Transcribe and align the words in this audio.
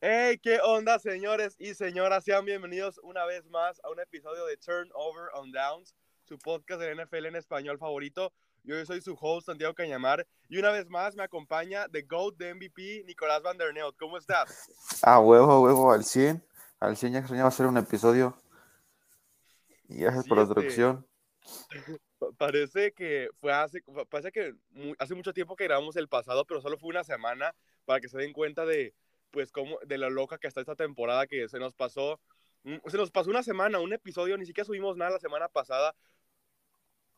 Hey, 0.00 0.38
¿qué 0.42 0.58
onda, 0.64 0.98
señores 0.98 1.54
y 1.58 1.74
señoras? 1.74 2.24
Sean 2.24 2.44
bienvenidos 2.44 2.98
una 3.04 3.24
vez 3.24 3.46
más 3.46 3.80
a 3.84 3.90
un 3.90 4.00
episodio 4.00 4.44
de 4.46 4.56
Turnover 4.56 5.28
on 5.34 5.52
Downs, 5.52 5.94
su 6.24 6.38
podcast 6.38 6.80
de 6.80 6.92
NFL 6.96 7.26
en 7.26 7.36
español 7.36 7.78
favorito. 7.78 8.32
Yo 8.64 8.84
soy 8.84 9.00
su 9.00 9.16
host, 9.20 9.46
Santiago 9.46 9.74
Cañamar, 9.74 10.26
y 10.48 10.58
una 10.58 10.72
vez 10.72 10.88
más 10.88 11.14
me 11.14 11.22
acompaña 11.22 11.86
The 11.88 12.02
GOAT 12.02 12.36
de 12.36 12.54
MVP, 12.54 13.04
Nicolás 13.06 13.42
Van 13.42 13.56
der 13.56 13.72
Neut. 13.72 13.96
¿Cómo 13.96 14.18
estás? 14.18 14.68
Ah, 15.02 15.20
huevo, 15.20 15.60
huevo, 15.62 15.92
al 15.92 16.04
100. 16.04 16.44
Al 16.80 16.96
100 16.96 17.12
ya 17.12 17.18
extrañaba 17.20 17.48
hacer 17.48 17.66
un 17.66 17.76
episodio. 17.76 18.36
Y 19.88 19.98
gracias 19.98 20.26
por 20.26 20.38
la 20.38 20.44
introducción. 20.44 21.06
Pa- 22.18 22.32
Parece 22.38 22.92
que 22.92 23.28
fue 23.40 23.52
hace, 23.52 23.82
parece 24.08 24.32
que 24.32 24.54
hace 24.98 25.14
mucho 25.14 25.32
tiempo 25.32 25.56
que 25.56 25.64
grabamos 25.64 25.96
el 25.96 26.08
pasado, 26.08 26.44
pero 26.44 26.60
solo 26.60 26.78
fue 26.78 26.88
una 26.90 27.04
semana 27.04 27.54
para 27.84 28.00
que 28.00 28.08
se 28.08 28.18
den 28.18 28.32
cuenta 28.32 28.64
de, 28.64 28.94
pues, 29.30 29.52
cómo, 29.52 29.78
de 29.86 29.98
lo 29.98 30.08
loca 30.10 30.38
que 30.38 30.46
está 30.46 30.60
esta 30.60 30.76
temporada 30.76 31.26
que 31.26 31.48
se 31.48 31.58
nos 31.58 31.74
pasó. 31.74 32.20
mm, 32.62 32.76
Se 32.86 32.96
nos 32.96 33.10
pasó 33.10 33.30
una 33.30 33.42
semana, 33.42 33.80
un 33.80 33.92
episodio, 33.92 34.38
ni 34.38 34.46
siquiera 34.46 34.64
subimos 34.66 34.96
nada 34.96 35.12
la 35.12 35.18
semana 35.18 35.48
pasada, 35.48 35.94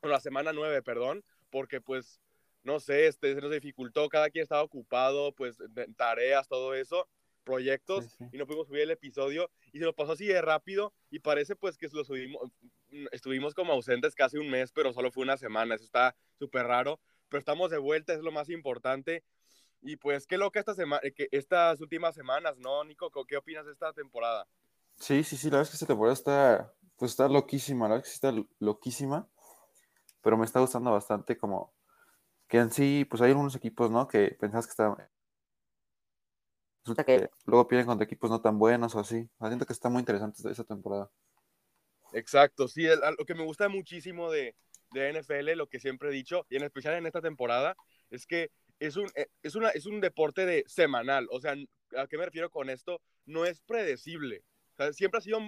o 0.01 0.09
la 0.09 0.21
semana 0.21 0.53
nueve, 0.53 0.83
perdón, 0.83 1.23
porque 1.51 1.81
pues, 1.81 2.21
no 2.63 2.81
sé, 2.81 3.07
este, 3.07 3.35
se 3.35 3.41
nos 3.41 3.51
dificultó, 3.51 4.09
cada 4.09 4.31
quien 4.31 4.43
estaba 4.43 4.63
ocupado, 4.63 5.33
pues, 5.33 5.57
de 5.59 5.87
tareas, 5.95 6.49
todo 6.49 6.75
eso, 6.75 7.09
proyectos, 7.45 8.05
Sí, 8.07 8.11
sí. 8.19 8.25
y 8.33 8.39
no 8.39 8.47
pudimos 8.47 8.67
subir 8.67 8.83
el 8.83 8.91
episodio, 8.91 9.51
y 9.73 9.79
se 9.79 9.85
nos 9.85 9.95
pasó 9.95 10.13
así 10.13 10.27
de 10.27 10.43
rápido, 10.43 10.93
y 11.11 11.21
parece 11.21 11.55
pues 11.55 11.79
que 11.79 11.89
lo 11.93 12.05
subimos, 12.05 12.51
estuvimos 13.13 13.55
como 13.55 13.73
ausentes 13.73 14.15
casi 14.15 14.39
un 14.39 14.51
mes, 14.51 14.73
pero 14.73 14.93
solo 14.93 15.11
fue 15.11 15.25
una 15.25 15.37
semana, 15.37 15.75
eso 15.75 15.85
está 15.85 16.17
súper 16.39 16.67
raro, 16.67 17.01
pero 17.29 17.39
estamos 17.39 17.71
de 17.71 17.79
vuelta, 17.79 18.13
es 18.13 18.21
lo 18.21 18.33
más 18.33 18.49
importante, 18.51 19.25
y 19.83 19.97
pues 19.97 20.27
qué 20.27 20.39
loca 20.39 20.59
esta 20.59 20.75
semana, 20.75 21.03
que 21.15 21.29
estas 21.31 21.81
últimas 21.81 22.15
semanas, 22.15 22.59
¿no, 22.59 22.83
Nico? 22.85 23.11
¿Qué 23.27 23.37
opinas 23.37 23.67
de 23.67 23.73
esta 23.73 23.93
temporada? 23.93 24.47
Sí, 24.97 25.23
sí, 25.23 25.37
sí, 25.37 25.49
la 25.49 25.59
verdad 25.59 25.63
es 25.63 25.71
que 25.71 25.77
esta 25.77 25.87
temporada 25.87 26.15
está, 26.15 26.75
pues 26.97 27.13
está 27.13 27.29
loquísima, 27.29 27.87
la 27.87 27.95
verdad 27.95 28.07
es 28.07 28.13
que 28.13 28.19
sí 28.19 28.27
está 28.27 28.49
loquísima, 28.59 29.29
pero 30.23 30.37
me 30.37 30.45
está 30.45 30.61
gustando 30.61 30.91
bastante 30.91 31.37
como 31.37 31.73
que 32.49 32.59
en 32.59 32.71
sí, 32.71 33.05
pues 33.09 33.23
hay 33.23 33.31
algunos 33.31 33.55
equipos, 33.57 33.91
¿no? 33.91 34.07
Que 34.09 34.37
pensabas 34.39 34.67
que 34.67 34.71
estaban... 34.71 34.97
Resulta 36.85 37.05
que 37.05 37.29
luego 37.45 37.67
pierden 37.67 37.87
contra 37.87 38.05
equipos 38.05 38.31
no 38.31 38.41
tan 38.41 38.59
buenos 38.59 38.95
o 38.95 39.01
así. 39.01 39.29
Siento 39.41 39.67
que 39.67 39.73
está 39.73 39.89
muy 39.89 40.01
interesante 40.01 40.49
esta 40.49 40.63
temporada. 40.63 41.11
Exacto, 42.13 42.69
sí, 42.69 42.87
el- 42.87 43.01
lo 43.19 43.25
que 43.25 43.35
me 43.35 43.45
gusta 43.45 43.69
muchísimo 43.69 44.31
de, 44.31 44.55
de 44.93 45.11
NFL, 45.13 45.57
lo 45.57 45.67
que 45.69 45.81
siempre 45.81 46.09
he 46.09 46.13
dicho, 46.13 46.47
y 46.49 46.57
en 46.57 46.63
especial 46.65 46.95
en 46.95 47.07
esta 47.07 47.21
temporada, 47.21 47.77
es 48.11 48.27
que 48.27 48.51
es 48.79 48.97
un, 48.97 49.07
eh, 49.15 49.27
es 49.43 49.55
una, 49.55 49.71
es 49.71 49.87
un 49.87 50.01
deporte 50.01 50.47
de 50.47 50.65
semanal. 50.67 51.27
O 51.31 51.41
sea, 51.41 51.55
¿a 51.97 52.07
qué 52.07 52.19
me 52.19 52.25
refiero 52.27 52.51
con 52.51 52.71
esto? 52.71 53.01
No 53.25 53.45
es 53.45 53.61
predecible. 53.61 54.45
O 54.73 54.77
sea, 54.77 54.93
siempre 54.93 55.19
ha 55.19 55.23
sido 55.23 55.41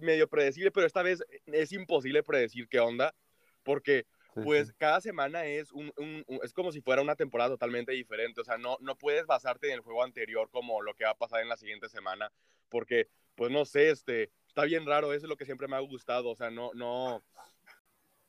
medio 0.00 0.28
predecible, 0.28 0.70
pero 0.70 0.86
esta 0.86 1.02
vez 1.02 1.22
es 1.46 1.72
imposible 1.72 2.22
predecir 2.22 2.68
qué 2.68 2.80
onda, 2.80 3.14
porque 3.62 4.06
Sí, 4.34 4.42
pues 4.42 4.68
sí. 4.68 4.74
cada 4.76 5.00
semana 5.00 5.46
es, 5.46 5.72
un, 5.72 5.90
un- 5.96 6.22
un- 6.26 6.40
es 6.42 6.52
como 6.52 6.70
si 6.70 6.82
fuera 6.82 7.00
una 7.00 7.16
temporada 7.16 7.50
totalmente 7.50 7.92
diferente. 7.92 8.40
O 8.40 8.44
sea, 8.44 8.58
no, 8.58 8.76
no 8.80 8.96
puedes 8.98 9.24
basarte 9.26 9.68
en 9.68 9.74
el 9.74 9.80
juego 9.80 10.02
anterior 10.04 10.50
como 10.50 10.82
lo 10.82 10.92
que 10.94 11.04
va 11.04 11.12
a 11.12 11.16
pasar 11.16 11.40
en 11.40 11.48
la 11.48 11.56
siguiente 11.56 11.88
semana, 11.88 12.30
porque, 12.68 13.08
pues 13.34 13.50
no 13.50 13.64
sé, 13.64 13.88
este, 13.90 14.30
está 14.56 14.64
bien 14.64 14.86
raro, 14.86 15.12
eso 15.12 15.26
es 15.26 15.28
lo 15.28 15.36
que 15.36 15.44
siempre 15.44 15.68
me 15.68 15.76
ha 15.76 15.80
gustado. 15.80 16.30
O 16.30 16.34
sea, 16.34 16.50
no, 16.50 16.70
no, 16.72 17.22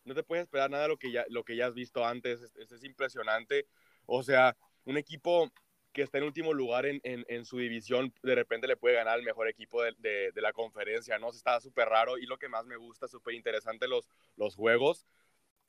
no 0.04 0.14
te 0.14 0.24
puedes 0.24 0.44
esperar 0.44 0.70
nada 0.70 0.84
de 0.84 0.90
lo 0.90 0.98
que 0.98 1.10
ya, 1.10 1.24
lo 1.30 1.46
que 1.46 1.56
ya 1.56 1.68
has 1.68 1.74
visto 1.74 2.06
antes. 2.06 2.42
Es, 2.42 2.56
es- 2.58 2.72
es 2.74 2.84
impresionante. 2.84 3.66
O 4.06 4.22
sea, 4.24 4.58
un 4.84 4.98
equipo 4.98 5.50
que 5.94 6.02
está 6.02 6.18
en 6.18 6.26
último 6.26 6.54
lugar 6.54 6.86
en, 6.86 7.00
en, 7.04 7.26
en 7.30 7.46
su 7.46 7.58
división, 7.60 8.14
de 8.22 8.36
repente 8.36 8.68
le 8.68 8.76
puede 8.76 8.96
ganar 8.96 9.14
al 9.16 9.24
mejor 9.24 9.48
equipo 9.48 9.82
de, 9.82 9.94
de, 10.00 10.32
de 10.34 10.42
la 10.42 10.52
conferencia, 10.52 11.18
¿no? 11.18 11.30
Está 11.30 11.62
súper 11.62 11.88
raro 11.88 12.18
y 12.18 12.26
lo 12.26 12.38
que 12.38 12.50
más 12.50 12.66
me 12.66 12.76
gusta, 12.76 13.08
súper 13.08 13.34
interesante 13.34 13.88
los, 13.88 14.08
los 14.36 14.54
juegos. 14.56 15.08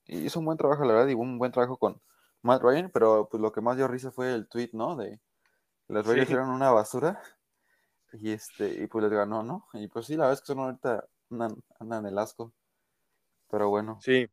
Y 0.06 0.18
hizo 0.26 0.40
un 0.40 0.44
buen 0.46 0.58
trabajo, 0.58 0.84
la 0.84 0.92
verdad, 0.92 1.08
y 1.08 1.14
un 1.14 1.38
buen 1.38 1.52
trabajo 1.52 1.76
con 1.78 2.02
Matt 2.42 2.62
Ryan, 2.62 2.90
pero 2.92 3.28
pues 3.30 3.40
lo 3.40 3.52
que 3.52 3.60
más 3.60 3.76
dio 3.76 3.86
risa 3.86 4.10
fue 4.10 4.34
el 4.34 4.48
tweet, 4.48 4.70
¿no? 4.72 4.96
De 4.96 5.20
los 5.86 6.04
Sí. 6.04 6.10
Raiders 6.10 6.30
eran 6.30 6.50
una 6.50 6.70
basura 6.72 7.22
y 8.12 8.32
este 8.32 8.68
y 8.82 8.86
pues 8.86 9.04
les 9.04 9.12
ganó, 9.12 9.42
¿no? 9.42 9.66
Y 9.74 9.88
pues 9.88 10.06
sí, 10.06 10.14
la 10.16 10.24
verdad 10.24 10.34
es 10.34 10.40
que 10.42 10.46
son 10.46 10.60
ahorita 10.60 11.08
andan, 11.30 11.56
andan 11.80 12.06
en 12.06 12.12
el 12.12 12.18
asco. 12.18 12.52
Pero 13.50 13.70
bueno, 13.70 13.98
Sí. 13.98 14.28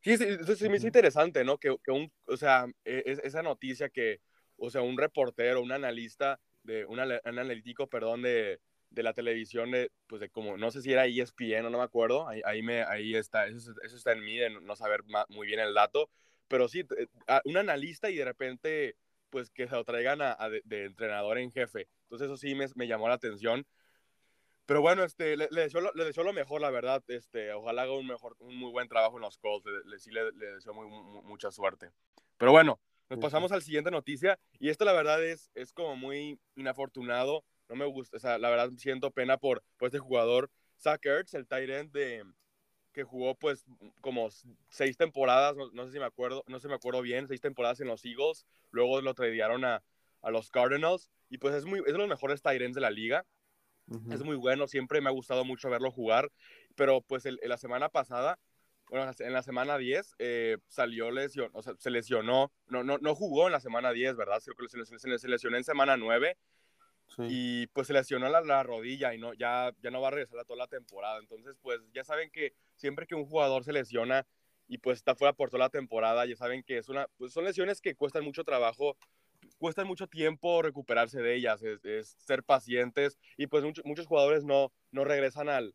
Sí, 0.00 0.16
sí, 0.16 0.24
eso 0.24 0.56
sí 0.56 0.68
me 0.68 0.76
hizo 0.78 0.86
interesante, 0.86 1.44
¿no? 1.44 1.58
Que, 1.58 1.76
que 1.84 1.92
un, 1.92 2.12
o 2.26 2.36
sea, 2.36 2.66
e- 2.84 3.02
es- 3.06 3.20
esa 3.20 3.42
noticia 3.42 3.88
que, 3.88 4.20
o 4.56 4.68
sea, 4.70 4.82
un 4.82 4.98
reportero, 4.98 5.62
un 5.62 5.70
analista, 5.72 6.40
de, 6.64 6.84
un, 6.86 6.98
un 6.98 7.38
analítico, 7.38 7.88
perdón, 7.88 8.22
de, 8.22 8.60
de 8.90 9.02
la 9.02 9.12
televisión, 9.12 9.70
de, 9.70 9.90
pues 10.08 10.20
de 10.20 10.28
como, 10.28 10.56
no 10.56 10.70
sé 10.72 10.82
si 10.82 10.92
era 10.92 11.06
ESPN 11.06 11.66
o 11.68 11.70
no 11.70 11.78
me 11.78 11.84
acuerdo, 11.84 12.28
ahí, 12.28 12.40
ahí, 12.44 12.62
me, 12.62 12.82
ahí 12.82 13.14
está, 13.14 13.46
eso, 13.46 13.72
eso 13.82 13.96
está 13.96 14.12
en 14.12 14.24
mí, 14.24 14.36
de 14.38 14.50
no 14.50 14.74
saber 14.76 15.02
muy 15.28 15.46
bien 15.46 15.60
el 15.60 15.72
dato, 15.74 16.10
pero 16.48 16.68
sí, 16.68 16.80
eh, 16.98 17.06
un 17.44 17.56
analista 17.56 18.10
y 18.10 18.16
de 18.16 18.24
repente, 18.24 18.96
pues 19.32 19.50
que 19.50 19.66
se 19.66 19.74
lo 19.74 19.82
traigan 19.84 20.20
a, 20.22 20.36
a 20.38 20.50
de, 20.50 20.60
de 20.64 20.84
entrenador 20.84 21.38
en 21.38 21.50
jefe. 21.50 21.88
Entonces 22.04 22.26
eso 22.26 22.36
sí 22.36 22.54
me, 22.54 22.66
me 22.76 22.86
llamó 22.86 23.08
la 23.08 23.14
atención. 23.14 23.66
Pero 24.66 24.80
bueno, 24.82 25.02
este, 25.04 25.36
le, 25.36 25.48
le 25.50 25.62
deseo 25.62 25.80
lo, 25.80 25.90
le 25.94 26.04
deseo 26.04 26.22
lo 26.22 26.32
mejor, 26.32 26.60
la 26.60 26.70
verdad. 26.70 27.02
Este, 27.08 27.52
ojalá 27.52 27.82
haga 27.82 27.92
un, 27.94 28.06
mejor, 28.06 28.36
un 28.38 28.56
muy 28.56 28.70
buen 28.70 28.88
trabajo 28.88 29.16
en 29.16 29.22
los 29.22 29.38
Colts. 29.38 29.66
Le, 29.86 29.98
sí 29.98 30.10
le, 30.12 30.30
deseo 30.32 30.74
muy, 30.74 30.86
mu- 30.86 31.22
mucha 31.22 31.50
suerte. 31.50 31.90
Pero 32.36 32.52
bueno, 32.52 32.78
nos 33.08 33.18
Sí, 33.18 33.22
pasamos 33.22 33.50
a 33.52 33.56
la 33.56 33.60
siguiente 33.62 33.90
noticia. 33.90 34.38
Y 34.60 34.68
esto, 34.68 34.84
la 34.84 34.92
verdad, 34.92 35.24
es, 35.24 35.50
es 35.54 35.72
como 35.72 35.96
muy 35.96 36.38
inafortunado. 36.54 37.44
No 37.68 37.76
me 37.76 37.86
gusta, 37.86 38.18
o 38.18 38.20
sea, 38.20 38.38
la 38.38 38.50
verdad, 38.50 38.70
siento 38.76 39.10
pena 39.10 39.38
por, 39.38 39.64
por 39.78 39.86
este 39.86 39.98
jugador, 39.98 40.50
Zach 40.78 41.04
Ertz, 41.06 41.34
el 41.34 41.46
tight 41.48 41.70
end 41.70 41.92
de, 41.92 42.24
que 42.92 43.04
jugó 43.04 43.34
pues 43.34 43.64
como 44.00 44.28
seis 44.70 44.96
temporadas, 44.96 45.56
no, 45.56 45.70
no 45.72 45.86
sé 45.86 45.92
si 45.92 45.98
me 45.98 46.04
acuerdo, 46.04 46.44
no 46.46 46.58
sé 46.58 46.62
si 46.62 46.68
me 46.68 46.74
acuerdo 46.74 47.02
bien, 47.02 47.26
seis 47.28 47.40
temporadas 47.40 47.80
en 47.80 47.88
los 47.88 48.04
Eagles, 48.04 48.46
luego 48.70 49.00
lo 49.00 49.14
tradearon 49.14 49.64
a, 49.64 49.82
a 50.22 50.30
los 50.30 50.50
Cardinals 50.50 51.10
y 51.28 51.38
pues 51.38 51.54
es 51.54 51.64
muy 51.64 51.80
es 51.80 51.92
de 51.92 51.98
los 51.98 52.08
mejores 52.08 52.40
ends 52.44 52.74
de 52.74 52.80
la 52.80 52.90
liga 52.90 53.24
ujú, 53.88 54.12
es 54.12 54.22
muy 54.22 54.36
bueno, 54.36 54.66
siempre 54.66 55.00
me 55.00 55.08
ha 55.08 55.12
gustado 55.12 55.44
mucho 55.44 55.70
verlo 55.70 55.90
jugar, 55.90 56.30
pero 56.74 57.00
pues 57.02 57.26
el, 57.26 57.40
la 57.42 57.58
semana 57.58 57.88
pasada, 57.88 58.38
bueno, 58.88 59.10
en 59.18 59.32
la 59.32 59.42
semana 59.42 59.78
10 59.78 60.14
eh, 60.18 60.58
salió 60.68 61.10
lesión, 61.10 61.50
o 61.54 61.62
sea, 61.62 61.74
se 61.78 61.90
lesionó, 61.90 62.52
no, 62.66 62.84
no, 62.84 62.98
no 62.98 63.14
jugó 63.14 63.46
en 63.46 63.52
la 63.52 63.60
semana 63.60 63.92
10, 63.92 64.16
¿verdad? 64.16 64.40
Se, 64.40 64.52
se, 64.68 64.98
se, 64.98 65.18
se 65.18 65.28
lesionó 65.28 65.56
en 65.56 65.64
semana 65.64 65.96
9 65.96 66.36
sí. 67.08 67.22
y 67.28 67.66
pues 67.68 67.86
se 67.86 67.92
lesionó 67.92 68.28
la, 68.28 68.42
la, 68.42 68.62
rodilla 68.62 69.14
y 69.14 69.18
no, 69.18 69.32
ya, 69.34 69.72
ya 69.82 69.90
no 69.90 70.00
va 70.00 70.08
a 70.08 70.12
regresar 70.12 70.40
a 70.40 70.44
toda 70.44 70.58
la 70.58 70.66
temporada. 70.66 71.18
Entonces, 71.18 71.56
pues 71.62 71.80
ya 71.92 72.04
saben 72.04 72.30
que 72.30 72.54
siempre 72.76 73.06
que 73.06 73.14
un 73.14 73.26
jugador 73.26 73.64
se 73.64 73.72
lesiona 73.72 74.26
y 74.68 74.78
pues 74.78 74.98
está 74.98 75.14
fuera 75.14 75.32
por 75.32 75.50
toda 75.50 75.64
la 75.64 75.70
temporada, 75.70 76.24
ya 76.26 76.36
saben 76.36 76.62
que 76.62 76.78
es 76.78 76.88
una, 76.88 77.06
pues 77.16 77.32
son 77.32 77.44
lesiones 77.44 77.80
que 77.80 77.94
cuestan 77.94 78.24
mucho 78.24 78.44
trabajo, 78.44 78.96
cuestan 79.58 79.86
mucho 79.86 80.06
tiempo 80.06 80.62
recuperarse 80.62 81.20
de 81.20 81.34
ellas, 81.34 81.62
es, 81.62 81.84
es 81.84 82.16
ser 82.18 82.42
pacientes 82.42 83.18
y 83.36 83.46
pues 83.46 83.64
muchos, 83.64 83.84
muchos 83.84 84.06
jugadores 84.06 84.44
no, 84.44 84.72
no 84.90 85.04
regresan 85.04 85.48
al, 85.48 85.74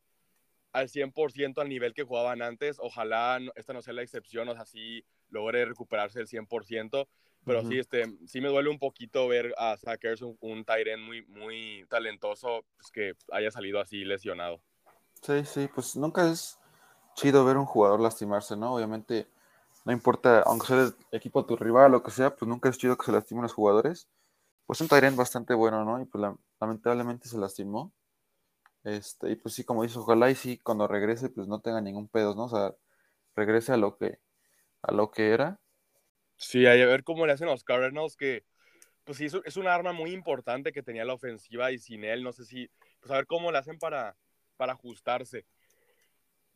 al 0.78 0.90
100% 0.90 1.60
al 1.60 1.70
nivel 1.70 1.94
que 1.94 2.04
jugaban 2.04 2.42
antes. 2.42 2.78
Ojalá 2.80 3.40
no, 3.40 3.52
esta 3.56 3.74
no 3.74 3.82
sea 3.82 3.94
la 3.94 4.04
excepción, 4.04 4.48
o 4.50 4.54
sea, 4.54 4.66
sí 4.66 5.04
logre 5.30 5.66
recuperarse 5.66 6.20
el 6.20 6.28
100%. 6.28 7.08
Pero 7.46 7.62
uh 7.62 7.64
-huh. 7.64 7.70
sí, 7.70 7.80
este, 7.80 8.04
sí 8.26 8.42
me 8.42 8.50
duele 8.50 8.70
un 8.70 8.80
poquito 8.80 9.28
ver 9.28 9.54
a 9.58 9.78
Zach 9.78 10.04
Ertz, 10.04 10.22
un, 10.22 10.38
un 10.42 10.66
end 10.68 11.04
muy, 11.04 11.22
muy 11.28 11.86
talentoso, 11.88 12.66
pues 12.78 12.92
que 12.92 13.14
haya 13.32 13.52
salido 13.52 13.80
así 13.80 14.04
lesionado. 14.04 14.62
Sí, 15.22 15.46
sí, 15.46 15.70
pues 15.74 15.96
nunca 15.96 16.30
es 16.30 16.57
chido 17.18 17.44
ver 17.44 17.58
un 17.58 17.66
jugador 17.66 18.00
lastimarse, 18.00 18.56
¿no? 18.56 18.76
Obviamente, 18.76 19.28
no 19.86 19.92
importa, 19.92 20.42
aunque 20.44 20.68
sea 20.68 20.84
el 20.84 20.96
equipo 21.12 21.42
de 21.42 21.48
tu 21.48 21.58
rival 21.58 21.88
o 21.88 21.98
lo 21.98 22.04
que 22.04 22.12
sea, 22.12 22.36
pues 22.36 22.48
nunca 22.48 22.70
es 22.70 22.78
chido 22.78 22.98
que 22.98 23.06
se 23.06 23.12
lastimen 23.12 23.44
los 23.44 23.54
jugadores. 23.54 24.08
Pues 24.66 24.82
un 24.82 24.88
end 24.92 25.18
bastante 25.18 25.54
bueno, 25.54 25.84
¿no? 25.84 26.02
Y 26.02 26.06
pues 26.06 26.22
la, 26.22 26.36
lamentablemente 26.62 27.28
se 27.28 27.38
lastimó. 27.38 27.92
Este, 28.84 29.32
y 29.32 29.36
pues 29.36 29.56
sí, 29.56 29.64
como 29.64 29.84
dice, 29.84 29.98
ojalá 30.00 30.30
y 30.30 30.36
sí, 30.36 30.60
cuando 30.60 30.88
regrese, 30.88 31.30
pues 31.30 31.48
no 31.48 31.60
tenga 31.60 31.82
ningún 31.82 32.08
pedo, 32.08 32.36
¿no? 32.36 32.46
O 32.46 32.50
sea, 32.50 32.76
regrese 33.36 33.74
a 33.74 33.78
lo 33.78 33.98
que, 33.98 34.20
a 34.84 34.94
lo 34.94 35.10
que 35.10 35.32
era. 35.32 35.60
Sí, 36.38 36.66
a 36.68 36.74
ver 36.74 37.04
cómo 37.04 37.26
le 37.26 37.34
hacen 37.34 37.48
los 37.48 37.64
Cardinals, 37.64 38.16
que 38.16 38.46
pues 39.04 39.18
sí, 39.18 39.26
es, 39.26 39.38
es 39.46 39.58
un 39.58 39.68
arma 39.68 39.94
muy 39.94 40.12
importante 40.12 40.72
que 40.72 40.84
tenía 40.84 41.06
la 41.06 41.14
ofensiva 41.14 41.72
y 41.72 41.80
sin 41.80 42.04
él, 42.04 42.24
no 42.24 42.34
sé 42.34 42.46
si, 42.46 42.70
pues 43.00 43.10
a 43.10 43.16
ver 43.16 43.26
cómo 43.26 43.52
le 43.52 43.58
hacen 43.58 43.80
para, 43.80 44.16
para 44.58 44.74
ajustarse. 44.74 45.46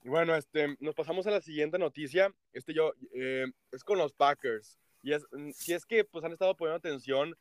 Y 0.03 0.09
bueno, 0.09 0.35
este, 0.35 0.75
nos 0.79 0.95
pasamos 0.95 1.27
a 1.27 1.31
la 1.31 1.41
siguiente 1.41 1.77
noticia. 1.79 2.33
Este 2.53 2.73
yo, 2.73 2.93
eh, 3.13 3.45
es 3.71 3.83
con 3.83 3.97
los 3.97 4.13
Packers. 4.13 4.79
Y 5.03 5.13
es, 5.13 5.25
si 5.53 5.73
es 5.73 5.85
que 5.85 6.03
pues 6.05 6.23
han 6.25 6.31
estado 6.33 6.55
poniendo 6.55 6.77
atención, 6.77 7.37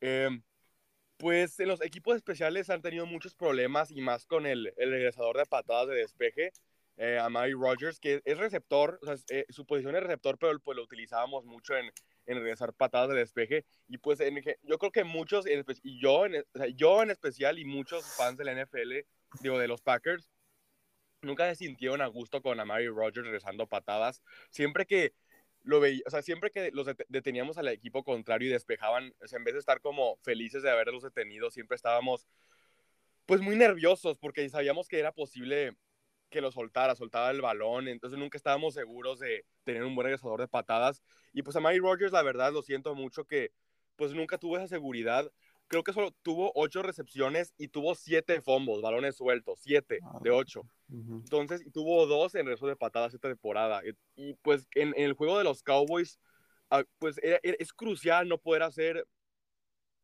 eh, 0.00 0.28
pues 1.18 1.60
en 1.60 1.68
los 1.68 1.82
equipos 1.82 2.16
especiales 2.16 2.70
han 2.70 2.82
tenido 2.82 3.06
muchos 3.06 3.34
problemas 3.34 3.90
y 3.90 4.00
más 4.00 4.26
con 4.26 4.46
el, 4.46 4.72
el 4.76 4.90
regresador 4.90 5.36
de 5.38 5.46
patadas 5.46 5.88
de 5.88 5.96
despeje. 5.96 6.52
eh, 6.96 7.18
a 7.18 7.30
Mike 7.30 7.54
Rogers, 7.58 7.98
que 7.98 8.20
es 8.24 8.38
receptor, 8.38 8.98
o 9.02 9.06
sea, 9.06 9.16
eh, 9.30 9.46
su 9.48 9.64
posición 9.66 9.96
es 9.96 10.02
receptor, 10.02 10.38
pero 10.38 10.58
pues 10.60 10.76
lo 10.76 10.82
utilizábamos 10.84 11.46
mucho 11.46 11.74
en, 11.76 11.90
en 12.26 12.36
regresar 12.38 12.74
patadas 12.74 13.08
de 13.10 13.16
despeje. 13.16 13.64
Y 13.88 13.98
pues 13.98 14.20
en, 14.20 14.36
yo 14.62 14.78
creo 14.78 14.92
que 14.92 15.04
muchos, 15.04 15.46
y 15.82 16.00
yo 16.00 16.26
en, 16.26 16.36
o 16.54 16.58
sea, 16.58 16.68
yo 16.68 17.02
en 17.02 17.10
especial 17.10 17.58
y 17.58 17.64
muchos 17.64 18.04
fans 18.16 18.36
de 18.36 18.44
la 18.44 18.52
NFL, 18.52 19.06
digo, 19.40 19.58
de 19.58 19.68
los 19.68 19.80
Packers, 19.82 20.30
nunca 21.22 21.48
se 21.48 21.56
sintieron 21.56 22.00
a 22.00 22.06
gusto 22.06 22.42
con 22.42 22.60
Amari 22.60 22.88
Rogers 22.88 23.26
regresando 23.26 23.66
patadas. 23.66 24.22
Siempre 24.50 24.86
que 24.86 25.14
lo 25.62 25.80
veía, 25.80 26.02
o 26.06 26.10
sea, 26.10 26.22
siempre 26.22 26.50
que 26.50 26.70
los 26.72 26.86
deteníamos 27.08 27.58
al 27.58 27.68
equipo 27.68 28.02
contrario 28.04 28.48
y 28.48 28.52
despejaban, 28.52 29.14
o 29.22 29.26
sea, 29.26 29.38
en 29.38 29.44
vez 29.44 29.54
de 29.54 29.60
estar 29.60 29.80
como 29.80 30.16
felices 30.22 30.62
de 30.62 30.70
haberlos 30.70 31.02
detenido, 31.02 31.50
siempre 31.50 31.76
estábamos 31.76 32.26
pues 33.26 33.40
muy 33.40 33.56
nerviosos 33.56 34.18
porque 34.18 34.48
sabíamos 34.48 34.88
que 34.88 34.98
era 34.98 35.12
posible 35.12 35.76
que 36.30 36.40
lo 36.40 36.52
soltara, 36.52 36.94
soltaba 36.94 37.30
el 37.30 37.40
balón, 37.40 37.88
entonces 37.88 38.18
nunca 38.18 38.38
estábamos 38.38 38.74
seguros 38.74 39.18
de 39.18 39.44
tener 39.64 39.84
un 39.84 39.94
buen 39.94 40.06
regresador 40.06 40.40
de 40.40 40.48
patadas. 40.48 41.02
Y 41.32 41.42
pues 41.42 41.56
a 41.56 41.60
Mike 41.60 41.80
Rogers, 41.80 42.12
la 42.12 42.22
verdad, 42.22 42.52
lo 42.52 42.62
siento 42.62 42.94
mucho 42.94 43.24
que 43.24 43.52
pues 43.96 44.12
nunca 44.14 44.38
tuvo 44.38 44.56
esa 44.56 44.68
seguridad. 44.68 45.30
Creo 45.66 45.84
que 45.84 45.92
solo 45.92 46.12
tuvo 46.22 46.52
ocho 46.54 46.82
recepciones 46.82 47.52
y 47.58 47.68
tuvo 47.68 47.94
siete 47.94 48.40
fumbles, 48.40 48.80
balones 48.80 49.16
sueltos, 49.16 49.60
siete 49.60 50.00
de 50.22 50.30
ah, 50.30 50.34
ocho. 50.34 50.62
Entonces, 50.90 51.62
tuvo 51.72 52.06
dos 52.06 52.34
en 52.34 52.46
regreso 52.46 52.66
de 52.66 52.76
patadas 52.76 53.14
esta 53.14 53.28
temporada. 53.28 53.82
Y, 54.16 54.34
pues 54.42 54.66
en, 54.74 54.92
el 54.96 55.12
juego 55.12 55.38
de 55.38 55.44
los 55.44 55.62
Cowboys, 55.62 56.18
ah, 56.70 56.84
pues 56.98 57.16
es 57.22 57.72
crucial 57.72 58.28
no 58.28 58.38
poder 58.38 58.62
hacer 58.62 59.06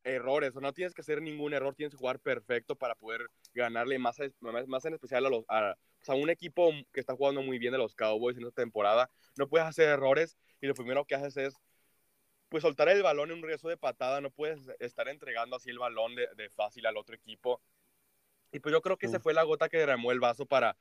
errores, 0.04 0.54
o 0.54 0.60
no 0.60 0.72
tienes 0.72 0.94
que 0.94 1.00
hacer 1.00 1.20
ningún 1.20 1.52
error, 1.52 1.74
tienes 1.74 1.92
que 1.92 1.98
jugar 1.98 2.20
perfecto 2.20 2.76
para 2.76 2.94
poder 2.94 3.28
ganarle 3.52 3.98
más, 3.98 4.16
más 4.40 4.84
en 4.84 4.94
especial 4.94 5.26
a, 5.26 5.30
los, 5.30 5.44
a, 5.48 5.74
a 6.06 6.14
un 6.14 6.30
equipo 6.30 6.70
que 6.92 7.00
está 7.00 7.16
jugando 7.16 7.42
muy 7.42 7.58
bien 7.58 7.72
de 7.72 7.78
los 7.78 7.94
Cowboys 7.94 8.36
en 8.36 8.44
esta 8.44 8.62
temporada. 8.62 9.10
No 9.36 9.48
puedes 9.48 9.66
hacer 9.66 9.88
errores 9.88 10.36
y 10.60 10.66
lo 10.66 10.74
primero 10.74 11.04
que 11.04 11.16
haces 11.16 11.36
es 11.36 11.54
pues 12.48 12.62
soltar 12.62 12.88
el 12.88 13.02
balón 13.02 13.32
en 13.32 13.38
un 13.38 13.42
riesgo 13.42 13.68
de 13.68 13.76
patada, 13.76 14.20
no 14.20 14.30
puedes 14.30 14.60
estar 14.78 15.08
entregando 15.08 15.56
así 15.56 15.70
el 15.70 15.80
balón 15.80 16.14
de 16.14 16.50
fácil 16.50 16.86
al 16.86 16.96
otro 16.96 17.16
equipo. 17.16 17.60
Y 18.52 18.60
pues 18.60 18.72
yo 18.72 18.80
creo 18.80 18.96
que 18.96 19.06
esa 19.06 19.20
fue 19.20 19.34
la 19.34 19.42
gota 19.42 19.68
que 19.68 19.78
derramó 19.78 20.12
el 20.12 20.20
vaso 20.20 20.46
para 20.46 20.76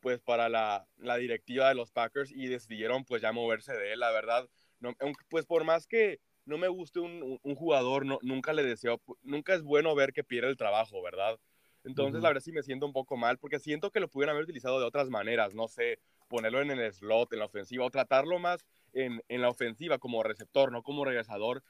pues 0.00 0.20
para 0.20 0.48
la, 0.48 0.86
la, 0.96 1.16
directiva 1.16 1.68
de 1.68 1.74
los 1.74 1.90
Packers 1.90 2.30
y 2.30 2.46
decidieron 2.46 3.04
pues 3.04 3.22
ya 3.22 3.32
moverse 3.32 3.72
de 3.72 3.92
él, 3.92 4.00
la 4.00 4.12
verdad. 4.12 4.48
No, 4.80 4.94
pues 5.28 5.44
por 5.44 5.64
más 5.64 5.86
que 5.86 6.20
no 6.44 6.56
me 6.56 6.68
guste 6.68 7.00
un, 7.00 7.38
un, 7.42 7.54
jugador, 7.56 8.06
no, 8.06 8.18
nunca 8.22 8.52
le 8.52 8.62
deseo, 8.62 9.02
nunca 9.22 9.54
es 9.54 9.62
bueno 9.62 9.94
ver 9.94 10.12
que 10.12 10.24
pierde 10.24 10.50
el 10.50 10.56
trabajo, 10.56 11.02
¿verdad? 11.02 11.38
Entonces, 11.84 12.22
la 12.22 12.28
verdad 12.28 12.42
sí 12.42 12.52
me 12.52 12.62
siento 12.62 12.86
un 12.86 12.92
poco 12.92 13.16
mal 13.16 13.38
porque 13.38 13.58
siento 13.58 13.90
que 13.90 14.00
lo 14.00 14.08
pudieran 14.08 14.34
haber 14.34 14.44
utilizado 14.44 14.78
de 14.78 14.86
otras 14.86 15.08
maneras, 15.10 15.54
no 15.54 15.68
sé, 15.68 15.98
ponerlo 16.28 16.60
en 16.60 16.70
el 16.70 16.92
slot, 16.92 17.32
en 17.32 17.38
la 17.38 17.46
ofensiva, 17.46 17.84
o 17.84 17.90
tratarlo 17.90 18.38
más 18.38 18.64
en, 18.92 19.22
en 19.28 19.42
la 19.42 19.48
ofensiva 19.48 19.98
como 19.98 20.22
receptor, 20.22 20.70
no 20.70 20.82
como 20.82 21.04
regresador. 21.04 21.62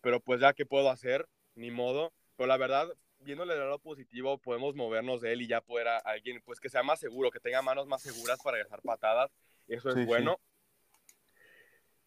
Pero 0.00 0.20
pues 0.20 0.40
ya 0.40 0.52
que 0.52 0.66
puedo 0.66 0.90
hacer, 0.90 1.28
ni 1.54 1.70
modo. 1.70 2.12
Pero 2.36 2.46
la 2.46 2.56
verdad, 2.56 2.88
viéndole 3.24 3.54
el 3.54 3.60
lado 3.60 3.78
positivo, 3.78 4.38
podemos 4.38 4.74
movernos 4.74 5.20
de 5.20 5.32
él 5.32 5.42
y 5.42 5.46
ya 5.46 5.60
poder 5.60 5.88
a 5.88 5.98
alguien 5.98 6.40
pues 6.44 6.60
que 6.60 6.68
sea 6.68 6.82
más 6.82 7.00
seguro, 7.00 7.30
que 7.30 7.40
tenga 7.40 7.62
manos 7.62 7.86
más 7.86 8.02
seguras 8.02 8.38
para 8.42 8.56
regresar 8.58 8.82
patadas. 8.82 9.30
Eso 9.66 9.90
es 9.90 10.06
bueno. 10.06 10.38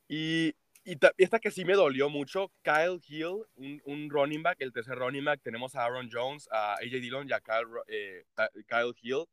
Y, 0.08 0.56
y 0.86 0.98
esta 1.18 1.40
que 1.40 1.52
sí 1.52 1.66
me 1.66 1.74
dolió 1.74 2.10
mucho, 2.10 2.52
Kyle 2.62 3.02
Hill, 3.06 3.44
un, 3.86 4.10
running 4.10 4.42
back, 4.42 4.58
el 4.62 4.72
tercer 4.72 4.98
running 4.98 5.26
back, 5.26 5.42
tenemos 5.42 5.76
a 5.76 5.84
Aaron 5.84 6.08
Jones, 6.10 6.48
a 6.52 6.76
AJ 6.76 7.02
Dillon 7.02 7.28
y 7.28 7.34
a 7.34 7.42
Kyle, 7.42 7.68
eh, 7.88 8.24
Kyle 8.68 8.96
Hill. 9.02 9.26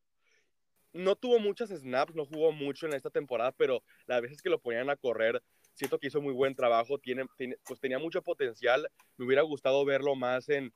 No 0.93 1.17
tuvo 1.17 1.39
muchas 1.39 1.71
snaps, 1.71 2.15
no 2.15 2.25
jugó 2.25 2.51
mucho 2.51 2.87
en 2.87 2.95
esta 2.95 3.11
temporada, 3.11 3.53
pero 3.53 3.83
las 4.07 4.21
veces 4.21 4.43
que 4.43 4.51
lo 4.51 4.61
ponían 4.61 4.91
a 4.91 4.97
correr, 4.97 5.43
siento 5.75 5.99
que 5.99 6.09
hizo 6.09 6.21
muy 6.21 6.33
buen 6.33 6.55
trabajo, 6.55 6.99
tiene, 6.99 7.27
pues 7.65 7.79
tenía 7.81 7.99
mucho 7.99 8.23
potencial, 8.23 8.89
me 9.17 9.27
hubiera 9.27 9.43
gustado 9.43 9.85
verlo 9.85 10.15
más 10.17 10.49
en, 10.49 10.73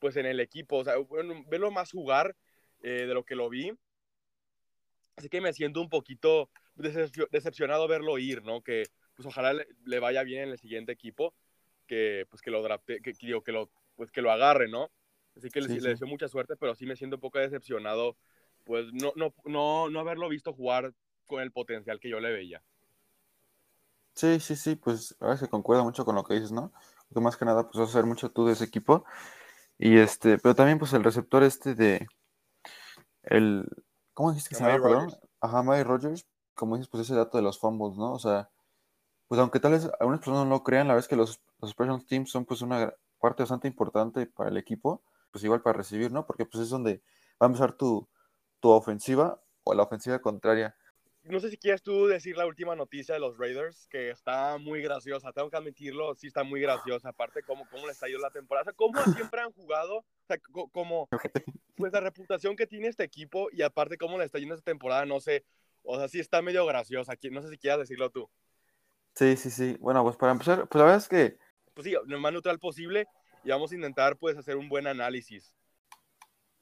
pues 0.00 0.16
en 0.16 0.26
el 0.26 0.40
equipo, 0.40 0.78
o 0.78 0.84
sea, 0.84 0.94
verlo 1.48 1.70
más 1.70 1.92
jugar 1.92 2.34
eh, 2.82 3.06
de 3.06 3.14
lo 3.14 3.24
que 3.24 3.36
lo 3.36 3.48
vi. 3.48 3.72
Así 5.16 5.28
que 5.28 5.40
me 5.40 5.52
siento 5.52 5.80
un 5.80 5.88
poquito 5.88 6.50
decepcionado 6.74 7.86
verlo 7.86 8.18
ir, 8.18 8.42
¿no? 8.42 8.62
Que 8.62 8.84
pues 9.14 9.26
ojalá 9.26 9.52
le, 9.84 9.98
vaya 10.00 10.22
bien 10.22 10.44
en 10.44 10.48
el 10.48 10.58
siguiente 10.58 10.92
equipo, 10.92 11.34
que 11.86 12.26
pues 12.30 12.40
que 12.40 12.50
lo 12.50 12.62
drafte, 12.62 13.00
que, 13.02 13.12
digo, 13.12 13.42
que 13.42 13.52
lo, 13.52 13.70
pues 13.96 14.10
que 14.10 14.22
lo 14.22 14.32
agarre, 14.32 14.68
¿no? 14.68 14.90
Así 15.36 15.50
que 15.50 15.60
le, 15.60 15.68
deseo 15.68 16.08
mucha 16.08 16.26
suerte, 16.26 16.56
pero 16.56 16.74
sí 16.74 16.86
me 16.86 16.96
siento 16.96 17.16
un 17.16 17.20
poco 17.20 17.38
decepcionado, 17.38 18.16
pues 18.64 18.86
no, 18.92 19.12
no, 19.16 19.34
no, 19.44 19.90
no 19.90 20.00
haberlo 20.00 20.28
visto 20.28 20.54
jugar 20.54 20.94
con 21.26 21.42
el 21.42 21.52
potencial 21.52 22.00
que 22.00 22.08
yo 22.08 22.18
le 22.18 22.32
veía. 22.32 22.62
Sí, 24.14 24.40
sí, 24.40 24.56
sí, 24.56 24.76
pues 24.76 25.16
a 25.20 25.28
veces 25.28 25.48
concuerda 25.48 25.82
mucho 25.82 26.04
con 26.04 26.14
lo 26.14 26.24
que 26.24 26.34
dices, 26.34 26.52
¿no? 26.52 26.72
Que 27.12 27.20
más 27.20 27.36
que 27.36 27.44
nada, 27.44 27.64
pues 27.64 27.78
vas 27.78 27.90
a 27.90 27.92
ser 27.92 28.06
mucho 28.06 28.30
tú 28.30 28.46
de 28.46 28.52
ese 28.52 28.64
equipo. 28.64 29.04
Y 29.82 29.96
este, 29.96 30.36
pero 30.36 30.54
también, 30.54 30.78
pues 30.78 30.92
el 30.92 31.02
receptor 31.02 31.42
este 31.42 31.74
de. 31.74 32.06
El. 33.22 33.66
¿Cómo 34.12 34.30
dijiste 34.30 34.50
que 34.50 34.56
se 34.56 34.62
llama? 34.62 34.82
Perdón. 34.82 35.10
Ajá, 35.40 35.84
Rogers. 35.84 36.26
Como 36.52 36.76
dices, 36.76 36.90
pues 36.90 37.04
ese 37.04 37.14
dato 37.14 37.38
de 37.38 37.42
los 37.42 37.58
fumbles, 37.58 37.96
¿no? 37.96 38.12
O 38.12 38.18
sea, 38.18 38.50
pues 39.26 39.40
aunque 39.40 39.58
tal 39.58 39.72
vez 39.72 39.90
algunas 39.98 40.20
personas 40.20 40.44
no 40.44 40.50
lo 40.50 40.62
crean, 40.62 40.86
la 40.86 40.94
vez 40.94 41.08
que 41.08 41.16
los, 41.16 41.40
los 41.60 41.70
special 41.70 42.04
teams 42.04 42.30
son 42.30 42.44
pues 42.44 42.60
una 42.60 42.92
parte 43.18 43.42
bastante 43.42 43.68
importante 43.68 44.26
para 44.26 44.50
el 44.50 44.58
equipo, 44.58 45.02
pues 45.30 45.44
igual 45.44 45.62
para 45.62 45.78
recibir, 45.78 46.12
¿no? 46.12 46.26
Porque 46.26 46.44
pues 46.44 46.64
es 46.64 46.68
donde 46.68 47.02
va 47.40 47.46
a 47.46 47.46
empezar 47.46 47.72
tu, 47.72 48.06
tu 48.60 48.68
ofensiva 48.68 49.40
o 49.64 49.72
la 49.72 49.84
ofensiva 49.84 50.18
contraria. 50.18 50.76
No 51.22 51.38
sé 51.38 51.50
si 51.50 51.58
quieres 51.58 51.82
tú 51.82 52.06
decir 52.06 52.36
la 52.36 52.46
última 52.46 52.74
noticia 52.74 53.14
de 53.14 53.20
los 53.20 53.36
Raiders, 53.36 53.86
que 53.88 54.10
está 54.10 54.56
muy 54.56 54.80
graciosa, 54.80 55.32
tengo 55.32 55.50
que 55.50 55.56
admitirlo, 55.56 56.14
sí 56.14 56.26
está 56.26 56.44
muy 56.44 56.60
graciosa, 56.60 57.10
aparte 57.10 57.42
cómo, 57.42 57.68
cómo 57.70 57.86
les 57.86 58.02
ha 58.02 58.08
ido 58.08 58.18
la 58.18 58.30
temporada, 58.30 58.62
o 58.62 58.64
sea, 58.64 58.72
cómo 58.72 59.02
siempre 59.14 59.42
han 59.42 59.52
jugado, 59.52 59.98
o 59.98 60.04
sea, 60.26 60.38
como, 60.72 61.08
pues 61.76 61.92
la 61.92 62.00
reputación 62.00 62.56
que 62.56 62.66
tiene 62.66 62.88
este 62.88 63.04
equipo 63.04 63.48
y 63.52 63.62
aparte 63.62 63.98
cómo 63.98 64.16
le 64.16 64.24
está 64.24 64.38
yendo 64.38 64.54
esta 64.54 64.70
temporada, 64.70 65.04
no 65.04 65.20
sé, 65.20 65.44
o 65.82 65.98
sea, 65.98 66.08
sí 66.08 66.20
está 66.20 66.40
medio 66.40 66.64
graciosa, 66.64 67.12
no 67.30 67.42
sé 67.42 67.50
si 67.50 67.58
quieras 67.58 67.80
decirlo 67.80 68.10
tú. 68.10 68.30
Sí, 69.14 69.36
sí, 69.36 69.50
sí. 69.50 69.76
Bueno, 69.80 70.02
pues 70.02 70.16
para 70.16 70.32
empezar, 70.32 70.68
pues 70.68 70.78
la 70.78 70.84
verdad 70.84 70.98
es 70.98 71.08
que... 71.08 71.36
Pues 71.74 71.86
sí, 71.86 71.94
lo 72.06 72.20
más 72.20 72.32
neutral 72.32 72.58
posible 72.58 73.06
y 73.44 73.50
vamos 73.50 73.72
a 73.72 73.74
intentar 73.74 74.16
pues 74.16 74.36
hacer 74.36 74.56
un 74.56 74.68
buen 74.68 74.86
análisis. 74.86 75.54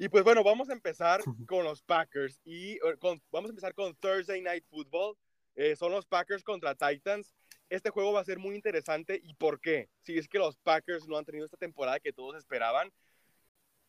Y 0.01 0.09
pues 0.09 0.23
bueno, 0.23 0.45
vamos 0.45 0.71
a 0.71 0.73
empezar 0.73 1.21
con 1.49 1.65
los 1.65 1.83
Packers 1.83 2.41
y 2.45 2.75
eh, 2.75 2.97
vamos 3.01 3.49
a 3.49 3.51
empezar 3.51 3.75
con 3.75 3.95
Thursday 3.97 4.41
Night 4.41 4.65
Football. 4.71 5.17
Eh, 5.57 5.75
son 5.75 5.91
los 5.91 6.07
Packers 6.07 6.45
contra 6.45 6.77
Titans. 6.77 7.35
Este 7.69 7.91
juego 7.91 8.13
va 8.13 8.21
a 8.21 8.25
ser 8.25 8.39
muy 8.39 8.55
interesante. 8.55 9.21
¿Y 9.23 9.35
por 9.35 9.61
qué? 9.61 9.91
Si 10.03 10.17
es 10.17 10.29
que 10.29 10.39
los 10.39 10.57
Packers 10.59 11.09
no 11.09 11.19
han 11.19 11.25
tenido 11.25 11.45
esta 11.45 11.57
temporada 11.57 11.99
que 11.99 12.13
todos 12.13 12.37
esperaban, 12.37 12.93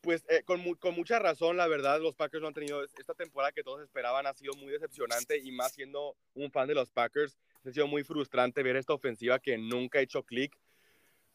pues 0.01 0.25
eh, 0.29 0.41
con, 0.43 0.74
con, 0.75 0.95
mucha 0.95 1.19
razón, 1.19 1.57
la 1.57 1.67
verdad, 1.67 2.01
los 2.01 2.15
Packers 2.15 2.41
no 2.41 2.48
han 2.48 2.53
tenido 2.53 2.83
esta 2.83 3.13
temporada 3.13 3.51
que 3.51 3.63
todos 3.63 3.81
esperaban. 3.83 4.25
Ha 4.25 4.33
sido 4.33 4.53
muy 4.55 4.72
decepcionante 4.72 5.38
y 5.38 5.51
más 5.51 5.74
siendo 5.74 6.17
un 6.33 6.50
fan 6.51 6.67
de 6.67 6.74
los 6.74 6.89
Packers, 6.89 7.38
ha 7.63 7.72
sido 7.72 7.86
muy 7.86 8.03
frustrante 8.03 8.63
ver 8.63 8.77
esta 8.77 8.93
ofensiva 8.93 9.38
que 9.38 9.60
nunca 9.60 10.00
ha 10.00 10.01
hecho 10.01 10.24
clic. 10.24 10.57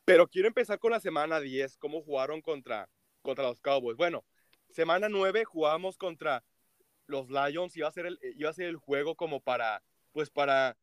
Pero 0.05 0.27
quiero 0.27 0.49
empezar 0.49 0.81
con 0.81 0.91
la 0.91 1.01
semana 1.01 1.41
10, 1.41 1.79
cómo 1.79 2.03
jugaron 2.03 2.43
contra, 2.43 2.89
contra 3.23 3.45
los 3.45 3.61
Cowboys. 3.61 3.97
Bueno, 3.97 4.25
semana 4.75 5.09
9 5.09 5.45
jugamos 5.45 5.97
contra 5.97 6.45
los 7.07 7.31
Lions, 7.31 7.77
iba 7.77 7.89
a 7.89 7.93
ser 7.93 8.07
el, 8.07 8.19
iba 8.37 8.51
a 8.51 8.55
ser 8.55 8.67
el 8.67 8.77
juego 8.77 9.15
como 9.15 9.41
para, 9.41 9.83
pues 10.13 10.31
para 10.31 10.77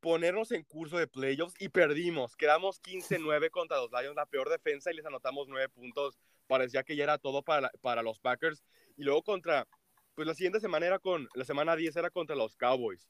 ponernos 0.00 0.50
en 0.52 0.64
curso 0.64 0.98
de 0.98 1.06
playoffs 1.06 1.54
y 1.58 1.68
perdimos. 1.68 2.36
Quedamos 2.36 2.80
15-9 2.82 3.50
contra 3.50 3.78
los 3.78 3.90
Lions, 3.90 4.16
la 4.16 4.26
peor 4.26 4.48
defensa 4.48 4.90
y 4.90 4.96
les 4.96 5.06
anotamos 5.06 5.48
9 5.48 5.68
puntos. 5.68 6.18
Parecía 6.46 6.82
que 6.82 6.96
ya 6.96 7.04
era 7.04 7.18
todo 7.18 7.42
para, 7.42 7.70
para 7.80 8.02
los 8.02 8.18
Packers. 8.18 8.62
Y 8.96 9.04
luego 9.04 9.22
contra, 9.22 9.66
pues 10.14 10.28
la 10.28 10.34
siguiente 10.34 10.60
semana 10.60 10.86
era 10.86 10.98
con, 10.98 11.28
la 11.34 11.44
semana 11.44 11.74
10 11.74 11.96
era 11.96 12.10
contra 12.10 12.36
los 12.36 12.56
Cowboys 12.56 13.08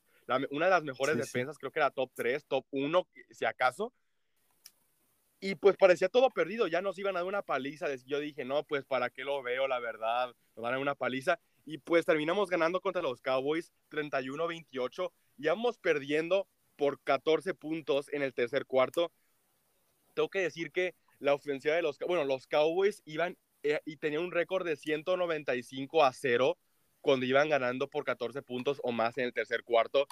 una 0.50 0.66
de 0.66 0.70
las 0.70 0.84
mejores 0.84 1.16
defensas, 1.16 1.58
creo 1.58 1.72
que 1.72 1.80
era 1.80 1.90
top 1.90 2.10
3, 2.14 2.44
top 2.46 2.64
1, 2.70 3.08
si 3.30 3.44
acaso. 3.44 3.92
Y 5.44 5.56
pues 5.56 5.76
parecía 5.76 6.08
todo 6.08 6.30
perdido, 6.30 6.68
ya 6.68 6.82
nos 6.82 6.96
iban 7.00 7.16
a 7.16 7.18
dar 7.18 7.26
una 7.26 7.42
paliza. 7.42 7.92
Yo 8.06 8.20
dije, 8.20 8.44
no, 8.44 8.62
pues 8.62 8.84
para 8.84 9.11
qué 9.11 9.25
lo 9.25 9.42
veo, 9.42 9.66
la 9.66 9.80
verdad, 9.80 10.28
nos 10.54 10.62
van 10.62 10.66
a 10.66 10.76
dar 10.76 10.78
una 10.78 10.94
paliza. 10.94 11.40
Y 11.64 11.78
pues 11.78 12.06
terminamos 12.06 12.49
ganando 12.49 12.80
contra 12.80 13.02
los 13.02 13.20
Cowboys 13.20 13.72
31-28 13.90 15.11
y 15.38 15.49
vamos 15.49 15.78
perdiendo 15.78 16.46
por 16.76 17.00
14 17.02 17.54
puntos 17.54 18.08
en 18.12 18.22
el 18.22 18.32
tercer 18.34 18.66
cuarto. 18.66 19.11
Tengo 20.14 20.28
que 20.28 20.42
decir 20.42 20.70
que 20.70 20.94
la 21.18 21.34
ofensiva 21.34 21.75
de 21.75 21.82
los, 21.82 21.99
bueno, 21.99 22.22
los 22.22 22.46
Cowboys 22.46 23.02
iban 23.04 23.37
eh, 23.64 23.80
y 23.84 23.96
tenían 23.96 24.22
un 24.22 24.30
récord 24.30 24.64
de 24.64 24.76
195 24.76 26.04
a 26.04 26.12
0 26.12 26.56
cuando 27.00 27.26
iban 27.26 27.49
ganando 27.49 27.90
por 27.90 28.04
14 28.04 28.42
puntos 28.42 28.78
o 28.84 28.92
más 28.92 29.18
en 29.18 29.25
el 29.25 29.32
tercer 29.32 29.64
cuarto. 29.64 30.06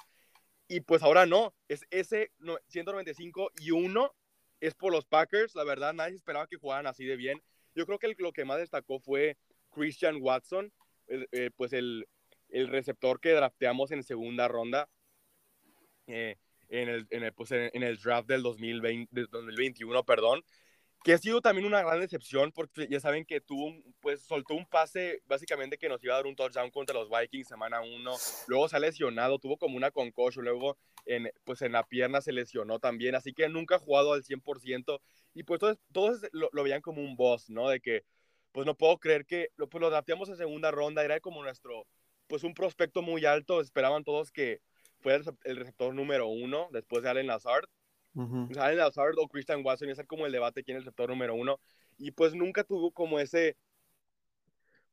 Y 0.67 0.81
pues 0.81 1.03
ahora 1.03 1.25
no, 1.25 1.53
es 1.69 1.85
ese 1.89 2.33
195 2.67 3.51
y 3.61 3.71
1 3.71 4.13
es 4.61 4.73
por 4.73 4.93
los 4.93 5.05
Packers. 5.05 5.55
La 5.55 5.65
verdad, 5.65 5.93
nadie 5.93 6.15
esperaba 6.15 6.47
que 6.47 6.55
jugaran 6.55 6.87
así 6.87 7.03
de 7.05 7.17
bien. 7.17 7.41
Yo 7.75 7.85
creo 7.85 7.99
que 7.99 8.15
lo 8.17 8.31
que 8.31 8.45
más 8.45 8.59
destacó 8.59 8.99
fue 8.99 9.37
Christian 9.71 10.17
Watson, 10.21 10.71
eh, 11.07 11.49
pues 11.57 11.73
el, 11.73 12.07
el 12.49 12.67
receptor 12.69 13.19
que 13.19 13.31
drafteamos 13.31 13.91
en 13.91 14.03
segunda 14.03 14.47
ronda 14.47 14.89
eh, 16.07 16.37
en, 16.69 16.89
el, 16.89 17.07
en, 17.09 17.23
el, 17.23 17.33
pues 17.33 17.51
en, 17.51 17.83
el 17.83 17.97
draft 17.97 18.27
del 18.29 18.43
2020, 18.43 19.13
del 19.13 19.27
2021, 19.27 20.05
perdón, 20.05 20.41
que 21.03 21.13
ha 21.13 21.17
sido 21.17 21.41
también 21.41 21.67
una 21.67 21.81
gran 21.81 21.99
decepción 21.99 22.51
porque 22.51 22.87
ya 22.89 22.99
saben 22.99 23.25
que 23.25 23.41
tuvo, 23.41 23.73
pues 23.99 24.21
soltó 24.21 24.53
un 24.53 24.65
pase 24.65 25.21
básicamente 25.25 25.77
que 25.77 25.89
nos 25.89 26.03
iba 26.03 26.13
a 26.13 26.17
dar 26.17 26.27
un 26.27 26.35
touchdown 26.35 26.69
contra 26.71 26.95
los 26.95 27.09
Vikings 27.09 27.47
semana 27.47 27.81
1, 27.81 28.15
luego 28.47 28.69
se 28.69 28.77
ha 28.77 28.79
lesionado, 28.79 29.37
tuvo 29.37 29.57
como 29.57 29.75
una 29.75 29.91
concussion, 29.91 30.45
luego 30.45 30.77
en, 31.05 31.29
pues 31.43 31.61
en 31.61 31.73
la 31.73 31.83
pierna 31.85 32.21
se 32.21 32.31
lesionó 32.31 32.79
también, 32.79 33.15
así 33.15 33.33
que 33.33 33.49
nunca 33.49 33.75
ha 33.75 33.79
jugado 33.79 34.13
al 34.13 34.23
100% 34.23 34.99
y 35.33 35.43
pues 35.43 35.59
todos, 35.59 35.77
todos 35.91 36.21
lo, 36.31 36.49
lo, 36.51 36.63
veían 36.63 36.81
como 36.81 37.01
un 37.01 37.15
boss, 37.15 37.49
¿no? 37.49 37.69
De 37.69 37.79
que 37.79 38.03
pues 38.51 38.65
no 38.65 38.75
puedo 38.75 38.97
creer 38.97 39.25
que 39.25 39.49
pues, 39.55 39.81
lo 39.81 39.87
adaptamos 39.87 40.29
en 40.29 40.37
segunda 40.37 40.71
ronda, 40.71 41.03
era 41.03 41.19
como 41.19 41.43
nuestro, 41.43 41.87
pues 42.27 42.43
un 42.43 42.53
prospecto 42.53 43.01
muy 43.01 43.25
alto, 43.25 43.61
esperaban 43.61 44.03
todos 44.03 44.31
que 44.31 44.61
fuera 44.99 45.23
el 45.43 45.57
receptor 45.57 45.93
número 45.93 46.27
uno 46.27 46.69
después 46.71 47.03
de 47.03 47.09
Allen 47.09 47.27
Lazard. 47.27 47.65
Allen 48.13 48.77
Lazard 48.77 49.13
o 49.17 49.27
Christian 49.29 49.65
Watson, 49.65 49.87
y 49.87 49.91
ese 49.91 50.05
como 50.05 50.25
el 50.25 50.31
debate 50.31 50.63
quién 50.63 50.77
es 50.77 50.81
el 50.81 50.85
receptor 50.85 51.09
número 51.09 51.33
uno. 51.33 51.59
Y 51.97 52.11
pues 52.11 52.33
nunca 52.35 52.63
tuvo 52.63 52.91
como 52.91 53.19
ese, 53.19 53.55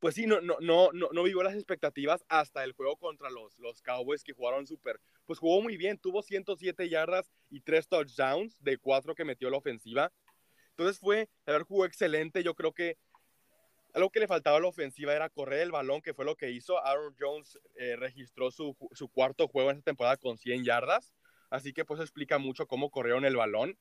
pues 0.01 0.15
sí, 0.15 0.27
no, 0.27 0.41
no, 0.41 0.57
no, 0.61 0.91
no, 0.93 1.23
vivió 1.23 1.43
las 1.43 1.55
expectativas 1.55 2.25
hasta 2.29 2.63
el 2.63 2.73
juego 2.73 2.97
contra 2.97 3.31
los, 3.31 3.59
los 3.59 3.83
Cowboys 3.83 4.23
que 4.23 4.33
jugaron 4.33 4.67
súper, 4.67 5.01
pues 5.27 5.39
jugó 5.39 5.61
muy 5.61 5.77
bien, 5.77 5.99
tuvo 5.99 6.23
107 6.23 6.89
yardas 6.89 7.31
y 7.51 7.61
3 7.61 7.89
touchdowns 7.89 8.63
de 8.63 8.79
4 8.79 9.15
que 9.15 9.25
metió 9.25 9.51
la 9.51 9.59
ofensiva. 9.59 10.13
Entonces 10.71 11.01
fue, 11.01 11.29
la 11.47 11.55
verdad, 11.55 11.67
jugó 11.67 11.85
excelente, 11.85 12.45
yo 12.45 12.55
creo 12.55 12.73
que 12.73 12.97
algo 13.95 14.11
que 14.11 14.21
le 14.21 14.29
faltaba 14.29 14.59
a 14.59 14.61
la 14.61 14.69
ofensiva 14.69 15.15
era 15.15 15.29
correr 15.29 15.61
el 15.61 15.73
balón, 15.73 16.03
que 16.03 16.15
fue 16.15 16.25
lo 16.25 16.37
que 16.37 16.51
hizo. 16.51 16.79
Aaron 16.85 17.17
Jones 17.19 17.59
eh, 17.75 17.97
registró 17.97 18.51
su, 18.51 18.77
su, 18.93 19.09
cuarto 19.09 19.49
juego 19.49 19.71
en 19.71 19.79
esta 19.79 19.91
temporada 19.91 20.17
con 20.17 20.39
100 20.39 20.65
yardas, 20.65 21.13
así 21.51 21.73
que 21.73 21.85
pues 21.85 22.01
explica 22.01 22.39
mucho 22.39 22.67
cómo 22.67 22.91
corrieron 22.91 23.25
el 23.25 23.37
balón. 23.37 23.77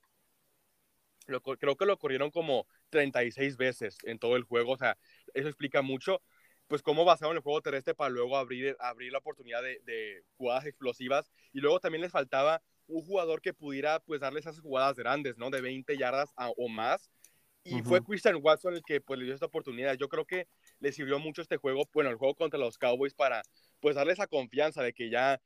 Lo, 1.27 1.41
creo 1.41 1.75
que 1.75 1.85
lo 1.85 1.99
corrieron 1.99 2.31
como 2.31 2.67
36 2.89 3.57
veces 3.57 3.97
en 4.03 4.19
todo 4.19 4.35
el 4.35 4.43
juego, 4.43 4.73
o 4.73 4.77
sea, 4.77 4.97
eso 5.33 5.47
explica 5.47 5.81
mucho, 5.81 6.21
pues 6.67 6.81
cómo 6.81 7.05
basaron 7.05 7.35
el 7.35 7.41
juego 7.41 7.61
terrestre 7.61 7.95
para 7.95 8.09
luego 8.09 8.37
abrir, 8.37 8.75
abrir 8.79 9.11
la 9.11 9.19
oportunidad 9.19 9.61
de, 9.61 9.79
de 9.85 10.23
jugadas 10.35 10.65
explosivas. 10.65 11.31
Y 11.53 11.59
luego 11.59 11.79
también 11.79 12.01
les 12.01 12.11
faltaba 12.11 12.61
un 12.87 13.01
jugador 13.03 13.41
que 13.41 13.53
pudiera 13.53 13.99
pues 14.01 14.21
darles 14.21 14.45
esas 14.45 14.59
jugadas 14.59 14.97
grandes, 14.97 15.37
¿no? 15.37 15.49
De 15.49 15.61
20 15.61 15.97
yardas 15.97 16.33
o 16.35 16.67
más 16.67 17.09
y 17.69 17.81
fue 17.83 18.03
Christian 18.03 18.39
Watson 18.41 18.75
el 18.75 18.83
que 18.83 19.01
pues 19.01 19.19
le 19.19 19.25
dio 19.25 19.33
esta 19.33 19.45
oportunidad. 19.45 19.95
Yo 19.95 20.07
creo 20.07 20.25
que 20.25 20.47
le 20.79 20.91
sirvió 20.91 21.19
mucho 21.19 21.41
este 21.41 21.57
juego, 21.57 21.87
bueno, 21.93 22.09
el 22.09 22.15
juego 22.15 22.35
contra 22.35 22.59
los 22.59 22.77
Cowboys 22.77 23.13
para 23.13 23.41
pues 23.79 23.95
darle 23.95 24.13
esa 24.13 24.27
confianza 24.27 24.81
de 24.83 24.93
que 24.93 25.09
ya 25.09 25.41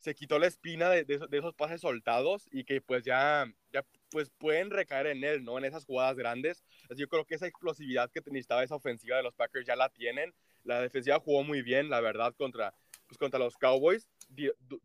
se 0.00 0.14
quitó 0.14 0.38
la 0.38 0.46
espina 0.46 0.90
de, 0.90 1.04
esos 1.32 1.54
pases 1.54 1.80
soltados 1.80 2.48
y 2.52 2.64
que 2.64 2.80
pues 2.80 3.04
ya, 3.04 3.52
ya 3.72 3.84
pues 4.10 4.30
pueden 4.30 4.70
recaer 4.70 5.08
en 5.08 5.24
él, 5.24 5.44
¿no? 5.44 5.58
En 5.58 5.64
esas 5.64 5.84
jugadas 5.84 6.16
grandes. 6.16 6.64
Así 6.90 7.00
yo 7.00 7.08
creo 7.08 7.24
que 7.24 7.34
esa 7.34 7.46
explosividad 7.46 8.10
que 8.10 8.20
necesitaba 8.26 8.62
esa 8.62 8.76
ofensiva 8.76 9.16
de 9.16 9.22
los 9.22 9.34
Packers 9.34 9.66
ya 9.66 9.76
la 9.76 9.88
tienen. 9.88 10.34
La 10.64 10.80
defensiva 10.80 11.18
jugó 11.20 11.42
muy 11.42 11.62
bien, 11.62 11.90
la 11.90 12.00
verdad, 12.00 12.34
contra, 12.36 12.74
pues, 13.06 13.18
contra 13.18 13.38
los 13.38 13.56
Cowboys. 13.56 14.08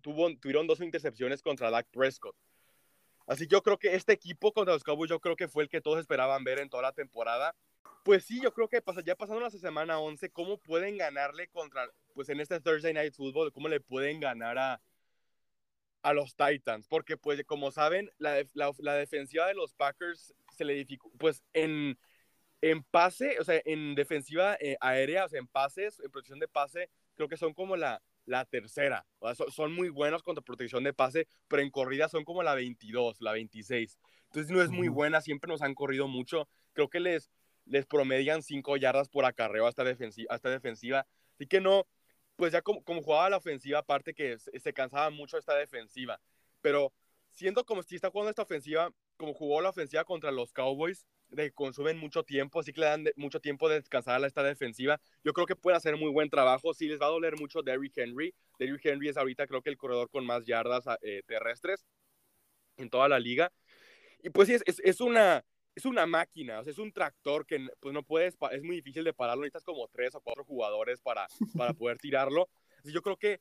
Tuvo, 0.01 0.35
tuvieron 0.37 0.67
dos 0.67 0.81
intercepciones 0.81 1.41
contra 1.41 1.69
Dak 1.69 1.87
Prescott. 1.91 2.35
Así 3.27 3.47
yo 3.47 3.61
creo 3.61 3.77
que 3.77 3.95
este 3.95 4.13
equipo 4.13 4.51
contra 4.51 4.73
los 4.73 4.83
Cowboys, 4.83 5.09
yo 5.09 5.19
creo 5.19 5.35
que 5.35 5.47
fue 5.47 5.63
el 5.63 5.69
que 5.69 5.81
todos 5.81 5.99
esperaban 5.99 6.43
ver 6.43 6.59
en 6.59 6.69
toda 6.69 6.83
la 6.83 6.91
temporada. 6.91 7.55
Pues 8.03 8.25
sí, 8.25 8.41
yo 8.41 8.51
creo 8.53 8.67
que 8.67 8.81
ya 9.05 9.15
pasando 9.15 9.39
la 9.39 9.51
semana 9.51 9.99
11, 9.99 10.31
¿cómo 10.31 10.57
pueden 10.57 10.97
ganarle 10.97 11.47
contra, 11.47 11.87
pues 12.15 12.29
en 12.29 12.39
este 12.39 12.59
Thursday 12.59 12.93
Night 12.93 13.13
Football, 13.13 13.53
cómo 13.53 13.67
le 13.67 13.79
pueden 13.79 14.19
ganar 14.19 14.57
a, 14.57 14.81
a 16.01 16.13
los 16.13 16.35
Titans? 16.35 16.87
Porque, 16.87 17.17
pues, 17.17 17.43
como 17.45 17.71
saben, 17.71 18.11
la, 18.17 18.43
la, 18.53 18.93
defensiva 18.95 19.47
de 19.47 19.53
los 19.53 19.73
Packers 19.73 20.33
se 20.55 20.65
le 20.65 20.73
dificulta, 20.73 21.17
pues 21.17 21.43
en, 21.53 21.97
en 22.61 22.83
pase, 22.83 23.37
o 23.39 23.43
sea, 23.43 23.61
en 23.65 23.95
defensiva 23.95 24.55
eh, 24.59 24.77
aérea, 24.81 25.25
o 25.25 25.29
sea, 25.29 25.39
en 25.39 25.47
pases, 25.47 25.99
en 25.99 26.11
protección 26.11 26.39
de 26.39 26.47
pase, 26.47 26.89
creo 27.15 27.27
que 27.27 27.37
son 27.37 27.53
como 27.53 27.75
la, 27.75 28.01
la 28.25 28.45
tercera. 28.45 29.05
son, 29.49 29.73
muy 29.73 29.89
buenos 29.89 30.23
contra 30.23 30.43
protección 30.43 30.83
de 30.83 30.93
pase, 30.93 31.27
pero 31.47 31.61
en 31.61 31.69
corrida 31.69 32.07
son 32.07 32.23
como 32.23 32.43
la 32.43 32.55
22, 32.55 33.21
la 33.21 33.33
26. 33.33 33.97
Entonces 34.25 34.51
no 34.51 34.61
es 34.61 34.69
muy 34.69 34.87
buena, 34.87 35.21
siempre 35.21 35.49
nos 35.49 35.61
han 35.61 35.75
corrido 35.75 36.07
mucho. 36.07 36.47
Creo 36.73 36.89
que 36.89 36.99
les, 36.99 37.29
les 37.65 37.85
promedian 37.85 38.41
5 38.41 38.77
yardas 38.77 39.09
por 39.09 39.25
acarreo 39.25 39.67
hasta 39.67 39.83
defensiva, 39.83 40.33
hasta 40.33 40.49
defensiva. 40.49 41.05
Así 41.35 41.47
que 41.47 41.61
no, 41.61 41.85
pues 42.35 42.53
ya 42.53 42.61
como, 42.61 42.83
como 42.83 43.01
jugaba 43.01 43.29
la 43.29 43.37
ofensiva, 43.37 43.79
aparte 43.79 44.13
que 44.13 44.37
se, 44.39 44.73
cansaba 44.73 45.09
mucho 45.09 45.37
esta 45.37 45.55
defensiva. 45.55 46.19
Pero 46.61 46.93
siendo 47.31 47.65
como 47.65 47.83
si 47.83 47.95
está 47.95 48.09
jugando 48.09 48.29
esta 48.29 48.43
ofensiva, 48.43 48.91
como 49.17 49.33
jugó 49.33 49.61
la 49.61 49.69
ofensiva 49.69 50.03
contra 50.03 50.31
los 50.31 50.51
Cowboys, 50.53 51.05
de 51.29 51.51
consumen 51.51 51.97
mucho 51.97 52.23
tiempo, 52.23 52.59
así 52.59 52.73
que 52.73 52.81
le 52.81 52.87
dan 52.87 53.05
mucho 53.15 53.39
tiempo 53.39 53.69
de 53.69 53.75
descansar 53.75 54.21
a 54.23 54.27
esta 54.27 54.43
defensiva. 54.43 54.99
Yo 55.23 55.33
creo 55.33 55.45
que 55.45 55.55
puede 55.55 55.77
hacer 55.77 55.95
muy 55.95 56.11
buen 56.11 56.29
trabajo. 56.29 56.73
Sí 56.73 56.87
les 56.87 56.99
va 56.99 57.05
a 57.05 57.09
doler 57.09 57.37
mucho 57.39 57.61
Derrick 57.61 57.97
Henry. 57.97 58.35
Derrick 58.59 58.85
Henry 58.85 59.09
es 59.09 59.17
ahorita 59.17 59.47
creo 59.47 59.61
que 59.61 59.69
el 59.69 59.77
corredor 59.77 60.09
con 60.09 60.25
más 60.25 60.45
yardas 60.45 60.83
eh, 61.01 61.21
terrestres 61.25 61.85
en 62.77 62.89
toda 62.89 63.07
la 63.07 63.19
liga. 63.19 63.51
Y 64.23 64.29
pues 64.29 64.47
sí, 64.47 64.55
es, 64.55 64.79
es, 64.83 65.01
una, 65.01 65.43
es 65.75 65.85
una 65.85 66.05
máquina, 66.05 66.59
o 66.59 66.63
sea, 66.63 66.71
es 66.71 66.79
un 66.79 66.91
tractor 66.91 67.45
que 67.45 67.67
pues 67.79 67.93
no 67.93 68.03
puedes, 68.03 68.37
es 68.51 68.63
muy 68.63 68.75
difícil 68.75 69.03
de 69.03 69.13
pararlo. 69.13 69.43
Necesitas 69.43 69.63
como 69.63 69.87
tres 69.87 70.13
o 70.15 70.21
cuatro 70.21 70.43
jugadores 70.43 70.99
para, 71.01 71.27
para 71.57 71.73
poder 71.73 71.97
tirarlo. 71.97 72.49
Yo 72.83 73.01
creo 73.01 73.17
que 73.17 73.39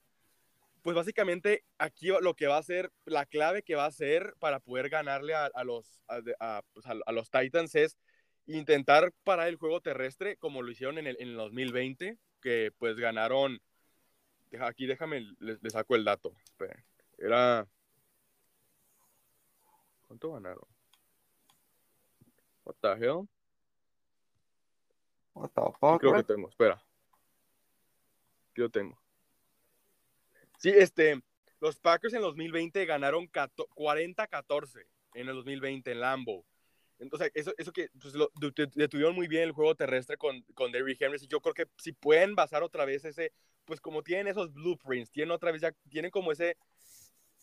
pues 0.82 0.96
básicamente 0.96 1.64
aquí 1.78 2.08
lo 2.08 2.34
que 2.34 2.46
va 2.46 2.58
a 2.58 2.62
ser, 2.62 2.90
la 3.04 3.26
clave 3.26 3.62
que 3.62 3.74
va 3.74 3.86
a 3.86 3.92
ser 3.92 4.34
para 4.38 4.60
poder 4.60 4.88
ganarle 4.88 5.34
a, 5.34 5.64
los, 5.64 6.02
pues, 6.72 6.86
a, 6.86 7.12
los 7.12 7.30
Titans 7.30 7.74
es 7.74 7.98
intentar 8.46 9.12
parar 9.24 9.48
el 9.48 9.56
juego 9.56 9.80
terrestre 9.80 10.36
como 10.36 10.62
lo 10.62 10.70
hicieron 10.70 10.98
en 10.98 11.06
el, 11.06 11.16
en 11.20 11.34
2020, 11.34 12.16
que 12.40 12.72
pues 12.78 12.96
ganaron, 12.96 13.60
aquí 14.60 14.86
déjame, 14.86 15.34
les, 15.38 15.58
saco 15.70 15.96
el 15.96 16.04
dato, 16.04 16.34
era, 17.18 17.66
¿cuánto 20.06 20.32
ganaron? 20.32 20.79
What 22.64 22.76
the 22.80 22.96
hell? 22.96 23.28
What 25.34 25.50
the 25.54 25.62
fuck, 25.78 26.00
Creo 26.00 26.14
que 26.14 26.22
tengo, 26.24 26.48
espera. 26.48 26.82
Lo 28.54 28.68
tengo. 28.68 28.98
Sí, 30.58 30.70
este, 30.70 31.22
los 31.60 31.76
Packers 31.78 32.12
en 32.14 32.20
2020 32.20 32.84
ganaron 32.84 33.30
40-14 33.30 34.84
en 35.14 35.28
el 35.28 35.34
2020 35.36 35.92
en 35.92 36.00
Lambo. 36.00 36.44
Entonces, 36.98 37.30
eso, 37.34 37.54
eso 37.56 37.72
que 37.72 37.88
pues, 37.98 38.14
lo, 38.14 38.30
detuvieron 38.74 39.14
muy 39.14 39.26
bien 39.26 39.44
el 39.44 39.52
juego 39.52 39.74
terrestre 39.74 40.18
con, 40.18 40.42
con 40.54 40.70
Derrick 40.70 41.00
Henry. 41.00 41.18
Y 41.22 41.26
yo 41.28 41.40
creo 41.40 41.54
que 41.54 41.66
si 41.78 41.92
pueden 41.92 42.34
basar 42.34 42.62
otra 42.62 42.84
vez 42.84 43.04
ese, 43.06 43.32
pues 43.64 43.80
como 43.80 44.02
tienen 44.02 44.28
esos 44.28 44.52
blueprints, 44.52 45.10
tienen 45.10 45.30
otra 45.30 45.50
vez 45.50 45.62
ya, 45.62 45.72
tienen 45.88 46.10
como 46.10 46.30
ese, 46.30 46.58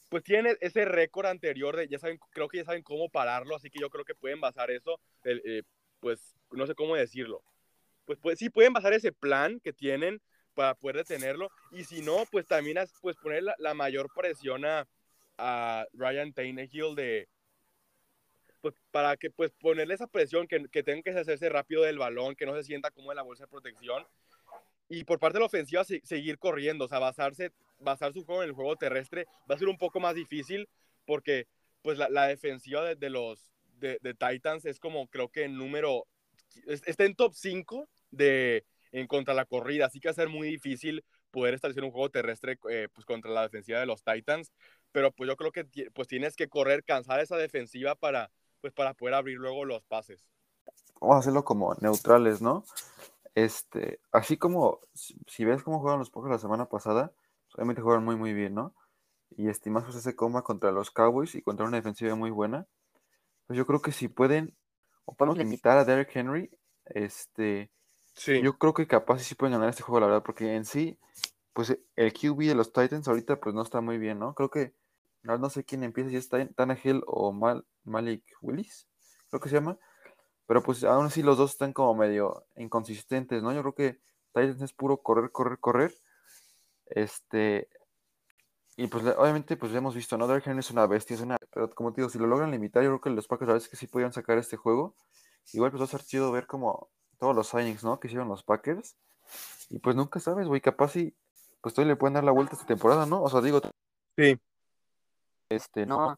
pues 0.10 0.24
tienen 0.24 0.58
ese 0.62 0.86
récord 0.86 1.26
anterior 1.26 1.76
de, 1.76 1.88
ya 1.88 2.00
saben, 2.00 2.20
creo 2.32 2.48
que 2.48 2.58
ya 2.58 2.66
saben 2.66 2.84
cómo 2.84 3.10
pararlo, 3.10 3.56
así 3.56 3.70
que 3.70 3.80
yo 3.80 3.90
creo 3.90 4.06
que 4.06 4.16
pueden 4.16 4.40
basar 4.40 4.72
eso, 4.72 5.00
eh, 5.24 5.64
pues 6.00 6.36
no 6.52 6.66
sé 6.66 6.76
cómo 6.76 6.96
decirlo. 6.96 7.44
Pues, 8.06 8.18
pues 8.22 8.40
sí, 8.40 8.50
pueden 8.50 8.74
basar 8.74 8.94
ese 8.94 9.12
plan 9.12 9.60
que 9.60 9.74
tienen 9.74 10.22
para 10.54 10.76
poder 10.76 10.98
detenerlo. 10.98 11.50
Y 11.72 11.84
si 11.84 12.02
no, 12.02 12.26
pues 12.32 12.48
también 12.48 12.78
pues 13.02 13.18
poner 13.18 13.44
la, 13.58 13.74
mayor 13.74 14.10
presión 14.16 14.66
a, 14.66 14.88
a 15.38 15.86
Ryan 15.94 16.34
Tannehill 16.34 16.96
de, 16.96 17.28
pues 18.62 18.74
para 18.92 19.18
que 19.18 19.30
pues 19.30 19.52
ponerle 19.52 19.94
esa 19.94 20.08
presión 20.08 20.48
que, 20.48 20.66
que 20.72 20.84
tengan 20.84 21.04
que 21.04 21.12
hacerse 21.12 21.50
rápido 21.50 21.84
del 21.84 21.98
balón, 22.00 22.36
que 22.36 22.46
no 22.46 22.56
se 22.56 22.64
sienta 22.64 22.92
como 22.92 23.12
en 23.12 23.18
la 23.18 23.24
bolsa 23.24 23.44
de 23.44 23.50
protección. 23.50 24.06
Y 24.90 25.04
por 25.04 25.20
parte 25.20 25.36
de 25.36 25.42
la 25.42 25.48
ofensiva, 25.48 25.84
seguir 25.84 26.40
corriendo, 26.40 26.86
o 26.86 26.88
sea, 26.88 27.00
basarse, 27.00 27.52
basar 27.79 28.13
su 28.13 28.24
juego 28.24 28.43
en 28.43 28.50
el 28.50 28.55
juego 28.55 28.75
terrestre 28.75 29.27
va 29.50 29.55
a 29.55 29.60
ser 29.60 29.67
un 29.67 29.77
poco 29.77 30.00
más 30.00 30.15
difícil 30.15 30.67
porque 31.05 31.48
pues 31.81 31.98
la, 31.98 32.10
la 32.10 32.27
defensiva 32.27 32.84
de, 32.84 32.96
de 32.96 33.10
los 33.10 33.51
de, 33.79 34.00
de, 34.01 34.13
Titans 34.13 34.65
es 34.65 34.79
como 34.79 35.07
creo 35.07 35.29
que 35.29 35.46
el 35.46 35.55
número, 35.55 36.05
está 36.65 37.05
en 37.05 37.15
top 37.15 37.34
5 37.34 37.88
de, 38.12 38.65
en 38.91 39.07
contra 39.07 39.34
la 39.34 39.46
corrida, 39.46 39.86
así 39.86 40.00
que 40.00 40.07
va 40.07 40.12
a 40.12 40.15
ser 40.15 40.29
muy 40.29 40.48
difícil 40.48 41.03
poder 41.31 41.53
establecer 41.53 41.84
un 41.84 41.91
juego 41.91 42.10
terrestre 42.10 42.57
eh, 42.69 42.88
pues 42.93 43.05
contra 43.05 43.31
la 43.31 43.43
defensiva 43.43 43.79
de 43.79 43.86
los 43.86 44.03
Titans, 44.03 44.51
pero 44.91 45.12
pues 45.12 45.29
yo 45.29 45.36
creo 45.36 45.51
que 45.51 45.65
pues 45.93 46.07
tienes 46.07 46.36
que 46.36 46.48
correr, 46.48 46.84
cansar 46.84 47.19
esa 47.19 47.38
defensiva 47.38 47.96
para 47.96 48.31
pues 48.62 48.74
para 48.74 48.93
poder 48.93 49.13
abrir 49.13 49.38
luego 49.38 49.65
los 49.65 49.86
pases. 49.86 50.25
Vamos 51.00 51.17
a 51.17 51.19
hacerlo 51.19 51.46
como 51.46 51.75
neutrales, 51.75 52.41
¿no? 52.41 52.65
Este, 53.36 54.00
así 54.12 54.38
como 54.38 54.79
si, 54.93 55.46
ves 55.46 55.62
cómo 55.62 55.79
juegan 55.79 56.00
los 56.00 56.10
Pocos 56.10 56.31
la 56.31 56.39
semana 56.39 56.65
pasada, 56.65 57.12
obviamente 57.56 57.82
juegan 57.82 58.06
muy 58.06 58.16
muy 58.16 58.34
bien, 58.34 58.56
¿no? 58.56 58.74
Y 59.32 59.50
estimas 59.50 59.84
pues 59.84 59.96
ese 59.96 60.16
coma 60.16 60.42
contra 60.42 60.72
los 60.72 60.92
Cowboys 60.92 61.36
y 61.36 61.42
contra 61.42 61.66
una 61.66 61.77
defensiva 61.77 62.16
muy 62.16 62.32
buena, 62.32 62.66
pues 63.46 63.58
yo 63.58 63.66
creo 63.66 63.82
que 63.82 63.92
si 63.92 64.08
pueden 64.08 64.56
o 65.06 65.16
podemos 65.16 65.38
limitar 65.38 65.77
a 65.77 65.86
Derrick 65.86 66.16
Henry, 66.16 66.51
este, 66.86 67.72
yo 68.44 68.58
creo 68.58 68.74
que 68.74 68.88
capaz 68.88 69.20
sí 69.20 69.36
pueden 69.36 69.54
ganar 69.54 69.70
este 69.70 69.84
juego, 69.84 70.01
la 70.01 70.08
verdad, 70.08 70.24
porque 70.24 70.56
en 70.56 70.66
sí, 70.66 71.00
pues 71.54 71.77
el 71.96 72.13
QB 72.13 72.39
de 72.39 72.56
los 72.56 72.74
Titans 72.74 73.08
ahorita 73.08 73.39
pues 73.39 73.56
no 73.56 73.62
está 73.62 73.80
muy 73.80 73.98
bien, 73.98 74.20
¿no? 74.20 74.34
Creo 74.34 74.50
que, 74.50 74.74
no, 75.24 75.50
sé 75.50 75.63
quién 75.63 75.84
empieza, 75.84 76.10
si 76.10 76.18
es 76.18 76.30
Tannehill 76.30 77.04
o 77.06 77.32
Mal, 77.32 77.66
Malik 77.84 78.24
Willis, 78.42 78.88
creo 79.30 79.39
que 79.39 79.50
se 79.50 79.56
llama, 79.56 79.77
pero 80.46 80.62
pues 80.62 80.84
aún 80.84 81.06
así 81.06 81.24
los 81.24 81.38
dos 81.38 81.51
están 81.51 81.74
como 81.74 81.96
medio 81.96 82.46
inconsistentes, 82.56 83.42
¿no? 83.42 83.54
Yo 83.54 83.62
creo 83.62 83.75
que 83.75 84.01
Titans 84.34 84.62
es 84.62 84.74
puro 84.74 84.98
correr, 84.98 85.32
correr, 85.32 85.60
correr, 85.60 85.96
este, 86.89 87.70
y 88.75 88.88
pues 88.88 89.03
obviamente 89.17 89.58
pues 89.58 89.72
ya 89.72 89.79
hemos 89.79 89.96
visto, 89.96 90.17
¿no? 90.17 90.27
Dark 90.27 90.44
Henry 90.46 90.60
es 90.60 90.72
una 90.72 90.86
bestia, 90.88 91.15
es 91.15 91.22
una, 91.22 91.38
pero 91.53 91.70
como 91.74 91.94
te 91.94 92.01
digo, 92.01 92.10
si 92.10 92.20
lo 92.20 92.27
logran 92.27 92.51
limitar, 92.51 92.84
yo 92.84 92.89
creo 92.89 93.01
que 93.01 93.10
los 93.10 93.27
Packers 93.27 93.50
a 93.50 93.53
veces 93.53 93.70
que 93.70 93.77
sí 93.77 93.88
podían 93.88 94.13
sacar 94.13 94.38
este 94.38 94.58
juego, 94.58 94.96
igual 95.53 95.72
pues 95.72 95.82
va 95.82 95.86
a 95.86 95.89
ser 95.89 96.03
chido 96.03 96.32
ver 96.32 96.48
como 96.48 96.89
todos 97.20 97.36
los 97.36 97.48
signings, 97.48 97.84
¿no? 97.84 98.00
Que 98.00 98.08
hicieron 98.08 98.27
los 98.27 98.44
Packers, 98.44 98.96
y 99.70 99.79
pues 99.79 99.96
nunca 99.96 100.20
sabes, 100.20 100.48
güey, 100.48 100.62
capaz 100.62 100.89
si 100.91 101.15
pues 101.62 101.74
todavía 101.74 101.94
le 101.94 101.98
pueden 101.98 102.13
dar 102.13 102.24
la 102.24 102.32
vuelta 102.32 102.53
esta 102.53 102.65
temporada, 102.65 103.06
¿no? 103.06 103.22
O 103.22 103.29
sea, 103.29 103.41
digo. 103.41 103.62
Sí. 104.15 104.39
Este, 105.50 105.86
no. 105.86 106.17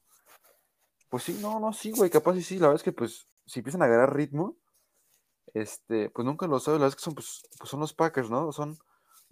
Pues 1.09 1.23
sí, 1.23 1.39
no, 1.41 1.59
no, 1.59 1.73
sí, 1.73 1.91
güey, 1.91 2.09
capaz 2.09 2.35
sí, 2.35 2.43
sí. 2.43 2.55
La 2.59 2.67
verdad 2.67 2.75
es 2.75 2.83
que, 2.83 2.91
pues, 2.91 3.27
si 3.45 3.59
empiezan 3.59 3.81
a 3.81 3.85
agarrar 3.85 4.15
ritmo, 4.15 4.57
este, 5.53 6.09
pues 6.11 6.25
nunca 6.25 6.45
lo 6.47 6.59
sabes. 6.59 6.79
La 6.79 6.85
verdad 6.85 6.89
es 6.89 6.95
que 6.97 7.03
son, 7.03 7.15
pues, 7.15 7.41
pues, 7.57 7.69
son 7.69 7.79
los 7.79 7.93
Packers, 7.93 8.29
¿no? 8.29 8.51
Son, 8.51 8.77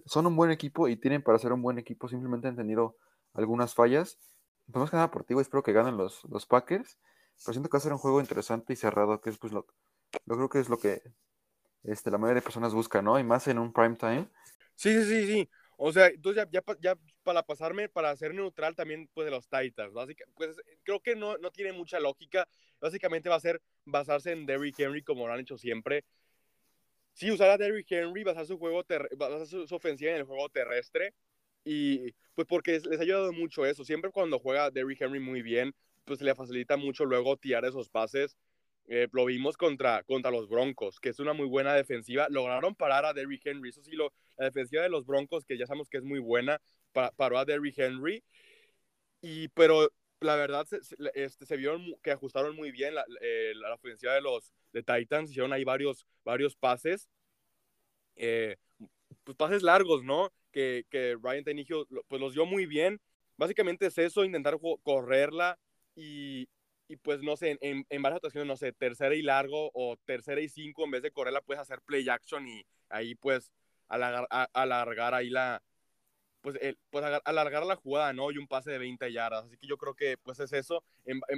son 0.06 0.28
un 0.28 0.36
buen 0.36 0.52
equipo 0.52 0.88
y 0.88 0.98
tienen 0.98 1.22
para 1.22 1.40
ser 1.40 1.54
un 1.54 1.62
buen 1.62 1.78
equipo. 1.78 2.08
Simplemente 2.08 2.48
han 2.48 2.56
tenido 2.56 2.98
algunas 3.34 3.74
fallas. 3.74 4.18
Pues 4.66 4.82
más 4.82 4.90
que 4.90 4.98
nada 4.98 5.12
por 5.12 5.24
ti, 5.24 5.34
espero 5.40 5.64
que 5.64 5.74
ganen 5.74 5.98
los, 5.98 6.24
los 6.26 6.46
Packers. 6.46 6.98
Pero 7.44 7.54
siento 7.54 7.70
que 7.70 7.78
va 7.78 7.80
a 7.80 7.82
ser 7.82 7.94
un 7.94 8.00
juego 8.00 8.20
interesante 8.20 8.74
y 8.74 8.76
cerrado, 8.76 9.22
que 9.22 9.30
es, 9.30 9.38
pues, 9.38 9.54
lo, 9.54 9.68
lo 10.26 10.36
creo 10.36 10.50
que 10.50 10.60
es 10.60 10.70
lo 10.70 10.78
que 10.78 11.02
este, 11.84 12.12
la 12.12 12.18
mayoría 12.18 12.42
de 12.42 12.46
personas 12.46 12.74
buscan, 12.74 13.06
¿no? 13.06 13.20
Y 13.20 13.24
más 13.24 13.48
en 13.48 13.60
un 13.60 13.72
prime 13.72 13.96
time. 13.96 14.28
Sí, 14.76 14.94
sí, 14.94 15.06
sí, 15.06 15.26
sí. 15.28 15.50
O 15.78 15.92
sea, 15.92 16.08
entonces 16.08 16.48
ya, 16.52 16.64
ya, 16.80 16.98
para 17.24 17.44
pasarme, 17.44 17.88
para 17.88 18.16
ser 18.18 18.34
neutral 18.34 18.76
también, 18.76 19.08
pues 19.14 19.26
de 19.26 19.32
los 19.32 19.48
Titans, 19.48 19.94
básicamente, 19.94 20.34
pues 20.36 20.56
creo 20.84 21.00
que 21.00 21.16
no, 21.16 21.38
no 21.38 21.52
tiene 21.52 21.72
mucha 21.72 22.00
lógica. 22.00 22.48
Básicamente 22.82 23.30
va 23.30 23.36
a 23.36 23.40
ser 23.40 23.62
basarse 23.86 24.32
en 24.32 24.46
Derrick 24.46 24.80
Henry 24.80 25.04
como 25.04 25.28
lo 25.28 25.34
han 25.34 25.40
hecho 25.40 25.58
siempre. 25.58 26.04
Sí, 27.18 27.32
usar 27.32 27.50
a 27.50 27.58
Derrick 27.58 27.92
Henry, 27.92 28.24
basar 28.24 28.46
su 28.46 28.60
juego, 28.60 28.86
basar 29.18 29.48
su, 29.48 29.66
ofensiva 29.76 30.12
en 30.12 30.18
el 30.18 30.24
juego 30.26 30.50
terrestre. 30.50 31.16
Y 31.64 32.12
pues 32.36 32.48
porque 32.48 32.80
les 32.80 33.00
ha 33.00 33.04
ayudado 33.04 33.34
mucho 33.34 33.66
eso. 33.66 33.84
Siempre 33.84 34.12
cuando 34.12 34.38
juega 34.38 34.70
Derrick 34.70 35.02
Henry 35.02 35.20
muy 35.20 35.42
bien, 35.42 35.74
pues 36.06 36.22
le 36.22 36.36
facilita 36.36 36.78
mucho 36.78 37.06
luego 37.06 37.36
tirar 37.36 37.66
esos 37.66 37.90
pases. 37.90 38.38
Eh, 38.88 39.08
lo 39.12 39.26
vimos 39.26 39.58
contra, 39.58 40.04
contra 40.04 40.30
los 40.30 40.48
Broncos, 40.48 41.00
que 41.00 41.10
es 41.10 41.20
una 41.20 41.34
muy 41.34 41.48
buena 41.48 41.74
defensiva. 41.74 42.28
Lograron 42.30 42.76
parar 42.76 43.04
a 43.06 43.14
Derrick 43.14 43.48
Henry. 43.48 43.70
Eso 43.70 43.82
sí, 43.82 43.94
lo, 43.94 44.14
la 44.38 44.46
defensiva 44.46 44.84
de 44.84 44.90
los 44.90 45.08
Broncos, 45.08 45.44
que 45.44 45.58
ya 45.58 45.66
sabemos 45.66 45.90
que 45.90 45.98
es 45.98 46.04
muy 46.04 46.20
buena, 46.20 46.62
paró 46.92 47.40
a 47.40 47.46
Derrick 47.46 47.80
Henry. 47.80 48.24
Y, 49.22 49.48
pero 49.50 49.92
la 50.22 50.36
verdad, 50.36 50.66
se, 50.66 50.80
este, 51.14 51.46
se 51.46 51.58
vieron 51.58 51.96
que 52.02 52.12
ajustaron 52.12 52.56
muy 52.56 52.72
bien 52.72 52.96
la, 52.96 53.06
eh, 53.22 53.54
la, 53.56 53.74
ofensiva 53.74 54.14
de 54.14 54.22
los 54.22 54.54
de 54.74 54.84
Titans. 54.84 55.30
Hicieron 55.30 55.54
ahí 55.54 55.64
varios, 55.64 56.06
varios 56.24 56.56
pases. 56.56 57.10
Eh, 58.16 58.58
pues 59.24 59.38
pases 59.38 59.64
largos, 59.64 60.04
¿no? 60.04 60.32
Que, 60.52 60.86
que 60.90 61.16
Ryan 61.22 61.44
Tannehill 61.44 61.86
pues 62.08 62.22
los 62.22 62.34
dio 62.34 62.46
muy 62.46 62.66
bien. 62.66 63.00
Básicamente 63.38 63.88
es 63.88 63.98
eso, 63.98 64.26
intentar 64.26 64.58
correrla 64.82 65.60
y, 65.96 66.50
y 66.88 66.96
pues 66.98 67.22
no 67.22 67.38
sé, 67.38 67.58
en, 67.62 67.86
en, 67.88 68.02
varias 68.02 68.18
ocasiones, 68.20 68.48
no 68.48 68.58
sé, 68.58 68.72
tercera 68.74 69.14
y 69.14 69.22
largo 69.22 69.70
o 69.74 69.98
tercera 70.06 70.42
y 70.42 70.50
cinco, 70.50 70.86
en 70.86 70.92
vez 70.92 71.04
de 71.04 71.12
correrla, 71.12 71.42
puedes 71.42 71.62
hacer 71.62 71.82
play 71.82 72.10
action 72.10 72.48
y 72.48 72.66
ahí 72.90 73.14
pues 73.14 73.52
alargar, 73.88 74.28
alargar 74.54 75.14
ahí 75.14 75.30
la, 75.30 75.62
pues, 76.42 76.58
el, 76.62 76.78
pues 76.90 77.04
alargar 77.26 77.66
la 77.66 77.76
jugada, 77.76 78.14
¿no? 78.14 78.32
Y 78.32 78.38
un 78.38 78.48
pase 78.48 78.72
de 78.72 78.78
20 78.78 79.12
yardas. 79.12 79.46
Así 79.46 79.58
que 79.58 79.68
yo 79.68 79.78
creo 79.78 79.96
que 79.96 80.18
pues 80.18 80.40
es 80.40 80.54
eso. 80.54 80.84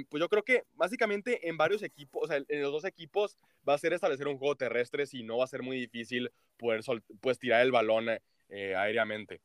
pues 0.08 0.20
yo 0.20 0.28
creo 0.28 0.42
que 0.42 0.64
básicamente 0.74 1.48
en 1.48 1.56
varios 1.56 1.82
equipos, 1.82 2.24
o 2.24 2.26
sea, 2.26 2.42
en 2.48 2.62
los 2.62 2.72
dos 2.72 2.84
equipos 2.84 3.38
va 3.68 3.74
a 3.74 3.78
ser 3.78 3.92
establecer 3.92 4.28
un 4.28 4.38
juego 4.38 4.56
terrestre, 4.56 5.06
si 5.06 5.22
no 5.22 5.38
va 5.38 5.44
a 5.44 5.48
ser 5.48 5.62
muy 5.62 5.78
difícil 5.78 6.30
poder 6.56 6.82
pues 7.20 7.38
tirar 7.38 7.62
el 7.62 7.72
balón 7.72 8.08
eh, 8.48 8.74
aéreamente. 8.76 9.40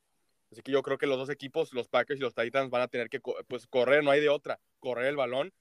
Así 0.51 0.61
que 0.61 0.71
yo 0.71 0.81
creo 0.83 0.97
que 0.97 1.07
los 1.07 1.17
dos 1.17 1.29
equipos, 1.29 1.73
los 1.73 1.87
Packers 1.89 2.19
y 2.19 2.23
los 2.23 2.35
Titans, 2.35 2.69
van 2.69 2.83
a 2.83 2.87
tener 2.87 3.09
que 3.09 3.19
pues 3.19 3.67
correr, 3.67 4.03
no 4.03 4.11
hay 4.11 4.21
de 4.21 4.29
otra, 4.29 4.59
correr 4.79 5.07
el 5.07 5.15
balón 5.15 5.51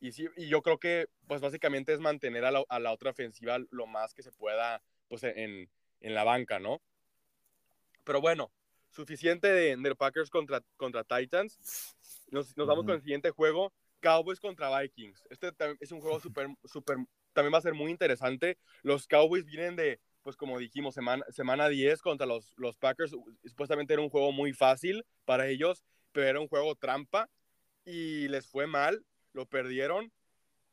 y, 0.00 0.12
sí, 0.12 0.28
y 0.36 0.48
yo 0.48 0.62
creo 0.62 0.78
que, 0.78 1.08
pues 1.26 1.42
básicamente 1.42 1.92
es 1.92 2.00
mantener 2.00 2.44
a 2.46 2.50
la, 2.50 2.64
a 2.68 2.80
la 2.80 2.92
otra 2.92 3.10
ofensiva 3.10 3.58
lo 3.70 3.86
más 3.86 4.14
que 4.14 4.22
se 4.22 4.32
pueda, 4.32 4.82
pues 5.08 5.22
en, 5.24 5.68
en 6.00 6.14
la 6.14 6.24
banca, 6.24 6.58
¿no? 6.58 6.80
Pero 8.04 8.22
bueno, 8.22 8.50
suficiente 8.90 9.48
de, 9.48 9.76
de 9.76 9.94
Packers 9.94 10.30
contra, 10.30 10.62
contra 10.76 11.04
Titans. 11.04 11.58
Nos, 12.30 12.56
nos 12.56 12.66
vamos 12.66 12.84
con 12.84 12.94
el 12.94 13.02
siguiente 13.02 13.30
juego, 13.30 13.72
Cowboys 14.00 14.40
contra 14.40 14.80
Vikings. 14.80 15.26
Este 15.30 15.52
es 15.80 15.92
un 15.92 16.00
juego 16.00 16.20
súper, 16.20 16.48
súper, 16.64 16.98
también 17.32 17.54
va 17.54 17.58
a 17.58 17.62
ser 17.62 17.74
muy 17.74 17.90
interesante. 17.90 18.58
Los 18.82 19.06
Cowboys 19.06 19.44
vienen 19.44 19.76
de, 19.76 20.00
pues 20.22 20.36
como 20.36 20.58
dijimos, 20.58 20.94
semana, 20.94 21.24
semana 21.30 21.68
10 21.68 22.02
contra 22.02 22.26
los, 22.26 22.54
los 22.56 22.76
Packers. 22.78 23.12
Supuestamente 23.44 23.92
era 23.92 24.02
un 24.02 24.10
juego 24.10 24.32
muy 24.32 24.52
fácil 24.52 25.04
para 25.24 25.48
ellos, 25.48 25.84
pero 26.12 26.26
era 26.26 26.40
un 26.40 26.48
juego 26.48 26.74
trampa 26.74 27.28
y 27.84 28.28
les 28.28 28.46
fue 28.46 28.66
mal 28.66 29.04
lo 29.32 29.46
perdieron. 29.46 30.12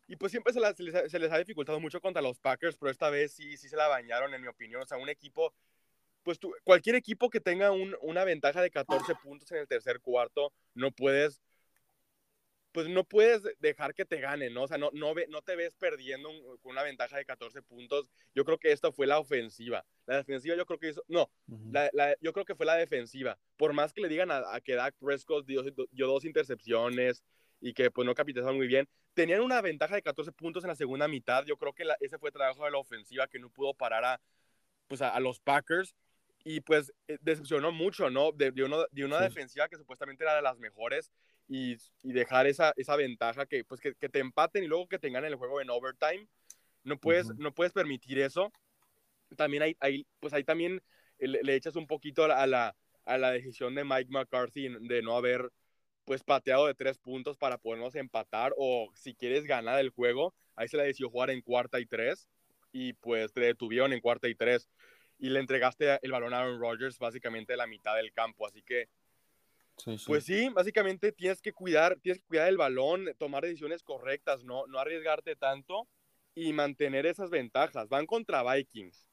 Y 0.07 0.15
pues 0.15 0.31
siempre 0.31 0.53
se, 0.53 1.09
se, 1.09 1.19
les, 1.19 1.31
ha 1.31 1.37
dificultado 1.37 1.79
mucho 1.79 1.99
contra 1.99 2.21
los 2.21 2.39
Packers, 2.39 2.77
pero 2.77 2.91
esta 2.91 3.09
vez 3.09 3.33
sí, 3.33 3.57
sí 3.57 3.67
se 3.67 3.75
la 3.75 3.89
bañaron, 3.89 4.33
en 4.33 4.41
mi 4.41 4.47
opinión. 4.47 4.81
O 4.81 4.85
sea, 4.85 4.97
un 4.97 5.09
equipo, 5.09 5.53
pues 6.27 6.39
tú, 6.39 6.53
cualquier 6.65 6.97
equipo 6.97 7.29
que 7.29 7.39
tenga 7.39 7.71
un, 7.71 7.95
una 8.01 8.25
ventaja 8.25 8.61
de 8.61 8.69
14 8.69 9.15
puntos 9.23 9.49
en 9.53 9.59
el 9.59 9.67
tercer 9.69 10.01
cuarto, 10.01 10.51
no 10.73 10.91
puedes, 10.91 11.41
pues 12.73 12.89
no 12.89 13.05
puedes 13.05 13.43
dejar 13.59 13.93
que 13.93 14.03
te 14.03 14.19
ganen, 14.19 14.53
¿no? 14.53 14.63
O 14.63 14.67
sea, 14.67 14.77
no, 14.77 14.89
no, 14.91 15.13
ve, 15.13 15.27
no 15.29 15.41
te 15.41 15.55
ves 15.55 15.73
perdiendo 15.75 16.29
con 16.61 16.73
una 16.73 16.83
ventaja 16.83 17.15
de 17.15 17.23
14 17.23 17.61
puntos. 17.61 18.09
Yo 18.35 18.43
creo 18.43 18.57
que 18.57 18.73
esta 18.73 18.91
fue 18.91 19.07
la 19.07 19.19
ofensiva. 19.19 19.85
La 20.05 20.17
defensiva 20.17 20.57
yo 20.57 20.65
creo 20.65 20.77
que 20.77 20.89
hizo, 20.89 21.01
no, 21.07 21.31
la, 21.71 22.17
yo 22.19 22.33
creo 22.33 22.43
que 22.43 22.55
fue 22.55 22.65
la 22.65 22.75
defensiva. 22.75 23.39
Por 23.55 23.71
más 23.71 23.93
que 23.93 24.01
le 24.01 24.09
digan 24.09 24.29
a, 24.29 24.59
que 24.59 24.75
Dak 24.75 24.95
Prescott 24.99 25.45
dio, 25.45 25.63
dio 25.63 26.07
dos 26.07 26.25
intercepciones, 26.25 27.23
y 27.61 27.71
que 27.71 27.89
pues 27.89 28.05
no 28.05 28.13
capitalizaron 28.13 28.57
muy 28.57 28.67
bien. 28.67 28.89
Tenían 29.13 29.39
una 29.39 29.61
ventaja 29.61 29.95
de 29.95 30.01
14 30.01 30.33
puntos 30.33 30.65
en 30.65 30.67
la 30.67 30.75
segunda 30.75 31.07
mitad. 31.07 31.45
Yo 31.45 31.55
creo 31.55 31.71
que 31.71 31.85
ese 32.01 32.19
fue 32.19 32.31
el 32.31 32.33
trabajo 32.33 32.65
de 32.65 32.71
la 32.71 32.79
ofensiva 32.79 33.27
que 33.27 33.39
no 33.39 33.49
pudo 33.49 33.73
parar 33.73 34.03
a, 34.03 34.21
pues, 34.87 35.01
a, 35.01 35.19
los 35.19 35.39
Packers 35.39 35.95
y 36.47 36.61
pues 36.61 36.93
eh, 37.09 37.17
decepcionó 37.19 37.73
mucho, 37.73 38.09
¿no? 38.09 38.31
De, 38.31 38.51
de, 38.51 38.85
de 38.91 39.05
una 39.05 39.19
defensiva 39.19 39.67
que 39.67 39.75
supuestamente 39.75 40.23
era 40.23 40.33
de 40.37 40.41
las 40.41 40.57
mejores 40.57 41.11
y, 41.45 41.75
y 42.03 42.13
dejar 42.13 42.47
esa, 42.47 42.71
esa 42.77 42.95
ventaja 42.95 43.45
que 43.45 43.65
pues 43.65 43.81
que, 43.81 43.95
que, 43.95 44.07
te 44.07 44.19
empaten 44.19 44.63
y 44.63 44.67
luego 44.67 44.87
que 44.87 44.97
tengan 44.97 45.25
el 45.25 45.35
juego 45.35 45.59
en 45.59 45.69
overtime. 45.69 46.25
No 46.85 46.97
puedes, 46.97 47.35
no 47.35 47.53
puedes 47.53 47.73
permitir 47.73 48.19
eso. 48.19 48.53
También 49.35 49.61
hay, 49.61 49.75
hay 49.81 50.07
pues 50.21 50.33
ahí 50.33 50.45
también 50.45 50.81
le, 51.19 51.43
le, 51.43 51.55
echas 51.55 51.75
un 51.75 51.85
poquito 51.85 52.23
a 52.23 52.47
la, 52.47 52.73
a 53.03 53.17
la 53.17 53.31
decisión 53.31 53.75
de 53.75 53.83
Mike 53.83 54.09
McCarthy 54.09 54.69
de 54.87 55.01
no 55.01 55.17
haber 55.17 55.51
pues 56.05 56.23
pateado 56.23 56.67
de 56.67 56.75
tres 56.75 56.97
puntos 56.97 57.35
para 57.35 57.57
podernos 57.57 57.93
empatar 57.95 58.53
o 58.55 58.89
si 58.95 59.13
quieres 59.13 59.43
ganar 59.43 59.81
el 59.81 59.89
juego, 59.89 60.33
ahí 60.55 60.69
se 60.69 60.77
le 60.77 60.83
decidió 60.83 61.09
jugar 61.09 61.29
en 61.29 61.41
cuarta 61.41 61.81
y 61.81 61.85
tres 61.85 62.29
y 62.71 62.93
pues 62.93 63.33
te 63.33 63.41
detuvieron 63.41 63.91
en 63.91 63.99
cuarta 63.99 64.29
y 64.29 64.35
tres 64.35 64.69
y 65.19 65.29
le 65.29 65.39
entregaste 65.39 65.99
el 66.01 66.11
balón 66.11 66.33
a 66.33 66.39
Aaron 66.39 66.59
Rodgers 66.59 66.99
básicamente 66.99 67.53
de 67.53 67.57
la 67.57 67.67
mitad 67.67 67.95
del 67.95 68.13
campo, 68.13 68.45
así 68.45 68.61
que 68.61 68.89
pues 70.07 70.23
sí, 70.23 70.49
básicamente 70.49 71.11
tienes 71.11 71.41
que 71.41 71.53
cuidar, 71.53 71.99
tienes 72.01 72.19
que 72.19 72.27
cuidar 72.27 72.47
el 72.47 72.57
balón, 72.57 73.13
tomar 73.19 73.43
decisiones 73.43 73.83
correctas, 73.83 74.43
no, 74.43 74.65
no 74.67 74.79
arriesgarte 74.79 75.35
tanto 75.35 75.87
y 76.33 76.51
mantener 76.51 77.05
esas 77.05 77.29
ventajas. 77.29 77.87
Van 77.87 78.07
contra 78.07 78.43
Vikings, 78.43 79.07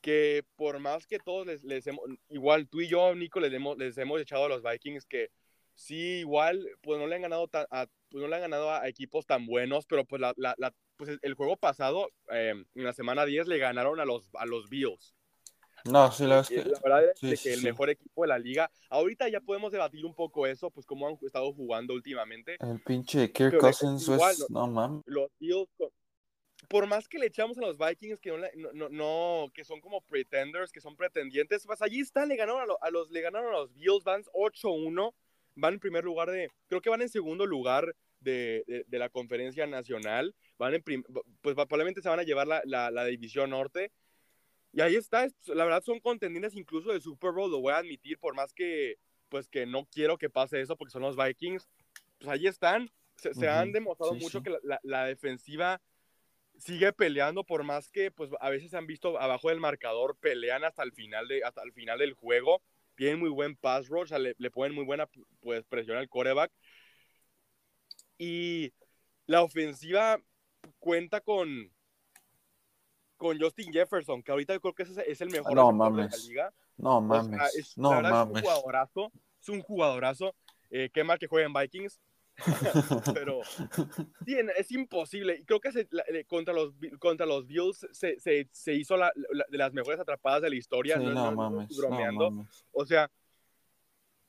que 0.00 0.44
por 0.54 0.78
más 0.78 1.06
que 1.06 1.18
todos 1.18 1.46
les, 1.46 1.64
les 1.64 1.86
hemos, 1.88 2.04
igual 2.28 2.68
tú 2.68 2.80
y 2.80 2.88
yo, 2.88 3.14
Nico, 3.14 3.40
les 3.40 3.52
hemos, 3.52 3.76
les 3.76 3.98
hemos 3.98 4.20
echado 4.20 4.44
a 4.44 4.48
los 4.48 4.62
Vikings 4.62 5.04
que 5.04 5.30
sí, 5.74 6.20
igual, 6.20 6.64
pues 6.80 7.00
no 7.00 7.08
le 7.08 7.16
han 7.16 7.22
ganado 7.22 7.50
a, 7.52 7.86
pues 8.08 8.22
no 8.22 8.28
le 8.28 8.36
han 8.36 8.42
ganado 8.42 8.70
a 8.70 8.88
equipos 8.88 9.26
tan 9.26 9.46
buenos, 9.46 9.84
pero 9.86 10.04
pues, 10.04 10.20
la, 10.20 10.32
la, 10.36 10.72
pues 10.96 11.18
el 11.20 11.34
juego 11.34 11.56
pasado, 11.56 12.08
em, 12.28 12.64
en 12.74 12.84
la 12.84 12.92
semana 12.92 13.24
10, 13.24 13.48
le 13.48 13.58
ganaron 13.58 13.98
a 13.98 14.04
los, 14.04 14.30
a 14.34 14.46
los 14.46 14.68
Bills. 14.68 15.16
No, 15.84 16.10
sí, 16.12 16.24
la, 16.24 16.42
verdad 16.82 17.12
es 17.20 17.42
que 17.42 17.52
el 17.52 17.62
mejor 17.62 17.90
equipo 17.90 18.22
de 18.22 18.28
la 18.28 18.38
liga. 18.38 18.70
Ahorita 18.88 19.28
ya 19.28 19.40
podemos 19.40 19.70
debatir 19.70 20.04
un 20.06 20.14
poco 20.14 20.46
eso, 20.46 20.70
pues 20.70 20.86
cómo 20.86 21.06
han 21.06 21.18
estado 21.20 21.52
jugando 21.52 21.92
últimamente. 21.92 22.56
El 22.60 22.80
pinche 22.80 23.30
Kirk 23.30 23.58
Cousins 23.58 24.08
es, 24.08 24.48
no 24.48 24.66
mames. 24.66 25.02
Los 25.04 25.30
Bills, 25.38 25.68
por 26.68 26.86
más 26.86 27.06
que 27.06 27.18
le 27.18 27.26
echamos 27.26 27.58
a 27.58 27.60
los 27.60 27.76
Vikings 27.76 28.18
que 28.18 28.30
no, 28.74 28.88
no, 28.88 29.50
que 29.52 29.64
son 29.64 29.82
como 29.82 30.00
pretenders, 30.00 30.72
que 30.72 30.80
son 30.80 30.96
pretendientes, 30.96 31.66
pues 31.66 31.82
allí 31.82 32.00
están, 32.00 32.28
le 32.28 32.36
ganaron 32.36 32.62
a, 32.80 32.90
los, 32.90 33.10
le 33.10 33.20
ganaron 33.20 33.54
a 33.54 33.58
los 33.58 33.74
Bills, 33.74 34.04
van 34.04 34.22
8-1 34.32 35.12
van 35.56 35.74
en 35.74 35.80
primer 35.80 36.04
lugar 36.04 36.30
de, 36.30 36.50
creo 36.66 36.80
que 36.80 36.90
van 36.90 37.02
en 37.02 37.08
segundo 37.08 37.46
lugar 37.46 37.94
de, 38.20 38.84
de, 38.86 38.98
la 38.98 39.08
conferencia 39.08 39.66
nacional, 39.66 40.34
van 40.58 40.74
en 40.74 40.82
pues 41.42 41.54
probablemente 41.54 42.00
se 42.00 42.08
van 42.08 42.20
a 42.20 42.24
llevar 42.24 42.46
la, 42.46 42.62
la, 42.64 43.04
división 43.04 43.50
norte 43.50 43.92
Y 44.74 44.80
ahí 44.80 44.96
está, 44.96 45.28
la 45.46 45.64
verdad 45.64 45.84
son 45.84 46.00
contendientes 46.00 46.56
incluso 46.56 46.92
de 46.92 47.00
Super 47.00 47.30
Bowl, 47.30 47.50
lo 47.50 47.60
voy 47.60 47.72
a 47.72 47.78
admitir, 47.78 48.18
por 48.18 48.34
más 48.34 48.52
que, 48.52 48.96
pues 49.28 49.48
que 49.48 49.66
no 49.66 49.86
quiero 49.86 50.18
que 50.18 50.28
pase 50.28 50.60
eso 50.60 50.76
porque 50.76 50.90
son 50.90 51.02
los 51.02 51.16
Vikings, 51.16 51.68
pues 52.18 52.28
ahí 52.28 52.48
están, 52.48 52.90
se, 53.14 53.48
han 53.48 53.70
demostrado 53.70 54.14
mucho 54.14 54.42
que 54.42 54.50
la, 54.64 54.80
la, 54.82 55.04
defensiva 55.04 55.80
sigue 56.58 56.92
peleando 56.92 57.44
por 57.44 57.62
más 57.62 57.88
que 57.88 58.10
pues 58.10 58.30
a 58.40 58.50
veces 58.50 58.72
se 58.72 58.76
han 58.76 58.88
visto 58.88 59.16
abajo 59.20 59.48
del 59.48 59.60
marcador, 59.60 60.16
pelean 60.18 60.64
hasta 60.64 60.82
el 60.82 60.92
final, 60.92 61.28
de, 61.28 61.44
hasta 61.44 61.62
el 61.62 61.72
final 61.72 62.00
del 62.00 62.14
juego, 62.14 62.60
tienen 62.96 63.20
muy 63.20 63.30
buen 63.30 63.54
pass 63.56 63.86
rush, 63.86 64.12
le, 64.12 64.34
le 64.36 64.50
ponen 64.50 64.74
muy 64.74 64.84
buena 64.84 65.08
pues, 65.40 65.64
presión 65.66 65.96
al 65.98 66.08
coreback. 66.08 66.50
Y 68.18 68.72
la 69.26 69.42
ofensiva 69.42 70.20
cuenta 70.78 71.20
con, 71.20 71.73
con 73.16 73.38
Justin 73.38 73.72
Jefferson, 73.72 74.22
que 74.22 74.32
ahorita 74.32 74.58
creo 74.58 74.74
que 74.74 74.82
es, 74.82 75.20
el 75.20 75.30
mejor 75.30 75.54
no, 75.54 75.72
mames. 75.72 76.10
de 76.10 76.16
la 76.16 76.24
liga. 76.24 76.54
No 76.76 77.00
mames. 77.00 77.54
es, 77.54 77.78
no 77.78 78.00
mames. 78.00 78.42
Es 78.42 78.42
un 78.42 78.42
jugadorazo. 78.42 79.12
Es 79.40 79.48
un 79.48 79.62
jugadorazo. 79.62 80.34
Eh, 80.70 80.90
qué 80.92 81.04
mal 81.04 81.18
que 81.18 81.26
juegue 81.26 81.46
en 81.46 81.52
Vikings. 81.52 82.00
pero 83.14 83.40
sí, 84.24 84.36
es 84.56 84.72
imposible. 84.72 85.36
Y 85.36 85.44
creo 85.44 85.60
que 85.60 85.70
contra, 86.26 86.52
los, 86.52 86.74
contra 86.98 87.26
los 87.26 87.46
Bills 87.46 87.86
se, 87.92 88.18
se, 88.18 88.48
se 88.50 88.74
hizo 88.74 88.96
la, 88.96 89.12
de 89.14 89.58
las 89.58 89.72
mejores 89.72 90.00
atrapadas 90.00 90.42
de 90.42 90.50
la 90.50 90.56
historia. 90.56 90.96
no, 90.96 91.12
no, 91.12 91.32
mames, 91.32 91.76
bromeando. 91.76 92.46
O 92.72 92.84
sea, 92.84 93.10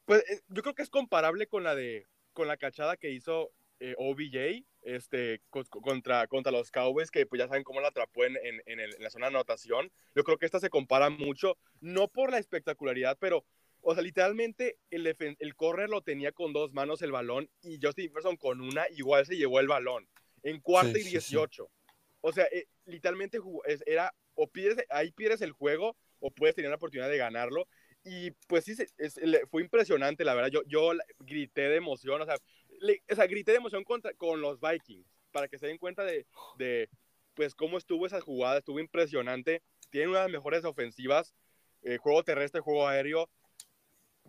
pues 0.05 0.23
eh, 0.29 0.41
yo 0.49 0.61
creo 0.61 0.75
que 0.75 0.83
es 0.83 0.89
comparable 0.89 1.47
con 1.47 1.63
la 1.63 1.73
de 1.75 2.05
con 2.33 2.47
la 2.47 2.57
cachada 2.57 2.97
que 2.97 3.11
hizo 3.11 3.51
eh, 3.79 3.95
OBJ 3.97 4.65
este, 4.83 5.41
contra, 5.49 6.27
contra 6.27 6.51
los 6.51 6.71
Cowboys, 6.71 7.11
que 7.11 7.25
pues 7.25 7.39
ya 7.39 7.47
saben 7.47 7.63
cómo 7.63 7.81
la 7.81 7.89
atrapó 7.89 8.23
en, 8.25 8.37
en, 8.43 8.61
en, 8.65 8.89
la 8.99 9.09
zona 9.09 9.27
de 9.27 9.35
anotación. 9.35 9.91
Yo 10.15 10.23
creo 10.23 10.37
que 10.37 10.45
esta 10.45 10.59
se 10.59 10.69
compara 10.69 11.09
mucho, 11.09 11.57
no 11.81 12.07
por 12.07 12.31
la 12.31 12.37
espectacularidad, 12.37 13.17
pero 13.19 13.45
o 13.87 13.93
sea, 13.93 14.01
literalmente 14.01 14.79
el, 14.89 15.15
el 15.17 15.55
correr 15.55 15.89
lo 15.89 16.01
tenía 16.01 16.31
con 16.31 16.53
dos 16.53 16.73
manos 16.73 17.03
el 17.03 17.11
balón 17.11 17.49
y 17.61 17.79
Justin 17.79 18.07
Jefferson 18.07 18.35
con 18.35 18.59
una, 18.61 18.85
igual 18.89 19.27
se 19.27 19.37
llevó 19.37 19.59
el 19.59 19.67
balón 19.67 20.09
en 20.41 20.59
cuarta 20.59 20.97
y 20.97 21.03
18. 21.03 21.69
O 22.21 22.31
sea, 22.31 22.45
eh, 22.45 22.65
literalmente 22.85 23.39
era 23.85 24.11
o 24.33 24.47
pides, 24.47 24.77
ahí 24.89 25.11
pierdes 25.11 25.41
el 25.41 25.51
juego 25.51 25.95
o 26.19 26.31
puedes 26.31 26.55
tener 26.55 26.69
la 26.69 26.77
oportunidad 26.77 27.09
de 27.09 27.17
ganarlo. 27.17 27.67
Y 28.03 28.31
pues 28.47 28.65
sí, 28.65 28.75
es, 28.97 29.19
fue 29.49 29.61
impresionante, 29.61 30.25
la 30.25 30.33
verdad. 30.33 30.49
Yo, 30.49 30.63
yo 30.65 30.91
grité 31.19 31.69
de 31.69 31.75
emoción, 31.75 32.21
o 32.21 32.25
sea, 32.25 32.37
o 33.09 33.15
sea 33.15 33.27
grité 33.27 33.51
de 33.51 33.57
emoción 33.57 33.83
contra, 33.83 34.13
con 34.13 34.41
los 34.41 34.59
Vikings, 34.59 35.07
para 35.31 35.47
que 35.47 35.57
se 35.57 35.67
den 35.67 35.77
cuenta 35.77 36.03
de, 36.03 36.25
de, 36.57 36.89
pues, 37.33 37.55
cómo 37.55 37.77
estuvo 37.77 38.05
esa 38.05 38.21
jugada. 38.21 38.59
Estuvo 38.59 38.79
impresionante. 38.79 39.61
Tienen 39.89 40.09
una 40.09 40.19
de 40.19 40.25
las 40.25 40.31
mejores 40.31 40.65
ofensivas, 40.65 41.35
eh, 41.83 41.97
juego 41.97 42.23
terrestre, 42.23 42.61
juego 42.61 42.87
aéreo 42.87 43.29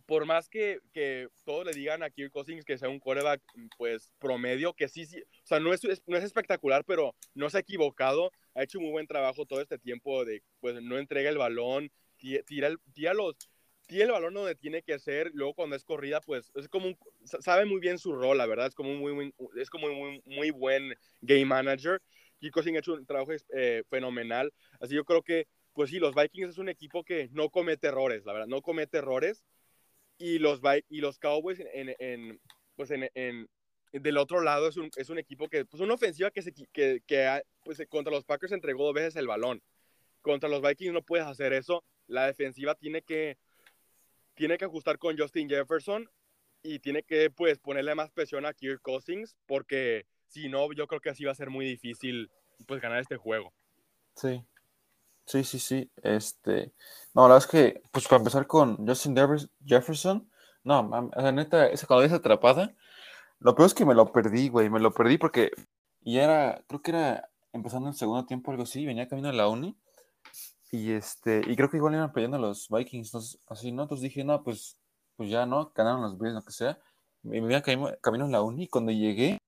por 0.05 0.25
más 0.27 0.49
que, 0.49 0.81
que, 0.93 1.29
todos 1.45 1.65
le 1.67 1.73
digan 1.73 2.03
a 2.03 2.11
Kirk 2.11 2.33
Cousins 2.33 2.65
que 2.65 2.79
sea 2.79 2.89
un 2.89 3.01
coreback, 3.01 3.43
pues, 3.77 4.13
promedio, 4.19 4.75
que 4.75 4.89
sí, 4.89 5.07
sí, 5.07 5.21
o 5.21 5.47
sea, 5.47 5.61
no 5.61 5.73
es, 5.73 5.81
no 6.07 6.17
es 6.17 6.25
espectacular, 6.25 6.85
pero 6.85 7.15
no 7.35 7.49
se 7.51 7.59
ha 7.59 7.61
equivocado, 7.61 8.31
ha 8.55 8.63
hecho 8.63 8.81
muy 8.81 8.91
buen 8.91 9.07
trabajo 9.07 9.47
todo 9.47 9.61
este 9.61 9.79
tiempo 9.79 10.25
de, 10.25 10.43
pues, 10.61 10.81
no 10.83 10.99
entrega 10.99 11.31
el 11.31 11.39
balón, 11.39 11.91
tira, 12.19 12.69
el, 12.69 12.79
tira 12.93 13.15
los, 13.15 13.37
tira 13.87 14.05
el 14.05 14.11
balón 14.11 14.35
donde 14.35 14.55
tiene 14.55 14.83
que 14.83 14.99
ser, 14.99 15.31
luego 15.35 15.55
cuando 15.55 15.77
es 15.77 15.85
corrida, 15.85 16.21
pues, 16.21 16.51
es 16.55 16.69
como 16.69 16.89
un, 16.89 16.99
sabe 17.25 17.65
muy 17.65 17.81
bien 17.81 17.99
su 17.99 18.15
rol, 18.15 18.39
la 18.39 18.47
verdad, 18.47 18.67
es 18.67 18.75
como 18.75 18.91
un 18.91 18.99
muy, 18.99 19.35
es 19.57 19.71
como 19.71 19.89
muy, 19.89 20.23
muy 20.25 20.51
buen 20.51 20.95
game 21.21 21.45
manager, 21.45 22.03
Kirk 22.39 22.53
Cousins 22.53 22.77
ha 22.77 22.81
hecho 22.81 22.95
un 22.95 23.07
trabajo 23.07 23.33
eh, 23.55 23.83
fenomenal, 23.89 24.53
así 24.81 24.95
yo 24.95 25.05
creo 25.05 25.23
que, 25.23 25.47
pues 25.73 25.91
sí, 25.91 25.99
los 25.99 26.15
Vikings 26.15 26.51
es 26.51 26.59
un 26.59 26.69
equipo 26.69 27.05
que 27.05 27.29
no 27.33 27.51
comete 27.51 27.89
errores, 27.89 28.25
la 28.25 28.33
verdad, 28.33 28.49
no 28.49 28.63
comete 28.63 28.99
errores, 28.99 29.45
y 30.19 30.39
los, 30.39 30.61
y 30.89 31.01
los 31.01 31.19
Cowboys 31.19 31.61
en, 31.61 31.95
en 31.99 32.41
pues 32.75 32.91
en, 32.91 33.11
en, 33.15 33.49
del 33.93 34.19
otro 34.19 34.41
lado 34.41 34.69
es 34.69 34.77
un, 34.77 34.91
es 34.97 35.09
un 35.09 35.19
equipo 35.19 35.49
que, 35.49 35.65
pues 35.65 35.81
una 35.81 35.95
ofensiva 35.95 36.31
que, 36.31 36.43
se, 36.43 36.53
que, 36.53 37.03
que 37.07 37.43
pues 37.65 37.83
contra 37.89 38.13
los 38.13 38.25
Packers 38.25 38.53
entregó 38.53 38.85
dos 38.85 38.95
veces 38.95 39.17
el 39.17 39.27
balón. 39.27 39.63
Contra 40.21 40.49
los 40.49 40.63
Vikings 40.63 40.93
no 40.93 41.03
puedes 41.03 41.27
hacer 41.27 41.53
eso. 41.53 41.85
La 42.07 42.27
defensiva 42.27 42.75
tiene 42.75 43.03
que, 43.03 43.39
tiene 44.37 44.57
que 44.59 44.67
ajustar 44.67 44.99
con 44.99 45.19
Justin 45.19 45.49
Jefferson 45.49 46.09
y 46.63 46.79
tiene 46.79 47.03
que 47.03 47.31
pues 47.31 47.59
ponerle 47.59 47.95
más 47.95 48.11
presión 48.11 48.47
a 48.47 48.53
Kirk 48.53 48.81
Cousins 48.83 49.37
porque 49.47 50.07
si 50.29 50.49
no, 50.49 50.73
yo 50.73 50.87
creo 50.87 51.01
que 51.01 51.11
así 51.11 51.25
va 51.25 51.33
a 51.33 51.37
ser 51.37 51.51
muy 51.51 51.67
difícil 51.67 52.31
pues 52.67 52.81
ganar 52.81 53.01
este 53.01 53.17
juego. 53.17 53.53
Sí, 54.15 54.43
Sí, 55.27 55.43
sí, 55.43 55.59
sí. 55.59 55.91
Este, 56.03 56.73
no, 57.13 57.23
la 57.23 57.35
verdad 57.35 57.39
es 57.39 57.47
que, 57.49 57.83
pues 57.91 58.07
para 58.07 58.19
empezar 58.19 58.47
con 58.47 58.87
Justin 58.87 59.17
Jefferson, 59.67 60.31
no, 60.63 61.11
la 61.17 61.33
neta, 61.33 61.67
esa 61.67 61.87
cuando 61.87 62.05
esa 62.05 62.17
atrapada, 62.17 62.75
lo 63.41 63.55
peor 63.55 63.67
es 63.67 63.75
que 63.75 63.85
me 63.85 63.95
lo 63.95 64.13
perdí, 64.13 64.49
güey, 64.49 64.71
me 64.71 64.81
lo 64.81 64.93
perdí 64.93 65.19
porque 65.19 65.51
y 66.03 66.19
era, 66.19 66.63
creo 66.69 66.83
que 66.83 66.93
era 66.93 67.31
empezando 67.53 67.89
el 67.89 67.97
segundo 67.97 68.27
tiempo, 68.27 68.51
algo 68.53 68.63
así, 68.63 68.87
venía 68.87 69.09
camino 69.09 69.29
a 69.29 69.33
la 69.33 69.49
uni, 69.49 69.77
y 70.71 70.93
este, 70.93 71.43
y 71.47 71.57
creo 71.57 71.71
que 71.71 71.77
igual 71.77 71.95
iban 71.95 72.13
peleando 72.13 72.39
los 72.39 72.69
Vikings, 72.69 73.09
entonces, 73.09 73.41
así, 73.49 73.73
¿no? 73.73 73.83
Entonces 73.83 74.03
dije, 74.03 74.25
no, 74.25 74.43
pues, 74.43 74.79
pues 75.17 75.31
ya, 75.31 75.47
¿no? 75.47 75.73
Ganaron 75.75 76.03
los 76.03 76.19
Bills, 76.19 76.35
lo 76.35 76.43
que 76.43 76.53
sea, 76.53 76.79
y 77.23 77.29
me 77.29 77.41
venía 77.41 77.63
camino, 77.63 77.91
camino 78.01 78.25
a 78.27 78.29
la 78.29 78.43
uni, 78.43 78.65
y 78.65 78.69
cuando 78.69 78.93
llegué, 78.93 79.39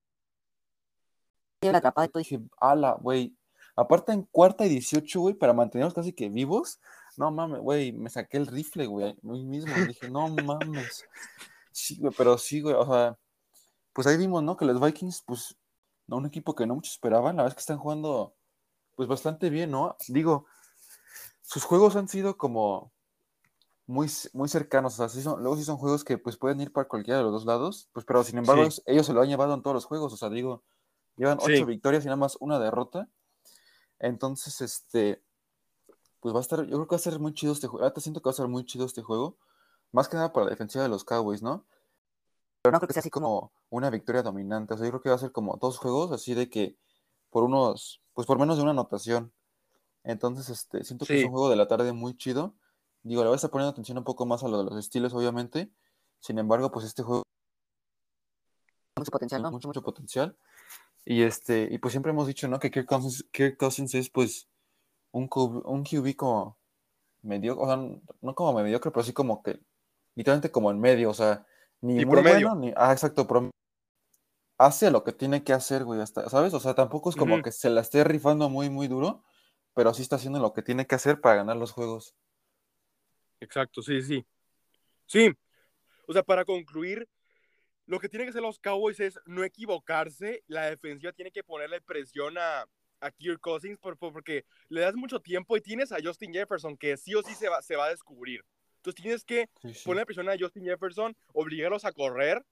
la 1.63 1.79
atrapada, 1.79 2.09
y 2.15 2.19
dije, 2.19 2.41
ala, 2.61 2.97
güey, 3.01 3.37
Aparte 3.79 4.11
en 4.11 4.25
cuarta 4.25 4.67
y 4.67 4.71
18, 4.71 5.21
güey, 5.21 5.35
para 5.37 5.53
mantenernos 5.53 5.95
casi 5.95 6.13
que 6.13 6.29
vivos. 6.29 6.81
No 7.17 7.31
mames, 7.31 7.61
güey, 7.61 7.93
me 7.93 8.11
saqué 8.11 8.37
el 8.37 8.49
rifle, 8.49 8.87
güey, 8.87 9.17
mí 9.23 9.45
mismo. 9.45 9.73
Dije, 9.87 10.11
no 10.11 10.29
mames. 10.29 11.05
Sí, 11.71 11.97
güey, 12.01 12.13
pero 12.19 12.37
sí, 12.39 12.61
güey, 12.61 12.75
o 12.75 12.85
sea, 12.85 13.17
pues 13.93 14.09
ahí 14.09 14.17
vimos, 14.17 14.43
¿no? 14.43 14.57
Que 14.57 14.65
los 14.65 14.81
Vikings, 14.81 15.23
pues, 15.25 15.57
no, 16.09 16.17
un 16.17 16.27
equipo 16.27 16.57
que 16.57 16.67
no 16.67 16.75
muchos 16.75 16.95
esperaban, 16.95 17.37
la 17.37 17.45
verdad 17.45 17.53
es 17.53 17.55
que 17.55 17.61
están 17.61 17.79
jugando, 17.79 18.35
pues, 18.97 19.09
bastante 19.09 19.49
bien, 19.49 19.71
¿no? 19.71 19.97
Digo, 20.09 20.47
sus 21.49 21.65
juegos 21.65 21.97
han 21.97 22.09
sido 22.09 22.37
como 22.37 22.93
muy, 23.87 24.07
muy 24.35 24.51
cercanos, 24.51 25.01
o 25.01 25.09
sea, 25.09 25.23
son, 25.23 25.41
luego 25.41 25.57
sí 25.57 25.65
son 25.65 25.79
juegos 25.79 26.05
que, 26.05 26.19
pues, 26.19 26.37
pueden 26.37 26.61
ir 26.61 26.73
para 26.73 26.87
cualquiera 26.87 27.17
de 27.17 27.25
los 27.25 27.33
dos 27.33 27.47
lados, 27.47 27.89
pues, 27.95 28.05
pero 28.05 28.23
sin 28.23 28.37
embargo, 28.37 28.69
ellos 28.85 29.07
se 29.07 29.15
lo 29.15 29.23
han 29.23 29.29
llevado 29.29 29.55
en 29.55 29.63
todos 29.63 29.75
los 29.75 29.87
juegos, 29.87 30.13
o 30.13 30.17
sea, 30.19 30.29
digo, 30.29 30.63
llevan 31.17 31.39
ocho 31.41 31.65
victorias 31.65 32.05
y 32.05 32.07
nada 32.09 32.17
más 32.17 32.37
una 32.41 32.59
derrota, 32.59 33.09
entonces, 33.99 34.61
este, 34.61 35.23
pues 36.21 36.35
va 36.35 36.41
a 36.41 36.43
estar, 36.43 36.67
yo 36.67 36.77
creo 36.77 36.87
que 36.87 36.97
va 36.97 36.99
a 36.99 37.01
ser 37.01 37.19
muy 37.19 37.33
chido 37.33 37.53
este 37.53 37.67
juego. 37.67 37.85
Ahora 37.85 37.99
siento 38.01 38.21
que 38.21 38.29
va 38.29 38.33
a 38.33 38.35
ser 38.35 38.49
muy 38.49 38.65
chido 38.67 38.85
este 38.85 39.03
juego. 39.03 39.39
Más 39.91 40.09
que 40.09 40.17
nada 40.17 40.33
para 40.33 40.45
la 40.45 40.51
defensiva 40.51 40.83
de 40.83 40.91
los 40.91 41.03
Cowboys, 41.03 41.43
¿no? 41.43 41.65
Pero 42.61 42.73
no 42.73 42.79
creo 42.79 42.89
que 42.89 42.93
sea 42.93 43.01
así 43.01 43.11
como 43.11 43.53
una 43.71 43.89
victoria 43.89 44.23
dominante. 44.23 44.75
O 44.75 44.77
sea, 44.77 44.87
yo 44.87 44.93
creo 44.93 45.03
que 45.03 45.09
va 45.09 45.15
a 45.15 45.19
ser 45.19 45.33
como 45.33 45.57
dos 45.57 45.79
juegos 45.79 46.13
así 46.13 46.35
de 46.35 46.51
que 46.51 46.77
por 47.31 47.45
unos, 47.45 48.03
pues 48.13 48.27
por 48.27 48.39
menos 48.39 48.57
de 48.57 48.63
una 48.63 48.73
anotación. 48.73 49.33
Entonces, 50.09 50.49
este, 50.49 50.85
siento 50.85 51.05
que 51.05 51.19
es 51.19 51.25
un 51.27 51.33
juego 51.33 51.51
de 51.51 51.57
la 51.57 51.69
tarde 51.69 51.93
muy 51.93 52.17
chido. 52.17 52.55
Digo, 53.03 53.21
le 53.21 53.29
voy 53.29 53.35
a 53.35 53.37
estar 53.37 53.51
poniendo 53.51 53.73
atención 53.73 53.99
un 53.99 54.05
poco 54.05 54.25
más 54.25 54.43
a 54.43 54.49
lo 54.49 54.57
de 54.57 54.65
los 54.65 54.79
estilos, 54.79 55.13
obviamente. 55.13 55.71
Sin 56.21 56.39
embargo, 56.39 56.71
pues 56.73 56.87
este 56.87 57.03
juego. 57.03 57.25
Mucho 58.97 59.11
potencial, 59.11 59.43
¿no? 59.43 59.51
Mucho, 59.51 59.69
mucho 59.69 59.83
potencial. 59.83 60.35
Y 61.05 61.23
este, 61.23 61.69
y 61.71 61.77
pues 61.77 61.93
siempre 61.93 62.11
hemos 62.11 62.27
dicho, 62.27 62.49
¿no? 62.49 62.59
Que 62.59 62.71
Kirk 62.71 62.87
Cousins, 63.59 63.95
es 63.95 64.09
pues 64.09 64.49
un, 65.13 65.29
un 65.31 65.85
QB 65.85 66.17
como 66.17 66.59
mediocre, 67.21 67.63
o 67.63 67.67
sea, 67.67 67.77
no 68.23 68.35
como 68.35 68.55
mediocre, 68.55 68.91
pero 68.91 69.05
sí 69.05 69.13
como 69.13 69.43
que 69.43 69.61
literalmente 70.15 70.51
como 70.51 70.71
en 70.71 70.81
medio, 70.81 71.11
o 71.11 71.15
sea, 71.15 71.47
ni 71.83 72.07
muy 72.07 72.23
bueno, 72.23 72.55
ni, 72.55 72.73
ah, 72.77 72.93
exacto, 72.93 73.27
hace 74.57 74.91
lo 74.91 75.05
que 75.05 75.13
tiene 75.13 75.45
que 75.45 75.53
hacer, 75.53 75.85
güey, 75.85 76.01
hasta, 76.01 76.31
¿sabes? 76.31 76.55
O 76.55 76.61
sea, 76.61 76.75
tampoco 76.75 77.11
es 77.11 77.17
como 77.17 77.43
que 77.43 77.53
se 77.53 77.69
la 77.69 77.83
esté 77.83 78.05
rifando 78.05 78.49
muy, 78.49 78.71
muy 78.71 78.89
duro, 78.89 79.23
pero 79.79 79.95
sí 79.95 80.03
está 80.03 80.17
haciendo 80.17 80.41
lo 80.41 80.53
que 80.53 80.63
tiene 80.63 80.89
que 80.89 80.97
hacer 80.97 81.21
para 81.21 81.37
ganar 81.37 81.57
los 81.57 81.71
juegos. 81.71 82.17
Exacto, 83.39 83.81
sí, 83.81 84.03
sí. 84.03 84.27
Sí, 85.07 85.33
o 86.09 86.13
sea, 86.13 86.25
para 86.25 86.45
concluir, 86.45 87.09
lo 87.87 88.01
que 88.01 88.09
tienen 88.09 88.27
que 88.27 88.31
hacer 88.31 88.43
los 88.43 88.59
Cowboys 88.59 88.99
es 88.99 89.21
no 89.25 89.45
equivocarse. 89.45 90.43
La 90.49 90.69
defensiva 90.69 91.13
tiene 91.13 91.31
que 91.31 91.45
ponerle 91.45 91.81
presión 91.81 92.37
a, 92.39 92.67
a 92.99 93.11
Kirk 93.13 93.39
Cousins 93.39 93.79
porque 93.79 94.45
le 94.69 94.81
das 94.81 94.97
mucho 94.97 95.21
tiempo 95.21 95.57
y 95.57 95.61
tienes 95.61 95.93
a 95.93 95.99
Justin 96.03 96.33
Jefferson 96.33 96.77
que 96.77 96.97
sí 96.97 97.15
o 97.15 97.23
sí 97.23 97.37
se 97.37 97.49
va, 97.49 97.63
se 97.63 97.77
va 97.77 97.85
a 97.85 97.91
descubrir. 97.91 98.45
Entonces 98.79 99.01
tienes 99.01 99.25
que 99.25 99.49
poner 99.85 100.07
presión 100.07 100.29
a 100.29 100.37
Justin 100.37 100.65
Jefferson, 100.65 101.17
obligarlos 101.33 101.85
a 101.85 101.93
correr, 101.93 102.45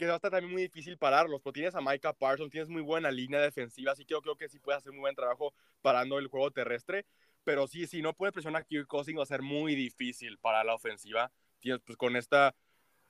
que 0.00 0.06
va 0.06 0.14
a 0.14 0.16
estar 0.16 0.30
también 0.30 0.52
muy 0.52 0.62
difícil 0.62 0.96
pararlos. 0.96 1.40
Pero 1.42 1.52
tienes 1.52 1.74
a 1.74 1.80
Micah 1.80 2.12
Parsons, 2.12 2.50
tienes 2.50 2.68
muy 2.68 2.82
buena 2.82 3.10
línea 3.10 3.40
defensiva, 3.40 3.92
así 3.92 4.04
que 4.04 4.12
yo 4.12 4.22
creo 4.22 4.36
que 4.36 4.48
sí 4.48 4.58
puede 4.58 4.78
hacer 4.78 4.92
muy 4.92 5.00
buen 5.00 5.14
trabajo 5.14 5.52
parando 5.82 6.18
el 6.18 6.28
juego 6.28 6.50
terrestre. 6.50 7.04
Pero 7.44 7.66
sí, 7.66 7.86
si 7.86 8.02
no 8.02 8.14
puede 8.14 8.32
presionar 8.32 8.62
a 8.62 8.64
Kirk 8.64 8.86
Cousins 8.86 9.18
va 9.18 9.22
a 9.22 9.26
ser 9.26 9.42
muy 9.42 9.74
difícil 9.74 10.38
para 10.38 10.64
la 10.64 10.74
ofensiva. 10.74 11.30
Tienes, 11.60 11.80
pues 11.84 11.96
con 11.96 12.16
esta 12.16 12.54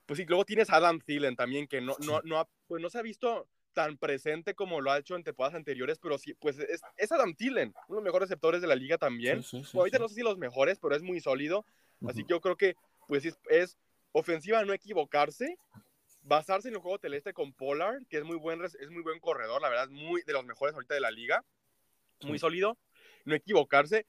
pues 0.07 0.19
sí, 0.19 0.25
luego 0.27 0.45
tienes 0.45 0.69
a 0.71 0.77
Adam 0.77 0.99
Thielen 0.99 1.37
también, 1.37 1.69
que 1.69 1.81
no, 1.81 1.95
no, 2.01 2.21
no, 2.25 2.49
pues 2.67 2.83
no 2.83 2.91
se 2.91 2.99
ha 2.99 3.03
visto 3.03 3.47
tan 3.75 3.97
presente 3.97 4.57
como 4.57 4.81
lo 4.81 4.91
ha 4.91 4.99
hecho 4.99 5.15
en 5.15 5.23
temporadas 5.23 5.55
anteriores, 5.55 6.01
pero 6.01 6.19
sí, 6.19 6.35
pues 6.35 6.59
es, 6.59 6.81
es 6.97 7.13
Adam 7.13 7.33
Thielen, 7.33 7.73
uno 7.87 7.87
de 7.87 7.95
los 7.95 8.03
mejores 8.03 8.29
receptores 8.29 8.61
de 8.61 8.67
la 8.67 8.75
liga 8.75 8.99
también. 8.99 9.45
ahorita 9.73 10.01
no 10.01 10.09
sé 10.09 10.17
si 10.17 10.23
los 10.23 10.37
mejores, 10.37 10.81
pero 10.81 10.97
es 10.97 11.03
muy 11.03 11.21
sólido. 11.21 11.65
Así 12.09 12.25
que 12.25 12.31
yo 12.31 12.41
creo 12.41 12.57
que 12.57 12.75
pues 13.07 13.25
es, 13.25 13.39
es 13.51 13.79
ofensiva 14.11 14.65
no 14.65 14.73
equivocarse, 14.73 15.57
basarse 16.23 16.69
en 16.69 16.75
el 16.75 16.81
juego 16.81 16.99
celeste 16.99 17.33
con 17.33 17.53
Pollard, 17.53 18.07
que 18.09 18.19
es 18.19 18.25
muy 18.25 18.37
buen, 18.37 18.63
es 18.63 18.91
muy 18.91 19.03
buen 19.03 19.21
corredor, 19.21 19.61
la 19.63 19.69
verdad, 19.69 19.85
es 19.85 19.91
muy 19.91 20.23
de 20.23 20.33
los 20.33 20.45
mejores 20.45 20.75
ahorita 20.75 20.95
de 20.95 21.01
la 21.01 21.11
liga, 21.11 21.45
muy 22.23 22.39
sólido, 22.39 22.79
no 23.25 23.35
equivocarse, 23.35 24.07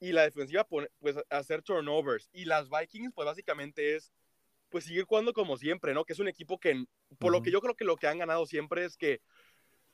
y 0.00 0.12
la 0.12 0.22
defensiva, 0.22 0.64
pues 0.64 1.16
hacer 1.30 1.62
turnovers, 1.62 2.28
y 2.32 2.44
las 2.44 2.68
Vikings, 2.68 3.12
pues 3.14 3.26
básicamente 3.26 3.96
es, 3.96 4.12
pues 4.68 4.84
seguir 4.84 5.04
jugando 5.04 5.32
como 5.32 5.56
siempre, 5.56 5.94
¿no? 5.94 6.04
Que 6.04 6.12
es 6.12 6.18
un 6.18 6.28
equipo 6.28 6.58
que, 6.58 6.84
por 7.18 7.32
lo 7.32 7.42
que 7.42 7.50
yo 7.50 7.60
creo 7.60 7.74
que 7.74 7.84
lo 7.84 7.96
que 7.96 8.08
han 8.08 8.18
ganado 8.18 8.44
siempre 8.44 8.84
es 8.84 8.96
que 8.96 9.20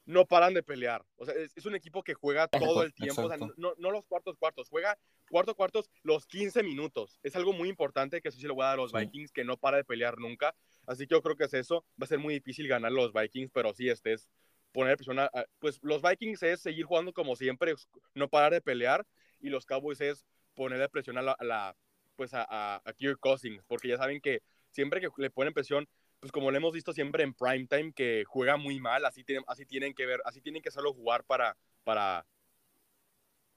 no 0.07 0.27
paran 0.27 0.55
de 0.55 0.63
pelear. 0.63 1.05
O 1.17 1.25
sea, 1.25 1.35
es, 1.35 1.67
un 1.67 1.75
equipo 1.75 2.03
que 2.03 2.15
juega 2.15 2.49
todo 2.79 2.83
el 2.83 2.93
tiempo. 2.93 3.23
O 3.23 3.29
sea, 3.29 3.37
no, 3.37 3.75
no, 3.77 3.91
los 3.91 4.05
cuartos 4.07 4.37
cuartos, 4.37 4.69
juega 4.69 4.99
cuarto 5.31 5.55
cuartos 5.55 5.91
los 6.03 6.27
15 6.27 6.63
minutos. 6.63 7.19
Es 7.23 7.37
algo 7.37 7.53
muy 7.53 7.69
importante 7.69 8.21
que 8.21 8.29
eso 8.29 8.39
sí 8.39 8.47
le 8.47 8.53
voy 8.53 8.65
a 8.65 8.69
dar 8.69 8.75
a 8.75 8.83
los 8.83 8.93
Vikings, 8.93 9.33
que 9.33 9.45
no 9.45 9.57
para 9.57 9.77
de 9.77 9.85
pelear 9.85 10.19
nunca. 10.19 10.55
Así 10.91 11.07
que 11.07 11.15
yo 11.15 11.23
creo 11.23 11.37
que 11.37 11.45
es 11.45 11.55
eso. 11.55 11.85
Va 11.91 12.05
a 12.05 12.07
ser 12.07 12.19
muy 12.19 12.35
difícil 12.35 12.67
ganar 12.67 12.91
los 12.91 13.13
Vikings, 13.13 13.53
pero 13.53 13.73
sí, 13.73 13.89
este 13.89 14.13
es 14.13 14.29
poner 14.73 14.97
presión 14.97 15.21
a, 15.21 15.31
Pues 15.61 15.79
los 15.83 16.03
Vikings 16.03 16.43
es 16.43 16.61
seguir 16.61 16.85
jugando 16.85 17.13
como 17.13 17.37
siempre, 17.37 17.75
no 18.15 18.29
parar 18.29 18.53
de 18.53 18.61
pelear. 18.61 19.07
Y 19.39 19.51
los 19.51 19.67
Cowboys 19.67 20.01
es 20.01 20.27
ponerle 20.55 20.89
presión 20.89 21.17
a 21.17 21.23
la, 21.23 21.77
pues 22.17 22.35
a, 22.35 22.43
a, 22.43 22.83
a 22.85 22.95
Cousins, 23.21 23.63
porque 23.69 23.87
ya 23.87 23.99
saben 23.99 24.21
que 24.21 24.43
siempre 24.73 25.01
que 25.01 25.09
le 25.17 25.31
ponen 25.31 25.55
presión, 25.55 25.89
pues 26.19 26.33
como 26.33 26.51
lo 26.51 26.57
hemos 26.57 26.73
visto 26.73 26.93
siempre 26.93 27.23
en 27.23 27.35
primetime, 27.35 27.93
que 27.93 28.25
juega 28.27 28.57
muy 28.57 28.81
mal, 28.81 29.05
así 29.05 29.23
tienen, 29.23 29.45
así 29.47 29.65
tienen 29.67 29.95
que 29.95 30.07
ver, 30.07 30.21
así 30.25 30.41
tienen 30.41 30.61
que 30.61 30.73
solo 30.73 30.93
jugar 30.93 31.23
para, 31.23 31.57
para, 31.85 32.27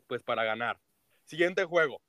pues 0.06 0.22
para 0.22 0.43
ganar. 0.43 0.80
Siguiente 1.26 1.65
juego. 1.65 2.00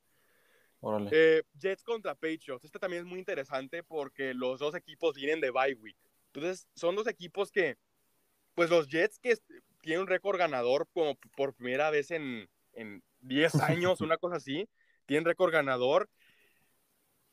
Eh, 1.11 1.43
Jets 1.53 1.83
contra 1.83 2.13
Patriots. 2.15 2.63
Este 2.63 2.79
también 2.79 3.03
es 3.03 3.07
muy 3.07 3.19
interesante 3.19 3.83
porque 3.83 4.33
los 4.33 4.59
dos 4.59 4.75
equipos 4.75 5.15
vienen 5.15 5.41
de 5.41 5.51
bye 5.51 5.73
week. 5.75 5.97
Entonces, 6.33 6.67
son 6.75 6.95
dos 6.95 7.07
equipos 7.07 7.51
que, 7.51 7.77
pues 8.53 8.69
los 8.69 8.87
Jets 8.87 9.19
que 9.19 9.35
tienen 9.81 10.01
un 10.01 10.07
récord 10.07 10.37
ganador 10.37 10.87
como 10.93 11.15
por 11.35 11.53
primera 11.53 11.89
vez 11.89 12.11
en, 12.11 12.49
en 12.73 13.03
10 13.21 13.55
años, 13.61 14.01
una 14.01 14.17
cosa 14.17 14.37
así, 14.37 14.67
tienen 15.05 15.25
récord 15.25 15.51
ganador 15.51 16.09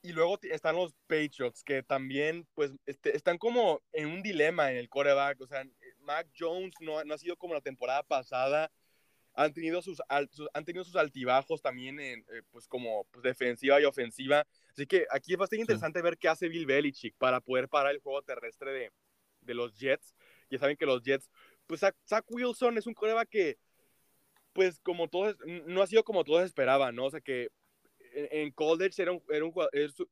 y 0.02 0.12
luego 0.12 0.38
están 0.42 0.74
los 0.74 0.94
Patriots, 1.06 1.62
que 1.62 1.82
también, 1.84 2.46
pues, 2.54 2.72
este, 2.86 3.16
están 3.16 3.38
como 3.38 3.80
en 3.92 4.08
un 4.08 4.22
dilema 4.22 4.72
en 4.72 4.78
el 4.78 4.88
coreback. 4.88 5.40
O 5.40 5.46
sea, 5.46 5.64
Mac 6.00 6.26
Jones 6.36 6.74
no, 6.80 7.02
no 7.04 7.14
ha 7.14 7.18
sido 7.18 7.36
como 7.36 7.54
la 7.54 7.60
temporada 7.60 8.02
pasada. 8.02 8.70
Han 9.35 9.53
tenido 9.53 9.81
sus, 9.81 10.01
han 10.09 10.64
tenido 10.64 10.85
sus 10.85 10.97
altibajos 10.97 11.62
también, 11.62 11.99
en, 12.01 12.21
eh, 12.21 12.42
pues, 12.51 12.68
como 12.68 13.05
pues, 13.11 13.23
defensiva 13.23 13.81
y 13.81 13.85
ofensiva. 13.85 14.47
Así 14.71 14.87
que 14.87 15.07
aquí 15.11 15.33
es 15.33 15.38
bastante 15.38 15.62
interesante 15.62 16.03
ver 16.03 16.18
qué 16.18 16.29
hace 16.29 16.49
Bill 16.49 16.66
Belichick 16.66 17.16
para 17.16 17.40
poder 17.40 17.68
parar 17.68 17.92
el 17.95 18.01
juego 18.01 18.23
terrestre 18.23 18.73
de, 18.73 18.92
de 19.40 19.55
los 19.55 19.79
Jets. 19.79 20.14
Ya 20.51 20.59
saben 20.59 20.77
que 20.77 20.87
los 20.87 21.03
Jets, 21.03 21.31
pues, 21.66 21.81
Zach, 21.81 22.25
Wilson 22.29 22.77
es 22.77 22.87
un 22.87 22.95
coreback 22.95 23.29
que, 23.29 23.59
pues, 24.53 24.79
como 24.81 25.09
todos, 25.09 25.37
no 25.66 25.83
ha 25.83 25.87
sido 25.87 26.05
como 26.05 26.25
todos 26.25 26.45
esperaban, 26.45 26.95
¿no? 26.95 27.07
O 27.07 27.11
sea, 27.11 27.21
que 27.21 27.49
en 28.14 28.51
college 28.53 29.01
era 29.03 29.12
un, 29.12 29.23
era 29.31 29.45
un, 29.45 29.55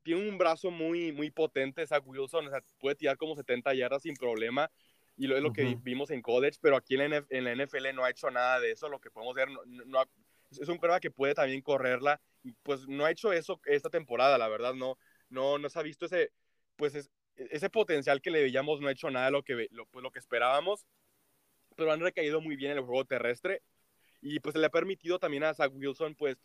tiene 0.03 0.29
un 0.29 0.39
brazo 0.39 0.71
muy, 0.71 1.13
muy 1.13 1.31
potente, 1.31 1.87
Zach 1.87 2.07
Wilson, 2.07 2.47
o 2.47 2.51
sea, 2.51 2.63
puede 2.79 2.97
tirar 2.97 3.17
como 3.17 3.37
70 3.37 3.75
yardas 3.75 4.03
sin 4.03 4.15
problema, 4.15 4.71
y 5.21 5.27
lo 5.27 5.37
es 5.37 5.43
lo 5.43 5.53
que 5.53 5.77
vimos 5.83 6.11
en 6.11 6.23
college, 6.23 6.59
pero 6.63 6.77
aquí 6.77 6.95
en 6.95 7.11
la, 7.11 7.27
en 7.29 7.45
la, 7.45 7.53
NFL 7.53 7.95
no 7.95 8.05
ha 8.05 8.11
hecho 8.11 8.31
nada 8.31 8.59
de 8.59 8.71
eso, 8.71 8.89
lo 8.89 9.01
que 9.01 9.11
podemos 9.11 9.35
ver, 9.35 9.51
no, 9.67 10.03
es 10.51 10.67
un 10.67 10.79
prueba 10.79 10.99
que 10.99 11.11
puede 11.11 11.35
también 11.35 11.61
correrla, 11.61 12.23
pues 12.63 12.89
no 12.89 13.05
ha 13.05 13.11
hecho 13.11 13.31
eso 13.31 13.61
esta 13.67 13.91
temporada, 13.91 14.39
la 14.39 14.49
verdad, 14.49 14.73
no, 14.73 14.97
no, 15.29 15.59
no 15.59 15.69
se 15.69 15.79
ha 15.79 15.83
visto 15.83 16.07
ese, 16.07 16.33
pues 16.77 17.11
ese 17.37 17.69
potencial 17.69 18.23
que 18.23 18.31
le 18.31 18.41
veíamos, 18.41 18.81
no 18.81 18.89
ha 18.89 18.93
hecho 18.93 19.11
nada 19.11 19.27
de 19.27 19.33
lo 19.33 19.43
que, 19.43 19.69
lo, 19.73 19.85
pues, 19.89 20.03
lo 20.03 20.11
que 20.11 20.21
esperábamos, 20.21 20.87
pero 21.77 21.93
han 21.93 22.01
recaído 22.01 22.41
muy 22.41 22.57
bien 22.57 22.73
en 22.73 22.79
el 22.79 22.85
juego 22.85 23.05
terrestre, 23.05 23.61
y 24.23 24.41
pues 24.41 24.57
le 24.57 24.65
ha 24.65 24.71
permitido 24.71 25.19
también 25.19 25.45
a 25.45 25.53
Zach 25.53 25.71
Wilson, 25.75 26.15
pues, 26.15 26.39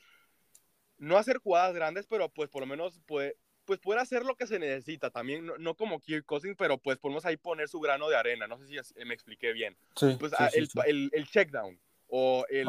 no 0.97 1.17
hacer 1.17 1.37
jugadas 1.37 1.73
grandes, 1.73 2.07
pero 2.07 2.27
pues 2.27 2.49
por 2.49 2.59
lo 2.59 2.67
menos 2.67 2.99
puede, 3.05 3.37
pues 3.65 3.79
puede 3.79 3.99
hacer 3.99 4.23
lo 4.23 4.35
que 4.35 4.47
se 4.47 4.59
necesita 4.59 5.09
también, 5.09 5.51
no, 5.59 5.75
como 5.75 5.99
Kirk 5.99 6.25
Cousins, 6.25 6.55
pero 6.57 6.77
pues 6.77 6.97
podemos 6.97 7.25
ahí 7.25 7.37
poner 7.37 7.67
su 7.67 7.79
grano 7.79 8.07
de 8.09 8.15
arena, 8.15 8.47
no 8.47 8.57
sé 8.57 8.67
si 8.67 9.05
me 9.05 9.13
expliqué 9.13 9.53
bien. 9.53 9.75
Sí, 9.95 10.15
pues 10.19 10.33
ah, 10.37 10.49
el, 10.53 10.69
El, 10.85 11.09
el, 11.13 11.27
check 11.27 11.49
down 11.51 11.79
o 12.07 12.45
el, 12.49 12.67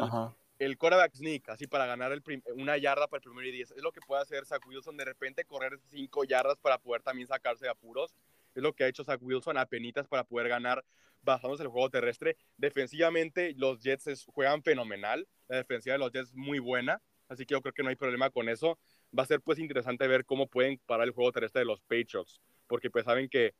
el 0.59 0.77
quarterback 0.77 1.13
sneak, 1.13 1.49
así 1.49 1.67
para 1.67 1.85
ganar 1.85 2.11
el 2.11 2.23
una 2.55 2.77
yarda 2.77 3.07
para 3.07 3.19
el 3.19 3.23
primer 3.23 3.45
y 3.45 3.51
diez, 3.51 3.71
es 3.71 3.83
lo 3.83 3.91
que 3.91 4.01
puede 4.01 4.21
hacer 4.21 4.45
Zach 4.45 4.65
Wilson, 4.67 4.97
de 4.97 5.05
repente 5.05 5.45
correr 5.45 5.79
cinco 5.85 6.23
yardas 6.23 6.57
para 6.57 6.77
poder 6.79 7.01
también 7.01 7.27
sacarse 7.27 7.65
de 7.65 7.71
apuros, 7.71 8.15
es 8.55 8.63
lo 8.63 8.73
que 8.73 8.83
ha 8.83 8.87
hecho 8.87 9.03
Zach 9.03 9.21
Wilson 9.21 9.57
a 9.57 9.65
penitas 9.67 10.07
para 10.07 10.23
poder 10.23 10.49
ganar 10.49 10.83
basándose 11.21 11.63
el 11.63 11.69
juego 11.69 11.89
terrestre. 11.89 12.37
Defensivamente 12.57 13.53
los 13.55 13.81
Jets 13.81 14.25
juegan 14.25 14.63
fenomenal, 14.63 15.27
la 15.47 15.57
defensiva 15.57 15.93
de 15.93 15.99
los 15.99 16.11
Jets 16.11 16.29
es 16.29 16.35
muy 16.35 16.59
buena, 16.59 17.01
así 17.29 17.45
que 17.45 17.53
yo 17.53 17.61
creo 17.61 17.73
que 17.73 17.83
no 17.83 17.89
hay 17.89 17.95
problema 17.95 18.29
con 18.29 18.49
eso. 18.49 18.79
Va 19.17 19.23
a 19.23 19.27
ser 19.27 19.41
pues 19.41 19.59
interesante 19.59 20.07
ver 20.07 20.25
cómo 20.25 20.47
pueden 20.47 20.79
parar 20.85 21.07
el 21.07 21.13
juego 21.13 21.31
terrestre 21.31 21.59
de 21.59 21.65
los 21.65 21.81
Patriots, 21.81 22.41
porque 22.67 22.89
pues 22.89 23.05
saben 23.05 23.29
que 23.29 23.53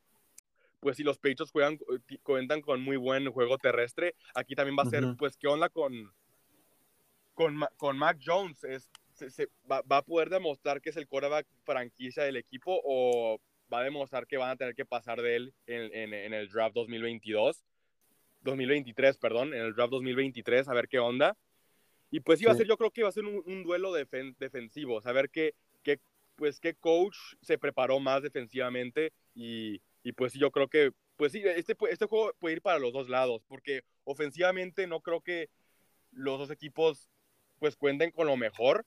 pues 0.80 0.98
si 0.98 1.04
los 1.04 1.18
Patriots 1.18 1.52
juegan, 1.52 1.80
cuentan 2.24 2.62
con 2.62 2.82
muy 2.82 2.98
buen 2.98 3.30
juego 3.32 3.58
terrestre, 3.58 4.16
aquí 4.36 4.56
también 4.56 4.78
va 4.78 4.84
a 4.84 4.90
ser 4.90 5.16
pues 5.18 5.38
qué 5.38 5.48
onda 5.48 5.70
con, 5.70 6.14
con, 7.34 7.60
con 7.78 7.98
Mac 7.98 8.20
Jones, 8.24 8.64
es, 8.64 8.90
se, 9.14 9.48
va, 9.70 9.82
va, 9.82 9.98
a 9.98 10.02
poder 10.04 10.30
demostrar 10.30 10.82
que 10.82 10.92
es 10.92 10.98
el 10.98 11.08
quarterback 11.08 11.48
franquicia 11.64 12.24
del 12.24 12.38
equipo 12.38 12.80
o 12.84 13.40
va 13.72 13.80
a 13.80 13.84
demostrar 13.84 14.28
que 14.28 14.38
van 14.38 14.52
a 14.52 14.56
tener 14.56 14.76
que 14.76 14.86
pasar 14.86 15.22
de 15.22 15.36
él 15.36 15.54
en, 15.66 15.94
en, 15.94 16.14
en 16.14 16.34
el 16.34 16.48
draft 16.50 16.76
2022, 16.76 17.64
2023, 18.42 19.18
perdón, 19.18 19.54
en 19.54 19.62
el 19.62 19.74
draft 19.74 19.92
2023, 19.92 20.68
a 20.68 20.74
ver 20.74 20.88
qué 20.88 21.00
onda. 21.00 21.36
Y 22.10 22.22
pues 22.22 22.42
iba 22.42 22.52
a 22.52 22.56
ser, 22.56 22.68
yo 22.68 22.78
creo 22.78 22.92
que 22.92 23.02
iba 23.02 23.10
a 23.10 23.14
ser 23.14 23.26
un, 23.26 23.64
duelo 23.64 23.92
defensivo, 23.92 25.02
saber 25.02 25.30
qué, 25.30 25.56
qué, 25.84 26.00
pues, 26.36 26.60
qué 26.60 26.74
coach 26.74 27.18
se 27.42 27.58
preparó 27.58 28.00
más 28.00 28.24
defensivamente 28.24 29.12
y, 29.36 29.82
y 30.04 30.14
pues 30.14 30.34
yo 30.34 30.52
creo 30.52 30.68
que, 30.70 30.92
pues 31.18 31.34
sí, 31.34 31.42
este, 31.44 31.76
este 31.90 32.06
juego 32.06 32.32
puede 32.40 32.56
ir 32.56 32.62
para 32.62 32.80
los 32.80 32.94
dos 32.94 33.10
lados, 33.10 33.44
porque 33.48 33.82
ofensivamente 34.06 34.88
no 34.88 35.02
creo 35.02 35.22
que 35.22 35.50
los 36.12 36.40
dos 36.40 36.52
equipos 36.52 37.10
pues 37.60 37.76
cuenten 37.76 38.12
con 38.12 38.28
lo 38.28 38.38
mejor, 38.38 38.86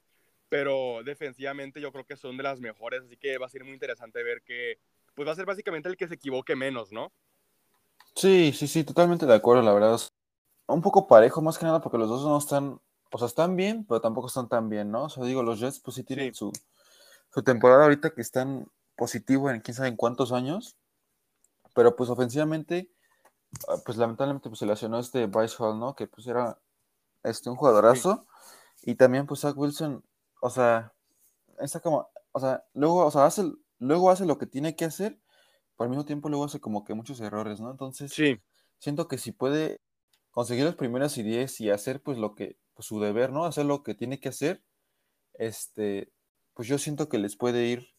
pero 0.48 1.02
defensivamente 1.04 1.80
yo 1.80 1.92
creo 1.92 2.04
que 2.04 2.16
son 2.16 2.36
de 2.36 2.42
las 2.42 2.60
mejores, 2.60 3.02
así 3.02 3.16
que 3.16 3.36
va 3.38 3.46
a 3.46 3.50
ser 3.50 3.64
muy 3.64 3.74
interesante 3.74 4.22
ver 4.22 4.42
que, 4.42 4.78
pues 5.14 5.28
va 5.28 5.32
a 5.32 5.36
ser 5.36 5.44
básicamente 5.44 5.88
el 5.88 5.96
que 5.96 6.08
se 6.08 6.14
equivoque 6.14 6.56
menos, 6.56 6.92
¿no? 6.92 7.12
Sí, 8.14 8.52
sí, 8.54 8.66
sí, 8.66 8.84
totalmente 8.84 9.26
de 9.26 9.34
acuerdo, 9.34 9.62
la 9.62 9.72
verdad. 9.72 10.00
Un 10.66 10.82
poco 10.82 11.06
parejo 11.06 11.42
más 11.42 11.58
que 11.58 11.64
nada 11.64 11.80
porque 11.80 11.98
los 11.98 12.08
dos 12.08 12.24
no 12.24 12.38
están 12.38 12.80
o 13.10 13.18
sea, 13.18 13.26
están 13.26 13.56
bien, 13.56 13.84
pero 13.84 14.00
tampoco 14.00 14.28
están 14.28 14.48
tan 14.48 14.68
bien, 14.68 14.90
¿no? 14.90 15.04
O 15.04 15.08
sea, 15.08 15.24
digo, 15.24 15.42
los 15.42 15.60
Jets 15.60 15.80
pues 15.80 15.96
sí 15.96 16.04
tienen 16.04 16.34
Su, 16.34 16.52
su 17.32 17.42
temporada 17.42 17.84
ahorita 17.84 18.10
que 18.10 18.20
están 18.20 18.66
positivo 18.96 19.50
en 19.50 19.60
quién 19.60 19.74
sabe 19.74 19.88
en 19.88 19.96
cuántos 19.96 20.32
años, 20.32 20.76
pero 21.74 21.96
pues 21.96 22.10
ofensivamente, 22.10 22.90
ah, 23.68 23.76
pues 23.84 23.96
lamentablemente 23.98 24.48
pues 24.48 24.58
se 24.58 24.66
lesionó 24.66 24.98
este 24.98 25.26
Bryce 25.26 25.56
Hall, 25.58 25.78
¿no? 25.78 25.94
Que 25.96 26.06
pues 26.06 26.26
era 26.26 26.58
este, 27.22 27.50
un 27.50 27.56
jugadorazo, 27.56 28.26
y 28.82 28.94
también 28.94 29.26
pues 29.26 29.40
Zach 29.40 29.56
Wilson, 29.56 30.04
o 30.40 30.50
sea, 30.50 30.92
está 31.58 31.80
como, 31.80 32.08
o 32.32 32.40
sea, 32.40 32.64
luego, 32.74 33.06
o 33.06 33.10
sea, 33.10 33.26
hace, 33.26 33.50
luego 33.78 34.10
hace 34.10 34.24
lo 34.24 34.38
que 34.38 34.46
tiene 34.46 34.76
que 34.76 34.84
hacer, 34.84 35.18
pero 35.76 35.84
al 35.84 35.90
mismo 35.90 36.04
tiempo 36.04 36.28
luego 36.28 36.44
hace 36.44 36.60
como 36.60 36.84
que 36.84 36.94
muchos 36.94 37.20
errores, 37.20 37.60
¿no? 37.60 37.70
Entonces, 37.70 38.12
sí. 38.12 38.40
siento 38.78 39.08
que 39.08 39.18
si 39.18 39.32
puede 39.32 39.80
conseguir 40.30 40.64
las 40.64 40.76
primeras 40.76 41.16
ideas 41.18 41.60
y 41.60 41.70
hacer 41.70 42.02
pues 42.02 42.18
lo 42.18 42.34
que 42.34 42.56
pues, 42.80 42.86
su 42.86 42.98
deber, 42.98 43.30
¿no? 43.30 43.44
Hacer 43.44 43.66
lo 43.66 43.82
que 43.82 43.94
tiene 43.94 44.20
que 44.20 44.30
hacer. 44.30 44.62
Este, 45.34 46.10
pues 46.54 46.66
yo 46.66 46.78
siento 46.78 47.10
que 47.10 47.18
les 47.18 47.36
puede 47.36 47.66
ir, 47.66 47.94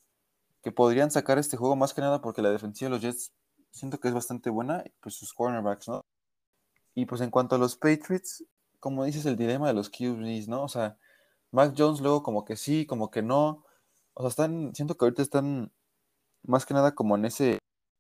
que 0.64 0.72
podrían 0.72 1.12
sacar 1.12 1.38
este 1.38 1.56
juego 1.56 1.76
más 1.76 1.94
que 1.94 2.02
nada 2.02 2.20
porque 2.20 2.42
la 2.42 2.50
defensiva 2.50 2.90
de 2.90 2.96
los 2.96 3.04
Jets 3.04 3.32
siento 3.70 4.00
que 4.00 4.08
es 4.08 4.14
bastante 4.16 4.50
buena, 4.50 4.84
pues 5.00 5.14
sus 5.14 5.34
cornerbacks, 5.34 5.88
¿no? 5.88 6.04
Y 6.96 7.06
pues 7.06 7.22
en 7.22 7.30
cuanto 7.30 7.56
a 7.56 7.60
los 7.60 7.76
Patriots, 7.76 8.44
como 8.80 9.06
dices, 9.06 9.28
el 9.28 9.38
dilema 9.38 9.68
de 9.68 9.76
los 9.76 9.92
QBs, 9.92 10.48
¿no? 10.48 10.64
O 10.64 10.68
sea, 10.68 10.98
Mac 11.52 11.76
Jones 11.78 12.02
luego 12.02 12.24
como 12.24 12.44
que 12.44 12.56
sí, 12.56 12.88
como 12.88 13.12
que 13.12 13.22
no. 13.22 13.64
O 14.16 14.22
sea, 14.22 14.30
están, 14.30 14.74
siento 14.74 14.98
que 14.98 15.06
ahorita 15.06 15.22
están 15.22 15.72
más 16.42 16.66
que 16.66 16.74
nada 16.74 16.96
como 16.96 17.16
en 17.16 17.26
ese, 17.26 17.60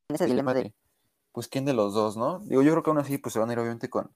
en 0.09 0.15
ese 0.15 0.25
dilema 0.25 0.55
de, 0.55 0.73
pues, 1.31 1.47
¿quién 1.47 1.65
de 1.65 1.73
los 1.73 1.93
dos, 1.93 2.17
no? 2.17 2.39
Digo, 2.39 2.63
yo 2.63 2.71
creo 2.71 2.81
que 2.81 2.89
aún 2.89 2.99
así, 2.99 3.19
pues 3.19 3.33
se 3.33 3.39
van 3.39 3.51
a 3.51 3.53
ir 3.53 3.59
obviamente 3.59 3.87
con, 3.87 4.11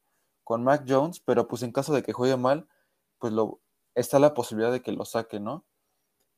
con 0.45 0.63
Mac 0.63 0.85
Jones, 0.87 1.19
pero 1.19 1.49
pues 1.49 1.63
en 1.63 1.73
caso 1.73 1.93
de 1.93 2.03
que 2.03 2.13
juegue 2.13 2.37
mal, 2.37 2.69
pues 3.17 3.33
lo, 3.33 3.59
está 3.95 4.19
la 4.19 4.33
posibilidad 4.33 4.71
de 4.71 4.81
que 4.81 4.93
lo 4.93 5.03
saque, 5.03 5.41
¿no? 5.41 5.65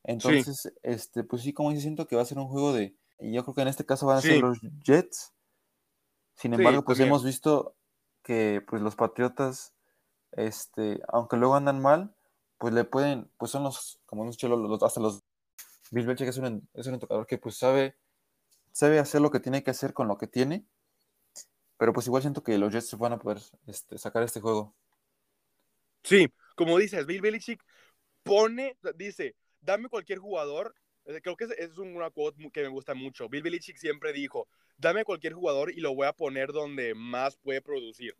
Entonces, 0.03 0.73
este, 0.81 1.23
pues 1.23 1.41
sí, 1.41 1.53
como 1.53 1.69
dice, 1.69 1.81
siento 1.81 2.07
que 2.07 2.15
va 2.15 2.21
a 2.21 2.25
ser 2.25 2.39
un 2.39 2.47
juego 2.47 2.71
de, 2.71 2.95
yo 3.19 3.43
creo 3.43 3.53
que 3.53 3.61
en 3.61 3.67
este 3.67 3.85
caso 3.85 4.07
van 4.07 4.17
a 4.17 4.21
ser 4.21 4.39
los 4.39 4.59
Jets. 4.83 5.33
Sin 6.35 6.53
embargo, 6.53 6.83
pues 6.85 6.99
hemos 6.99 7.25
visto 7.25 7.75
que 8.23 8.63
pues 8.65 8.81
los 8.81 8.95
Patriotas, 8.95 9.73
este, 10.31 11.01
aunque 11.09 11.35
luego 11.35 11.55
andan 11.55 11.81
mal, 11.81 12.15
pues 12.57 12.73
le 12.73 12.85
pueden, 12.85 13.29
pues 13.37 13.51
son 13.51 13.63
los, 13.63 13.99
como 14.05 14.23
hemos 14.23 14.35
dicho, 14.35 14.47
los, 14.47 14.81
hasta 14.81 15.01
los 15.01 15.23
Bill 15.91 16.05
Belichick 16.05 16.29
es 16.29 16.37
un, 16.37 16.69
es 16.73 16.87
un 16.87 16.93
entrenador 16.93 17.27
que 17.27 17.37
pues 17.37 17.57
sabe, 17.57 17.97
sabe 18.71 18.99
hacer 18.99 19.19
lo 19.19 19.31
que 19.31 19.39
tiene 19.41 19.63
que 19.63 19.71
hacer 19.71 19.93
con 19.93 20.07
lo 20.07 20.17
que 20.17 20.27
tiene, 20.27 20.65
pero 21.77 21.93
pues 21.93 22.07
igual 22.07 22.21
siento 22.21 22.43
que 22.43 22.57
los 22.57 22.71
Jets 22.71 22.97
van 22.97 23.13
a 23.13 23.19
poder 23.19 23.39
este, 23.67 23.97
sacar 23.97 24.23
este 24.23 24.41
juego. 24.41 24.75
Sí, 26.03 26.27
como 26.55 26.77
dices, 26.77 27.05
Bill 27.05 27.21
Belichick 27.21 27.63
pone, 28.23 28.77
dice, 28.95 29.35
dame 29.61 29.89
cualquier 29.89 30.19
jugador. 30.19 30.73
Eh, 31.05 31.21
creo 31.21 31.35
que 31.35 31.45
es, 31.45 31.51
es 31.51 31.77
una 31.77 32.09
quote 32.09 32.49
que 32.51 32.61
me 32.61 32.67
gusta 32.69 32.93
mucho. 32.93 33.29
Bill 33.29 33.43
Belichick 33.43 33.77
siempre 33.77 34.13
dijo, 34.13 34.47
dame 34.77 35.05
cualquier 35.05 35.33
jugador 35.33 35.71
y 35.71 35.79
lo 35.79 35.93
voy 35.93 36.07
a 36.07 36.13
poner 36.13 36.51
donde 36.51 36.95
más 36.95 37.37
puede 37.37 37.61
producir. 37.61 38.15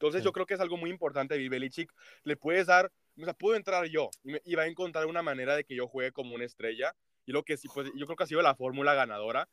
Entonces 0.00 0.24
yo 0.24 0.32
creo 0.32 0.46
que 0.46 0.54
es 0.54 0.60
algo 0.60 0.78
muy 0.78 0.88
importante 0.88 1.36
Bill 1.36 1.50
Belichick. 1.50 1.92
Le 2.24 2.36
puedes 2.36 2.66
dar, 2.66 2.90
o 3.18 3.24
sea, 3.24 3.34
puedo 3.34 3.54
entrar 3.54 3.84
yo 3.86 4.08
y, 4.24 4.54
va 4.54 4.62
a 4.62 4.66
encontrar 4.66 5.04
una 5.04 5.22
manera 5.22 5.54
de 5.54 5.64
que 5.64 5.74
yo 5.74 5.86
juegue 5.86 6.10
como 6.10 6.34
una 6.34 6.46
estrella. 6.46 6.96
Y 7.26 7.32
lo 7.32 7.42
que 7.42 7.58
sí, 7.58 7.68
pues 7.72 7.90
yo 7.94 8.06
creo 8.06 8.16
que 8.16 8.24
ha 8.24 8.26
sido 8.26 8.40
la 8.40 8.54
fórmula 8.54 8.94
ganadora. 8.94 9.46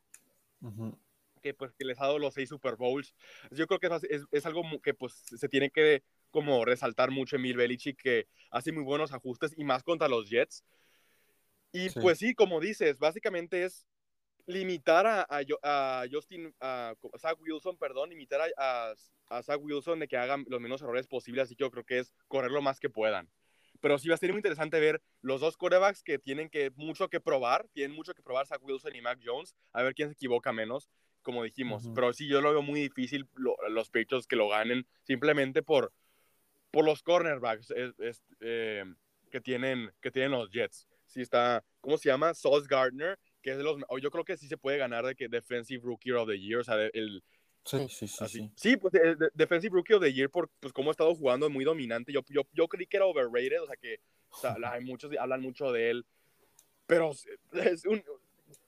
Que 1.47 1.53
pues 1.53 1.73
que 1.73 1.85
les 1.85 1.97
ha 1.99 2.05
dado 2.05 2.19
los 2.19 2.33
seis 2.33 2.49
Super 2.49 2.75
Bowls. 2.75 3.15
Yo 3.51 3.67
creo 3.67 3.79
que 3.79 3.87
es, 4.09 4.25
es, 4.31 4.45
algo 4.45 4.63
que 4.83 4.93
pues 4.93 5.13
se 5.13 5.47
tiene 5.47 5.69
que 5.69 6.03
como 6.29 6.65
resaltar 6.65 7.09
mucho 7.09 7.37
en 7.37 7.43
Bill 7.43 7.55
Belichick, 7.55 8.01
que 8.01 8.27
hace 8.51 8.73
muy 8.73 8.83
buenos 8.83 9.13
ajustes 9.13 9.53
y 9.57 9.63
más 9.63 9.83
contra 9.83 10.09
los 10.09 10.29
Jets. 10.29 10.65
Y 11.71 11.89
pues 11.91 12.19
sí, 12.19 12.33
como 12.33 12.59
dices, 12.59 12.99
básicamente 12.99 13.63
es 13.63 13.87
limitar 14.45 15.05
a, 15.05 15.25
a, 15.29 16.05
Justin, 16.11 16.53
a 16.59 16.95
Zach 17.17 17.37
Wilson, 17.39 17.77
perdón, 17.77 18.09
limitar 18.09 18.41
a, 18.57 18.93
a, 19.29 19.43
Zach 19.43 19.59
Wilson 19.61 19.99
de 19.99 20.07
que 20.07 20.17
hagan 20.17 20.45
los 20.47 20.59
menos 20.59 20.81
errores 20.81 21.07
posibles, 21.07 21.43
así 21.43 21.55
que 21.55 21.63
yo 21.63 21.71
creo 21.71 21.85
que 21.85 21.99
es 21.99 22.13
correr 22.27 22.51
lo 22.51 22.61
más 22.61 22.79
que 22.79 22.89
puedan. 22.89 23.29
Pero 23.79 23.99
sí 23.99 24.09
va 24.09 24.15
a 24.15 24.17
ser 24.17 24.31
muy 24.31 24.39
interesante 24.39 24.79
ver 24.79 25.01
los 25.21 25.41
dos 25.41 25.57
corebacks 25.57 26.01
que 26.01 26.17
tienen 26.17 26.49
que 26.49 26.71
mucho 26.75 27.09
que 27.09 27.19
probar, 27.19 27.67
tienen 27.73 27.95
mucho 27.95 28.13
que 28.13 28.23
probar 28.23 28.47
Zach 28.47 28.63
Wilson 28.63 28.95
y 28.95 29.01
Mac 29.01 29.19
Jones, 29.23 29.55
a 29.73 29.83
ver 29.83 29.93
quién 29.93 30.09
se 30.09 30.13
equivoca 30.13 30.51
menos, 30.51 30.89
como 31.27 31.43
dijimos. 31.43 31.83
Pero 31.93 32.13
sí, 32.13 32.25
yo 32.25 32.39
lo 32.39 32.51
veo 32.51 32.61
muy 32.61 32.79
difícil 32.79 33.27
los 33.35 33.89
Patriots 33.89 34.27
que 34.27 34.37
lo 34.37 34.47
ganen 34.47 34.87
simplemente 35.03 35.61
por, 35.61 35.91
por 36.71 36.85
los 36.85 37.03
cornerbacks 37.03 37.73
eh, 38.39 38.85
que, 39.29 39.41
tienen, 39.41 39.91
que 39.99 40.09
tienen 40.09 40.31
los 40.31 40.49
Jets. 40.49 40.87
Sí 41.05 41.19
está, 41.19 41.65
¿cómo 41.81 41.97
se 41.97 42.07
llama? 42.07 42.33
Sauce 42.33 42.65
Gardner, 42.69 43.19
que 43.41 43.51
es 43.51 43.57
de 43.57 43.63
los, 43.63 43.77
yo 44.01 44.09
creo 44.09 44.23
que 44.23 44.37
sí 44.37 44.47
se 44.47 44.55
puede 44.55 44.77
ganar 44.77 45.05
de 45.05 45.15
que 45.15 45.27
Defensive 45.27 45.83
Rookie 45.83 46.13
of 46.13 46.29
the 46.29 46.39
Year, 46.39 46.61
o 46.61 46.63
sea, 46.63 46.77
el... 46.93 47.21
Sí, 47.65 47.85
sí, 47.89 48.07
sí. 48.07 48.25
Sí, 48.29 48.51
sí 48.55 48.77
pues 48.77 48.93
Defensive 49.33 49.73
Rookie 49.75 49.95
of 49.95 50.01
the 50.01 50.13
Year, 50.13 50.29
por 50.29 50.49
pues, 50.61 50.71
cómo 50.71 50.91
ha 50.91 50.91
estado 50.91 51.13
jugando 51.13 51.49
muy 51.49 51.65
dominante. 51.65 52.13
Yo, 52.13 52.21
yo, 52.29 52.43
yo 52.53 52.69
creí 52.69 52.87
que 52.87 52.95
era 52.95 53.05
overrated, 53.05 53.61
o 53.61 53.67
sea, 53.67 53.75
que 53.75 53.99
hay 54.71 54.85
muchos 54.85 55.11
hablan 55.19 55.41
mucho 55.41 55.73
de 55.73 55.89
él, 55.89 56.05
pero 56.85 57.11
es 57.51 57.85
un 57.85 58.01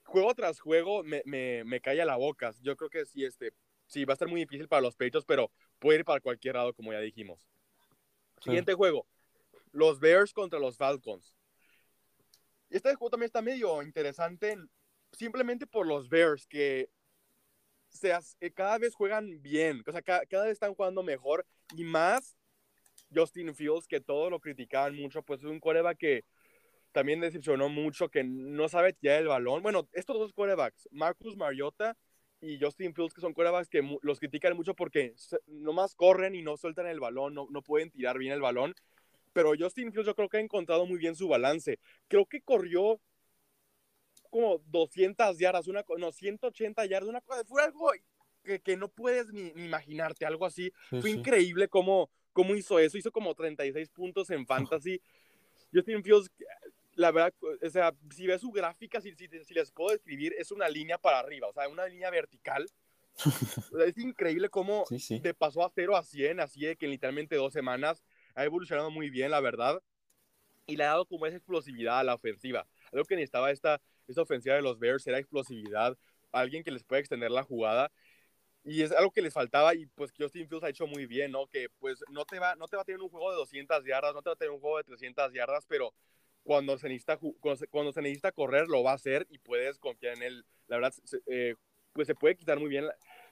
juego 0.10 0.34
tras 0.36 0.60
juego 0.60 1.04
me, 1.04 1.22
me, 1.26 1.64
me 1.64 1.80
calla 1.80 2.06
la 2.06 2.18
boca. 2.18 2.54
Yo 2.62 2.76
creo 2.76 2.90
que 2.90 3.06
sí, 3.06 3.24
este, 3.24 3.54
sí, 3.88 4.06
va 4.06 4.14
a 4.14 4.16
estar 4.16 4.28
muy 4.28 4.42
difícil 4.42 4.68
para 4.68 4.82
los 4.82 4.96
pechos, 4.96 5.26
pero 5.26 5.52
puede 5.80 6.00
ir 6.00 6.06
para 6.06 6.20
cualquier 6.20 6.56
lado, 6.56 6.74
como 6.74 6.92
ya 6.92 7.00
dijimos. 7.00 7.48
Siguiente 8.42 8.74
juego, 8.74 9.06
los 9.72 10.00
Bears 10.00 10.34
contra 10.34 10.60
los 10.60 10.78
Falcons. 10.78 11.36
Este 12.70 12.90
juego 12.96 13.10
también 13.10 13.28
está 13.28 13.42
medio 13.42 13.82
interesante 13.82 14.58
simplemente 15.12 15.66
por 15.66 15.88
los 15.88 16.08
Bears 16.08 16.46
que 16.46 16.90
eh, 18.04 18.52
cada 18.54 18.78
vez 18.78 18.94
juegan 18.94 19.42
bien, 19.42 19.84
o 19.86 19.92
sea, 19.92 20.02
cada, 20.02 20.44
vez 20.44 20.52
están 20.52 20.76
jugando 20.76 21.02
mejor 21.02 21.46
y 21.76 21.84
más 21.84 22.38
Justin 23.14 23.56
Fields, 23.56 23.88
que 23.88 24.00
todos 24.00 24.30
lo 24.30 24.40
criticaban 24.40 24.96
mucho, 24.96 25.24
pues 25.24 25.40
es 25.42 25.48
un 25.48 25.60
coreback 25.60 25.98
que 25.98 26.26
también 26.92 27.20
decepcionó 27.20 27.70
mucho, 27.70 28.10
que 28.10 28.24
no 28.24 28.70
sabe 28.70 28.94
tirar 28.94 29.22
el 29.22 29.28
balón. 29.28 29.62
Bueno, 29.62 29.88
estos 29.94 30.18
dos 30.18 30.34
corebacks, 30.34 30.88
Marcus 30.92 31.38
Mariota 31.38 31.98
y 32.42 32.60
Justin 32.60 32.94
Fields, 32.94 33.14
que 33.14 33.22
son 33.22 33.34
corebacks 33.34 33.70
que 33.70 33.82
los 34.02 34.20
critican 34.20 34.56
mucho 34.56 34.74
porque 34.74 35.14
nomás 35.48 35.96
corren 35.96 36.36
y 36.36 36.42
no 36.42 36.58
sueltan 36.58 36.88
el 36.88 37.00
balón, 37.00 37.34
no, 37.34 37.48
no 37.50 37.62
pueden 37.62 37.92
tirar 37.92 38.18
bien 38.18 38.34
el 38.34 38.42
balón 38.42 38.76
pero 39.34 39.54
Justin 39.58 39.92
Fields 39.92 40.08
yo 40.08 40.16
creo 40.16 40.30
que 40.30 40.38
ha 40.38 40.42
encontrado 40.42 40.86
muy 40.86 40.98
bien 40.98 41.16
su 41.16 41.28
balance. 41.28 41.80
Creo 42.08 42.26
que 42.26 42.42
corrió 42.42 43.00
como 44.30 44.62
200 44.68 45.38
yardas, 45.38 45.68
una, 45.68 45.84
no, 45.98 46.12
180 46.12 46.86
yardas, 46.86 47.10
una 47.10 47.22
cosa, 47.22 47.44
fue 47.46 47.64
algo 47.64 47.92
que, 48.44 48.60
que 48.60 48.78
no 48.78 48.90
puedes 48.90 49.32
ni, 49.32 49.48
imaginarte, 49.64 50.26
algo 50.26 50.46
así. 50.46 50.72
fue 51.02 51.10
increíble 51.12 51.68
cómo, 51.68 52.12
cómo 52.32 52.56
hizo 52.56 52.80
eso, 52.80 52.98
hizo 52.98 53.12
como 53.12 53.34
36 53.34 53.90
puntos 53.90 54.30
en 54.30 54.46
fantasy. 54.46 55.02
Justin 55.74 56.04
Fields, 56.04 56.32
la 57.00 57.12
verdad, 57.12 57.34
o 57.64 57.70
sea, 57.70 57.96
si 58.14 58.28
ves 58.28 58.42
su 58.42 58.52
gráfica, 58.52 59.00
si, 59.00 59.16
si, 59.16 59.30
si 59.30 59.54
les 59.54 59.72
puedo 59.72 59.92
describir, 59.92 60.36
es 60.38 60.52
una 60.52 60.68
línea 60.68 60.98
para 60.98 61.20
arriba, 61.20 61.48
o 61.48 61.54
sea, 61.54 61.70
una 61.70 61.86
línea 61.88 62.10
vertical. 62.10 62.70
es 63.88 63.98
increíble 63.98 64.50
cómo 64.50 64.84
te 65.24 65.34
pasó 65.34 65.64
a 65.64 65.72
0 65.74 65.96
a 65.96 66.04
100, 66.04 66.42
así 66.42 66.66
de 66.66 66.76
que 66.76 66.88
en 66.88 66.92
literalmente 66.92 67.38
dos 67.38 67.54
semanas 67.54 68.04
ha 68.36 68.44
evolucionado 68.44 68.92
muy 68.92 69.10
bien, 69.10 69.32
la 69.32 69.40
verdad, 69.40 69.82
y 70.68 70.76
le 70.76 70.84
ha 70.84 70.88
dado 70.88 71.06
como 71.06 71.26
esa 71.26 71.38
explosividad 71.38 72.00
a 72.00 72.04
la 72.04 72.16
ofensiva. 72.16 72.68
Algo 72.92 73.06
que 73.06 73.16
necesitaba 73.16 73.50
esta, 73.50 73.82
esta 74.06 74.22
ofensiva 74.22 74.56
de 74.56 74.62
los 74.62 74.78
Bears 74.78 75.08
era 75.08 75.20
explosividad, 75.20 75.98
alguien 76.34 76.66
que 76.66 76.72
les 76.72 76.84
pueda 76.84 77.00
extender 77.00 77.32
la 77.32 77.44
jugada. 77.44 77.94
Y 78.66 78.82
es 78.82 78.92
algo 78.92 79.12
que 79.12 79.22
les 79.22 79.34
faltaba 79.34 79.74
y 79.74 79.86
pues 79.86 80.12
Justin 80.18 80.50
Fields 80.50 80.66
ha 80.66 80.70
hecho 80.70 80.86
muy 80.86 81.06
bien, 81.06 81.32
¿no? 81.32 81.48
Que 81.48 81.70
pues 81.80 82.04
no 82.12 82.26
te 82.26 82.40
va, 82.40 82.58
no 82.58 82.68
te 82.68 82.76
va 82.76 82.82
a 82.82 82.86
tener 82.86 83.02
un 83.02 83.10
juego 83.10 83.32
de 83.32 83.38
200 83.38 83.86
yardas, 83.86 84.14
no 84.14 84.22
te 84.22 84.30
va 84.30 84.34
a 84.34 84.36
tener 84.36 84.52
un 84.52 84.60
juego 84.60 84.78
de 84.78 84.84
300 84.84 85.32
yardas, 85.32 85.66
pero 85.66 85.94
cuando 86.44 86.78
se 86.78 86.88
necesita, 86.88 87.20
cuando 87.72 87.92
se, 87.94 88.02
necesita 88.02 88.32
correr 88.32 88.68
lo 88.68 88.84
va 88.84 88.92
a 88.92 88.96
hacer 88.96 89.28
y 89.30 89.38
puedes 89.38 89.78
confiar 89.80 90.18
en 90.18 90.24
él. 90.24 90.46
La 90.68 90.78
verdad, 90.78 90.94
eh, 91.28 91.56
pues 91.94 92.08
se 92.08 92.16
puede 92.16 92.36
quitar 92.36 92.60
muy 92.60 92.70
bien 92.70 92.86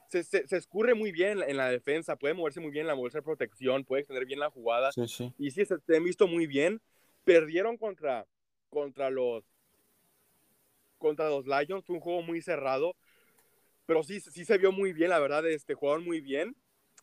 se, 0.10 0.24
se, 0.24 0.58
escurre 0.58 0.94
muy 0.94 1.12
bien 1.12 1.44
en 1.46 1.58
la 1.58 1.70
defensa, 1.70 2.16
puede 2.16 2.34
moverse 2.34 2.60
muy 2.60 2.72
bien 2.72 2.84
en 2.84 2.88
la 2.88 2.94
bolsa 2.94 3.20
de 3.20 3.24
protección, 3.24 3.84
puede 3.84 4.02
extender 4.02 4.26
bien 4.26 4.40
la 4.40 4.50
jugada. 4.50 4.92
Y 5.38 5.52
sí, 5.52 5.66
se, 5.66 5.96
han 5.96 6.04
visto 6.04 6.28
muy 6.28 6.48
bien. 6.48 6.82
Perdieron 7.24 7.78
contra, 7.78 8.26
contra, 8.70 9.10
los, 9.10 9.44
contra 10.98 11.30
los 11.30 11.46
Lions, 11.46 11.86
fue 11.86 11.96
un 11.96 12.02
juego 12.02 12.22
muy 12.22 12.42
cerrado, 12.42 12.96
pero 13.86 14.04
sí, 14.04 14.22
sí 14.22 14.46
se 14.46 14.58
vio 14.58 14.72
muy 14.72 14.94
bien, 14.94 15.10
la 15.10 15.20
verdad, 15.20 15.46
este, 15.46 15.74
jugaron 15.74 16.06
muy 16.06 16.22
bien. 16.22 16.56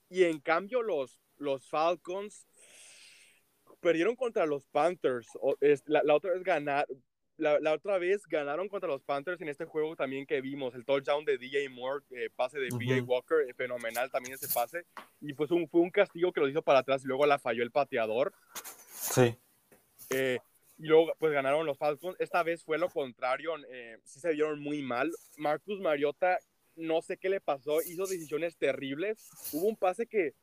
Y 0.09 0.25
en 0.25 0.41
cambio 0.41 0.83
los, 0.83 1.21
los 1.37 1.69
Falcons 1.69 2.47
perdieron 3.85 4.17
contra 4.17 4.47
los 4.47 4.67
Panthers. 4.67 5.29
la, 5.85 6.03
la, 6.03 6.15
otra 6.15 6.33
vez 6.33 6.43
ganar, 6.43 6.87
la, 7.37 7.73
otra 7.75 7.99
vez 7.99 8.23
ganaron 8.27 8.69
contra 8.69 8.89
los 8.89 9.03
Panthers 9.03 9.41
en 9.43 9.49
este 9.51 9.67
juego 9.67 9.95
también 9.95 10.25
que 10.25 10.41
vimos, 10.41 10.75
el 10.75 10.87
touchdown 10.87 11.25
de 11.25 11.37
DJ 11.37 11.69
Moore, 11.69 12.03
eh, 12.11 12.31
pase 12.35 12.59
de 12.59 12.69
PJ 12.69 13.03
Walker, 13.03 13.47
eh, 13.47 13.53
fenomenal 13.55 14.11
también 14.11 14.35
ese 14.35 14.49
pase, 14.49 14.87
y 15.21 15.35
pues 15.35 15.51
un, 15.51 15.69
fue 15.69 15.83
un 15.83 15.91
castigo 15.91 16.33
que 16.33 16.41
los 16.41 16.51
hizo 16.51 16.63
para 16.63 16.79
atrás 16.79 17.05
y 17.05 17.09
luego 17.09 17.27
la 17.27 17.39
falló 17.39 17.63
el 17.63 17.71
pateador. 17.71 18.33
Sí. 18.91 19.37
Eh, 20.11 20.39
y 20.79 20.87
luego 20.87 21.13
pues 21.19 21.33
ganaron 21.33 21.67
los 21.67 21.77
Falcons, 21.77 22.17
esta 22.19 22.43
vez 22.43 22.65
fue 22.65 22.79
lo 22.79 22.89
contrario, 22.89 23.53
sí 24.03 24.19
se 24.19 24.33
vieron 24.33 24.61
muy 24.61 24.83
mal. 24.83 25.13
Marcus 25.37 25.79
Mariota, 25.81 26.39
no 26.75 27.03
sé 27.03 27.17
qué 27.17 27.29
le 27.29 27.41
pasó, 27.41 27.81
hizo 27.83 28.07
decisiones 28.07 28.57
terribles, 28.57 29.29
hubo 29.53 29.69
un 29.69 29.77
pase 29.77 30.07
que 30.07 30.35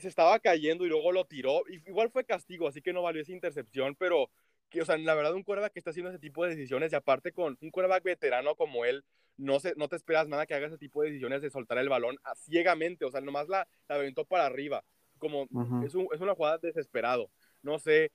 se 0.00 0.08
estaba 0.08 0.38
cayendo 0.38 0.84
y 0.84 0.88
luego 0.88 1.12
lo 1.12 1.24
tiró, 1.24 1.62
igual 1.86 2.10
fue 2.10 2.24
castigo, 2.24 2.68
así 2.68 2.82
que 2.82 2.92
no 2.92 3.02
valió 3.02 3.22
esa 3.22 3.32
intercepción, 3.32 3.94
pero 3.94 4.30
que, 4.70 4.82
o 4.82 4.84
sea, 4.84 4.98
la 4.98 5.14
verdad, 5.14 5.34
un 5.34 5.42
quarterback 5.42 5.72
que 5.72 5.80
está 5.80 5.90
haciendo 5.90 6.10
ese 6.10 6.18
tipo 6.18 6.44
de 6.44 6.50
decisiones 6.50 6.92
y 6.92 6.96
aparte 6.96 7.32
con 7.32 7.56
un 7.60 7.70
quarterback 7.70 8.04
veterano 8.04 8.54
como 8.54 8.84
él, 8.84 9.04
no, 9.36 9.60
se, 9.60 9.74
no 9.76 9.88
te 9.88 9.96
esperas 9.96 10.28
nada 10.28 10.46
que 10.46 10.54
haga 10.54 10.66
ese 10.66 10.78
tipo 10.78 11.02
de 11.02 11.08
decisiones 11.08 11.40
de 11.42 11.50
soltar 11.50 11.78
el 11.78 11.88
balón 11.88 12.18
ciegamente, 12.36 13.04
o 13.04 13.10
sea, 13.10 13.20
nomás 13.20 13.48
la, 13.48 13.66
la 13.88 13.94
aventó 13.94 14.24
para 14.24 14.46
arriba, 14.46 14.84
como 15.18 15.44
es, 15.84 15.94
un, 15.94 16.08
es, 16.12 16.20
una 16.20 16.34
jugada 16.34 16.58
desesperado. 16.58 17.30
No 17.62 17.78
sé, 17.78 18.10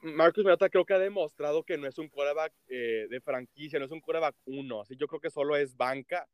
Marcus 0.00 0.44
Mariota 0.44 0.68
creo 0.68 0.84
que 0.84 0.94
ha 0.94 0.98
demostrado 0.98 1.62
que 1.62 1.78
no 1.78 1.86
es 1.86 1.98
un 1.98 2.08
quarterback 2.08 2.52
eh, 2.68 3.06
de 3.08 3.20
franquicia, 3.20 3.78
no 3.78 3.84
es 3.84 3.92
un 3.92 4.00
quarterback 4.00 4.34
uno, 4.46 4.80
así 4.80 4.96
yo 4.96 5.06
creo 5.06 5.20
que 5.20 5.30
solo 5.30 5.56
es 5.56 5.76
banca. 5.76 6.26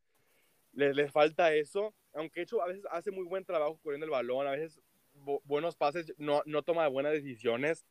Le, 0.72 0.94
le 0.94 1.10
falta 1.10 1.54
eso, 1.54 1.94
aunque 2.14 2.42
hecho 2.42 2.62
a 2.62 2.66
veces 2.66 2.84
hace 2.90 3.10
muy 3.10 3.24
buen 3.24 3.44
trabajo 3.44 3.78
corriendo 3.82 4.04
el 4.04 4.10
balón, 4.10 4.46
a 4.46 4.52
veces 4.52 4.80
buenos 5.44 5.76
pases, 5.76 6.14
no, 6.18 6.42
no 6.46 6.62
toma 6.62 6.88
buenas 6.88 7.12
decisiones 7.12 7.84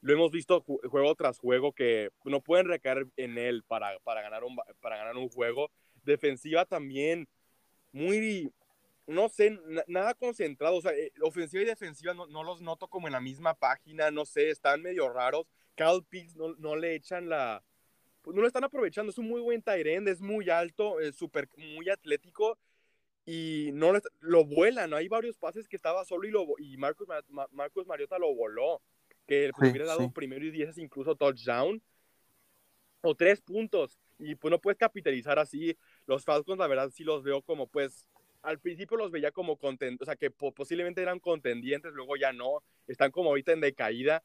lo 0.00 0.12
hemos 0.12 0.30
visto 0.30 0.60
juego 0.62 1.14
tras 1.14 1.38
juego 1.38 1.72
que 1.72 2.10
no 2.24 2.40
pueden 2.40 2.66
recaer 2.66 3.06
en 3.16 3.36
él 3.38 3.64
para, 3.64 3.98
para, 4.00 4.22
ganar, 4.22 4.44
un, 4.44 4.56
para 4.80 4.96
ganar 4.96 5.16
un 5.16 5.28
juego. 5.28 5.70
Defensiva 6.04 6.64
también 6.64 7.28
muy, 7.92 8.52
no 9.06 9.28
sé, 9.28 9.58
nada 9.86 10.14
concentrado. 10.14 10.76
O 10.76 10.82
sea, 10.82 10.92
eh, 10.92 11.12
ofensiva 11.20 11.62
y 11.62 11.66
defensiva 11.66 12.14
no, 12.14 12.26
no, 12.26 12.44
los 12.44 12.60
noto 12.60 12.88
como 12.88 13.08
en 13.08 13.12
la 13.12 13.20
misma 13.20 13.54
página, 13.54 14.10
no 14.10 14.24
sé, 14.24 14.50
están 14.50 14.82
medio 14.82 15.08
raros. 15.08 15.46
Cal 15.74 16.04
Pitts 16.04 16.36
no, 16.36 16.54
no 16.56 16.76
le 16.76 16.94
echan 16.94 17.28
la... 17.28 17.62
Pues 18.22 18.34
no 18.34 18.42
lo 18.42 18.48
están 18.48 18.64
aprovechando, 18.64 19.10
es 19.10 19.18
un 19.18 19.28
muy 19.28 19.40
buen 19.40 19.62
Tyrend, 19.62 20.08
es 20.08 20.20
muy 20.20 20.50
alto, 20.50 21.00
es 21.00 21.16
super, 21.16 21.48
muy 21.56 21.88
atlético 21.88 22.58
y 23.30 23.72
no 23.74 23.92
lo 24.20 24.46
vuelan. 24.46 24.94
Hay 24.94 25.06
varios 25.06 25.36
pases 25.36 25.68
que 25.68 25.76
estaba 25.76 26.02
solo 26.06 26.26
y, 26.26 26.30
lo, 26.30 26.46
y 26.56 26.78
Marcus, 26.78 27.06
Marcus 27.52 27.86
Mariota 27.86 28.18
lo 28.18 28.34
voló. 28.34 28.80
Que 29.26 29.48
le 29.60 29.70
hubiera 29.70 29.84
dado 29.84 30.10
primero 30.10 30.46
y 30.46 30.50
diez 30.50 30.78
incluso 30.78 31.14
touchdown 31.14 31.82
o 33.02 33.14
tres 33.14 33.42
puntos. 33.42 33.98
Y 34.18 34.34
pues 34.34 34.50
no 34.50 34.58
puedes 34.58 34.78
capitalizar 34.78 35.38
así. 35.38 35.76
Los 36.06 36.24
Falcons, 36.24 36.58
la 36.58 36.66
verdad, 36.68 36.88
sí 36.88 37.04
los 37.04 37.22
veo 37.22 37.42
como 37.42 37.66
pues 37.66 38.08
al 38.40 38.60
principio 38.60 38.96
los 38.96 39.10
veía 39.10 39.30
como 39.30 39.58
contendientes, 39.58 40.08
o 40.08 40.10
sea, 40.10 40.16
que 40.16 40.30
posiblemente 40.30 41.02
eran 41.02 41.20
contendientes, 41.20 41.92
luego 41.92 42.16
ya 42.16 42.32
no, 42.32 42.62
están 42.86 43.10
como 43.10 43.28
ahorita 43.28 43.52
en 43.52 43.60
decaída. 43.60 44.24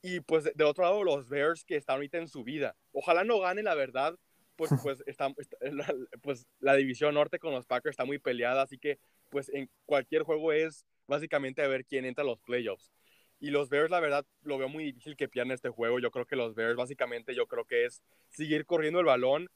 Y 0.00 0.20
pues 0.20 0.44
de 0.54 0.64
otro 0.64 0.84
lado, 0.84 1.02
los 1.02 1.28
Bears 1.28 1.64
que 1.64 1.74
están 1.74 1.96
ahorita 1.96 2.18
en 2.18 2.28
su 2.28 2.44
vida. 2.44 2.76
Ojalá 2.92 3.24
no 3.24 3.40
gane, 3.40 3.64
la 3.64 3.74
verdad, 3.74 4.16
pues, 4.56 4.70
pues, 4.82 5.02
está, 5.06 5.32
la, 5.60 5.94
pues 6.22 6.46
la 6.60 6.74
división 6.74 7.14
norte 7.14 7.38
con 7.38 7.52
los 7.52 7.66
Packers 7.66 7.94
está 7.94 8.04
muy 8.04 8.18
peleada, 8.18 8.62
así 8.62 8.78
que 8.78 8.98
pues 9.30 9.48
en 9.48 9.68
cualquier 9.86 10.22
juego 10.22 10.52
es 10.52 10.86
básicamente 11.06 11.62
a 11.62 11.68
ver 11.68 11.84
quién 11.84 12.04
entra 12.04 12.22
a 12.22 12.26
los 12.26 12.40
playoffs. 12.40 12.92
Y 13.40 13.50
los 13.50 13.68
Bears, 13.68 13.90
la 13.90 14.00
verdad, 14.00 14.24
lo 14.42 14.58
veo 14.58 14.68
muy 14.68 14.84
difícil 14.84 15.16
que 15.16 15.28
pierdan 15.28 15.52
este 15.52 15.68
juego. 15.68 15.98
Yo 15.98 16.10
creo 16.10 16.24
que 16.24 16.36
los 16.36 16.54
Bears, 16.54 16.76
básicamente, 16.76 17.34
yo 17.34 17.46
creo 17.46 17.64
que 17.64 17.84
es 17.84 18.02
seguir 18.30 18.64
corriendo 18.64 19.00
el 19.00 19.06
balón 19.06 19.50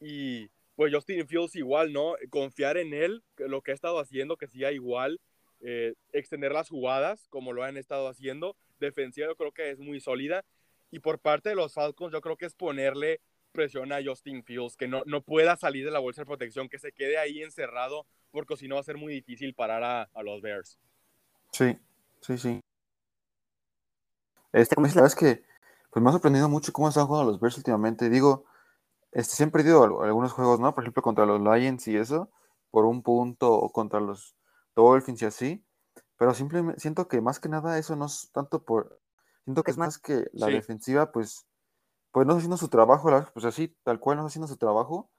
y 0.00 0.48
pues 0.76 0.92
Justin 0.92 1.26
Fields 1.26 1.56
igual, 1.56 1.92
¿no? 1.92 2.14
Confiar 2.30 2.76
en 2.76 2.94
él, 2.94 3.22
lo 3.36 3.62
que 3.62 3.72
ha 3.72 3.74
estado 3.74 3.98
haciendo, 3.98 4.36
que 4.36 4.48
siga 4.48 4.72
igual, 4.72 5.20
eh, 5.60 5.94
extender 6.12 6.52
las 6.52 6.68
jugadas 6.68 7.26
como 7.28 7.52
lo 7.52 7.62
han 7.62 7.76
estado 7.76 8.08
haciendo. 8.08 8.56
Defensiva 8.78 9.28
yo 9.28 9.36
creo 9.36 9.52
que 9.52 9.70
es 9.70 9.78
muy 9.78 10.00
sólida. 10.00 10.44
Y 10.90 11.00
por 11.00 11.18
parte 11.18 11.48
de 11.48 11.56
los 11.56 11.74
Falcons 11.74 12.12
yo 12.12 12.20
creo 12.20 12.36
que 12.36 12.46
es 12.46 12.54
ponerle 12.54 13.20
presión 13.54 13.92
a 13.92 14.00
Justin 14.04 14.44
Fields, 14.44 14.76
que 14.76 14.88
no, 14.88 15.02
no 15.06 15.22
pueda 15.22 15.56
salir 15.56 15.86
de 15.86 15.90
la 15.90 16.00
bolsa 16.00 16.22
de 16.22 16.26
protección, 16.26 16.68
que 16.68 16.78
se 16.78 16.92
quede 16.92 17.16
ahí 17.16 17.42
encerrado, 17.42 18.06
porque 18.30 18.56
si 18.56 18.68
no 18.68 18.74
va 18.74 18.82
a 18.82 18.84
ser 18.84 18.98
muy 18.98 19.14
difícil 19.14 19.54
parar 19.54 19.82
a, 19.82 20.02
a 20.12 20.22
los 20.22 20.42
Bears. 20.42 20.78
Sí, 21.52 21.78
sí, 22.20 22.36
sí. 22.36 22.60
Este, 24.52 24.76
la 24.76 24.82
verdad 24.82 25.06
es 25.06 25.14
que 25.14 25.42
pues 25.90 26.02
me 26.02 26.08
ha 26.10 26.12
sorprendido 26.12 26.48
mucho 26.48 26.72
cómo 26.72 26.88
están 26.88 27.06
jugando 27.06 27.30
los 27.30 27.40
Bears 27.40 27.56
últimamente. 27.56 28.10
Digo, 28.10 28.46
este, 29.12 29.36
se 29.36 29.44
han 29.44 29.52
perdido 29.52 30.02
algunos 30.02 30.32
juegos, 30.32 30.58
¿no? 30.58 30.74
Por 30.74 30.82
ejemplo, 30.82 31.02
contra 31.02 31.24
los 31.24 31.40
Lions 31.40 31.86
y 31.86 31.96
eso, 31.96 32.30
por 32.72 32.84
un 32.84 33.02
punto, 33.02 33.52
o 33.52 33.70
contra 33.70 34.00
los 34.00 34.34
Dolphins 34.74 35.22
y 35.22 35.24
así. 35.26 35.64
Pero 36.18 36.34
simplemente 36.34 36.80
siento 36.80 37.06
que 37.06 37.20
más 37.20 37.38
que 37.38 37.48
nada 37.48 37.78
eso 37.78 37.94
no 37.94 38.06
es 38.06 38.30
tanto 38.32 38.64
por. 38.64 39.00
Siento 39.44 39.62
que 39.62 39.70
es 39.70 39.78
más 39.78 39.98
que 39.98 40.24
la 40.32 40.48
defensiva, 40.48 41.12
pues, 41.12 41.46
pues 42.14 42.28
no 42.28 42.34
está 42.34 42.38
haciendo 42.38 42.56
su 42.56 42.68
trabajo, 42.68 43.10
pues 43.34 43.44
así, 43.44 43.76
tal 43.82 43.98
cual 43.98 44.18
no 44.18 44.22
está 44.22 44.28
haciendo 44.28 44.46
su 44.46 44.56
trabajo. 44.56 45.10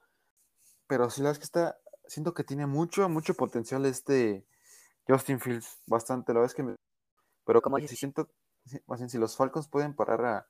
Pero 0.86 1.10
sí, 1.10 1.20
la 1.20 1.28
verdad 1.28 1.32
es 1.32 1.38
que 1.38 1.44
está. 1.44 1.78
Siento 2.06 2.32
que 2.32 2.42
tiene 2.42 2.66
mucho, 2.66 3.06
mucho 3.10 3.34
potencial 3.34 3.84
este 3.84 4.46
Justin 5.06 5.38
Fields, 5.38 5.82
bastante. 5.86 6.32
La 6.32 6.40
verdad 6.40 6.52
es 6.52 6.54
que. 6.54 6.62
Me, 6.62 6.74
pero 7.44 7.60
como 7.60 7.76
si 7.80 7.96
siento. 7.96 8.30
Más 8.86 8.98
bien, 8.98 9.10
si 9.10 9.18
los 9.18 9.36
Falcons 9.36 9.68
pueden 9.68 9.94
parar 9.94 10.24
a, 10.24 10.48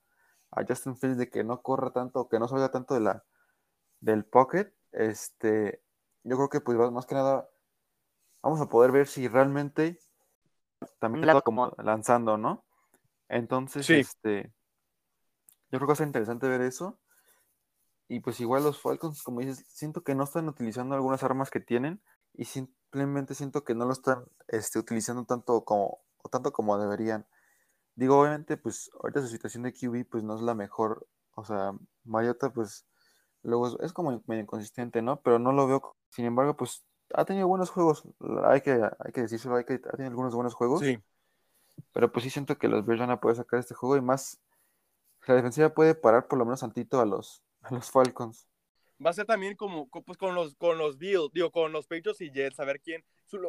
a 0.53 0.65
Justin 0.65 0.97
Fields 0.97 1.19
de 1.19 1.29
que 1.29 1.43
no 1.43 1.63
corra 1.63 1.91
tanto, 1.91 2.29
que 2.29 2.39
no 2.39 2.47
salga 2.47 2.71
tanto 2.71 2.95
de 2.95 3.01
la 3.01 3.25
del 3.99 4.25
Pocket, 4.25 4.73
este, 4.93 5.83
yo 6.23 6.37
creo 6.37 6.49
que 6.49 6.61
pues 6.61 6.79
más 6.93 7.07
que 7.07 7.17
nada 7.17 7.51
vamos 8.41 8.61
a 8.61 8.69
poder 8.69 8.93
ver 8.93 9.09
si 9.09 9.27
realmente 9.27 9.99
también 11.01 11.29
está 11.29 11.41
como 11.41 11.75
lanzando, 11.79 12.39
¿no? 12.39 12.65
Entonces, 13.29 13.91
este, 13.91 14.55
yo 15.71 15.79
creo 15.79 15.81
que 15.81 15.87
va 15.87 15.93
a 15.95 15.97
ser 15.97 16.07
interesante 16.07 16.49
ver 16.49 16.61
eso. 16.61 16.99
Y 18.09 18.21
pues 18.21 18.41
igual 18.41 18.63
los 18.63 18.81
Falcons, 18.81 19.23
como 19.23 19.41
dices, 19.41 19.65
siento 19.69 20.03
que 20.03 20.15
no 20.15 20.25
están 20.25 20.49
utilizando 20.49 20.95
algunas 20.95 21.23
armas 21.23 21.51
que 21.51 21.61
tienen 21.61 22.01
y 22.35 22.45
simplemente 22.45 23.35
siento 23.35 23.65
que 23.65 23.75
no 23.75 23.85
lo 23.85 23.93
están 23.93 24.25
este, 24.49 24.79
utilizando 24.79 25.25
tanto 25.25 25.65
como, 25.65 26.01
tanto 26.31 26.53
como 26.53 26.79
deberían. 26.79 27.27
Digo, 27.97 28.21
obviamente, 28.21 28.57
pues 28.57 28.91
ahorita 29.03 29.23
su 29.23 29.29
situación 29.29 29.65
de 29.65 29.73
QB 29.73 30.09
pues 30.09 30.23
no 30.23 30.37
es 30.37 30.43
la 30.43 30.55
mejor. 30.55 31.09
O 31.35 31.45
sea, 31.45 31.73
Mariota 32.05 32.53
pues 32.53 32.87
Luego 33.47 33.81
es, 33.81 33.93
como 33.93 34.23
medio 34.27 34.43
inconsistente, 34.43 35.03
¿no? 35.03 35.21
Pero 35.21 35.39
no 35.39 35.53
lo 35.53 35.69
veo. 35.69 35.97
Sin 36.09 36.25
embargo, 36.25 36.57
pues 36.57 36.85
ha 37.15 37.25
tenido 37.25 37.47
buenos 37.47 37.71
juegos. 37.71 38.03
Hay 38.45 38.61
que, 38.61 38.73
hay 38.73 39.13
que 39.13 39.23
decírselo, 39.23 39.55
hay 39.55 39.65
que, 39.65 39.75
ha 39.75 39.93
tenido 39.93 40.11
algunos 40.11 40.35
buenos 40.35 40.55
juegos. 40.55 40.81
Sí. 40.81 40.99
Pero 41.93 42.11
pues 42.11 42.25
sí 42.25 42.31
siento 42.31 42.59
que 42.59 42.67
los 42.67 42.85
Bears 42.85 43.01
van 43.01 43.11
a 43.11 43.21
poder 43.21 43.37
sacar 43.37 43.61
este 43.61 43.75
juego 43.75 43.97
y 43.97 44.01
más. 44.01 44.41
La 45.27 45.35
defensiva 45.35 45.75
puede 45.75 45.95
parar 45.95 46.29
por 46.29 46.39
lo 46.39 46.45
menos 46.45 46.61
tantito 46.61 47.01
a 47.01 47.05
los, 47.05 47.43
a 47.63 47.75
los 47.75 47.91
Falcons. 47.91 48.47
Va 49.05 49.11
a 49.11 49.15
ser 49.15 49.27
también 49.27 49.57
como 49.57 49.89
pues 49.89 50.17
con 50.17 50.35
los 50.35 50.55
con 50.55 50.79
los 50.79 50.97
Bills, 50.97 51.31
digo, 51.33 51.51
con 51.51 51.73
los 51.73 51.87
Patriots 51.87 52.21
y 52.23 52.31
Jets, 52.31 52.59
a 52.61 52.65
ver 52.65 52.81
quién, 52.81 53.05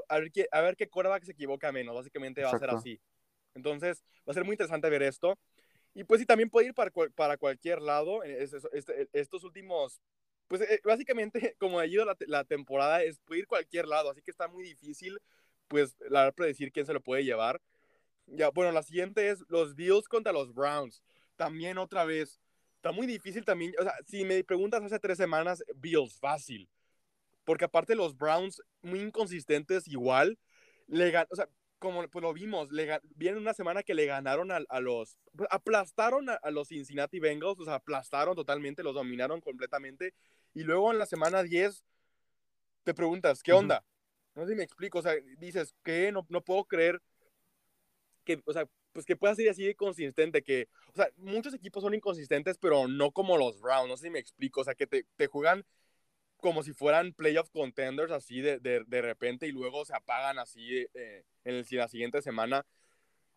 a 0.09 0.19
ver, 0.19 0.31
a 0.51 0.61
ver 0.61 0.75
qué 0.75 0.89
quarterback 0.89 1.23
se 1.23 1.31
equivoca 1.31 1.71
menos. 1.71 1.95
Básicamente 1.95 2.43
va 2.43 2.51
a 2.51 2.59
ser 2.59 2.69
así. 2.71 2.99
Entonces, 3.53 4.03
va 4.27 4.31
a 4.31 4.33
ser 4.33 4.43
muy 4.43 4.53
interesante 4.53 4.89
ver 4.89 5.03
esto. 5.03 5.37
Y 5.93 6.03
pues 6.03 6.19
sí, 6.19 6.25
también 6.25 6.49
puede 6.49 6.67
ir 6.67 6.73
para, 6.73 6.91
para 7.15 7.37
cualquier 7.37 7.81
lado. 7.81 8.23
Eh, 8.23 8.47
este, 8.73 9.09
estos 9.13 9.43
últimos, 9.43 10.01
pues 10.47 10.61
eh, 10.61 10.81
básicamente 10.83 11.55
como 11.59 11.79
ha 11.79 11.85
ido 11.85 12.05
la, 12.05 12.15
la, 12.27 12.43
temporada, 12.43 13.01
es 13.03 13.19
puede 13.19 13.41
ir 13.41 13.47
cualquier 13.47 13.87
lado. 13.87 14.11
Así 14.11 14.21
que 14.21 14.31
está 14.31 14.47
muy 14.47 14.63
difícil, 14.63 15.17
pues, 15.67 15.95
la 16.09 16.21
verdad, 16.21 16.35
predecir 16.35 16.71
quién 16.71 16.85
se 16.85 16.93
lo 16.93 17.01
puede 17.01 17.23
llevar. 17.23 17.61
Ya, 18.27 18.49
bueno, 18.49 18.71
la 18.73 18.83
siguiente 18.83 19.29
es 19.29 19.43
los 19.47 19.75
Bills 19.75 20.07
contra 20.07 20.33
los 20.33 20.53
Browns. 20.53 21.01
También 21.37 21.77
otra 21.77 22.03
vez, 22.03 22.41
está 22.75 22.91
muy 22.91 23.07
difícil 23.07 23.45
también. 23.45 23.73
O 23.79 23.83
sea, 23.83 23.93
si 24.05 24.25
me 24.25 24.43
preguntas 24.43 24.83
hace 24.83 24.99
tres 24.99 25.17
semanas, 25.17 25.63
Bills, 25.75 26.19
fácil. 26.19 26.69
Porque 27.45 27.65
aparte 27.65 27.95
los 27.95 28.17
Browns, 28.17 28.61
muy 28.81 28.99
inconsistentes 28.99 29.87
igual, 29.87 30.37
le 30.87 31.15
o 31.29 31.35
sea, 31.35 31.47
como 31.79 32.07
pues 32.09 32.23
lo 32.23 32.33
vimos, 32.33 32.71
le, 32.71 32.99
viene 33.15 33.37
una 33.37 33.53
semana 33.53 33.83
que 33.83 33.93
le 33.93 34.05
ganaron 34.05 34.51
a, 34.51 34.59
a 34.67 34.79
los, 34.79 35.17
pues, 35.35 35.47
aplastaron 35.51 36.27
a, 36.29 36.51
los 36.51 36.69
Cincinnati 36.69 37.19
Bengals, 37.19 37.59
o 37.59 37.65
sea, 37.65 37.75
aplastaron 37.75 38.35
totalmente, 38.35 38.83
los 38.83 38.95
dominaron 38.95 39.41
completamente. 39.41 40.13
Y 40.53 40.63
luego 40.63 40.91
en 40.91 40.97
la 40.97 41.05
semana 41.05 41.43
10 41.43 41.83
te 42.83 42.93
preguntas, 42.93 43.43
¿qué 43.43 43.53
onda? 43.53 43.83
No 44.33 44.43
sé 44.43 44.51
si 44.51 44.55
me 44.55 44.63
explico, 44.63 44.99
o 44.99 45.01
sea, 45.01 45.13
dices, 45.37 45.75
¿qué? 45.83 46.11
No, 46.11 46.25
no 46.29 46.41
puedo 46.41 46.65
creer 46.65 47.01
que, 48.23 48.41
o 48.45 48.53
sea, 48.53 48.67
pues 48.97 49.05
que 49.05 49.15
pueda 49.15 49.35
ser 49.35 49.47
así 49.47 49.63
de 49.63 49.75
consistente, 49.75 50.41
que, 50.41 50.69
o 50.91 50.95
sea, 50.95 51.07
muchos 51.17 51.53
equipos 51.53 51.83
son 51.83 51.93
inconsistentes, 51.93 52.57
pero 52.57 52.87
no 52.87 53.11
como 53.11 53.37
los 53.37 53.61
Browns, 53.61 53.87
no 53.87 53.95
sé 53.95 54.07
si 54.07 54.09
me 54.09 54.17
explico, 54.17 54.61
o 54.61 54.63
sea, 54.63 54.73
que 54.73 54.87
te, 54.87 55.05
te 55.15 55.27
juegan 55.27 55.63
como 56.37 56.63
si 56.63 56.73
fueran 56.73 57.13
playoff 57.13 57.51
contenders 57.51 58.11
así 58.11 58.41
de, 58.41 58.57
de, 58.57 58.83
de 58.87 59.01
repente 59.03 59.45
y 59.45 59.51
luego 59.51 59.85
se 59.85 59.95
apagan 59.95 60.39
así 60.39 60.87
eh, 60.95 61.25
en 61.43 61.63
la 61.77 61.87
siguiente 61.87 62.23
semana. 62.23 62.65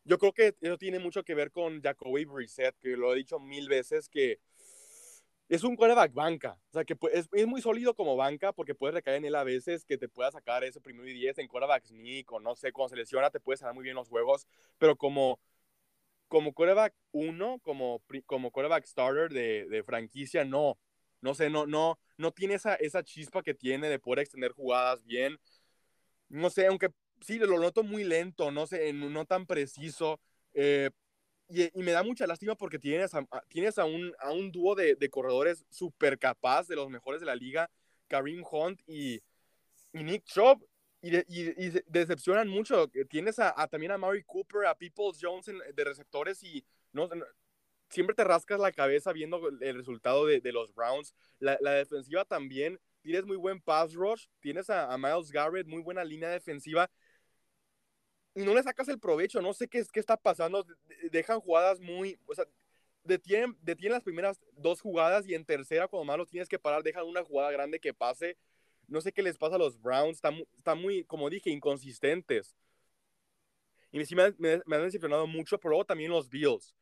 Yo 0.05 0.17
creo 0.17 0.33
que 0.33 0.57
eso 0.63 0.79
tiene 0.79 0.99
mucho 0.99 1.25
que 1.25 1.35
ver 1.35 1.51
con 1.51 1.83
Jacoby 1.83 2.25
Brissett, 2.25 2.79
que 2.79 2.97
lo 2.97 3.13
he 3.13 3.19
dicho 3.19 3.39
mil 3.39 3.69
veces, 3.69 4.09
que 4.09 4.41
es 5.51 5.65
un 5.65 5.75
quarterback 5.75 6.15
banca. 6.15 6.57
O 6.71 6.73
sea, 6.73 6.85
que 6.85 6.97
es, 7.13 7.29
es, 7.33 7.47
muy 7.47 7.61
sólido 7.61 7.95
como 7.95 8.17
banca 8.17 8.53
porque 8.53 8.75
puede 8.75 8.93
recaer 8.95 9.17
en 9.17 9.25
él 9.25 9.35
a 9.35 9.43
veces, 9.43 9.85
que 9.85 9.99
te 9.99 10.09
pueda 10.09 10.31
sacar 10.31 10.63
ese 10.63 10.81
primero 10.81 11.09
y 11.09 11.13
diez 11.13 11.37
en 11.39 11.49
quarterback 11.49 11.85
sneak 11.85 12.31
o 12.31 12.39
no 12.39 12.55
sé, 12.55 12.73
cuando 12.73 12.91
se 12.91 12.97
lesiona 12.97 13.31
te 13.31 13.41
puede 13.41 13.57
sacar 13.57 13.75
muy 13.75 13.83
bien 13.83 13.97
los 13.97 14.09
juegos, 14.09 14.47
pero 14.79 14.97
como 14.97 15.41
como 16.31 16.55
quarterback 16.55 16.95
uno, 17.11 17.59
como, 17.59 18.01
como 18.24 18.53
quarterback 18.53 18.85
starter 18.85 19.33
de, 19.33 19.66
de 19.68 19.83
franquicia, 19.83 20.45
no. 20.45 20.78
No 21.22 21.35
sé, 21.35 21.51
no, 21.51 21.66
no, 21.66 21.99
no 22.16 22.31
tiene 22.31 22.55
esa, 22.55 22.76
esa 22.76 23.03
chispa 23.03 23.43
que 23.43 23.53
tiene 23.53 23.89
de 23.89 23.99
poder 23.99 24.20
extender 24.20 24.53
jugadas 24.53 25.05
bien. 25.05 25.39
No 26.28 26.49
sé, 26.49 26.68
aunque 26.68 26.91
sí, 27.20 27.39
lo 27.41 27.59
noto 27.59 27.83
muy 27.83 28.05
lento, 28.05 28.53
no 28.53 28.68
sé, 28.68 28.93
no 28.93 29.24
tan 29.26 29.45
preciso. 29.45 30.20
Eh, 30.55 30.91
y, 31.49 31.68
me 31.74 31.91
da 31.91 32.05
mucha 32.05 32.28
lástima 32.28 32.55
porque 32.55 32.78
tienes 32.78 33.12
a, 33.12 33.26
tienes 33.49 33.76
a 33.78 33.85
un, 33.85 34.14
a 34.20 34.31
un 34.31 34.53
dúo 34.53 34.76
de, 34.76 34.95
de 34.95 35.11
corredores 35.11 35.66
súper 35.68 36.16
capaz, 36.16 36.68
de 36.68 36.76
los 36.76 36.89
mejores 36.91 37.20
de 37.20 37.26
la 37.26 37.35
liga, 37.35 37.68
Kareem 38.07 38.45
Hunt 38.49 38.81
y, 38.87 39.20
y 39.93 40.05
Nick 40.05 40.24
Chubb, 40.26 40.64
y, 41.03 41.17
y, 41.17 41.71
decepcionan 41.87 42.49
mucho. 42.49 42.89
Tienes 43.09 43.39
a, 43.39 43.55
también 43.69 43.93
a 43.93 43.99
Mary 43.99 44.23
Cooper, 44.25 44.67
a 44.67 44.75
Peoples 44.75 45.19
Jones 45.21 45.47
de 45.47 45.85
receptores 45.85 46.43
y 46.43 46.65
no, 46.93 47.09
siempre 47.89 48.15
te 48.15 48.25
rascas 48.25 48.61
la 48.61 48.73
cabeza 48.73 49.13
viendo 49.13 49.41
el 49.61 49.75
resultado 49.75 50.27
de, 50.27 50.41
de 50.41 50.53
los 50.53 50.75
Browns. 50.75 51.15
La, 51.39 51.59
la, 51.61 51.73
defensiva 51.73 52.25
también, 52.25 52.81
tienes 53.03 53.25
muy 53.25 53.37
buen 53.37 53.61
pass 53.61 53.95
rush, 53.95 54.27
tienes 54.41 54.71
a, 54.71 54.93
a 54.93 54.99
Miles 54.99 55.31
Garrett, 55.31 55.67
muy 55.67 55.83
buena 55.83 56.05
línea 56.05 56.29
defensiva 56.29 56.91
y 58.35 58.43
no 58.43 58.55
le 58.55 58.63
sacas 58.63 58.89
el 58.89 58.99
provecho, 58.99 59.43
no 59.43 59.53
sé 59.53 59.69
qué, 59.69 59.85
qué 59.93 60.01
está 60.01 60.17
pasando, 60.17 60.65
dejan 61.11 61.41
jugadas 61.41 61.81
muy, 61.81 62.19
o 62.27 62.35
sea, 62.35 62.45
detienen, 63.03 63.57
detienen 63.61 63.95
las 63.95 64.03
primeras 64.03 64.41
dos 64.53 64.81
jugadas 64.81 65.27
y 65.27 65.35
en 65.35 65.45
tercera 65.45 65.89
cuando 65.89 66.05
más 66.05 66.19
los 66.19 66.29
tienes 66.29 66.49
que 66.49 66.59
parar, 66.59 66.83
dejan 66.83 67.07
una 67.07 67.25
jugada 67.25 67.51
grande 67.51 67.81
que 67.81 67.93
pase, 67.93 68.37
no 68.91 69.01
sé 69.01 69.12
qué 69.12 69.22
les 69.22 69.38
pasa 69.38 69.55
a 69.55 69.59
los 69.59 69.80
Browns, 69.80 70.16
están, 70.16 70.45
están 70.57 70.80
muy, 70.80 71.05
como 71.05 71.30
dije, 71.30 71.49
inconsistentes. 71.51 72.57
Y 73.93 74.05
sí 74.05 74.14
me, 74.14 74.22
han 74.24 74.82
decepcionado 74.82 75.26
mucho, 75.26 75.59
pero 75.59 75.84
también 75.84 76.11
los 76.11 76.28
Bills, 76.28 76.74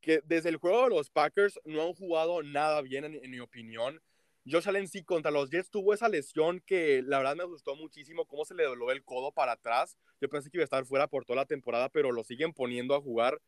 que 0.00 0.20
desde 0.24 0.48
el 0.48 0.56
juego 0.56 0.84
de 0.84 0.90
los 0.90 1.10
Packers 1.10 1.58
no 1.64 1.82
han 1.82 1.94
jugado 1.94 2.42
nada 2.42 2.80
bien, 2.82 3.04
en, 3.04 3.30
mi 3.30 3.40
opinión. 3.40 4.02
Josh 4.46 4.68
Allen 4.68 4.88
sí 4.88 5.04
contra 5.04 5.30
los 5.30 5.50
Jets 5.50 5.70
tuvo 5.70 5.92
esa 5.92 6.08
lesión 6.08 6.60
que 6.64 7.02
la 7.02 7.18
verdad 7.18 7.36
me 7.36 7.44
gustó 7.44 7.76
muchísimo 7.76 8.26
cómo 8.26 8.44
se 8.46 8.54
le 8.54 8.64
dobló 8.64 8.90
el 8.90 9.04
codo 9.04 9.32
para 9.32 9.52
atrás. 9.52 9.96
Yo 10.20 10.28
pensé 10.28 10.50
que 10.50 10.56
iba 10.56 10.62
a 10.62 10.64
estar 10.64 10.84
fuera 10.86 11.06
por 11.06 11.24
toda 11.24 11.36
la 11.36 11.46
temporada, 11.46 11.90
pero 11.90 12.10
lo 12.10 12.24
siguen 12.24 12.52
poniendo 12.54 12.94
a 12.94 13.00
jugar. 13.00 13.40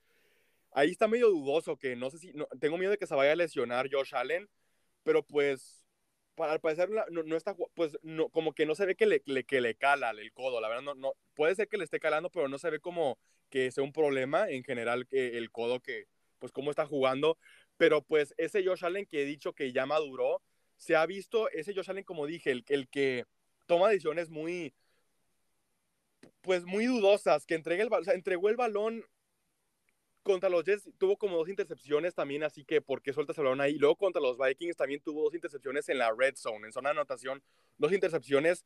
Ahí 0.71 0.91
está 0.91 1.09
medio 1.09 1.31
dudoso 1.31 1.77
que 1.77 1.97
no 1.97 2.11
sé 2.11 2.19
si, 2.19 2.33
no, 2.33 2.47
tengo 2.61 2.77
miedo 2.77 2.93
de 2.93 2.99
que 2.99 3.07
se 3.07 3.15
vaya 3.15 3.33
a 3.33 3.37
lesionar 3.37 3.89
Josh 3.91 4.15
Allen, 4.15 4.49
pero 5.03 5.23
pues 5.23 5.82
para, 6.35 6.53
al 6.53 6.61
parecer 6.61 6.91
no, 6.91 7.23
no, 7.23 7.37
está, 7.37 7.55
pues 7.75 7.99
no, 8.03 8.29
como 8.29 8.53
que 8.53 8.67
no 8.67 8.75
se 8.75 8.87
ve 8.87 8.95
que 8.95 9.07
le, 9.07 9.21
que 9.21 9.61
le 9.61 9.75
cala 9.75 10.11
el 10.11 10.33
codo, 10.33 10.61
la 10.61 10.69
verdad 10.69 10.83
no, 10.83 10.95
no, 10.95 11.15
puede 11.35 11.55
ser 11.55 11.69
que 11.69 11.77
le 11.77 11.85
esté 11.85 12.01
calando, 12.01 12.31
pero 12.31 12.49
no 12.49 12.59
se 12.59 12.71
ve 12.71 12.81
como 12.81 13.19
que 13.51 13.71
sea 13.71 13.85
un 13.85 13.93
problema 13.93 14.49
en 14.49 14.65
general 14.65 15.07
que 15.07 15.37
el 15.39 15.51
codo 15.51 15.81
que, 15.81 16.07
pues 16.39 16.53
cómo 16.53 16.71
está 16.71 16.87
jugando, 16.87 17.39
pero 17.77 18.03
pues 18.03 18.35
ese 18.39 18.65
Josh 18.65 18.85
Allen 18.85 19.07
que 19.07 19.23
he 19.23 19.25
dicho 19.25 19.53
que 19.53 19.73
ya 19.73 19.87
maduró, 19.87 20.43
se 20.77 20.97
ha 20.97 21.07
visto 21.07 21.49
ese 21.51 21.75
Josh 21.75 21.91
Allen, 21.91 22.05
como 22.05 22.27
dije, 22.27 22.51
el, 22.51 22.65
el 22.69 22.89
que 22.89 23.25
toma 23.67 23.89
decisiones 23.89 24.31
muy, 24.31 24.75
pues 26.41 26.65
muy 26.65 26.87
dudosas, 26.87 27.47
que 27.47 27.55
entregue 27.55 27.83
el, 27.83 27.91
entregó 28.13 28.49
el 28.49 28.57
balón 28.57 29.05
contra 30.23 30.49
los 30.49 30.65
Jets, 30.65 30.89
tuvo 30.99 31.17
como 31.17 31.37
dos 31.37 31.49
intercepciones 31.49 32.15
también, 32.15 32.43
así 32.43 32.65
que 32.65 32.81
¿por 32.81 33.03
qué 33.03 33.13
sueltas 33.13 33.37
el 33.39 33.45
balón 33.45 33.61
ahí? 33.61 33.79
Luego 33.79 33.97
contra 33.97 34.23
los 34.23 34.39
Vikings 34.39 34.77
también 34.77 35.01
tuvo 35.01 35.25
dos 35.25 35.35
intercepciones 35.35 35.89
en 35.89 35.99
la 35.99 36.13
red 36.13 36.35
zone, 36.37 36.67
en 36.67 36.73
zona 36.73 36.91
de 36.91 36.93
anotación, 36.93 37.43
dos 37.79 37.93
intercepciones. 37.93 38.65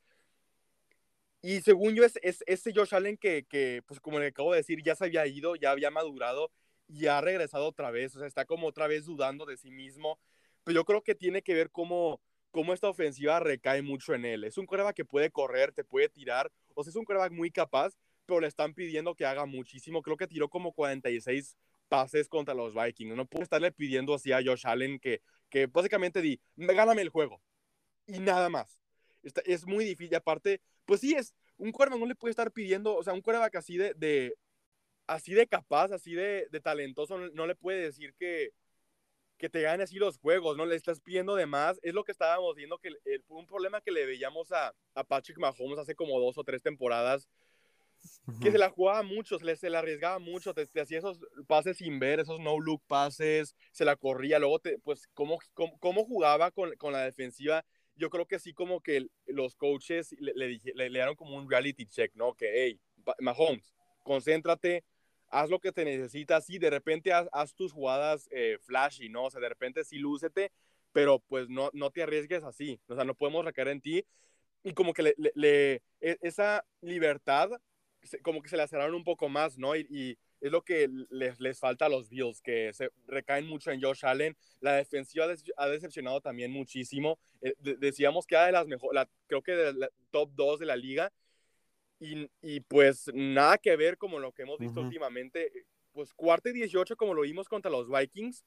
Y 1.42 1.60
según 1.60 1.94
yo, 1.94 2.04
es, 2.04 2.18
es 2.22 2.42
ese 2.46 2.72
Josh 2.74 2.94
Allen 2.94 3.16
que, 3.16 3.44
que, 3.48 3.82
pues 3.86 4.00
como 4.00 4.18
le 4.18 4.28
acabo 4.28 4.52
de 4.52 4.58
decir, 4.58 4.82
ya 4.82 4.94
se 4.94 5.04
había 5.04 5.26
ido, 5.26 5.56
ya 5.56 5.70
había 5.70 5.90
madurado 5.90 6.50
y 6.88 7.06
ha 7.06 7.20
regresado 7.20 7.66
otra 7.66 7.90
vez, 7.90 8.14
o 8.16 8.18
sea, 8.18 8.28
está 8.28 8.44
como 8.44 8.66
otra 8.66 8.86
vez 8.86 9.04
dudando 9.04 9.46
de 9.46 9.56
sí 9.56 9.70
mismo 9.70 10.18
pero 10.66 10.80
yo 10.80 10.84
creo 10.84 11.04
que 11.04 11.14
tiene 11.14 11.42
que 11.42 11.54
ver 11.54 11.70
cómo, 11.70 12.20
cómo 12.50 12.74
esta 12.74 12.88
ofensiva 12.88 13.38
recae 13.38 13.82
mucho 13.82 14.14
en 14.14 14.24
él. 14.24 14.42
Es 14.42 14.58
un 14.58 14.66
coreback 14.66 14.96
que 14.96 15.04
puede 15.04 15.30
correr, 15.30 15.70
te 15.70 15.84
puede 15.84 16.08
tirar, 16.08 16.50
o 16.74 16.82
sea, 16.82 16.90
es 16.90 16.96
un 16.96 17.04
coreback 17.04 17.30
muy 17.30 17.52
capaz, 17.52 17.94
pero 18.26 18.40
le 18.40 18.48
están 18.48 18.74
pidiendo 18.74 19.14
que 19.14 19.26
haga 19.26 19.46
muchísimo. 19.46 20.02
Creo 20.02 20.16
que 20.16 20.26
tiró 20.26 20.48
como 20.48 20.72
46 20.72 21.56
pases 21.88 22.28
contra 22.28 22.54
los 22.54 22.74
Vikings. 22.74 23.16
No 23.16 23.26
puede 23.26 23.44
estarle 23.44 23.72
pidiendo 23.72 24.14
así 24.14 24.32
a 24.32 24.42
Josh 24.44 24.66
Allen 24.66 24.98
que, 24.98 25.22
que 25.48 25.66
básicamente 25.66 26.20
di, 26.20 26.40
gáname 26.56 27.02
el 27.02 27.08
juego. 27.10 27.40
Y 28.06 28.18
nada 28.18 28.48
más. 28.48 28.80
es 29.22 29.66
muy 29.66 29.84
difícil. 29.84 30.14
Aparte, 30.16 30.60
pues 30.84 31.00
sí, 31.00 31.14
es 31.14 31.34
un 31.58 31.72
coreback 31.72 31.98
no 31.98 32.06
le 32.06 32.14
puede 32.14 32.30
estar 32.30 32.52
pidiendo, 32.52 32.94
o 32.96 33.02
sea, 33.02 33.14
un 33.14 33.22
coreback 33.22 33.56
así 33.56 33.76
de, 33.76 33.94
de 33.94 34.36
así 35.06 35.34
de 35.34 35.46
capaz, 35.46 35.92
así 35.92 36.14
de, 36.14 36.48
de 36.50 36.60
talentoso, 36.60 37.18
no 37.18 37.46
le 37.46 37.54
puede 37.54 37.80
decir 37.80 38.14
que, 38.18 38.52
que 39.38 39.48
te 39.48 39.62
gane 39.62 39.84
así 39.84 39.96
los 39.96 40.18
juegos, 40.18 40.56
¿no? 40.56 40.66
Le 40.66 40.76
estás 40.76 41.00
pidiendo 41.00 41.34
de 41.36 41.46
más. 41.46 41.78
Es 41.82 41.94
lo 41.94 42.04
que 42.04 42.12
estábamos 42.12 42.54
viendo, 42.56 42.78
que 42.78 42.88
el, 42.88 43.24
un 43.28 43.46
problema 43.46 43.80
que 43.80 43.90
le 43.90 44.06
veíamos 44.06 44.52
a, 44.52 44.74
a, 44.94 45.04
Patrick 45.04 45.38
Mahomes 45.38 45.78
hace 45.78 45.94
como 45.94 46.18
dos 46.20 46.38
o 46.38 46.44
tres 46.44 46.62
temporadas, 46.62 47.28
que 48.40 48.50
se 48.50 48.58
la 48.58 48.70
jugaba 48.70 49.02
mucho, 49.02 49.38
se 49.38 49.44
le, 49.44 49.56
se 49.56 49.74
arriesgaba 49.74 50.18
mucho, 50.18 50.54
te, 50.54 50.68
hacía 50.80 50.98
esos 50.98 51.18
pases 51.46 51.78
sin 51.78 51.98
ver, 51.98 52.20
esos 52.20 52.40
no-look 52.40 52.82
pases, 52.86 53.54
se 53.72 53.84
la 53.84 53.96
corría, 53.96 54.38
luego, 54.38 54.58
te, 54.58 54.78
pues, 54.78 55.08
cómo, 55.14 55.38
cómo, 55.54 56.04
jugaba 56.04 56.50
con, 56.50 56.74
con, 56.76 56.92
la 56.92 57.02
defensiva. 57.02 57.64
Yo 57.94 58.10
creo 58.10 58.26
que 58.26 58.38
sí 58.38 58.52
como 58.52 58.80
que 58.80 59.06
los 59.26 59.56
coaches 59.56 60.14
le, 60.18 60.32
le, 60.34 60.60
le, 60.62 60.74
le 60.74 60.88
dieron 60.90 61.16
como 61.16 61.36
un 61.36 61.50
reality 61.50 61.86
check, 61.86 62.14
¿no? 62.14 62.34
Que, 62.34 62.64
hey, 62.64 62.80
Mahomes, 63.20 63.74
concéntrate, 64.02 64.84
haz 65.28 65.50
lo 65.50 65.60
que 65.60 65.72
te 65.72 65.84
necesitas 65.84 66.48
y 66.50 66.58
de 66.58 66.70
repente 66.70 67.12
haz, 67.12 67.54
tus 67.54 67.72
jugadas 67.72 68.28
eh, 68.30 68.58
flashy, 68.62 69.08
¿no? 69.08 69.24
O 69.24 69.30
sea, 69.30 69.40
de 69.40 69.48
repente 69.48 69.84
sí 69.84 69.98
lúcete, 69.98 70.52
pero 70.92 71.18
pues 71.20 71.48
no, 71.48 71.70
no 71.72 71.90
te 71.90 72.02
arriesgues 72.02 72.44
así, 72.44 72.80
o 72.88 72.94
sea, 72.94 73.04
no 73.04 73.14
podemos 73.14 73.44
recaer 73.44 73.68
en 73.68 73.80
ti. 73.80 74.04
Y 74.62 74.72
como 74.72 74.92
que 74.92 75.14
le, 75.34 75.82
e, 76.00 76.18
esa 76.22 76.64
libertad, 76.80 77.50
como 78.22 78.42
que 78.42 78.48
se 78.48 78.56
le 78.56 78.66
cerraron 78.68 78.94
un 78.94 79.04
poco 79.04 79.28
más, 79.28 79.58
¿no? 79.58 79.76
Y, 79.76 80.18
es 80.38 80.52
lo 80.52 80.62
que 80.62 80.88
les, 81.08 81.40
les, 81.40 81.58
falta 81.58 81.86
a 81.86 81.88
los 81.88 82.10
Bills, 82.10 82.42
que 82.42 82.70
se 82.74 82.90
recaen 83.06 83.46
mucho 83.46 83.70
en 83.70 83.80
Josh 83.80 84.04
Allen. 84.04 84.36
La 84.60 84.74
defensiva 84.74 85.26
ha 85.56 85.68
decepcionado 85.68 86.20
también 86.20 86.52
muchísimo. 86.52 87.18
Eh, 87.40 87.54
decíamos 87.58 88.26
que 88.26 88.34
era 88.34 88.46
de 88.46 88.52
las 88.52 88.66
mejores, 88.66 89.06
creo 89.26 89.42
que 89.42 89.52
de 89.52 89.72
la 89.72 89.90
top 90.10 90.30
2 90.34 90.60
de 90.60 90.66
la 90.66 90.76
liga, 90.76 91.10
y, 91.98 92.30
y, 92.42 92.60
pues 92.60 93.10
nada 93.14 93.56
que 93.56 93.74
ver 93.76 93.96
como 93.96 94.18
lo 94.18 94.32
que 94.32 94.42
hemos 94.42 94.58
visto 94.58 94.82
últimamente. 94.82 95.50
Pues 95.92 96.12
cuarto 96.12 96.50
y 96.50 96.52
18 96.52 96.96
como 96.96 97.14
lo 97.14 97.22
vimos 97.22 97.48
contra 97.48 97.70
los 97.70 97.88
Vikings. 97.90 98.44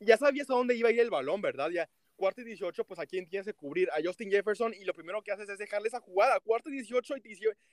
Ya 0.00 0.16
sabías 0.16 0.48
a 0.48 0.54
dónde 0.54 0.74
iba 0.74 0.88
a 0.88 0.92
ir 0.92 1.00
el 1.00 1.10
balón, 1.10 1.42
¿verdad? 1.42 1.68
Ya 1.68 1.90
cuarto 2.20 2.42
y 2.42 2.44
18, 2.44 2.84
pues 2.84 3.00
a 3.00 3.06
quién 3.06 3.26
tienes 3.26 3.46
que 3.46 3.54
cubrir, 3.54 3.88
a 3.92 4.02
Justin 4.04 4.30
Jefferson, 4.30 4.74
y 4.74 4.84
lo 4.84 4.92
primero 4.92 5.22
que 5.22 5.32
haces 5.32 5.48
es 5.48 5.56
dejarle 5.56 5.88
esa 5.88 6.00
jugada, 6.00 6.38
cuarto 6.40 6.68
y 6.68 6.72
18 6.74 7.16
y 7.16 7.20
te, 7.22 7.30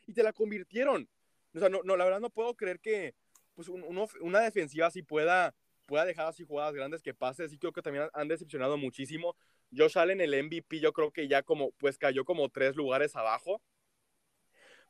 y 0.07 0.13
te 0.13 0.23
la 0.23 0.31
convirtieron. 0.31 1.09
O 1.53 1.59
sea, 1.59 1.67
no, 1.67 1.81
no, 1.83 1.97
la 1.97 2.05
verdad 2.05 2.21
no 2.21 2.29
puedo 2.29 2.55
creer 2.55 2.79
que 2.79 3.13
pues 3.55 3.67
uno, 3.67 4.07
una 4.21 4.39
defensiva 4.39 4.87
así 4.87 5.01
pueda, 5.01 5.53
pueda 5.85 6.05
dejar 6.05 6.27
así 6.27 6.45
jugadas 6.45 6.73
grandes 6.73 7.01
que 7.01 7.13
pase, 7.13 7.43
así 7.43 7.57
creo 7.57 7.73
que 7.73 7.81
también 7.81 8.07
han 8.13 8.29
decepcionado 8.29 8.77
muchísimo. 8.77 9.35
Josh 9.75 9.97
Allen, 9.97 10.21
el 10.21 10.41
MVP, 10.41 10.79
yo 10.79 10.93
creo 10.93 11.11
que 11.11 11.27
ya 11.27 11.43
como, 11.43 11.71
pues 11.73 11.97
cayó 11.97 12.23
como 12.23 12.47
tres 12.47 12.77
lugares 12.77 13.17
abajo 13.17 13.61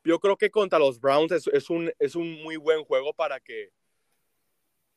yo 0.03 0.19
creo 0.19 0.37
que 0.37 0.49
contra 0.49 0.79
los 0.79 0.99
Browns 1.01 1.31
es, 1.31 1.69
un, 1.69 1.91
es 1.99 2.15
un 2.15 2.41
muy 2.41 2.55
buen 2.55 2.83
juego 2.85 3.13
para 3.13 3.39
que, 3.39 3.71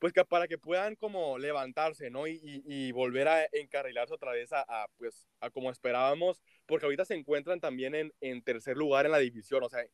pues 0.01 0.15
que 0.15 0.25
para 0.25 0.49
que 0.49 0.59
puedan 0.59 0.97
como 0.97 1.39
levantarse, 1.39 2.11
¿no? 2.11 2.27
Y, 2.27 2.91
volver 2.93 3.29
a 3.29 3.45
encarrilarse 3.53 4.15
otra 4.15 4.33
vez 4.33 4.51
a, 4.53 4.89
pues, 4.97 5.29
a 5.41 5.51
como 5.51 5.71
esperábamos, 5.71 6.43
porque 6.67 6.87
ahorita 6.87 7.05
se 7.05 7.15
encuentran 7.15 7.61
también 7.61 8.13
en, 8.21 8.43
tercer 8.43 8.79
lugar 8.79 9.05
en 9.05 9.13
la 9.13 9.19
división, 9.19 9.63
o 9.63 9.69
sea, 9.69 9.85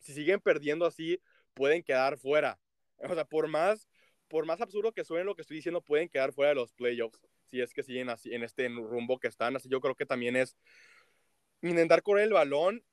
si 0.00 0.12
siguen 0.12 0.40
perdiendo 0.40 0.84
así, 0.84 1.18
pueden 1.54 1.82
quedar 1.82 2.18
fuera. 2.18 2.60
O 2.98 3.14
sea, 3.14 3.24
por 3.24 3.48
más, 3.48 3.88
por 4.28 4.44
más 4.44 4.60
absurdo 4.60 4.92
que 4.92 5.04
suene 5.04 5.24
lo 5.24 5.34
que 5.34 5.42
estoy 5.42 5.56
diciendo, 5.56 5.80
pueden 5.80 6.10
quedar 6.10 6.32
fuera 6.34 6.50
de 6.50 6.56
los 6.56 6.74
playoffs, 6.74 7.18
si 7.50 7.62
es 7.62 7.72
que 7.72 7.82
siguen 7.82 8.10
así, 8.10 8.34
en 8.34 8.42
este 8.42 8.68
rumbo 8.68 9.18
que 9.18 9.28
están, 9.28 9.56
así 9.56 9.70
yo 9.70 9.80
creo 9.80 9.94
que 9.94 10.06
también 10.06 10.36
es 10.36 10.58
intentar 11.62 12.02
correr 12.02 12.24
el 12.24 12.34
balón, 12.34 12.84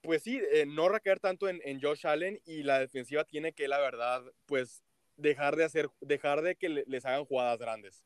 pues 0.00 0.22
sí, 0.22 0.40
eh, 0.52 0.64
no 0.64 0.88
recaer 0.88 1.18
tanto 1.18 1.48
en, 1.48 1.60
en, 1.64 1.80
Josh 1.80 2.06
Allen 2.06 2.40
y 2.44 2.62
la 2.62 2.78
defensiva 2.78 3.24
tiene 3.24 3.52
que, 3.52 3.66
la 3.66 3.80
verdad, 3.80 4.22
pues 4.46 4.84
dejar 5.16 5.56
de 5.56 5.64
hacer, 5.64 5.90
dejar 6.00 6.42
de 6.42 6.56
que 6.56 6.68
les 6.68 7.04
hagan 7.04 7.24
jugadas 7.24 7.58
grandes. 7.58 8.04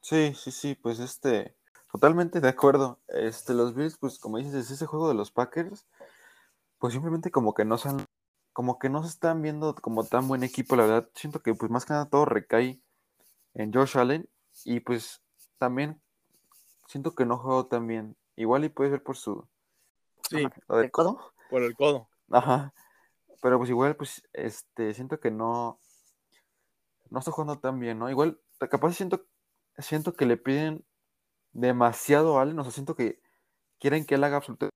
Sí, 0.00 0.34
sí, 0.34 0.50
sí, 0.50 0.74
pues 0.74 1.00
este, 1.00 1.54
totalmente 1.92 2.40
de 2.40 2.48
acuerdo. 2.48 3.00
Este, 3.08 3.54
los 3.54 3.74
Bills, 3.74 3.98
pues 3.98 4.18
como 4.18 4.38
dices, 4.38 4.70
ese 4.70 4.86
juego 4.86 5.08
de 5.08 5.14
los 5.14 5.30
Packers, 5.30 5.86
pues 6.78 6.92
simplemente 6.92 7.30
como 7.30 7.54
que 7.54 7.64
no 7.64 7.78
se 7.78 7.90
como 8.52 8.80
que 8.80 8.88
no 8.88 9.02
se 9.02 9.08
están 9.10 9.40
viendo 9.40 9.74
como 9.76 10.02
tan 10.04 10.26
buen 10.26 10.42
equipo, 10.42 10.74
la 10.74 10.84
verdad. 10.84 11.10
Siento 11.14 11.40
que 11.40 11.54
pues 11.54 11.70
más 11.70 11.84
que 11.84 11.92
nada 11.92 12.08
todo 12.08 12.24
recae 12.24 12.80
en 13.54 13.72
Josh 13.72 13.96
Allen 13.96 14.28
y 14.64 14.80
pues 14.80 15.22
también 15.58 16.00
siento 16.88 17.14
que 17.14 17.24
no 17.24 17.38
juego 17.38 17.66
tan 17.66 17.86
bien. 17.86 18.16
Igual 18.34 18.64
y 18.64 18.68
puede 18.68 18.90
ser 18.90 19.02
por 19.02 19.16
su 19.16 19.46
Sí. 20.28 20.46
¿Lo 20.68 20.76
del 20.76 20.90
codo? 20.90 21.32
Por 21.48 21.62
el 21.62 21.74
codo. 21.74 22.08
Ajá. 22.30 22.72
Pero 23.40 23.58
pues 23.58 23.70
igual, 23.70 23.96
pues, 23.96 24.22
este, 24.32 24.94
siento 24.94 25.20
que 25.20 25.30
no, 25.30 25.78
no 27.10 27.18
está 27.18 27.30
jugando 27.30 27.58
tan 27.58 27.78
bien, 27.78 27.98
¿no? 27.98 28.10
Igual, 28.10 28.40
capaz 28.70 28.92
siento, 28.94 29.26
siento 29.78 30.12
que 30.12 30.26
le 30.26 30.36
piden 30.36 30.84
demasiado 31.52 32.38
a 32.38 32.42
Allen, 32.42 32.58
o 32.58 32.64
sea, 32.64 32.72
siento 32.72 32.96
que 32.96 33.20
quieren 33.78 34.04
que 34.04 34.16
él 34.16 34.24
haga 34.24 34.36
absolutamente 34.36 34.74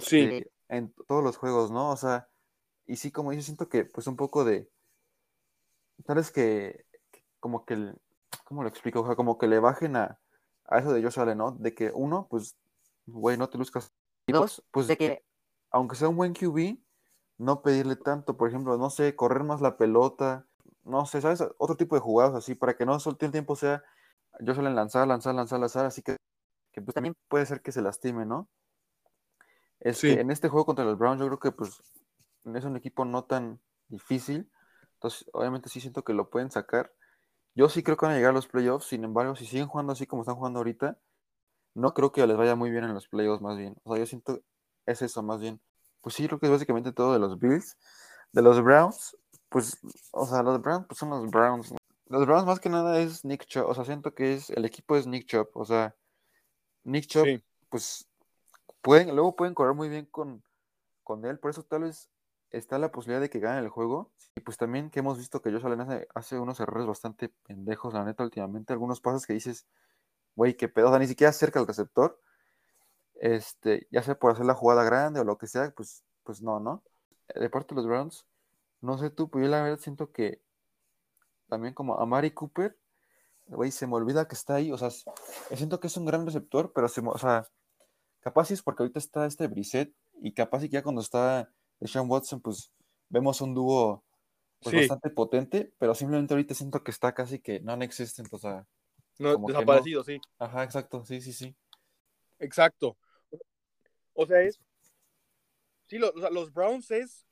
sí. 0.00 0.44
en 0.68 0.92
todos 1.08 1.24
los 1.24 1.36
juegos, 1.36 1.70
¿no? 1.70 1.90
O 1.90 1.96
sea, 1.96 2.28
y 2.86 2.96
sí, 2.96 3.10
como 3.10 3.30
dice, 3.30 3.44
siento 3.44 3.68
que, 3.68 3.84
pues, 3.84 4.06
un 4.06 4.16
poco 4.16 4.44
de, 4.44 4.70
tal 6.04 6.16
vez 6.16 6.30
que, 6.30 6.84
como 7.38 7.64
que, 7.64 7.94
¿cómo 8.44 8.62
lo 8.62 8.68
explico? 8.68 9.00
O 9.00 9.06
sea, 9.06 9.16
como 9.16 9.38
que 9.38 9.48
le 9.48 9.58
bajen 9.58 9.96
a, 9.96 10.20
a 10.66 10.78
eso 10.78 10.92
de 10.92 11.02
Josh 11.02 11.18
Allen, 11.18 11.38
¿no? 11.38 11.52
De 11.52 11.74
que 11.74 11.90
uno, 11.94 12.26
pues, 12.28 12.56
güey, 13.06 13.36
no 13.36 13.48
te 13.48 13.58
luzcas. 13.58 13.92
Y 14.26 14.32
dos, 14.32 14.62
pues 14.70 14.86
de 14.86 14.96
que, 14.96 15.24
aunque 15.70 15.96
sea 15.96 16.08
un 16.08 16.16
buen 16.16 16.34
QB, 16.34 16.78
no 17.38 17.62
pedirle 17.62 17.96
tanto, 17.96 18.36
por 18.36 18.48
ejemplo, 18.48 18.76
no 18.76 18.90
sé, 18.90 19.16
correr 19.16 19.44
más 19.44 19.60
la 19.60 19.76
pelota, 19.76 20.46
no 20.84 21.06
sé, 21.06 21.20
¿sabes? 21.20 21.42
Otro 21.58 21.76
tipo 21.76 21.94
de 21.94 22.00
jugadas 22.00 22.34
así, 22.34 22.54
para 22.54 22.76
que 22.76 22.86
no 22.86 22.98
todo 22.98 23.16
el 23.20 23.30
tiempo 23.30 23.56
sea 23.56 23.82
yo 24.38 24.54
suelen 24.54 24.74
lanzar, 24.74 25.06
lanzar, 25.08 25.34
lanzar, 25.34 25.60
lanzar, 25.60 25.86
así 25.86 26.02
que, 26.02 26.16
que 26.72 26.80
pues 26.80 26.94
también 26.94 27.14
puede 27.28 27.46
ser 27.46 27.62
que 27.62 27.72
se 27.72 27.82
lastime, 27.82 28.24
¿no? 28.24 28.48
Este, 29.80 30.20
En 30.20 30.30
este 30.30 30.48
juego 30.48 30.66
contra 30.66 30.84
los 30.84 30.98
Browns 30.98 31.20
yo 31.20 31.26
creo 31.26 31.38
que 31.38 31.52
pues 31.52 31.82
es 32.44 32.64
un 32.64 32.76
equipo 32.76 33.04
no 33.04 33.24
tan 33.24 33.60
difícil, 33.88 34.50
entonces 34.94 35.28
obviamente 35.32 35.68
sí 35.68 35.80
siento 35.80 36.04
que 36.04 36.12
lo 36.12 36.30
pueden 36.30 36.50
sacar. 36.50 36.92
Yo 37.54 37.68
sí 37.68 37.82
creo 37.82 37.96
que 37.96 38.06
van 38.06 38.14
a 38.14 38.16
llegar 38.16 38.30
a 38.30 38.34
los 38.34 38.46
playoffs, 38.46 38.86
sin 38.86 39.04
embargo, 39.04 39.34
si 39.36 39.46
siguen 39.46 39.66
jugando 39.66 39.92
así 39.92 40.06
como 40.06 40.22
están 40.22 40.36
jugando 40.36 40.60
ahorita, 40.60 40.98
no 41.74 41.94
creo 41.94 42.12
que 42.12 42.26
les 42.26 42.36
vaya 42.36 42.54
muy 42.54 42.70
bien 42.70 42.84
en 42.84 42.94
los 42.94 43.08
playoffs, 43.08 43.42
más 43.42 43.56
bien. 43.58 43.76
O 43.84 43.92
sea, 43.92 44.00
yo 44.00 44.06
siento, 44.06 44.42
es 44.90 45.02
eso, 45.02 45.22
más 45.22 45.40
bien. 45.40 45.60
Pues 46.00 46.14
sí, 46.14 46.26
creo 46.26 46.38
que 46.38 46.46
es 46.46 46.52
básicamente 46.52 46.92
todo 46.92 47.12
de 47.12 47.18
los 47.18 47.38
Bills. 47.38 47.76
De 48.32 48.42
los 48.42 48.62
Browns, 48.62 49.16
pues, 49.50 49.78
o 50.12 50.26
sea, 50.26 50.42
los 50.42 50.62
Browns, 50.62 50.86
pues 50.86 50.98
son 50.98 51.10
los 51.10 51.28
Browns. 51.28 51.74
Los 52.06 52.26
Browns 52.26 52.46
más 52.46 52.60
que 52.60 52.68
nada 52.68 52.98
es 53.00 53.24
Nick 53.24 53.44
Chubb, 53.46 53.66
o 53.66 53.74
sea, 53.74 53.84
siento 53.84 54.14
que 54.14 54.34
es, 54.34 54.50
el 54.50 54.64
equipo 54.64 54.96
es 54.96 55.06
Nick 55.06 55.26
Chubb, 55.26 55.48
o 55.54 55.64
sea, 55.64 55.94
Nick 56.84 57.06
Chubb, 57.06 57.42
pues, 57.68 58.08
pueden, 58.82 59.14
luego 59.14 59.36
pueden 59.36 59.54
correr 59.54 59.74
muy 59.74 59.88
bien 59.88 60.06
con, 60.06 60.42
con 61.04 61.24
él, 61.24 61.38
por 61.38 61.50
eso 61.50 61.62
tal 61.62 61.82
vez 61.82 62.10
está 62.50 62.78
la 62.78 62.90
posibilidad 62.90 63.20
de 63.20 63.30
que 63.30 63.38
gane 63.38 63.60
el 63.60 63.68
juego, 63.68 64.10
y 64.34 64.40
pues 64.40 64.56
también 64.56 64.90
que 64.90 65.00
hemos 65.00 65.18
visto 65.18 65.40
que 65.40 65.52
Josh 65.52 65.66
Allen 65.66 65.82
hace, 65.82 66.08
hace 66.14 66.38
unos 66.38 66.58
errores 66.58 66.86
bastante 66.86 67.28
pendejos, 67.28 67.94
la 67.94 68.04
neta, 68.04 68.24
últimamente, 68.24 68.72
algunos 68.72 69.00
pasos 69.00 69.26
que 69.26 69.34
dices, 69.34 69.66
güey, 70.34 70.56
qué 70.56 70.68
pedo, 70.68 70.86
o 70.86 70.90
sea, 70.90 70.98
ni 70.98 71.06
siquiera 71.06 71.32
cerca 71.32 71.60
al 71.60 71.66
receptor, 71.66 72.20
este, 73.20 73.86
ya 73.90 74.02
sea 74.02 74.18
por 74.18 74.32
hacer 74.32 74.46
la 74.46 74.54
jugada 74.54 74.82
grande 74.82 75.20
o 75.20 75.24
lo 75.24 75.38
que 75.38 75.46
sea, 75.46 75.70
pues, 75.76 76.02
pues 76.24 76.42
no, 76.42 76.58
¿no? 76.58 76.82
De 77.34 77.50
parte 77.50 77.74
de 77.74 77.80
los 77.80 77.86
Browns, 77.86 78.26
no 78.80 78.98
sé 78.98 79.10
tú, 79.10 79.30
pero 79.30 79.44
yo 79.44 79.50
la 79.50 79.62
verdad 79.62 79.78
siento 79.78 80.10
que 80.10 80.40
también 81.48 81.74
como 81.74 82.00
a 82.00 82.06
Mari 82.06 82.30
Cooper, 82.32 82.76
güey, 83.46 83.70
se 83.70 83.86
me 83.86 83.94
olvida 83.94 84.26
que 84.26 84.34
está 84.34 84.54
ahí, 84.54 84.72
o 84.72 84.78
sea, 84.78 84.90
siento 85.54 85.80
que 85.80 85.88
es 85.88 85.96
un 85.96 86.06
gran 86.06 86.24
receptor, 86.24 86.72
pero 86.72 86.88
se, 86.88 87.02
o 87.04 87.18
sea, 87.18 87.46
capaz 88.20 88.50
es 88.52 88.62
porque 88.62 88.82
ahorita 88.82 88.98
está 88.98 89.26
este 89.26 89.48
Brissett 89.48 89.94
y 90.22 90.32
capaz 90.32 90.64
y 90.64 90.68
que 90.68 90.74
ya 90.74 90.82
cuando 90.82 91.02
está 91.02 91.50
Sean 91.82 92.08
Watson, 92.10 92.40
pues 92.40 92.72
vemos 93.10 93.40
un 93.42 93.54
dúo 93.54 94.02
pues, 94.62 94.74
bastante 94.74 95.10
potente, 95.10 95.74
pero 95.78 95.94
simplemente 95.94 96.32
ahorita 96.32 96.54
siento 96.54 96.82
que 96.82 96.90
está 96.90 97.12
casi 97.12 97.38
que 97.38 97.60
non-existent, 97.60 98.32
o 98.32 98.38
sea. 98.38 98.66
No, 99.18 99.36
desaparecido, 99.36 100.02
sí. 100.04 100.18
Ajá, 100.38 100.64
exacto, 100.64 101.04
sí, 101.04 101.20
sí, 101.20 101.34
sí. 101.34 101.54
Exacto. 102.38 102.96
O 104.20 104.26
sea, 104.26 104.42
es. 104.42 104.60
Sí, 105.86 105.98
los 105.98 106.52
Browns 106.52 106.90
es. 106.90 107.26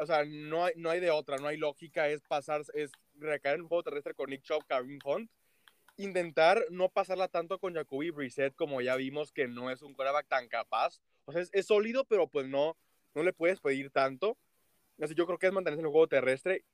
O 0.00 0.06
sea, 0.06 0.24
no 0.24 0.64
hay, 0.64 0.74
no 0.76 0.90
hay 0.90 1.00
de 1.00 1.10
otra, 1.10 1.38
no 1.38 1.48
hay 1.48 1.56
lógica, 1.56 2.08
es 2.08 2.22
pasar, 2.22 2.62
es 2.74 2.92
recaer 3.16 3.56
en 3.56 3.62
un 3.62 3.68
juego 3.68 3.82
terrestre 3.82 4.14
con 4.14 4.30
Nick 4.30 4.42
Chubb, 4.42 4.64
Karim 4.66 5.00
Hunt, 5.04 5.28
intentar 5.96 6.64
no 6.70 6.88
pasarla 6.88 7.26
tanto 7.26 7.58
con 7.58 7.74
Jacoby 7.74 8.10
Brissett, 8.10 8.54
como 8.54 8.80
ya 8.80 8.94
vimos 8.94 9.32
que 9.32 9.48
no 9.48 9.70
es 9.70 9.82
un 9.82 9.94
quarterback 9.94 10.28
tan 10.28 10.48
capaz. 10.48 11.00
O 11.24 11.32
sea, 11.32 11.42
es, 11.50 11.66
sólido, 11.66 12.04
pero 12.04 12.28
pues 12.28 12.46
no, 12.46 12.76
no 13.14 13.24
le 13.24 13.32
puedes 13.32 13.60
pedir 13.60 13.90
tanto. 13.90 14.38
Así 15.02 15.16
yo 15.16 15.26
creo 15.26 15.38
que 15.38 15.48
es 15.48 15.52
mantenerse 15.52 15.80
en 15.80 15.86
el 15.86 15.92
juego 15.92 16.06
terrestre, 16.06 16.64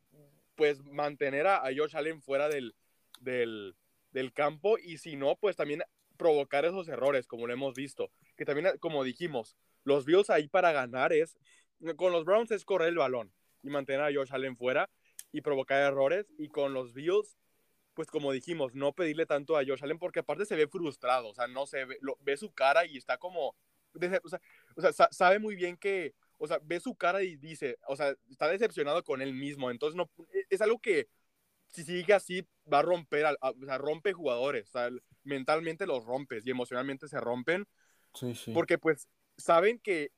pues 0.54 0.84
mantener 0.84 1.46
a, 1.46 1.62
Josh 1.74 1.96
Allen 1.96 2.20
fuera 2.20 2.50
del, 2.50 2.74
del, 3.20 3.74
del, 4.12 4.34
campo 4.34 4.76
y 4.78 4.98
si 4.98 5.16
no, 5.16 5.36
pues 5.36 5.56
también 5.56 5.82
provocar 6.18 6.66
esos 6.66 6.88
errores, 6.88 7.26
como 7.26 7.46
lo 7.46 7.54
hemos 7.54 7.74
visto. 7.74 8.10
Que 8.36 8.44
también, 8.44 8.76
como 8.78 9.04
dijimos, 9.04 9.56
los 9.84 10.04
Bills 10.04 10.30
ahí 10.30 10.48
para 10.48 10.72
ganar 10.72 11.12
es, 11.12 11.38
con 11.96 12.12
los 12.12 12.24
Browns 12.24 12.50
es 12.50 12.64
correr 12.64 12.88
el 12.88 12.98
balón 12.98 13.32
y 13.62 13.70
mantener 13.70 14.02
a 14.02 14.12
Josh 14.12 14.32
Allen 14.32 14.56
fuera 14.56 14.90
y 15.32 15.40
provocar 15.40 15.82
errores. 15.82 16.26
Y 16.38 16.48
con 16.48 16.74
los 16.74 16.92
Bills, 16.92 17.36
pues 17.94 18.08
como 18.08 18.32
dijimos, 18.32 18.74
no 18.74 18.92
pedirle 18.92 19.26
tanto 19.26 19.56
a 19.56 19.64
Josh 19.64 19.82
Allen 19.82 19.98
porque 19.98 20.20
aparte 20.20 20.46
se 20.46 20.56
ve 20.56 20.66
frustrado, 20.66 21.28
o 21.28 21.34
sea, 21.34 21.46
no 21.46 21.66
se 21.66 21.84
ve, 21.84 21.98
lo, 22.00 22.16
ve 22.20 22.36
su 22.36 22.52
cara 22.52 22.84
y 22.84 22.96
está 22.96 23.18
como, 23.18 23.54
o 23.94 24.28
sea, 24.28 24.40
o 24.76 24.92
sea, 24.92 25.08
sabe 25.10 25.38
muy 25.38 25.54
bien 25.54 25.76
que, 25.76 26.14
o 26.38 26.46
sea, 26.46 26.58
ve 26.62 26.80
su 26.80 26.94
cara 26.96 27.22
y 27.22 27.36
dice, 27.36 27.78
o 27.86 27.96
sea, 27.96 28.14
está 28.30 28.48
decepcionado 28.48 29.02
con 29.04 29.22
él 29.22 29.32
mismo, 29.32 29.70
entonces 29.70 29.96
no, 29.96 30.10
e, 30.32 30.44
es 30.50 30.60
algo 30.60 30.80
que 30.80 31.08
si 31.68 31.84
sigue 31.84 32.12
así 32.14 32.46
va 32.72 32.80
a 32.80 32.82
romper, 32.82 33.26
o 33.40 33.64
sea, 33.64 33.78
rompe 33.78 34.12
jugadores, 34.12 34.68
o 34.68 34.72
sea, 34.72 34.90
mentalmente 35.22 35.86
los 35.86 36.04
rompes 36.04 36.46
y 36.46 36.50
emocionalmente 36.50 37.08
se 37.08 37.20
rompen, 37.20 37.66
sí, 38.14 38.34
sí. 38.34 38.52
porque 38.52 38.78
pues 38.78 39.08
saben 39.36 39.78
que, 39.78 40.10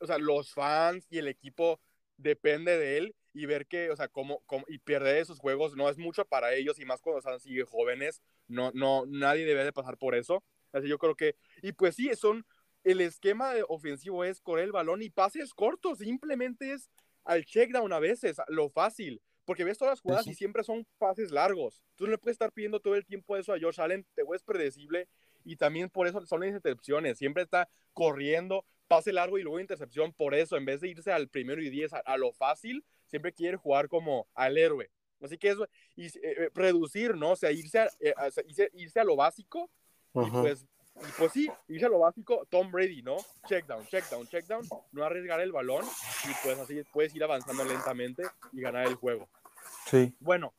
o 0.00 0.06
sea, 0.06 0.18
los 0.18 0.52
fans 0.52 1.06
y 1.10 1.18
el 1.18 1.28
equipo 1.28 1.80
depende 2.16 2.78
de 2.78 2.98
él 2.98 3.14
y 3.32 3.46
ver 3.46 3.66
que, 3.66 3.90
o 3.90 3.96
sea, 3.96 4.08
cómo, 4.08 4.42
cómo, 4.46 4.64
y 4.68 4.78
perder 4.78 5.18
esos 5.18 5.38
juegos 5.38 5.76
no 5.76 5.88
es 5.88 5.98
mucho 5.98 6.24
para 6.24 6.54
ellos 6.54 6.78
y 6.78 6.84
más 6.84 7.02
cuando 7.02 7.18
están 7.18 7.34
así 7.34 7.60
jóvenes, 7.62 8.22
no, 8.48 8.70
no, 8.72 9.04
nadie 9.06 9.44
debe 9.44 9.64
de 9.64 9.72
pasar 9.72 9.98
por 9.98 10.14
eso. 10.14 10.42
Así 10.72 10.88
yo 10.88 10.98
creo 10.98 11.14
que, 11.14 11.36
y 11.62 11.72
pues 11.72 11.96
sí, 11.96 12.10
son, 12.16 12.46
el 12.82 13.00
esquema 13.00 13.52
ofensivo 13.68 14.24
es 14.24 14.40
correr 14.40 14.64
el 14.64 14.72
balón 14.72 15.02
y 15.02 15.10
pases 15.10 15.52
cortos, 15.52 15.98
simplemente 15.98 16.72
es 16.72 16.90
al 17.24 17.44
check 17.44 17.72
down 17.72 17.92
a 17.92 17.98
veces, 17.98 18.36
lo 18.48 18.70
fácil, 18.70 19.20
porque 19.44 19.64
ves 19.64 19.78
todas 19.78 19.92
las 19.92 20.00
jugadas 20.00 20.26
y 20.26 20.34
siempre 20.34 20.64
son 20.64 20.86
pases 20.98 21.30
largos. 21.30 21.82
Tú 21.96 22.04
no 22.04 22.12
le 22.12 22.18
puedes 22.18 22.34
estar 22.36 22.52
pidiendo 22.52 22.80
todo 22.80 22.94
el 22.94 23.04
tiempo 23.04 23.36
eso 23.36 23.52
a 23.52 23.60
Josh 23.60 23.80
Allen, 23.80 24.06
te 24.14 24.22
ves 24.28 24.42
predecible 24.42 25.08
y 25.46 25.56
también 25.56 25.88
por 25.88 26.06
eso 26.06 26.24
son 26.26 26.40
las 26.40 26.48
intercepciones, 26.48 27.18
siempre 27.18 27.44
está 27.44 27.68
corriendo, 27.94 28.64
pase 28.88 29.12
largo 29.12 29.38
y 29.38 29.42
luego 29.42 29.60
intercepción, 29.60 30.12
por 30.12 30.34
eso 30.34 30.56
en 30.56 30.64
vez 30.64 30.80
de 30.80 30.88
irse 30.88 31.12
al 31.12 31.28
primero 31.28 31.62
y 31.62 31.70
diez 31.70 31.92
a 31.92 32.16
lo 32.16 32.32
fácil, 32.32 32.84
siempre 33.06 33.32
quiere 33.32 33.56
jugar 33.56 33.88
como 33.88 34.26
al 34.34 34.58
héroe. 34.58 34.90
Así 35.22 35.38
que 35.38 35.48
eso, 35.48 35.66
y, 35.94 36.06
eh, 36.06 36.12
eh, 36.22 36.50
reducir, 36.54 37.16
¿no? 37.16 37.30
O 37.30 37.36
sea, 37.36 37.50
irse 37.50 37.78
a, 37.78 37.88
eh, 38.00 38.14
irse, 38.74 39.00
a 39.00 39.04
lo 39.04 39.16
básico, 39.16 39.70
y 40.14 40.30
pues, 40.30 40.66
pues 41.18 41.32
sí, 41.32 41.48
irse 41.68 41.86
a 41.86 41.88
lo 41.88 42.00
básico, 42.00 42.46
Tom 42.50 42.70
Brady, 42.70 43.02
¿no? 43.02 43.16
Check 43.48 43.66
down, 43.66 43.86
check 43.86 44.08
down, 44.10 44.26
check 44.28 44.46
down, 44.46 44.66
no 44.92 45.04
arriesgar 45.04 45.40
el 45.40 45.52
balón, 45.52 45.84
y 46.24 46.32
pues 46.42 46.58
así 46.58 46.82
puedes 46.92 47.14
ir 47.14 47.24
avanzando 47.24 47.64
lentamente 47.64 48.24
y 48.52 48.60
ganar 48.60 48.86
el 48.86 48.94
juego. 48.94 49.28
Sí. 49.86 50.14
Bueno, 50.20 50.54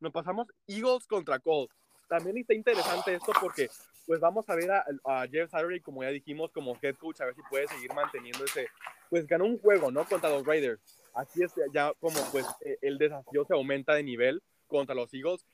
nos 0.00 0.12
pasamos 0.12 0.48
Eagles 0.66 1.06
contra 1.06 1.38
Colts. 1.38 1.74
También 2.08 2.36
está 2.36 2.54
interesante 2.54 3.14
esto 3.14 3.32
porque 3.40 3.68
pues 4.06 4.20
vamos 4.20 4.48
a 4.48 4.54
ver 4.54 4.70
a, 4.70 4.84
a, 5.04 5.26
Jeff 5.26 5.50
Saturday, 5.50 5.80
como 5.80 6.02
ya 6.02 6.10
dijimos, 6.10 6.50
como 6.52 6.76
head 6.82 6.96
coach, 6.96 7.20
a 7.20 7.26
ver 7.26 7.34
si 7.34 7.42
puede 7.48 7.66
seguir 7.68 7.92
manteniendo 7.94 8.44
ese, 8.44 8.68
pues 9.10 9.26
ganó 9.26 9.44
un 9.44 9.58
juego, 9.58 9.90
¿no? 9.90 10.04
Contra 10.04 10.30
los 10.30 10.44
Raiders. 10.44 10.80
Aquí 11.14 11.42
es 11.42 11.52
ya 11.72 11.92
como 12.00 12.20
pues 12.32 12.46
e, 12.64 12.78
el 12.82 12.98
desafío 12.98 13.44
se 13.44 13.54
aumenta 13.54 13.94
de 13.94 14.02
nivel 14.02 14.42
contra 14.66 14.94
los 14.94 15.12
Eagles. 15.14 15.46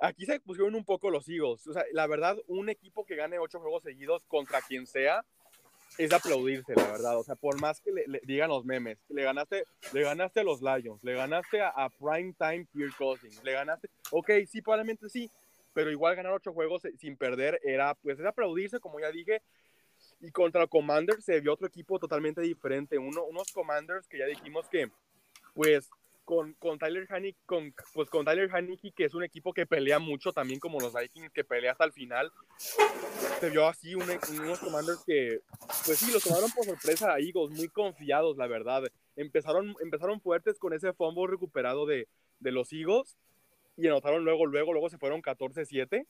Aquí 0.00 0.24
se 0.26 0.40
pusieron 0.40 0.74
un 0.74 0.84
poco 0.84 1.10
los 1.10 1.28
Eagles. 1.28 1.66
O 1.66 1.72
sea, 1.72 1.84
la 1.92 2.06
verdad, 2.06 2.36
un 2.46 2.68
equipo 2.68 3.04
que 3.04 3.16
gane 3.16 3.38
ocho 3.38 3.60
juegos 3.60 3.82
seguidos 3.82 4.22
contra 4.28 4.62
quien 4.62 4.86
sea 4.86 5.24
es 5.98 6.12
aplaudirse, 6.12 6.74
la 6.74 6.86
verdad. 6.86 7.18
O 7.18 7.24
sea, 7.24 7.34
por 7.34 7.60
más 7.60 7.80
que 7.80 7.90
le, 7.92 8.20
digan 8.24 8.50
los 8.50 8.64
memes, 8.64 8.98
le 9.08 9.22
ganaste, 9.22 9.64
le 9.92 10.02
ganaste 10.02 10.40
a 10.40 10.44
los 10.44 10.60
Lions, 10.60 11.02
le 11.02 11.14
ganaste 11.14 11.60
a, 11.60 11.68
a 11.70 11.88
Prime 11.90 12.34
Time 12.38 12.66
Pierre 12.72 12.92
Cousins, 12.96 13.42
le 13.42 13.52
ganaste, 13.52 13.88
ok, 14.10 14.30
sí, 14.46 14.60
probablemente 14.60 15.08
sí, 15.08 15.30
pero 15.76 15.90
igual 15.90 16.16
ganar 16.16 16.32
ocho 16.32 16.54
juegos 16.54 16.84
sin 16.96 17.18
perder 17.18 17.60
era, 17.62 17.94
pues, 17.96 18.18
es 18.18 18.24
aplaudirse, 18.24 18.80
como 18.80 18.98
ya 18.98 19.10
dije, 19.10 19.42
y 20.20 20.30
contra 20.30 20.66
Commanders 20.66 21.22
se 21.22 21.38
vio 21.40 21.52
otro 21.52 21.66
equipo 21.66 21.98
totalmente 21.98 22.40
diferente. 22.40 22.96
Uno, 22.96 23.24
unos 23.24 23.52
Commanders 23.52 24.08
que 24.08 24.16
ya 24.16 24.24
dijimos 24.24 24.70
que, 24.70 24.90
pues, 25.52 25.90
con, 26.24 26.54
con 26.54 26.78
Tyler 26.78 27.06
Haneke, 27.10 27.36
con, 27.44 27.74
pues 27.92 28.08
con 28.08 28.24
Tyler 28.24 28.48
Haneke, 28.50 28.90
que 28.92 29.04
es 29.04 29.12
un 29.12 29.22
equipo 29.22 29.52
que 29.52 29.66
pelea 29.66 29.98
mucho 29.98 30.32
también 30.32 30.60
como 30.60 30.80
los 30.80 30.94
Vikings, 30.94 31.30
que 31.30 31.44
pelea 31.44 31.72
hasta 31.72 31.84
el 31.84 31.92
final. 31.92 32.32
Se 33.38 33.50
vio 33.50 33.68
así 33.68 33.94
unos 33.94 34.58
Commanders 34.58 35.04
que, 35.04 35.42
pues 35.84 35.98
sí, 35.98 36.10
los 36.10 36.24
tomaron 36.24 36.50
por 36.52 36.64
sorpresa 36.64 37.12
a 37.12 37.18
Eagles, 37.18 37.50
muy 37.50 37.68
confiados, 37.68 38.38
la 38.38 38.46
verdad. 38.46 38.84
Empezaron, 39.14 39.76
empezaron 39.82 40.22
fuertes 40.22 40.58
con 40.58 40.72
ese 40.72 40.94
fumble 40.94 41.26
recuperado 41.26 41.84
de, 41.84 42.08
de 42.40 42.50
los 42.50 42.72
Eagles 42.72 43.18
y 43.76 43.86
anotaron 43.86 44.24
luego, 44.24 44.46
luego, 44.46 44.72
luego 44.72 44.88
se 44.88 44.98
fueron 44.98 45.22
14-7. 45.22 46.06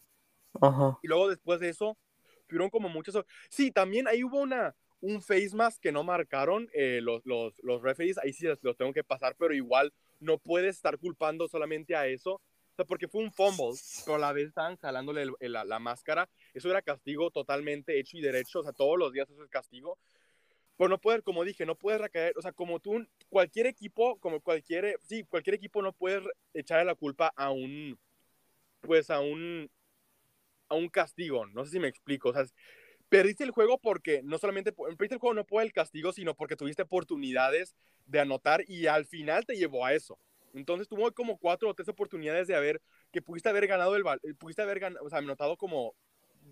Y 1.02 1.08
luego 1.08 1.28
después 1.28 1.60
de 1.60 1.68
eso, 1.68 1.98
tuvieron 2.46 2.70
como 2.70 2.88
muchos. 2.88 3.18
Sí, 3.50 3.70
también 3.70 4.08
ahí 4.08 4.24
hubo 4.24 4.40
una, 4.40 4.74
un 5.00 5.20
face 5.20 5.50
mask 5.54 5.80
que 5.80 5.92
no 5.92 6.04
marcaron 6.04 6.68
eh, 6.72 7.00
los, 7.02 7.24
los, 7.24 7.54
los 7.62 7.82
referees, 7.82 8.18
ahí 8.18 8.32
sí 8.32 8.46
los, 8.46 8.76
tengo 8.76 8.92
que 8.92 9.04
pasar, 9.04 9.36
pero 9.38 9.54
igual 9.54 9.92
no 10.20 10.38
puedes 10.38 10.76
estar 10.76 10.98
culpando 10.98 11.48
solamente 11.48 11.94
a 11.94 12.06
eso. 12.06 12.34
O 12.34 12.76
sea, 12.76 12.84
porque 12.84 13.08
fue 13.08 13.22
un 13.22 13.32
fumble, 13.32 13.78
pero 14.04 14.16
a 14.16 14.18
la 14.18 14.32
vez 14.34 14.48
estaban 14.48 14.76
jalándole 14.76 15.26
la, 15.40 15.64
la, 15.64 15.78
máscara. 15.78 16.28
Eso 16.52 16.68
era 16.68 16.82
castigo 16.82 17.30
totalmente 17.30 17.98
hecho 17.98 18.18
y 18.18 18.20
derecho. 18.20 18.60
O 18.60 18.62
sea, 18.62 18.72
todos 18.72 18.98
los 18.98 19.14
días 19.14 19.30
eso 19.30 19.42
es 19.42 19.48
castigo. 19.48 19.98
Pero 20.76 20.88
no 20.88 21.00
puedes, 21.00 21.22
como 21.22 21.44
dije, 21.44 21.64
no 21.64 21.74
puedes 21.74 22.00
recaer. 22.00 22.34
O 22.36 22.42
sea, 22.42 22.52
como 22.52 22.80
tú, 22.80 23.06
cualquier 23.28 23.66
equipo, 23.66 24.18
como 24.18 24.40
cualquier, 24.40 24.98
sí, 25.02 25.24
cualquier 25.24 25.54
equipo 25.54 25.82
no 25.82 25.92
puede 25.92 26.22
echarle 26.54 26.84
la 26.84 26.94
culpa 26.94 27.32
a 27.36 27.50
un, 27.50 27.98
pues 28.82 29.10
a 29.10 29.20
un, 29.20 29.70
a 30.68 30.74
un 30.74 30.88
castigo. 30.88 31.46
No 31.46 31.64
sé 31.64 31.72
si 31.72 31.78
me 31.80 31.88
explico. 31.88 32.28
O 32.30 32.32
sea, 32.32 32.44
perdiste 33.08 33.44
el 33.44 33.50
juego 33.50 33.78
porque 33.78 34.22
no 34.22 34.38
solamente 34.38 34.72
perdiste 34.72 35.14
el 35.14 35.20
juego 35.20 35.34
no 35.34 35.44
por 35.44 35.62
el 35.62 35.72
castigo, 35.72 36.12
sino 36.12 36.34
porque 36.34 36.56
tuviste 36.56 36.82
oportunidades 36.82 37.74
de 38.06 38.20
anotar 38.20 38.64
y 38.68 38.86
al 38.86 39.06
final 39.06 39.46
te 39.46 39.56
llevó 39.56 39.84
a 39.86 39.94
eso. 39.94 40.18
Entonces 40.54 40.88
tuvo 40.88 41.10
como 41.12 41.38
cuatro 41.38 41.68
o 41.68 41.74
tres 41.74 41.88
oportunidades 41.88 42.48
de 42.48 42.54
haber 42.54 42.80
que 43.12 43.22
pudiste 43.22 43.48
haber 43.48 43.66
ganado 43.66 43.94
el 43.96 44.04
pudiste 44.36 44.62
haber 44.62 44.80
ganado, 44.80 45.04
o 45.04 45.10
sea, 45.10 45.18
anotado 45.18 45.56
como 45.56 45.94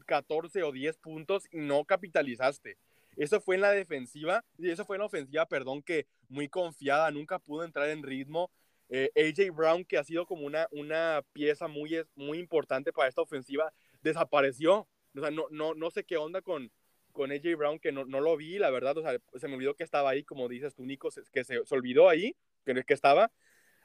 14 0.07 0.63
o 0.63 0.73
10 0.73 0.99
puntos 0.99 1.45
y 1.51 1.59
no 1.59 1.85
capitalizaste. 1.85 2.77
Eso 3.17 3.41
fue 3.41 3.55
en 3.57 3.61
la 3.63 3.73
defensiva 3.73 4.45
y 4.59 4.71
eso 4.71 4.85
fue 4.85 4.97
en 4.97 5.01
la 5.01 5.07
ofensiva, 5.07 5.47
perdón, 5.47 5.83
que 5.83 6.07
muy 6.29 6.49
confiada, 6.49 7.11
nunca 7.11 7.39
pudo 7.39 7.65
entrar 7.65 7.89
en 7.89 8.03
ritmo. 8.03 8.51
Eh, 8.89 9.11
AJ 9.17 9.55
Brown, 9.55 9.85
que 9.85 9.99
ha 9.99 10.05
sido 10.05 10.27
como 10.27 10.47
una, 10.47 10.69
una 10.71 11.23
pieza 11.33 11.69
muy, 11.69 12.03
muy 12.15 12.39
importante 12.39 12.93
para 12.93 13.09
esta 13.09 13.23
ofensiva, 13.23 13.73
desapareció. 14.03 14.89
O 15.17 15.21
sea, 15.21 15.31
no, 15.31 15.47
no, 15.51 15.75
no 15.75 15.91
sé 15.91 16.05
qué 16.05 16.17
onda 16.17 16.43
con, 16.43 16.71
con 17.13 17.33
AJ 17.33 17.57
Brown, 17.57 17.79
que 17.79 17.93
no, 17.93 18.05
no, 18.05 18.21
lo 18.21 18.37
vi, 18.37 18.59
la 18.59 18.71
verdad. 18.71 18.99
O 18.99 19.03
sea, 19.03 19.17
se 19.37 19.49
me 19.49 19.55
olvidó 19.55 19.75
que 19.75 19.85
estaba 19.85 20.11
ahí, 20.11 20.25
como 20.25 20.49
dices 20.49 20.75
tú, 20.75 20.85
Nico, 20.85 21.09
que 21.33 21.45
se, 21.45 21.65
se 21.65 21.75
olvidó 21.75 22.09
ahí 22.09 22.37
que, 22.65 22.85
que 22.85 22.95
estaba. 22.95 23.31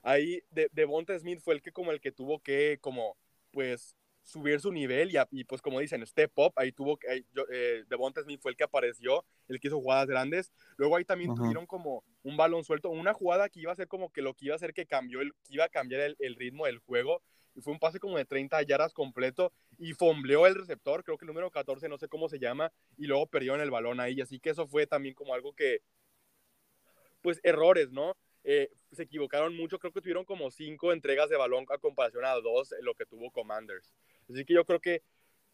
ahí 0.01 0.41
de, 0.49 0.69
Devonta 0.71 1.17
Smith 1.17 1.39
fue 1.41 1.53
el 1.55 1.61
que 1.61 1.71
como 1.71 1.91
el 1.91 2.01
que 2.01 2.11
tuvo 2.11 2.39
que 2.39 2.79
como 2.81 3.17
pues 3.51 3.95
subir 4.29 4.61
su 4.61 4.71
nivel 4.71 5.11
y, 5.31 5.43
pues 5.43 5.61
como 5.61 5.79
dicen, 5.79 6.05
step 6.05 6.31
up, 6.35 6.53
ahí 6.55 6.71
tuvo 6.71 6.97
que, 6.97 7.25
eh, 7.51 7.83
Devonta 7.89 8.21
Smith 8.21 8.39
fue 8.41 8.51
el 8.51 8.57
que 8.57 8.63
apareció, 8.63 9.25
el 9.47 9.59
que 9.59 9.67
hizo 9.67 9.81
jugadas 9.81 10.07
grandes, 10.07 10.51
luego 10.77 10.95
ahí 10.95 11.03
también 11.03 11.33
tuvieron 11.33 11.65
como 11.65 12.03
un 12.23 12.37
balón 12.37 12.63
suelto, 12.63 12.89
una 12.89 13.13
jugada 13.13 13.49
que 13.49 13.59
iba 13.59 13.71
a 13.71 13.75
ser 13.75 13.87
como 13.87 14.11
que 14.11 14.21
lo 14.21 14.35
que 14.35 14.45
iba 14.45 14.53
a 14.53 14.57
hacer 14.57 14.73
que 14.73 14.85
cambió, 14.85 15.21
el, 15.21 15.33
que 15.43 15.55
iba 15.55 15.65
a 15.65 15.69
cambiar 15.69 16.01
el, 16.01 16.15
el 16.19 16.35
ritmo 16.35 16.67
del 16.67 16.77
juego, 16.77 17.23
y 17.55 17.61
fue 17.61 17.73
un 17.73 17.79
pase 17.79 17.99
como 17.99 18.17
de 18.17 18.25
30 18.25 18.61
yardas 18.61 18.93
completo, 18.93 19.51
y 19.79 19.93
fombleó 19.93 20.45
el 20.45 20.55
receptor, 20.55 21.03
creo 21.03 21.17
que 21.17 21.25
el 21.25 21.29
número 21.29 21.49
14, 21.49 21.89
no 21.89 21.97
sé 21.97 22.07
cómo 22.07 22.29
se 22.29 22.39
llama, 22.39 22.71
y 22.97 23.07
luego 23.07 23.25
perdió 23.25 23.55
en 23.55 23.61
el 23.61 23.71
balón 23.71 23.99
ahí, 23.99 24.21
así 24.21 24.39
que 24.39 24.51
eso 24.51 24.67
fue 24.67 24.85
también 24.85 25.15
como 25.15 25.33
algo 25.33 25.53
que, 25.53 25.81
pues 27.21 27.39
errores, 27.43 27.91
¿no? 27.91 28.15
Eh, 28.43 28.69
se 28.91 29.03
equivocaron 29.03 29.55
mucho, 29.55 29.79
creo 29.79 29.91
que 29.91 30.01
tuvieron 30.01 30.25
como 30.25 30.49
cinco 30.49 30.93
entregas 30.93 31.29
de 31.29 31.37
balón 31.37 31.65
a 31.69 31.77
comparación 31.77 32.25
a 32.25 32.33
dos 32.35 32.73
lo 32.81 32.95
que 32.95 33.05
tuvo 33.05 33.31
Commanders. 33.31 33.93
Así 34.29 34.45
que 34.45 34.53
yo 34.53 34.65
creo 34.65 34.79
que 34.79 35.03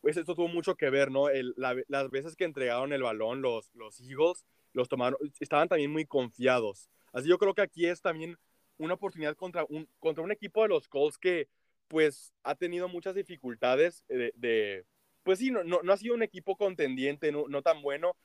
pues 0.01 0.17
esto 0.17 0.35
tuvo 0.35 0.47
mucho 0.47 0.75
que 0.75 0.91
ver, 0.91 1.09
¿no? 1.09 1.29
las 1.55 2.09
veces 2.11 2.35
que 2.35 2.43
entregaron 2.43 2.93
el 2.93 3.01
balón 3.01 3.41
los, 3.41 3.73
los 3.73 3.99
Eagles, 3.99 4.45
los 4.71 4.87
tomaron, 4.87 5.17
estaban 5.39 5.67
también 5.67 5.91
muy 5.91 6.05
confiados. 6.05 6.91
Así 7.11 7.27
yo 7.27 7.39
creo 7.39 7.55
que 7.55 7.63
aquí 7.63 7.87
es 7.87 8.01
también 8.01 8.37
una 8.77 8.93
oportunidad 8.93 9.35
contra 9.35 9.65
un, 9.67 9.89
contra 9.99 10.23
un 10.23 10.31
equipo 10.31 10.61
de 10.61 10.67
los 10.67 10.87
Colts 10.87 11.17
que 11.17 11.47
pues 11.87 12.33
ha 12.43 12.53
tenido 12.53 12.87
muchas 12.87 13.15
dificultades 13.15 14.03
de, 14.07 14.85
pues 15.23 15.39
sí, 15.39 15.49
no, 15.49 15.63
no, 15.63 15.91
ha 15.91 15.97
sido 15.97 16.13
un 16.13 16.23
equipo 16.23 16.55
contendiente, 16.55 17.31
no, 17.31 17.45
no 17.47 17.63
tan 17.63 17.81
bueno, 17.81 18.15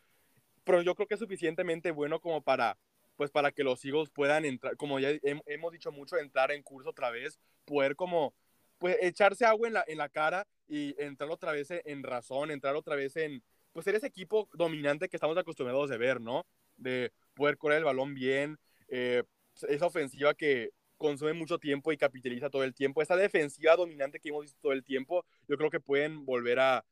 pero 0.64 0.82
yo 0.82 0.94
creo 0.94 1.06
que 1.06 1.14
es 1.14 1.20
suficientemente 1.20 1.92
bueno 1.92 2.20
como 2.20 2.42
para 2.42 2.76
pues 3.20 3.30
para 3.30 3.52
que 3.52 3.64
los 3.64 3.84
Eagles 3.84 4.08
puedan 4.08 4.46
entrar, 4.46 4.78
como 4.78 4.98
ya 4.98 5.10
hemos 5.22 5.72
dicho 5.72 5.92
mucho, 5.92 6.16
entrar 6.16 6.50
en 6.52 6.62
curso 6.62 6.88
otra 6.88 7.10
vez, 7.10 7.38
poder 7.66 7.94
como, 7.94 8.32
pues 8.80 8.96
echarse 9.02 9.44
agua 9.44 9.68
en 9.68 9.74
la, 9.74 9.84
en 9.86 9.98
la 9.98 10.08
cara 10.08 10.48
y 10.66 11.00
entrar 11.00 11.30
otra 11.30 11.52
vez 11.52 11.68
en 11.70 12.02
razón, 12.02 12.50
entrar 12.50 12.74
otra 12.74 12.96
vez 12.96 13.14
en, 13.16 13.44
pues 13.72 13.84
ser 13.84 13.94
ese 13.94 14.06
equipo 14.06 14.48
dominante 14.54 15.08
que 15.08 15.16
estamos 15.16 15.36
acostumbrados 15.36 15.90
de 15.90 15.98
ver, 15.98 16.20
¿no? 16.20 16.46
De 16.76 17.12
poder 17.34 17.58
correr 17.58 17.78
el 17.78 17.84
balón 17.84 18.14
bien, 18.14 18.58
eh, 18.88 19.22
esa 19.68 19.86
ofensiva 19.86 20.32
que 20.34 20.70
consume 20.96 21.34
mucho 21.34 21.58
tiempo 21.58 21.92
y 21.92 21.98
capitaliza 21.98 22.48
todo 22.48 22.64
el 22.64 22.74
tiempo, 22.74 23.02
esa 23.02 23.16
defensiva 23.16 23.76
dominante 23.76 24.18
que 24.18 24.30
hemos 24.30 24.42
visto 24.42 24.58
todo 24.62 24.72
el 24.72 24.82
tiempo, 24.82 25.26
yo 25.46 25.58
creo 25.58 25.70
que 25.70 25.80
pueden 25.80 26.24
volver 26.24 26.58
a, 26.58 26.84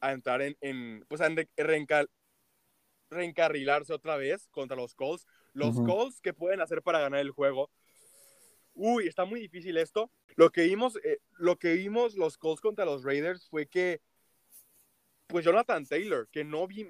a 0.00 0.12
entrar 0.12 0.42
en, 0.42 0.56
en 0.60 1.04
pues 1.08 1.20
a 1.20 1.28
reencarrilarse 3.10 3.92
otra 3.92 4.16
vez 4.16 4.48
contra 4.48 4.76
los 4.76 4.94
Colts 4.94 5.24
los 5.54 5.80
calls 5.80 6.20
que 6.20 6.34
pueden 6.34 6.60
hacer 6.60 6.82
para 6.82 7.00
ganar 7.00 7.20
el 7.20 7.30
juego. 7.30 7.70
Uy, 8.80 9.08
está 9.08 9.24
muy 9.24 9.40
difícil 9.40 9.76
esto. 9.76 10.08
Lo 10.36 10.50
que 10.50 10.62
vimos, 10.62 10.96
eh, 11.02 11.18
lo 11.36 11.58
que 11.58 11.74
vimos 11.74 12.14
los 12.14 12.38
calls 12.38 12.60
contra 12.60 12.84
los 12.84 13.02
Raiders 13.02 13.48
fue 13.48 13.66
que, 13.66 14.00
pues 15.26 15.44
Jonathan 15.44 15.84
Taylor, 15.84 16.28
que 16.30 16.44
no 16.44 16.68
vi, 16.68 16.86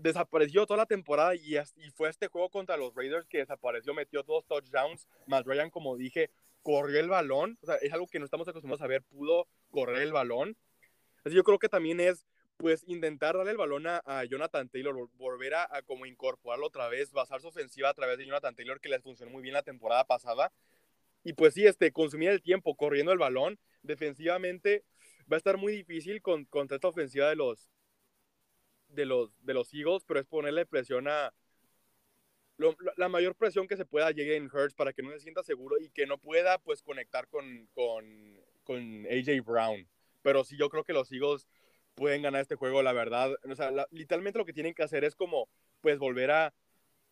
desapareció 0.00 0.66
toda 0.66 0.78
la 0.78 0.86
temporada 0.86 1.34
y, 1.34 1.56
y 1.56 1.90
fue 1.90 2.08
este 2.10 2.28
juego 2.28 2.48
contra 2.48 2.76
los 2.76 2.94
Raiders 2.94 3.26
que 3.26 3.38
desapareció, 3.38 3.92
metió 3.92 4.22
dos 4.22 4.46
touchdowns. 4.46 5.08
Matt 5.26 5.44
Ryan, 5.44 5.70
como 5.70 5.96
dije, 5.96 6.30
corrió 6.62 7.00
el 7.00 7.08
balón. 7.08 7.58
O 7.60 7.66
sea, 7.66 7.74
es 7.76 7.92
algo 7.92 8.06
que 8.06 8.20
no 8.20 8.24
estamos 8.24 8.46
acostumbrados 8.46 8.82
a 8.82 8.86
ver, 8.86 9.02
pudo 9.02 9.48
correr 9.70 10.02
el 10.02 10.12
balón. 10.12 10.56
Así 11.24 11.34
yo 11.34 11.42
creo 11.42 11.58
que 11.58 11.68
también 11.68 11.98
es 11.98 12.24
pues 12.56 12.84
intentar 12.86 13.36
darle 13.36 13.50
el 13.50 13.56
balón 13.56 13.88
a, 13.88 14.24
Jonathan 14.24 14.68
Taylor, 14.68 14.94
volver 15.14 15.56
a, 15.56 15.68
como 15.84 16.06
incorporarlo 16.06 16.68
otra 16.68 16.86
vez, 16.88 17.10
basar 17.10 17.40
su 17.40 17.48
ofensiva 17.48 17.88
a 17.88 17.94
través 17.94 18.18
de 18.18 18.26
Jonathan 18.26 18.54
Taylor, 18.54 18.80
que 18.80 18.88
les 18.88 19.02
funcionó 19.02 19.32
muy 19.32 19.42
bien 19.42 19.54
la 19.54 19.64
temporada 19.64 20.04
pasada. 20.04 20.52
Y 21.24 21.34
pues 21.34 21.54
sí, 21.54 21.66
este, 21.66 21.92
consumir 21.92 22.30
el 22.30 22.42
tiempo 22.42 22.76
corriendo 22.76 23.12
el 23.12 23.18
balón, 23.18 23.58
defensivamente 23.82 24.84
va 25.30 25.36
a 25.36 25.38
estar 25.38 25.56
muy 25.56 25.72
difícil 25.72 26.20
con, 26.20 26.44
contra 26.46 26.76
esta 26.76 26.88
ofensiva 26.88 27.28
de 27.28 27.36
los, 27.36 27.70
de, 28.88 29.06
los, 29.06 29.30
de 29.40 29.54
los 29.54 29.72
Eagles, 29.72 30.04
pero 30.06 30.20
es 30.20 30.26
ponerle 30.26 30.66
presión 30.66 31.08
a, 31.08 31.32
la 32.96 33.08
mayor 33.08 33.34
presión 33.34 33.66
que 33.66 33.76
se 33.76 33.84
pueda 33.84 34.10
llegue 34.10 34.36
en 34.36 34.46
Hurts 34.46 34.74
para 34.74 34.92
que 34.92 35.02
no 35.02 35.10
se 35.10 35.20
sienta 35.20 35.42
seguro 35.42 35.78
y 35.80 35.90
que 35.90 36.06
no 36.06 36.18
pueda 36.18 36.58
pues 36.58 36.82
conectar 36.82 37.26
con, 37.28 37.66
con, 37.74 38.40
con 38.62 39.06
AJ 39.06 39.44
Brown. 39.44 39.88
Pero 40.22 40.44
sí, 40.44 40.56
yo 40.56 40.68
creo 40.68 40.84
que 40.84 40.92
los 40.92 41.10
Eagles 41.10 41.48
pueden 41.94 42.22
ganar 42.22 42.42
este 42.42 42.56
juego, 42.56 42.82
la 42.82 42.92
verdad. 42.92 43.32
O 43.48 43.54
sea, 43.54 43.72
literalmente 43.90 44.38
lo 44.38 44.44
que 44.44 44.52
tienen 44.52 44.74
que 44.74 44.82
hacer 44.82 45.04
es 45.04 45.14
como, 45.14 45.48
pues, 45.80 45.98
volver 45.98 46.30
a, 46.30 46.54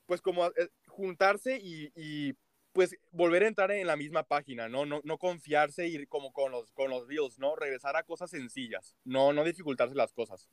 pues, 0.06 0.20
como 0.20 0.46
eh, 0.46 0.68
juntarse 0.86 1.58
y, 1.60 2.34
pues, 2.72 2.96
volver 3.10 3.42
a 3.42 3.48
entrar 3.48 3.70
en 3.72 3.86
la 3.86 3.96
misma 3.96 4.22
página, 4.22 4.68
¿no? 4.68 4.86
No, 4.86 5.00
no 5.04 5.18
confiarse 5.18 5.88
y 5.88 6.06
como 6.06 6.32
con 6.32 6.52
los, 6.52 6.70
con 6.72 6.90
los 6.90 7.06
Bills, 7.06 7.38
¿no? 7.38 7.56
Regresar 7.56 7.96
a 7.96 8.02
cosas 8.02 8.30
sencillas, 8.30 8.96
no, 9.04 9.32
no 9.32 9.44
dificultarse 9.44 9.94
las 9.94 10.12
cosas. 10.12 10.48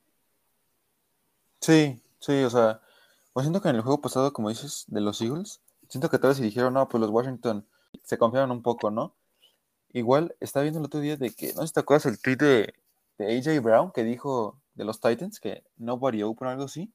Sí, 1.60 2.00
sí, 2.20 2.44
o 2.44 2.50
sea, 2.50 2.80
pues 3.32 3.44
siento 3.44 3.60
que 3.60 3.68
en 3.68 3.76
el 3.76 3.82
juego 3.82 4.00
pasado, 4.00 4.32
como 4.32 4.48
dices, 4.48 4.84
de 4.88 5.00
los 5.00 5.20
Eagles, 5.20 5.60
siento 5.88 6.10
que 6.10 6.18
tal 6.18 6.28
vez 6.28 6.38
si 6.38 6.42
dijeron, 6.42 6.74
no, 6.74 6.88
pues 6.88 7.00
los 7.00 7.10
Washington 7.10 7.66
se 8.02 8.18
confiaron 8.18 8.50
un 8.50 8.62
poco, 8.62 8.90
¿no? 8.90 9.14
Igual, 9.92 10.36
estaba 10.40 10.62
viendo 10.62 10.80
el 10.80 10.86
otro 10.86 11.00
día 11.00 11.16
de 11.16 11.30
que, 11.30 11.54
no 11.54 11.62
sé 11.62 11.68
si 11.68 11.74
te 11.74 11.80
acuerdas 11.80 12.06
el 12.06 12.20
tweet 12.20 12.36
de, 12.36 12.74
de 13.18 13.38
AJ 13.38 13.62
Brown 13.62 13.92
que 13.92 14.04
dijo 14.04 14.60
de 14.74 14.84
los 14.84 15.00
Titans 15.00 15.40
que 15.40 15.64
nobody 15.76 16.22
open 16.22 16.48
algo 16.48 16.64
así. 16.64 16.92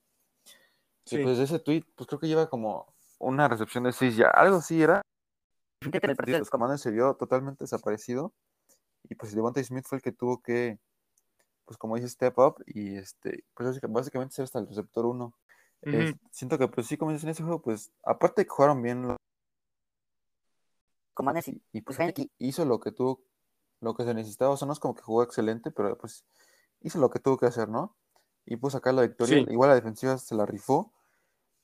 Sí. 1.05 1.17
Y 1.17 1.23
pues 1.23 1.39
ese 1.39 1.59
tweet, 1.59 1.83
pues 1.95 2.07
creo 2.07 2.19
que 2.19 2.27
lleva 2.27 2.49
como 2.49 2.93
una 3.19 3.47
recepción 3.47 3.83
de 3.83 3.91
6 3.91 4.15
ya, 4.15 4.27
algo 4.27 4.57
así 4.57 4.81
era. 4.81 5.01
Los 6.39 6.49
comandos 6.49 6.81
se 6.81 6.91
vio 6.91 7.15
totalmente 7.15 7.63
desaparecido. 7.63 8.33
Y 9.03 9.15
pues 9.15 9.35
Devontae 9.35 9.63
Smith 9.63 9.85
fue 9.87 9.97
el 9.97 10.01
que 10.01 10.11
tuvo 10.11 10.41
que, 10.41 10.79
pues 11.65 11.77
como 11.77 11.95
dice, 11.95 12.09
step 12.09 12.37
up 12.37 12.63
y 12.65 12.95
este, 12.95 13.43
pues 13.53 13.79
básicamente 13.89 14.35
ser 14.35 14.43
hasta 14.43 14.59
el 14.59 14.67
receptor 14.67 15.05
1. 15.05 15.33
siento 16.31 16.57
que 16.57 16.67
pues 16.67 16.87
sí, 16.87 16.97
como 16.97 17.11
dices 17.11 17.25
en 17.25 17.31
ese 17.31 17.43
juego, 17.43 17.61
pues 17.61 17.91
aparte 18.03 18.41
de 18.41 18.45
que 18.45 18.51
jugaron 18.51 18.81
bien 18.81 19.07
los 19.07 19.17
comandos 21.13 21.47
y, 21.47 21.61
y 21.73 21.81
pues 21.81 21.97
hizo 22.39 22.65
lo 22.65 22.79
que 22.79 22.91
tuvo 22.91 23.21
lo 23.83 23.93
que 23.93 24.03
se 24.03 24.13
necesitaba. 24.13 24.51
O 24.51 24.57
sea, 24.57 24.65
no 24.65 24.73
es 24.73 24.79
como 24.79 24.95
que 24.95 25.03
jugó 25.03 25.23
excelente, 25.23 25.69
pero 25.69 25.97
pues 25.97 26.25
hizo 26.81 26.99
lo 26.99 27.09
que 27.09 27.19
tuvo 27.19 27.37
que 27.37 27.45
hacer, 27.45 27.69
¿no? 27.69 27.95
Y 28.45 28.55
pudo 28.55 28.71
sacar 28.71 28.93
la 28.93 29.03
victoria. 29.03 29.39
Igual 29.39 29.69
la 29.69 29.75
defensiva 29.75 30.17
se 30.17 30.35
la 30.35 30.45
rifó. 30.45 30.91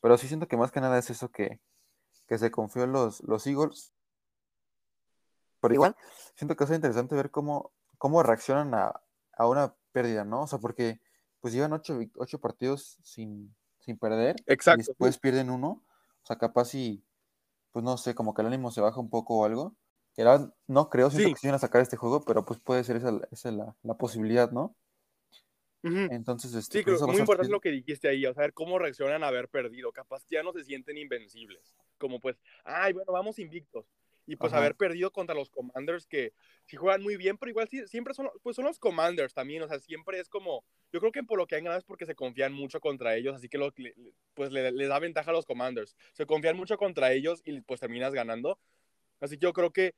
Pero 0.02 0.18
sí 0.18 0.28
siento 0.28 0.48
que 0.48 0.58
más 0.58 0.72
que 0.72 0.82
nada 0.82 0.98
es 0.98 1.10
eso 1.10 1.30
que, 1.30 1.60
que 2.28 2.38
se 2.38 2.52
confió 2.52 2.84
en 2.84 2.92
los, 2.92 3.22
los 3.24 3.48
Eagles. 3.48 3.94
Pero 5.62 5.74
igual, 5.74 5.96
siento 6.36 6.56
que 6.56 6.64
es 6.64 6.70
interesante 6.72 7.16
ver 7.16 7.32
cómo, 7.32 7.72
cómo 7.98 8.24
reaccionan 8.24 8.74
a, 8.74 9.02
a, 9.34 9.48
una 9.48 9.76
pérdida, 9.92 10.24
¿no? 10.24 10.44
O 10.44 10.48
sea, 10.48 10.60
porque 10.60 11.00
pues 11.40 11.54
llevan 11.54 11.74
ocho, 11.74 12.00
ocho 12.16 12.40
partidos 12.40 12.98
sin, 13.04 13.56
sin 13.80 13.98
perder. 13.98 14.36
Exacto. 14.46 14.82
Y 14.82 14.86
después 14.86 15.18
pierden 15.18 15.50
uno. 15.50 15.84
O 16.22 16.26
sea, 16.26 16.38
capaz 16.38 16.76
y, 16.76 17.04
pues 17.72 17.84
no 17.84 17.98
sé, 17.98 18.16
como 18.16 18.34
que 18.34 18.42
el 18.42 18.48
ánimo 18.48 18.72
se 18.72 18.82
baja 18.82 19.00
un 19.00 19.10
poco 19.10 19.40
o 19.40 19.46
algo 19.46 19.76
no 20.68 20.90
creo, 20.90 21.10
siento 21.10 21.34
que 21.34 21.40
se 21.40 21.48
iban 21.48 21.56
a 21.56 21.60
sacar 21.60 21.82
este 21.82 21.98
juego, 21.98 22.24
pero 22.26 22.46
pues 22.46 22.60
puede 22.60 22.84
ser 22.84 22.98
esa, 22.98 23.12
esa 23.32 23.52
la, 23.52 23.76
la, 23.84 23.94
posibilidad, 23.96 24.52
¿no? 24.52 24.76
Entonces, 25.82 26.54
este, 26.56 26.80
sí, 26.80 26.84
creo 26.84 27.00
muy 27.08 27.20
importante 27.20 27.50
lo 27.50 27.62
que 27.62 27.70
dijiste 27.70 28.10
ahí, 28.10 28.26
o 28.26 28.34
sea, 28.34 28.42
ver 28.42 28.54
cómo 28.54 28.80
reaccionan 28.80 29.24
a 29.24 29.28
haber 29.28 29.48
perdido. 29.48 29.94
Capaz 29.94 30.26
ya 30.30 30.44
no 30.44 30.52
se 30.52 30.66
sienten 30.66 30.98
invencibles. 30.98 31.74
Como 31.98 32.20
pues, 32.20 32.38
ay, 32.66 32.92
bueno, 32.92 33.14
vamos 33.14 33.40
invictos. 33.40 33.86
Y 34.30 34.36
pues 34.36 34.54
haber 34.54 34.76
perdido 34.76 35.12
contra 35.12 35.34
los 35.34 35.50
Commanders 35.50 36.06
que 36.06 36.34
sí 36.66 36.78
juegan 36.78 37.02
muy 37.02 37.18
bien, 37.18 37.40
pero 37.40 37.50
igual 37.50 37.68
siempre 37.88 38.14
son, 38.14 38.30
pues 38.44 38.56
son 38.56 38.66
los 38.66 38.78
Commanders 38.78 39.34
también, 39.34 39.64
o 39.64 39.68
sea, 39.68 39.80
siempre 39.80 40.20
es 40.20 40.30
como, 40.30 40.64
yo 40.94 41.00
creo 41.00 41.12
que 41.12 41.24
por 41.24 41.40
lo 41.40 41.48
que 41.48 41.56
han 41.56 41.64
ganado 41.64 41.80
es 41.80 41.84
porque 41.84 42.06
se 42.06 42.14
confían 42.14 42.54
mucho 42.54 42.80
contra 42.80 43.16
ellos, 43.16 43.36
así 43.36 43.50
que 43.50 43.58
lo, 43.58 43.74
pues 44.36 44.52
le, 44.52 44.72
le 44.72 44.88
da 44.88 45.00
ventaja 45.00 45.32
a 45.32 45.34
los 45.34 45.48
Commanders. 45.48 45.96
Se 46.14 46.28
confían 46.28 46.56
mucho 46.56 46.78
contra 46.78 47.12
ellos 47.12 47.42
y 47.44 47.60
pues 47.62 47.80
terminas 47.80 48.14
ganando. 48.14 48.60
Así 49.20 49.38
que 49.38 49.46
yo 49.48 49.52
creo 49.54 49.74
que 49.74 49.96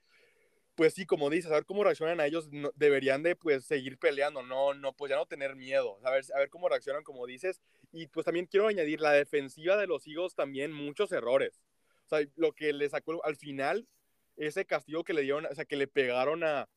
pues 0.76 0.94
sí, 0.94 1.06
como 1.06 1.30
dices, 1.30 1.52
a 1.52 1.56
ver 1.56 1.66
cómo 1.66 1.84
reaccionan 1.84 2.20
a 2.20 2.26
ellos, 2.26 2.50
deberían 2.76 3.24
de 3.24 3.36
pues 3.36 3.66
seguir 3.66 3.98
peleando, 3.98 4.42
no, 4.44 4.74
no, 4.74 4.94
pues 4.94 5.10
ya 5.10 5.18
no 5.18 5.26
tener 5.26 5.56
miedo, 5.56 6.00
a 6.04 6.12
ver, 6.12 6.24
a 6.34 6.40
ver 6.40 6.50
cómo 6.50 6.70
reaccionan, 6.70 7.04
como 7.04 7.28
dices, 7.28 7.62
y 7.92 8.08
pues 8.08 8.26
también 8.26 8.46
quiero 8.46 8.68
añadir, 8.68 9.02
la 9.02 9.12
defensiva 9.12 9.78
de 9.78 9.88
los 9.88 10.08
Eagles 10.08 10.34
también 10.36 10.72
muchos 10.72 11.12
errores, 11.12 11.62
o 12.06 12.10
sea, 12.10 12.28
lo 12.36 12.54
que 12.54 12.74
le 12.74 12.90
sacó 12.90 13.24
al 13.26 13.36
final, 13.36 13.88
ese 14.38 14.66
castigo 14.66 15.04
que 15.04 15.14
le 15.14 15.22
dieron, 15.22 15.46
o 15.46 15.56
sea, 15.56 15.66
que 15.66 15.76
le 15.76 15.88
pegaron 15.88 16.44
a, 16.44 16.68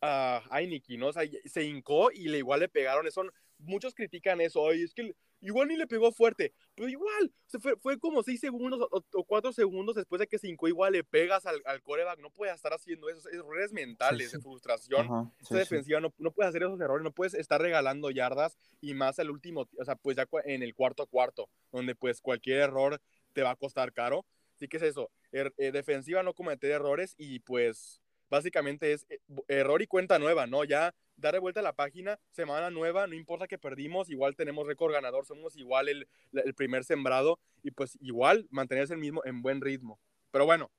a 0.00 0.42
Heineken, 0.50 1.00
¿no? 1.00 1.08
O 1.08 1.12
sea, 1.12 1.22
se 1.44 1.64
hincó 1.64 2.10
y 2.12 2.28
le 2.28 2.38
igual 2.38 2.60
le 2.60 2.68
pegaron, 2.68 3.06
eso, 3.06 3.22
muchos 3.58 3.94
critican 3.94 4.40
eso, 4.40 4.72
y 4.74 4.82
es 4.82 4.94
que 4.94 5.14
igual 5.40 5.68
ni 5.68 5.76
le 5.76 5.86
pegó 5.86 6.10
fuerte, 6.10 6.54
pero 6.74 6.88
igual, 6.88 7.32
fue, 7.60 7.76
fue, 7.76 7.98
como 7.98 8.22
seis 8.22 8.40
segundos 8.40 8.88
o, 8.90 9.24
cuatro 9.24 9.52
segundos 9.52 9.94
después 9.94 10.18
de 10.18 10.26
que 10.26 10.38
cinco 10.38 10.68
igual 10.68 10.92
le 10.92 11.04
pegas 11.04 11.44
al, 11.46 11.60
al 11.66 11.82
coreback, 11.82 12.18
no 12.20 12.30
puedes 12.30 12.54
estar 12.54 12.72
haciendo 12.72 13.08
esos 13.08 13.26
errores 13.26 13.72
mentales, 13.72 14.32
de 14.32 14.40
frustración, 14.40 15.32
esa 15.40 15.56
defensiva, 15.56 16.00
no, 16.00 16.12
no, 16.18 16.32
puedes 16.32 16.48
hacer 16.48 16.62
esos 16.62 16.80
errores, 16.80 17.04
no 17.04 17.12
puedes 17.12 17.34
estar 17.34 17.60
regalando 17.60 18.10
yardas 18.10 18.56
y 18.80 18.94
más 18.94 19.18
al 19.18 19.30
último, 19.30 19.68
o 19.78 19.84
sea, 19.84 19.96
pues 19.96 20.16
ya 20.16 20.26
en 20.44 20.62
el 20.62 20.74
cuarto 20.74 21.06
cuarto, 21.06 21.48
donde 21.72 21.94
pues 21.94 22.20
cualquier 22.20 22.58
error 22.58 23.00
te 23.32 23.42
va 23.42 23.50
a 23.50 23.56
costar 23.56 23.92
caro. 23.92 24.24
Así 24.64 24.68
que 24.70 24.78
es 24.78 24.82
eso, 24.82 25.10
er, 25.30 25.52
eh, 25.58 25.72
defensiva 25.72 26.22
no 26.22 26.32
cometer 26.32 26.70
errores 26.70 27.14
y 27.18 27.40
pues 27.40 28.00
básicamente 28.30 28.94
es 28.94 29.04
eh, 29.10 29.18
error 29.46 29.82
y 29.82 29.86
cuenta 29.86 30.18
nueva, 30.18 30.46
¿no? 30.46 30.64
Ya 30.64 30.94
darle 31.16 31.38
vuelta 31.38 31.60
a 31.60 31.62
la 31.62 31.74
página, 31.74 32.18
semana 32.30 32.70
nueva, 32.70 33.06
no 33.06 33.12
importa 33.14 33.46
que 33.46 33.58
perdimos, 33.58 34.08
igual 34.08 34.36
tenemos 34.36 34.66
récord 34.66 34.94
ganador, 34.94 35.26
somos 35.26 35.54
igual 35.58 35.90
el, 35.90 36.08
el 36.32 36.54
primer 36.54 36.82
sembrado 36.84 37.38
y 37.62 37.72
pues 37.72 37.98
igual 38.00 38.46
mantenerse 38.48 38.94
el 38.94 39.00
mismo 39.00 39.20
en 39.26 39.42
buen 39.42 39.60
ritmo. 39.60 40.00
Pero 40.30 40.46
bueno, 40.46 40.70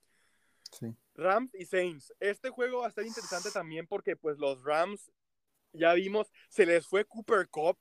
Sí. 0.71 0.87
Rams 1.13 1.53
y 1.53 1.65
Saints. 1.65 2.11
Este 2.19 2.49
juego 2.49 2.79
va 2.79 2.87
a 2.87 2.89
estar 2.89 3.05
interesante 3.05 3.51
también 3.51 3.85
porque 3.85 4.15
pues 4.15 4.39
los 4.39 4.63
Rams, 4.63 5.11
ya 5.73 5.93
vimos, 5.93 6.31
se 6.49 6.65
les 6.65 6.87
fue 6.87 7.05
Cooper 7.05 7.47
Cup. 7.49 7.77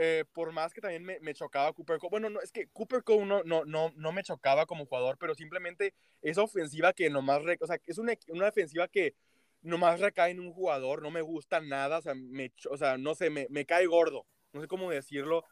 Eh, 0.00 0.24
por 0.32 0.52
más 0.52 0.72
que 0.72 0.80
también 0.80 1.04
me, 1.04 1.18
me, 1.20 1.34
chocaba 1.34 1.72
Cooper 1.72 1.98
Cup. 1.98 2.10
Bueno, 2.10 2.30
no, 2.30 2.40
es 2.40 2.52
que 2.52 2.68
Cooper 2.68 3.02
Cup 3.02 3.24
no, 3.24 3.42
no, 3.42 3.64
no, 3.64 3.92
no 3.96 4.12
me 4.12 4.22
chocaba 4.22 4.66
como 4.66 4.86
jugador, 4.86 5.18
pero 5.18 5.34
simplemente 5.34 5.94
esa 6.22 6.42
ofensiva 6.42 6.92
que 6.92 7.10
nomás, 7.10 7.42
re, 7.42 7.58
o 7.60 7.66
sea, 7.66 7.78
es 7.86 7.98
una, 7.98 8.14
una 8.28 8.48
ofensiva 8.48 8.88
que 8.88 9.14
nomás 9.62 10.00
recae 10.00 10.30
en 10.30 10.40
un 10.40 10.52
jugador, 10.52 11.02
no 11.02 11.10
me 11.10 11.20
gusta 11.20 11.60
nada, 11.60 11.98
o 11.98 12.02
sea, 12.02 12.14
me, 12.14 12.52
o 12.70 12.76
sea 12.76 12.96
no 12.96 13.14
sé, 13.14 13.28
me, 13.28 13.46
me 13.50 13.66
cae 13.66 13.86
gordo 13.86 14.24
no 14.52 14.60
sé 14.60 14.68
cómo 14.68 14.90
decirlo, 14.90 15.44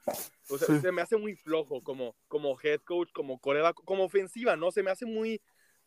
o 0.48 0.58
sea, 0.58 0.66
sí. 0.68 0.80
se 0.80 0.92
me 0.92 1.02
hace 1.02 1.16
muy 1.16 1.34
flojo 1.36 1.82
como, 1.82 2.16
como 2.28 2.56
head 2.62 2.80
coach, 2.80 3.10
como 3.12 3.38
coreba, 3.38 3.74
como 3.74 4.04
ofensiva, 4.04 4.56
¿no? 4.56 4.70
Se 4.70 4.82
me 4.82 4.90
hace 4.90 5.06
muy, 5.06 5.42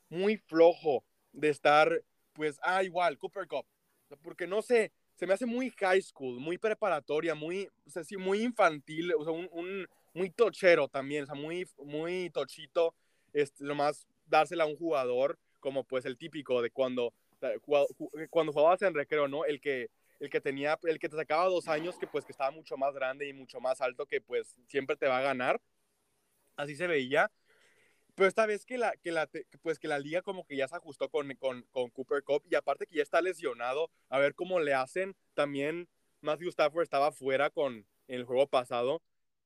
muy 0.09 0.37
flojo 0.37 1.03
de 1.31 1.49
estar, 1.49 2.03
pues, 2.33 2.59
ah, 2.61 2.83
igual, 2.83 3.17
Cooper 3.17 3.47
Cup, 3.47 3.65
porque 4.21 4.47
no 4.47 4.61
sé, 4.61 4.91
se 5.19 5.27
me 5.27 5.33
hace 5.33 5.45
muy 5.45 5.69
high 5.71 6.01
school, 6.01 6.39
muy 6.39 6.57
preparatoria, 6.57 7.35
muy, 7.35 7.67
o 7.67 8.19
muy 8.19 8.41
infantil, 8.41 9.13
o 9.15 9.23
sea, 9.25 9.33
un, 9.33 9.85
muy 10.13 10.29
tochero 10.29 10.87
también, 10.87 11.23
o 11.23 11.25
sea, 11.25 11.35
muy, 11.35 11.67
muy 11.83 12.29
tochito, 12.29 12.95
este, 13.33 13.65
nomás 13.65 14.07
dársela 14.27 14.63
a 14.63 14.67
un 14.67 14.77
jugador, 14.77 15.37
como 15.59 15.83
pues 15.83 16.05
el 16.05 16.17
típico 16.17 16.61
de 16.61 16.71
cuando, 16.71 17.13
cuando 18.29 18.53
jugabas 18.53 18.81
en 18.81 18.93
recreo, 18.93 19.27
¿no? 19.27 19.43
El 19.43 19.59
que, 19.59 19.89
el 20.21 20.29
que 20.29 20.39
tenía, 20.39 20.79
el 20.83 20.99
que 20.99 21.09
te 21.09 21.17
sacaba 21.17 21.49
dos 21.49 21.67
años, 21.67 21.97
que 21.99 22.07
pues 22.07 22.23
que 22.23 22.31
estaba 22.31 22.51
mucho 22.51 22.77
más 22.77 22.93
grande 22.93 23.27
y 23.27 23.33
mucho 23.33 23.59
más 23.59 23.81
alto, 23.81 24.05
que 24.05 24.21
pues 24.21 24.55
siempre 24.67 24.95
te 24.95 25.07
va 25.07 25.17
a 25.17 25.21
ganar. 25.21 25.59
Así 26.55 26.77
se 26.77 26.87
veía. 26.87 27.29
Pero 28.19 28.27
esta 28.27 28.45
vez 28.45 28.65
que 28.65 28.77
la, 28.77 28.91
que 28.97 29.13
la, 29.13 29.29
pues 29.61 29.79
que 29.79 29.87
la 29.87 29.97
liga 29.97 30.21
como 30.21 30.45
que 30.45 30.57
ya 30.57 30.67
se 30.67 30.75
ajustó 30.75 31.07
con, 31.07 31.33
con, 31.35 31.61
con 31.71 31.89
Cooper 31.89 32.21
Cup 32.21 32.43
y 32.51 32.55
aparte 32.55 32.85
que 32.85 32.97
ya 32.97 33.01
está 33.01 33.21
lesionado, 33.21 33.89
a 34.09 34.19
ver 34.19 34.35
cómo 34.35 34.59
le 34.59 34.73
hacen. 34.73 35.15
También 35.35 35.87
Matthew 36.19 36.49
Stafford 36.49 36.83
estaba 36.83 37.13
fuera 37.13 37.49
con 37.49 37.75
en 37.75 37.85
el 38.09 38.25
juego 38.25 38.45
pasado 38.45 39.01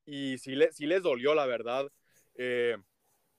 y 0.07 0.39
sí, 0.39 0.55
le, 0.55 0.71
sí 0.71 0.87
les 0.87 1.03
dolió, 1.03 1.35
la 1.35 1.45
verdad. 1.45 1.91
Eh, 2.33 2.75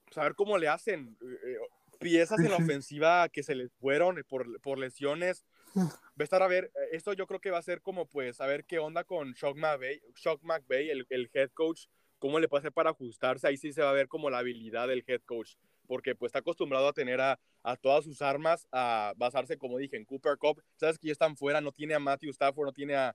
pues 0.04 0.18
a 0.18 0.22
ver 0.22 0.36
cómo 0.36 0.56
le 0.56 0.68
hacen. 0.68 1.18
Eh, 1.20 1.58
piezas 1.98 2.38
en 2.38 2.50
la 2.50 2.58
ofensiva 2.58 3.28
que 3.28 3.42
se 3.42 3.56
les 3.56 3.72
fueron 3.72 4.22
por, 4.28 4.60
por 4.60 4.78
lesiones. 4.78 5.44
Va 5.76 5.90
a 6.20 6.22
estar 6.22 6.44
a 6.44 6.46
ver, 6.46 6.70
esto 6.92 7.12
yo 7.12 7.26
creo 7.26 7.40
que 7.40 7.50
va 7.50 7.58
a 7.58 7.62
ser 7.62 7.80
como 7.80 8.06
pues 8.06 8.40
a 8.40 8.46
ver 8.46 8.66
qué 8.66 8.78
onda 8.78 9.02
con 9.02 9.32
Shock 9.32 9.56
McVay, 9.56 10.00
Shock 10.14 10.44
McVay 10.44 10.90
el, 10.90 11.08
el 11.10 11.28
head 11.34 11.50
coach, 11.50 11.86
cómo 12.24 12.40
le 12.40 12.48
puede 12.48 12.60
hacer 12.60 12.72
para 12.72 12.88
ajustarse, 12.88 13.46
ahí 13.46 13.58
sí 13.58 13.70
se 13.74 13.82
va 13.82 13.90
a 13.90 13.92
ver 13.92 14.08
como 14.08 14.30
la 14.30 14.38
habilidad 14.38 14.88
del 14.88 15.04
head 15.06 15.20
coach, 15.26 15.56
porque 15.86 16.14
pues 16.14 16.30
está 16.30 16.38
acostumbrado 16.38 16.88
a 16.88 16.94
tener 16.94 17.20
a, 17.20 17.38
a 17.62 17.76
todas 17.76 18.02
sus 18.02 18.22
armas, 18.22 18.66
a 18.72 19.12
basarse, 19.18 19.58
como 19.58 19.76
dije, 19.76 19.98
en 19.98 20.06
Cooper 20.06 20.38
Cup, 20.38 20.62
sabes 20.76 20.98
que 20.98 21.08
ya 21.08 21.12
están 21.12 21.36
fuera, 21.36 21.60
no 21.60 21.70
tiene 21.70 21.92
a 21.92 21.98
Matthew 21.98 22.30
Stafford, 22.30 22.64
no 22.64 22.72
tiene 22.72 22.94
a, 22.94 23.14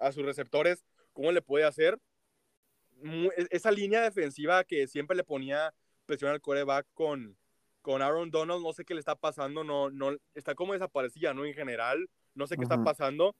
a 0.00 0.12
sus 0.12 0.24
receptores, 0.24 0.82
¿cómo 1.12 1.30
le 1.30 1.42
puede 1.42 1.64
hacer? 1.64 1.98
Esa 3.50 3.70
línea 3.70 4.00
defensiva 4.00 4.64
que 4.64 4.86
siempre 4.86 5.14
le 5.14 5.24
ponía 5.24 5.74
presión 6.06 6.30
al 6.30 6.40
coreback 6.40 6.86
con, 6.94 7.36
con 7.82 8.00
Aaron 8.00 8.30
Donald, 8.30 8.62
no 8.62 8.72
sé 8.72 8.86
qué 8.86 8.94
le 8.94 9.00
está 9.00 9.14
pasando, 9.14 9.62
no, 9.62 9.90
no, 9.90 10.16
está 10.32 10.54
como 10.54 10.72
desaparecida, 10.72 11.34
¿no? 11.34 11.44
En 11.44 11.52
general, 11.52 12.08
no 12.34 12.46
sé 12.46 12.54
qué 12.56 12.62
uh 12.62 12.62
-huh. 12.62 12.72
está 12.72 12.82
pasando. 12.82 13.36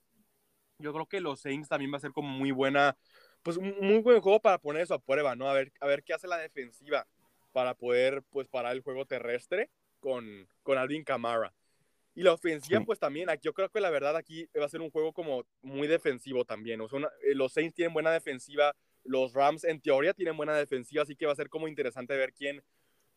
Yo 0.77 0.93
creo 0.93 1.07
que 1.07 1.19
los 1.19 1.39
Saints 1.39 1.67
también 1.67 1.91
va 1.91 1.97
a 1.97 2.01
ser 2.01 2.11
como 2.11 2.29
muy 2.29 2.51
buena, 2.51 2.95
pues 3.43 3.57
un 3.57 3.75
muy 3.81 3.99
buen 3.99 4.21
juego 4.21 4.39
para 4.39 4.57
poner 4.57 4.81
eso 4.81 4.93
a 4.93 4.99
prueba, 4.99 5.35
¿no? 5.35 5.49
A 5.49 5.53
ver, 5.53 5.71
a 5.79 5.87
ver 5.87 6.03
qué 6.03 6.13
hace 6.13 6.27
la 6.27 6.37
defensiva 6.37 7.05
para 7.51 7.75
poder, 7.75 8.23
pues, 8.31 8.47
parar 8.47 8.73
el 8.73 8.81
juego 8.81 9.05
terrestre 9.05 9.69
con, 9.99 10.47
con 10.63 10.77
Alvin 10.77 11.03
Kamara. 11.03 11.53
Y 12.15 12.23
la 12.23 12.33
ofensiva, 12.33 12.79
sí. 12.79 12.85
pues 12.85 12.99
también, 12.99 13.29
aquí, 13.29 13.45
yo 13.45 13.53
creo 13.53 13.69
que 13.69 13.81
la 13.81 13.89
verdad 13.89 14.15
aquí 14.15 14.47
va 14.59 14.65
a 14.65 14.69
ser 14.69 14.81
un 14.81 14.91
juego 14.91 15.13
como 15.13 15.45
muy 15.61 15.87
defensivo 15.87 16.45
también. 16.45 16.79
O 16.81 16.87
sea, 16.87 16.97
una, 16.99 17.09
eh, 17.23 17.35
los 17.35 17.53
Saints 17.53 17.75
tienen 17.75 17.93
buena 17.93 18.11
defensiva, 18.11 18.75
los 19.03 19.33
Rams 19.33 19.63
en 19.63 19.81
teoría 19.81 20.13
tienen 20.13 20.37
buena 20.37 20.55
defensiva, 20.55 21.03
así 21.03 21.15
que 21.15 21.25
va 21.25 21.33
a 21.33 21.35
ser 21.35 21.49
como 21.49 21.67
interesante 21.67 22.15
ver 22.15 22.33
quién, 22.33 22.63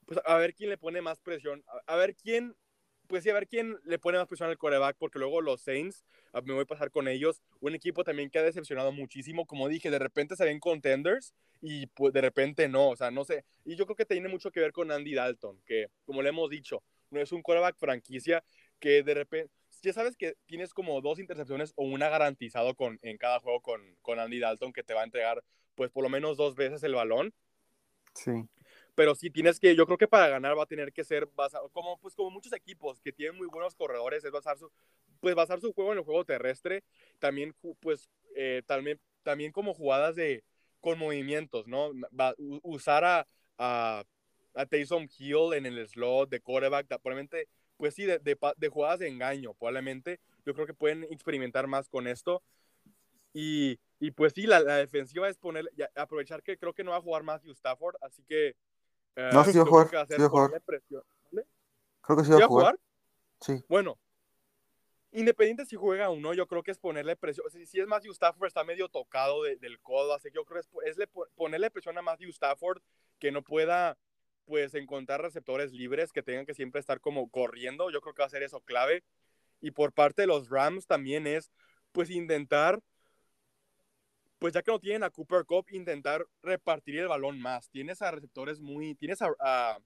pues 0.06 0.18
a 0.24 0.36
ver 0.36 0.54
quién 0.54 0.70
le 0.70 0.78
pone 0.78 1.02
más 1.02 1.20
presión, 1.20 1.62
a, 1.66 1.92
a, 1.92 1.96
ver 1.96 2.16
quién, 2.16 2.56
pues 3.06 3.24
sí, 3.24 3.30
a 3.30 3.34
ver 3.34 3.46
quién 3.46 3.78
le 3.84 3.98
pone 3.98 4.18
más 4.18 4.26
presión 4.26 4.48
al 4.48 4.58
coreback, 4.58 4.96
porque 4.98 5.18
luego 5.18 5.40
los 5.40 5.62
Saints, 5.62 6.04
me 6.44 6.52
voy 6.52 6.62
a 6.62 6.66
pasar 6.66 6.90
con 6.90 7.08
ellos, 7.08 7.42
un 7.60 7.74
equipo 7.74 8.04
también 8.04 8.30
que 8.30 8.38
ha 8.38 8.42
decepcionado 8.42 8.92
muchísimo, 8.92 9.46
como 9.46 9.68
dije, 9.68 9.90
de 9.90 9.98
repente 9.98 10.36
se 10.36 10.44
ven 10.44 10.60
contenders 10.60 11.34
y 11.60 11.86
pues 11.88 12.12
de 12.12 12.20
repente 12.20 12.68
no, 12.68 12.90
o 12.90 12.96
sea, 12.96 13.10
no 13.10 13.24
sé, 13.24 13.44
y 13.64 13.76
yo 13.76 13.86
creo 13.86 13.96
que 13.96 14.04
tiene 14.04 14.28
mucho 14.28 14.50
que 14.50 14.60
ver 14.60 14.72
con 14.72 14.90
Andy 14.90 15.14
Dalton, 15.14 15.60
que 15.64 15.88
como 16.04 16.22
le 16.22 16.28
hemos 16.28 16.50
dicho, 16.50 16.82
no 17.10 17.20
es 17.20 17.32
un 17.32 17.42
coreback 17.42 17.76
franquicia 17.78 18.44
que 18.78 19.02
de 19.02 19.14
repente, 19.14 19.52
ya 19.82 19.92
sabes 19.92 20.16
que 20.16 20.34
tienes 20.46 20.74
como 20.74 21.00
dos 21.00 21.18
intercepciones 21.18 21.72
o 21.76 21.84
una 21.84 22.08
garantizado 22.08 22.74
con, 22.74 22.98
en 23.02 23.18
cada 23.18 23.40
juego 23.40 23.60
con, 23.60 23.96
con 24.02 24.18
Andy 24.18 24.40
Dalton 24.40 24.72
que 24.72 24.82
te 24.82 24.94
va 24.94 25.02
a 25.02 25.04
entregar 25.04 25.42
pues 25.74 25.90
por 25.90 26.02
lo 26.02 26.08
menos 26.08 26.36
dos 26.36 26.56
veces 26.56 26.82
el 26.82 26.94
balón. 26.94 27.32
Sí 28.14 28.48
pero 28.96 29.14
sí 29.14 29.30
tienes 29.30 29.60
que, 29.60 29.76
yo 29.76 29.86
creo 29.86 29.98
que 29.98 30.08
para 30.08 30.26
ganar 30.28 30.58
va 30.58 30.64
a 30.64 30.66
tener 30.66 30.92
que 30.92 31.04
ser 31.04 31.26
basado, 31.36 31.68
como, 31.68 31.98
pues, 31.98 32.14
como 32.16 32.30
muchos 32.30 32.52
equipos 32.54 32.98
que 33.02 33.12
tienen 33.12 33.36
muy 33.36 33.46
buenos 33.46 33.76
corredores, 33.76 34.24
es 34.24 34.32
basar 34.32 34.58
su, 34.58 34.72
pues, 35.20 35.34
basar 35.34 35.60
su 35.60 35.72
juego 35.74 35.92
en 35.92 35.98
el 35.98 36.04
juego 36.04 36.24
terrestre, 36.24 36.82
también, 37.18 37.54
pues, 37.80 38.08
eh, 38.34 38.62
también, 38.66 38.98
también 39.22 39.52
como 39.52 39.74
jugadas 39.74 40.16
de, 40.16 40.42
con 40.80 40.98
movimientos, 40.98 41.66
¿no? 41.66 41.92
Usar 42.62 43.04
a, 43.04 43.28
a, 43.58 44.02
a 44.54 44.66
Taysom 44.66 45.08
Hill 45.18 45.52
en 45.52 45.66
el 45.66 45.86
slot 45.86 46.30
de 46.30 46.40
quarterback, 46.40 46.86
probablemente, 46.86 47.48
pues 47.76 47.94
sí, 47.94 48.04
de, 48.04 48.18
de, 48.18 48.38
de 48.56 48.68
jugadas 48.68 48.98
de 48.98 49.08
engaño, 49.08 49.52
probablemente, 49.54 50.20
yo 50.46 50.54
creo 50.54 50.66
que 50.66 50.74
pueden 50.74 51.04
experimentar 51.04 51.66
más 51.66 51.88
con 51.90 52.08
esto, 52.08 52.42
y, 53.34 53.78
y 54.00 54.12
pues 54.12 54.32
sí, 54.32 54.46
la, 54.46 54.62
defensiva 54.62 55.28
es 55.28 55.36
poner, 55.36 55.70
aprovechar 55.94 56.42
que 56.42 56.56
creo 56.56 56.72
que 56.72 56.82
no 56.82 56.92
va 56.92 56.96
a 56.96 57.02
jugar 57.02 57.22
Matthew 57.22 57.52
Stafford, 57.52 57.96
así 58.00 58.24
que 58.24 58.56
Uh, 59.16 59.32
no, 59.32 59.44
sí 59.44 59.56
va 59.56 59.64
a 59.64 59.66
jugar. 59.66 59.88
Sí 59.88 60.14
va 60.18 60.26
a 60.26 60.28
jugar. 60.28 60.50
¿vale? 60.50 61.46
Creo 62.02 62.18
que 62.18 62.24
sí 62.24 62.30
va 62.30 62.44
a 62.44 62.48
jugar. 62.48 62.78
Sí. 63.40 63.64
Bueno, 63.68 63.98
independiente 65.12 65.64
si 65.64 65.76
juega 65.76 66.10
o 66.10 66.16
no, 66.16 66.34
yo 66.34 66.46
creo 66.46 66.62
que 66.62 66.70
es 66.70 66.78
ponerle 66.78 67.16
presión. 67.16 67.46
O 67.46 67.50
sea, 67.50 67.64
si 67.64 67.80
es 67.80 67.86
Matthew 67.86 68.12
Stafford, 68.12 68.46
está 68.46 68.64
medio 68.64 68.88
tocado 68.88 69.42
de, 69.42 69.56
del 69.56 69.80
codo, 69.80 70.14
así 70.14 70.28
que 70.30 70.36
yo 70.36 70.44
creo 70.44 70.62
que 70.62 70.88
es, 70.88 70.90
es 70.90 70.98
le, 70.98 71.08
ponerle 71.34 71.70
presión 71.70 71.96
a 71.98 72.02
Matthew 72.02 72.30
Stafford 72.30 72.82
que 73.18 73.32
no 73.32 73.42
pueda 73.42 73.96
pues 74.44 74.74
encontrar 74.74 75.20
receptores 75.20 75.72
libres 75.72 76.12
que 76.12 76.22
tengan 76.22 76.46
que 76.46 76.54
siempre 76.54 76.80
estar 76.80 77.00
como 77.00 77.28
corriendo. 77.30 77.90
Yo 77.90 78.00
creo 78.00 78.14
que 78.14 78.22
va 78.22 78.26
a 78.26 78.30
ser 78.30 78.42
eso 78.42 78.60
clave. 78.60 79.02
Y 79.60 79.72
por 79.72 79.92
parte 79.92 80.22
de 80.22 80.28
los 80.28 80.50
Rams 80.50 80.86
también 80.86 81.26
es 81.26 81.50
pues 81.92 82.10
intentar 82.10 82.80
pues 84.38 84.54
ya 84.54 84.62
que 84.62 84.70
no 84.70 84.78
tienen 84.78 85.02
a 85.02 85.10
Cooper 85.10 85.44
Cup, 85.44 85.66
intentar 85.70 86.26
repartir 86.42 86.98
el 86.98 87.08
balón 87.08 87.40
más. 87.40 87.70
Tienes 87.70 88.02
a 88.02 88.10
receptores 88.10 88.60
muy, 88.60 88.94
tienes 88.94 89.22
a, 89.22 89.30
a, 89.40 89.78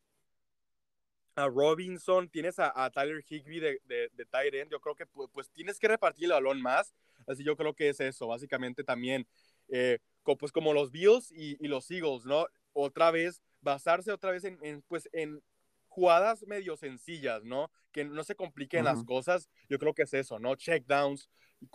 a 1.37 1.49
Robinson, 1.49 2.29
tienes 2.29 2.59
a, 2.59 2.73
a 2.75 2.91
Tyler 2.91 3.25
Higby 3.27 3.61
de, 3.61 3.81
de, 3.85 4.09
de 4.13 4.27
tight 4.27 4.55
end. 4.55 4.71
Yo 4.71 4.81
creo 4.81 4.95
que 4.95 5.07
pues, 5.07 5.29
pues, 5.33 5.51
tienes 5.51 5.79
que 5.79 5.89
repartir 5.89 6.25
el 6.25 6.33
balón 6.33 6.61
más. 6.61 6.95
Así 7.27 7.45
yo 7.45 7.57
creo 7.57 7.75
que 7.75 7.91
es 7.91 8.01
eso, 8.01 8.27
básicamente 8.27 8.83
también, 8.83 9.27
eh, 9.69 9.99
pues 10.39 10.53
como 10.53 10.73
los 10.73 10.91
Bills 10.91 11.31
y, 11.33 11.57
y, 11.65 11.69
los 11.69 11.91
Eagles, 11.91 12.25
¿no? 12.25 12.47
Otra 12.73 13.11
vez, 13.11 13.43
basarse 13.61 14.11
otra 14.11 14.31
vez 14.31 14.45
en, 14.45 14.59
en 14.63 14.83
pues 14.83 15.09
en 15.13 15.43
jugadas 15.89 16.45
medio 16.47 16.77
sencillas, 16.77 17.45
¿no? 17.45 17.71
Que 17.93 18.05
no 18.05 18.25
se 18.25 18.35
compliquen 18.35 18.81
uh 18.81 18.89
-huh. 18.89 18.95
las 18.95 19.05
cosas. 19.05 19.49
Yo 19.69 19.79
creo 19.79 19.93
que 19.93 20.03
es 20.03 20.15
eso, 20.15 20.39
¿no? 20.39 20.57
Check 20.57 20.87
downs, 20.87 21.29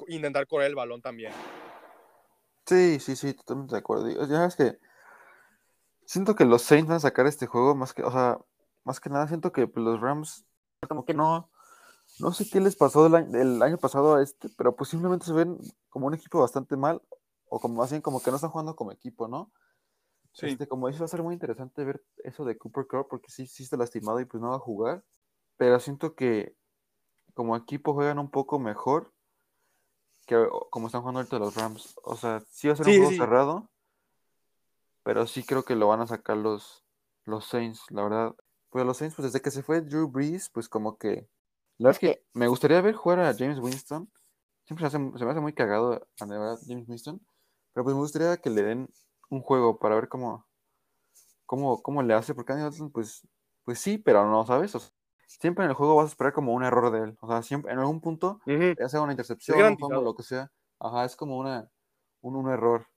intentar 0.08 0.48
correr 0.48 0.68
el 0.68 0.76
balón 0.76 1.02
también. 1.02 1.32
Sí, 2.66 3.00
sí, 3.00 3.16
sí, 3.16 3.34
totalmente 3.34 3.76
de 3.76 3.80
acuerdo. 3.80 4.10
Ya 4.28 4.46
es 4.46 4.56
que 4.56 4.80
siento 6.06 6.36
que 6.36 6.46
los 6.46 6.62
Saints 6.62 6.88
van 6.88 6.98
a 6.98 7.00
sacar 7.00 7.28
este 7.28 7.48
juego 7.48 7.76
más 7.76 7.94
que, 7.94 8.04
o 8.04 8.12
sea, 8.12 8.40
más 8.84 9.00
que 9.00 9.10
nada 9.10 9.28
siento 9.28 9.52
que 9.52 9.70
los 9.76 10.02
Rams 10.02 10.46
como 10.88 11.06
que 11.06 11.14
no, 11.14 11.50
no 12.20 12.32
sé 12.32 12.48
qué 12.50 12.60
les 12.60 12.76
pasó 12.76 13.04
del 13.04 13.16
año, 13.16 13.40
el 13.40 13.62
año 13.62 13.78
pasado 13.78 14.16
a 14.16 14.24
este, 14.24 14.50
pero 14.58 14.76
pues 14.76 14.90
simplemente 14.90 15.26
se 15.26 15.34
ven 15.34 15.58
como 15.90 16.08
un 16.08 16.14
equipo 16.14 16.40
bastante 16.40 16.78
mal 16.78 17.02
o 17.50 17.60
como 17.60 17.86
bien 17.88 18.02
como 18.02 18.22
que 18.22 18.30
no 18.30 18.36
están 18.36 18.52
jugando 18.52 18.76
como 18.76 18.92
equipo, 18.92 19.28
¿no? 19.28 19.52
Sí. 20.34 20.48
Este, 20.48 20.68
como 20.68 20.88
dice, 20.88 21.00
va 21.00 21.06
a 21.06 21.10
ser 21.10 21.24
muy 21.24 21.34
interesante 21.34 21.84
ver 21.84 22.04
eso 22.24 22.46
de 22.46 22.58
Cooper 22.58 22.88
Cup 22.88 23.08
porque 23.10 23.32
sí, 23.32 23.48
sí 23.48 23.64
está 23.64 23.78
lastimado 23.78 24.20
y 24.20 24.26
pues 24.26 24.42
no 24.42 24.50
va 24.50 24.58
a 24.58 24.60
jugar, 24.60 25.04
pero 25.58 25.80
siento 25.80 26.14
que 26.16 26.56
como 27.34 27.56
equipo 27.56 27.94
juegan 27.94 28.20
un 28.20 28.30
poco 28.30 28.60
mejor 28.60 29.15
que 30.26 30.48
como 30.70 30.88
están 30.88 31.02
jugando 31.02 31.20
ahorita 31.20 31.40
los 31.40 31.56
Rams. 31.56 31.96
O 32.04 32.16
sea, 32.16 32.42
sí 32.50 32.68
va 32.68 32.74
a 32.74 32.78
ser 32.78 32.86
sí, 32.86 32.92
un 32.92 32.98
juego 32.98 33.12
sí. 33.12 33.18
cerrado, 33.18 33.70
pero 35.04 35.28
sí 35.28 35.44
creo 35.44 35.64
que 35.64 35.76
lo 35.76 35.88
van 35.88 36.02
a 36.02 36.08
sacar 36.08 36.38
los, 36.38 36.84
los 37.26 37.46
Saints, 37.46 37.86
la 37.92 38.04
verdad. 38.04 38.36
pues 38.70 38.86
los 38.86 38.98
Saints, 38.98 39.16
pues 39.16 39.32
desde 39.32 39.42
que 39.42 39.52
se 39.52 39.64
fue 39.64 39.82
Drew 39.82 40.08
Brees, 40.10 40.50
pues 40.50 40.68
como 40.68 40.98
que, 40.98 41.30
la 41.78 41.90
verdad 41.90 41.92
es 41.92 42.00
que 42.00 42.26
me 42.34 42.48
gustaría 42.48 42.82
ver 42.82 42.96
jugar 42.96 43.20
a 43.20 43.34
James 43.34 43.60
Winston, 43.60 44.10
siempre 44.66 44.90
se, 44.90 44.98
me 44.98 45.12
hace 45.14 45.40
muy 45.40 45.54
cagado, 45.54 46.08
a 46.20 46.26
verdad, 46.26 46.60
James 46.66 46.90
Winston, 46.90 47.22
pero 47.74 47.84
pues 47.84 47.96
me 47.96 48.02
gustaría 48.02 48.38
que 48.38 48.50
le 48.50 48.64
den 48.64 48.90
un 49.30 49.42
juego 49.42 49.78
para 49.78 49.96
ver 49.96 50.08
cómo, 50.08 50.48
cómo, 51.46 51.82
cómo 51.82 52.02
le 52.02 52.14
hace, 52.14 52.34
porque 52.34 52.54
Andy 52.54 52.64
Dalton, 52.64 52.92
pues, 52.92 53.28
pues 53.64 53.80
sí, 53.80 53.98
pero 53.98 54.28
no, 54.30 54.46
¿sabes? 54.46 54.76
Siempre 55.26 55.66
en 55.66 55.72
el 55.72 55.76
juego 55.76 55.96
vas 55.96 56.06
a 56.06 56.10
esperar 56.10 56.34
como 56.34 56.54
un 56.54 56.64
error 56.64 56.92
de 56.92 57.10
él, 57.10 57.18
o 57.22 57.28
sea, 57.28 57.42
siempre, 57.42 57.72
en 57.72 57.80
algún 57.80 58.02
punto, 58.02 58.40
ya 58.46 58.90
sea 58.90 59.02
una 59.02 59.14
intercepción, 59.14 59.78
o 59.82 60.02
lo 60.02 60.16
que 60.16 60.24
sea, 60.24 60.52
ajá, 60.80 61.06
es 61.06 61.16
como 61.16 61.38
una, 61.38 61.70
un, 62.22 62.36
un 62.36 62.50
error. 62.50 62.88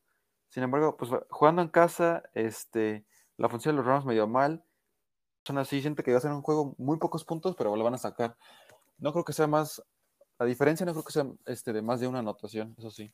Sin 0.48 0.62
embargo, 0.62 0.96
pues 0.96 1.10
jugando 1.28 1.62
en 1.62 1.68
casa, 1.68 2.22
este, 2.34 3.04
la 3.36 3.48
función 3.48 3.76
de 3.76 3.82
los 3.82 3.86
Rams 3.86 4.04
me 4.04 4.14
dio 4.14 4.26
mal. 4.26 4.64
Son 5.44 5.58
así, 5.58 5.80
siento 5.80 6.02
que 6.02 6.12
va 6.12 6.18
a 6.18 6.20
ser 6.20 6.32
un 6.32 6.42
juego 6.42 6.74
muy 6.78 6.98
pocos 6.98 7.24
puntos, 7.24 7.54
pero 7.56 7.74
lo 7.74 7.84
van 7.84 7.94
a 7.94 7.98
sacar. 7.98 8.36
No 8.98 9.12
creo 9.12 9.24
que 9.24 9.32
sea 9.32 9.46
más, 9.46 9.82
la 10.38 10.46
diferencia 10.46 10.84
no 10.84 10.92
creo 10.92 11.04
que 11.04 11.12
sea 11.12 11.26
este, 11.46 11.72
de 11.72 11.82
más 11.82 12.00
de 12.00 12.08
una 12.08 12.20
anotación, 12.20 12.74
eso 12.78 12.90
sí. 12.90 13.12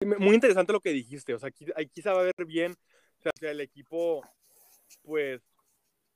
Muy 0.00 0.34
interesante 0.34 0.72
lo 0.72 0.80
que 0.80 0.90
dijiste, 0.90 1.34
o 1.34 1.38
sea, 1.38 1.48
aquí, 1.48 1.66
aquí 1.76 2.00
se 2.00 2.10
va 2.10 2.20
a 2.20 2.24
ver 2.24 2.46
bien, 2.46 2.72
o 2.72 3.22
sea, 3.22 3.50
el 3.50 3.60
equipo, 3.60 4.22
pues, 5.02 5.42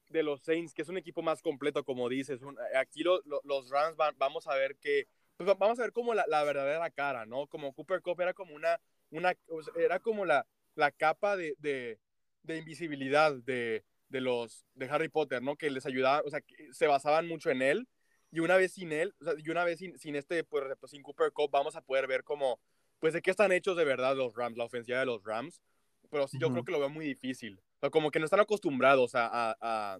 de 0.08 0.22
los 0.22 0.42
Saints, 0.42 0.74
que 0.74 0.82
es 0.82 0.88
un 0.88 0.98
equipo 0.98 1.22
más 1.22 1.42
completo, 1.42 1.84
como 1.84 2.08
dices. 2.08 2.40
aquí 2.76 3.02
los 3.02 3.70
Rams 3.70 3.96
vamos 4.16 4.46
a 4.46 4.54
ver 4.54 4.76
que, 4.76 5.08
pues 5.36 5.48
vamos 5.58 5.78
a 5.78 5.82
ver 5.82 5.92
como 5.92 6.14
la, 6.14 6.24
la, 6.28 6.44
verdadera 6.44 6.90
cara, 6.90 7.26
¿no? 7.26 7.46
Como 7.46 7.72
Cooper 7.72 8.00
Cup 8.00 8.20
era 8.20 8.34
como 8.34 8.54
una, 8.54 8.80
una 9.10 9.34
era 9.76 9.98
como 9.98 10.24
la, 10.24 10.46
la 10.74 10.90
capa 10.90 11.36
de, 11.36 11.54
de, 11.58 11.98
de 12.42 12.58
invisibilidad 12.58 13.34
de, 13.34 13.84
de, 14.08 14.20
los, 14.20 14.64
de 14.74 14.86
Harry 14.86 15.08
Potter, 15.08 15.42
¿no? 15.42 15.56
Que 15.56 15.70
les 15.70 15.86
ayudaba, 15.86 16.22
o 16.24 16.30
sea, 16.30 16.40
que 16.40 16.72
se 16.72 16.86
basaban 16.86 17.26
mucho 17.26 17.50
en 17.50 17.62
él. 17.62 17.88
Y 18.30 18.40
una 18.40 18.56
vez 18.56 18.72
sin 18.72 18.92
él, 18.92 19.14
o 19.20 19.24
sea, 19.24 19.34
y 19.38 19.48
una 19.48 19.64
vez 19.64 19.78
sin, 19.78 19.96
sin 19.98 20.16
este, 20.16 20.42
pues, 20.42 20.64
pues, 20.80 20.90
sin 20.90 21.02
Cooper 21.02 21.30
Cup, 21.32 21.50
vamos 21.52 21.76
a 21.76 21.82
poder 21.82 22.08
ver 22.08 22.24
como, 22.24 22.58
pues, 22.98 23.12
de 23.12 23.22
qué 23.22 23.30
están 23.30 23.52
hechos 23.52 23.76
de 23.76 23.84
verdad 23.84 24.16
los 24.16 24.34
Rams, 24.34 24.56
la 24.56 24.64
ofensiva 24.64 24.98
de 24.98 25.06
los 25.06 25.22
Rams. 25.24 25.62
Pero 26.10 26.28
sí, 26.28 26.38
yo 26.40 26.50
creo 26.50 26.64
que 26.64 26.72
lo 26.72 26.80
veo 26.80 26.90
muy 26.90 27.06
difícil. 27.06 27.60
Sea, 27.84 27.90
como 27.90 28.10
que 28.10 28.18
no 28.18 28.24
están 28.24 28.40
acostumbrados 28.40 29.14
a, 29.14 29.28
a, 29.60 29.98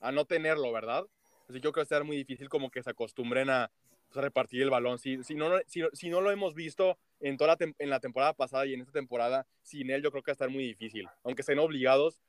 a, 0.00 0.12
no 0.12 0.24
tenerlo, 0.24 0.72
¿verdad? 0.72 1.06
Así 1.48 1.60
yo 1.60 1.60
creo 1.60 1.72
que 1.72 1.80
va 1.80 1.84
a 1.84 1.86
ser 1.86 2.02
muy 2.02 2.16
difícil 2.16 2.48
como 2.48 2.68
que 2.68 2.82
se 2.82 2.90
acostumbren 2.90 3.48
a, 3.48 3.70
pues, 4.10 4.24
repartir 4.24 4.62
el 4.62 4.70
balón. 4.70 4.98
Si, 4.98 5.22
si, 5.22 5.36
no, 5.36 5.52
si, 5.68 5.84
si, 5.92 6.08
no 6.08 6.20
lo 6.20 6.32
hemos 6.32 6.54
visto 6.54 6.98
en, 7.20 7.36
toda 7.36 7.56
la 7.56 7.72
en 7.78 7.90
la 7.90 8.00
temporada 8.00 8.32
pasada 8.32 8.66
y 8.66 8.74
en 8.74 8.80
esta 8.80 8.92
temporada, 8.92 9.46
sin 9.62 9.88
él 9.90 10.02
yo 10.02 10.10
creo 10.10 10.24
que 10.24 10.30
va 10.30 10.32
a 10.32 10.38
estar 10.40 10.50
muy 10.50 10.64
difícil. 10.64 11.08
Aunque 11.22 11.42
estén 11.42 11.60
obligados, 11.60 12.20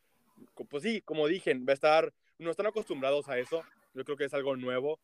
pues 0.69 0.83
sí, 0.83 1.01
como 1.01 1.27
dije, 1.27 1.55
va 1.55 1.71
a 1.71 1.73
estar, 1.73 2.13
no 2.37 2.51
están 2.51 2.67
acostumbrados 2.67 3.29
a 3.29 3.39
eso. 3.39 3.63
Yo 3.95 4.05
creo 4.05 4.15
que 4.15 4.25
es 4.25 4.33
algo 4.35 4.55
nuevo 4.55 4.99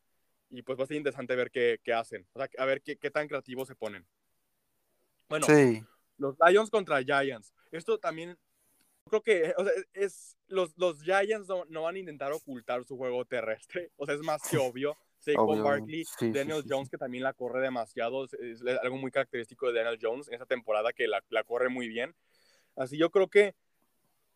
y 0.52 0.62
pues 0.62 0.80
va 0.80 0.84
a 0.84 0.88
ser 0.88 0.98
interesante 0.98 1.36
ver 1.36 1.50
qué, 1.50 1.80
qué 1.84 1.94
hacen. 1.94 2.28
O 2.34 2.40
sea, 2.40 2.48
a 2.60 2.66
ver 2.66 2.82
qué, 2.82 2.98
qué, 2.98 3.10
tan 3.10 3.28
creativos 3.28 3.68
se 3.68 3.76
ponen. 3.76 4.06
Bueno, 5.30 5.48
sí. 5.48 5.84
los 6.18 6.36
Lions 6.48 6.70
contra 6.70 7.02
Giants. 7.02 7.54
Esto 7.72 7.98
también, 7.98 8.38
creo 9.08 9.22
que, 9.22 9.54
o 9.58 9.64
sea, 9.64 9.74
es, 9.94 10.38
los, 10.48 10.78
los 10.78 11.02
Giants 11.02 11.48
no, 11.48 11.66
no, 11.70 11.84
van 11.84 11.96
a 11.96 12.00
intentar 12.00 12.32
ocultar 12.32 12.84
su 12.84 12.98
juego 12.98 13.26
terrestre. 13.26 13.92
O 13.98 14.06
sea, 14.06 14.16
es 14.16 14.22
más 14.22 14.42
que 14.50 14.58
obvio. 14.58 14.98
Saquon 15.20 15.64
Barkley, 15.64 16.06
Daniel 16.32 16.64
Jones, 16.68 16.90
que 16.90 16.98
también 16.98 17.24
la 17.24 17.34
corre 17.34 17.62
demasiado. 17.62 18.26
Es, 18.26 18.62
algo 18.82 18.98
muy 18.98 19.12
característico 19.12 19.68
de 19.68 19.80
Daniel 19.80 20.00
Jones 20.02 20.28
en 20.28 20.36
esta 20.36 20.46
temporada, 20.46 20.94
que 20.94 21.08
la, 21.08 21.24
la 21.30 21.44
corre 21.44 21.70
muy 21.70 21.88
bien. 21.88 22.16
Así 22.76 22.98
yo 22.98 23.10
creo 23.10 23.28
que 23.28 23.56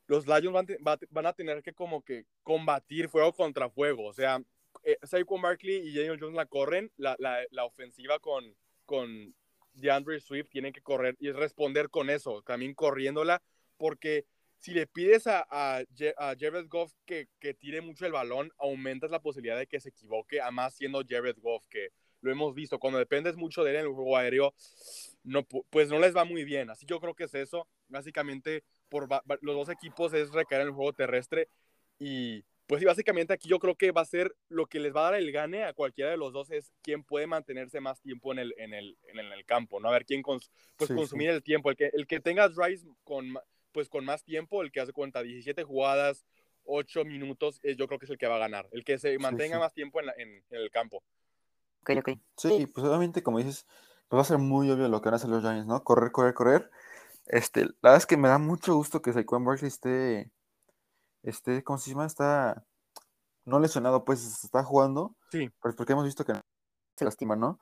los 0.07 0.25
Lions 0.27 0.51
van, 0.81 0.97
van, 1.09 1.25
a 1.25 1.33
tener 1.33 1.61
que 1.61 1.73
como 1.73 2.01
que 2.01 2.25
combatir 2.43 3.09
fuego 3.09 3.31
contra 3.31 3.69
fuego. 3.69 4.05
O 4.05 4.13
sea, 4.13 4.41
eh, 4.83 4.97
Saquon 5.03 5.41
Barkley 5.41 5.87
y 5.87 5.95
Daniel 5.95 6.17
Jones 6.19 6.35
la 6.35 6.45
corren, 6.45 6.91
la, 6.97 7.15
la, 7.19 7.39
la 7.51 7.65
ofensiva 7.65 8.19
con, 8.19 8.55
con 8.85 9.33
DeAndre 9.73 10.19
Swift 10.19 10.49
tienen 10.49 10.73
que 10.73 10.81
correr 10.81 11.15
y 11.19 11.31
responder 11.31 11.89
con 11.89 12.09
eso, 12.09 12.41
también 12.41 12.73
corriéndola, 12.73 13.41
porque 13.77 14.25
si 14.61 14.71
le 14.71 14.85
pides 14.85 15.25
a, 15.25 15.45
a, 15.49 15.83
Jared 16.39 16.67
Goff 16.67 16.93
que, 17.05 17.27
que, 17.39 17.55
tire 17.55 17.81
mucho 17.81 18.05
el 18.05 18.11
balón, 18.11 18.53
aumentas 18.59 19.09
la 19.09 19.19
posibilidad 19.19 19.57
de 19.57 19.65
que 19.65 19.79
se 19.79 19.89
equivoque, 19.89 20.39
a 20.39 20.51
más 20.51 20.75
siendo 20.75 21.03
Jared 21.07 21.37
Goff, 21.39 21.65
que 21.67 21.89
lo 22.21 22.31
hemos 22.31 22.53
visto, 22.53 22.77
cuando 22.77 22.99
dependes 22.99 23.35
mucho 23.35 23.63
de 23.63 23.71
él 23.71 23.77
en 23.77 23.85
el 23.87 23.91
juego 23.91 24.15
aéreo, 24.15 24.53
no, 25.23 25.43
pues 25.43 25.89
no 25.89 25.97
les 25.97 26.15
va 26.15 26.25
muy 26.25 26.43
bien. 26.43 26.69
Así 26.69 26.85
yo 26.85 26.99
creo 26.99 27.15
que 27.15 27.23
es 27.23 27.33
eso. 27.33 27.67
Básicamente, 27.87 28.63
por 28.87 29.09
los 29.41 29.55
dos 29.55 29.69
equipos 29.69 30.13
es 30.13 30.31
recaer 30.31 30.61
en 30.61 30.67
el 30.67 30.73
juego 30.73 30.93
terrestre 30.93 31.49
y 31.97 32.43
pues 32.67 32.79
sí, 32.79 32.85
básicamente 32.85 33.33
aquí 33.33 33.49
yo 33.49 33.59
creo 33.59 33.75
que 33.75 33.91
va 33.91 34.01
a 34.01 34.05
ser 34.05 34.33
lo 34.47 34.67
que 34.67 34.79
les 34.79 34.95
va 34.95 35.01
a 35.01 35.11
dar 35.11 35.19
el 35.19 35.31
gane 35.31 35.63
a 35.65 35.73
cualquiera 35.73 36.11
de 36.11 36.17
los 36.17 36.31
dos 36.31 36.51
es 36.51 36.71
quién 36.81 37.03
puede 37.03 37.27
mantenerse 37.27 37.81
más 37.81 37.99
tiempo 37.99 38.31
en 38.31 38.39
el, 38.39 38.53
en 38.57 38.73
el, 38.73 38.97
en 39.07 39.19
el, 39.19 39.45
campo, 39.45 39.79
¿no? 39.79 39.89
A 39.89 39.91
ver 39.91 40.05
quién 40.05 40.21
pues 40.21 40.51
consumir 40.87 41.31
el 41.31 41.43
tiempo. 41.43 41.69
El 41.69 41.75
que, 41.75 41.89
el 41.91 42.07
que 42.07 42.21
tenga 42.21 42.47
drives 42.47 42.85
con 43.03 43.33
pues 43.71 43.89
con 43.89 44.05
más 44.05 44.23
tiempo, 44.23 44.61
el 44.61 44.71
que 44.71 44.81
hace 44.81 44.93
cuenta 44.93 45.23
17 45.23 45.63
jugadas, 45.63 46.25
8 46.65 47.05
minutos, 47.05 47.59
eh, 47.63 47.75
yo 47.75 47.87
creo 47.87 47.99
que 47.99 48.05
es 48.05 48.11
el 48.11 48.17
que 48.17 48.27
va 48.27 48.35
a 48.35 48.39
ganar, 48.39 48.67
el 48.71 48.83
que 48.83 48.97
se 48.97 49.17
mantenga 49.19 49.59
más 49.59 49.73
tiempo 49.73 49.99
en, 50.01 50.09
en, 50.17 50.43
el 50.49 50.69
campo. 50.71 51.03
Ok, 51.81 51.91
ok. 51.97 52.09
Sí, 52.37 52.67
pues 52.67 52.85
obviamente, 52.85 53.23
como 53.23 53.39
dices, 53.39 53.65
pues 54.07 54.17
va 54.17 54.21
a 54.21 54.25
ser 54.25 54.37
muy 54.37 54.69
obvio 54.69 54.87
lo 54.87 55.01
que 55.01 55.05
van 55.05 55.13
a 55.13 55.17
hacer 55.17 55.29
los 55.29 55.41
Giants, 55.41 55.65
¿no? 55.65 55.83
Correr, 55.83 56.11
correr, 56.11 56.33
correr. 56.33 56.71
Este, 57.25 57.65
la 57.65 57.73
verdad 57.81 57.97
es 57.97 58.05
que 58.05 58.17
me 58.17 58.27
da 58.27 58.37
mucho 58.37 58.75
gusto 58.75 59.01
que 59.01 59.13
Saquon 59.13 59.45
Barkley 59.45 59.69
esté, 59.69 60.31
esté, 61.23 61.63
¿cómo 61.63 61.79
se 61.79 61.91
llama? 61.91 62.05
Está 62.05 62.65
no 63.45 63.59
lesionado, 63.59 64.05
pues 64.05 64.43
está 64.43 64.63
jugando. 64.63 65.15
Sí. 65.31 65.49
Pues 65.61 65.75
porque 65.75 65.93
hemos 65.93 66.05
visto 66.05 66.25
que 66.25 66.33
se 66.95 67.05
lastima, 67.05 67.35
¿no? 67.35 67.59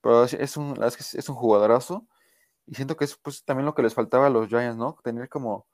Pero 0.00 0.24
es 0.24 0.56
un, 0.56 0.68
la 0.68 0.72
verdad 0.72 0.88
es 0.88 1.12
que 1.12 1.18
es 1.18 1.28
un 1.28 1.36
jugadorazo. 1.36 2.06
Y 2.66 2.74
siento 2.74 2.96
que 2.96 3.04
es 3.04 3.16
pues 3.16 3.44
también 3.44 3.66
lo 3.66 3.74
que 3.74 3.82
les 3.82 3.94
faltaba 3.94 4.26
a 4.26 4.30
los 4.30 4.48
Giants, 4.48 4.76
¿no? 4.76 4.96
Tener 5.02 5.28
como, 5.28 5.66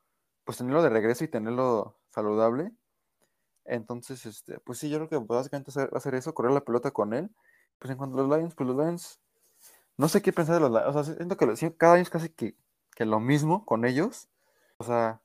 pues 0.44 0.58
tenerlo 0.58 0.82
de 0.82 0.88
regreso 0.88 1.24
y 1.24 1.28
tenerlo 1.28 1.98
saludable. 2.10 2.72
Entonces, 3.64 4.24
este, 4.24 4.58
pues 4.60 4.78
sí, 4.78 4.88
yo 4.88 4.96
creo 4.98 5.08
que 5.08 5.26
básicamente 5.26 5.70
va 5.76 5.88
a 5.92 5.98
hacer 5.98 6.14
eso, 6.14 6.34
correr 6.34 6.52
la 6.52 6.64
pelota 6.64 6.90
con 6.90 7.12
él. 7.12 7.30
Pues 7.78 7.90
en 7.90 7.98
cuanto 7.98 8.18
a 8.18 8.22
los 8.22 8.36
Lions, 8.36 8.54
pues 8.54 8.66
los 8.66 8.76
Lions, 8.76 9.20
no 9.96 10.08
sé 10.08 10.22
qué 10.22 10.32
pensar 10.32 10.54
de 10.54 10.62
los 10.62 10.70
Lions. 10.70 10.86
O 10.86 11.04
sea, 11.04 11.14
siento 11.14 11.36
que 11.36 11.76
cada 11.76 11.94
año 11.94 12.02
es 12.02 12.10
casi 12.10 12.30
que, 12.30 12.54
que, 12.96 13.04
lo 13.04 13.20
mismo 13.20 13.66
con 13.66 13.84
ellos. 13.84 14.28
O 14.78 14.84
sea, 14.84 15.20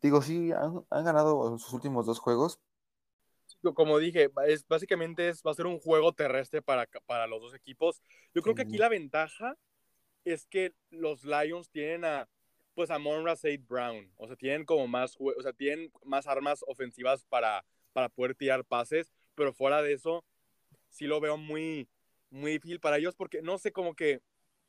digo, 0.00 0.22
sí, 0.22 0.50
han, 0.52 0.84
han 0.88 1.04
ganado 1.04 1.58
sus 1.58 1.72
últimos 1.74 2.06
dos 2.06 2.18
juegos. 2.18 2.58
Como 3.74 3.98
dije, 3.98 4.30
es, 4.46 4.66
básicamente 4.66 5.28
es, 5.28 5.42
va 5.46 5.52
a 5.52 5.54
ser 5.54 5.66
un 5.66 5.78
juego 5.78 6.12
terrestre 6.12 6.62
para, 6.62 6.88
para 7.06 7.26
los 7.26 7.40
dos 7.40 7.54
equipos. 7.54 8.02
Yo 8.34 8.42
creo 8.42 8.54
que 8.54 8.62
aquí 8.62 8.78
la 8.78 8.88
ventaja 8.88 9.56
es 10.24 10.46
que 10.46 10.72
los 10.90 11.24
Lions 11.24 11.70
tienen 11.70 12.04
a, 12.04 12.28
pues 12.74 12.90
a 12.90 12.98
Monra 12.98 13.36
Said 13.36 13.60
Brown, 13.66 14.12
o 14.16 14.26
sea, 14.26 14.36
tienen 14.36 14.64
como 14.64 14.86
más, 14.86 15.16
o 15.18 15.42
sea, 15.42 15.52
tienen 15.52 15.92
más 16.04 16.26
armas 16.26 16.64
ofensivas 16.66 17.24
para, 17.24 17.64
para 17.92 18.08
poder 18.08 18.34
tirar 18.34 18.64
pases, 18.64 19.12
pero 19.34 19.52
fuera 19.52 19.82
de 19.82 19.92
eso, 19.92 20.24
sí 20.88 21.06
lo 21.06 21.20
veo 21.20 21.36
muy, 21.36 21.88
muy 22.30 22.52
difícil 22.52 22.80
para 22.80 22.98
ellos 22.98 23.14
porque 23.16 23.42
no 23.42 23.58
sé, 23.58 23.72
como 23.72 23.94
que, 23.94 24.20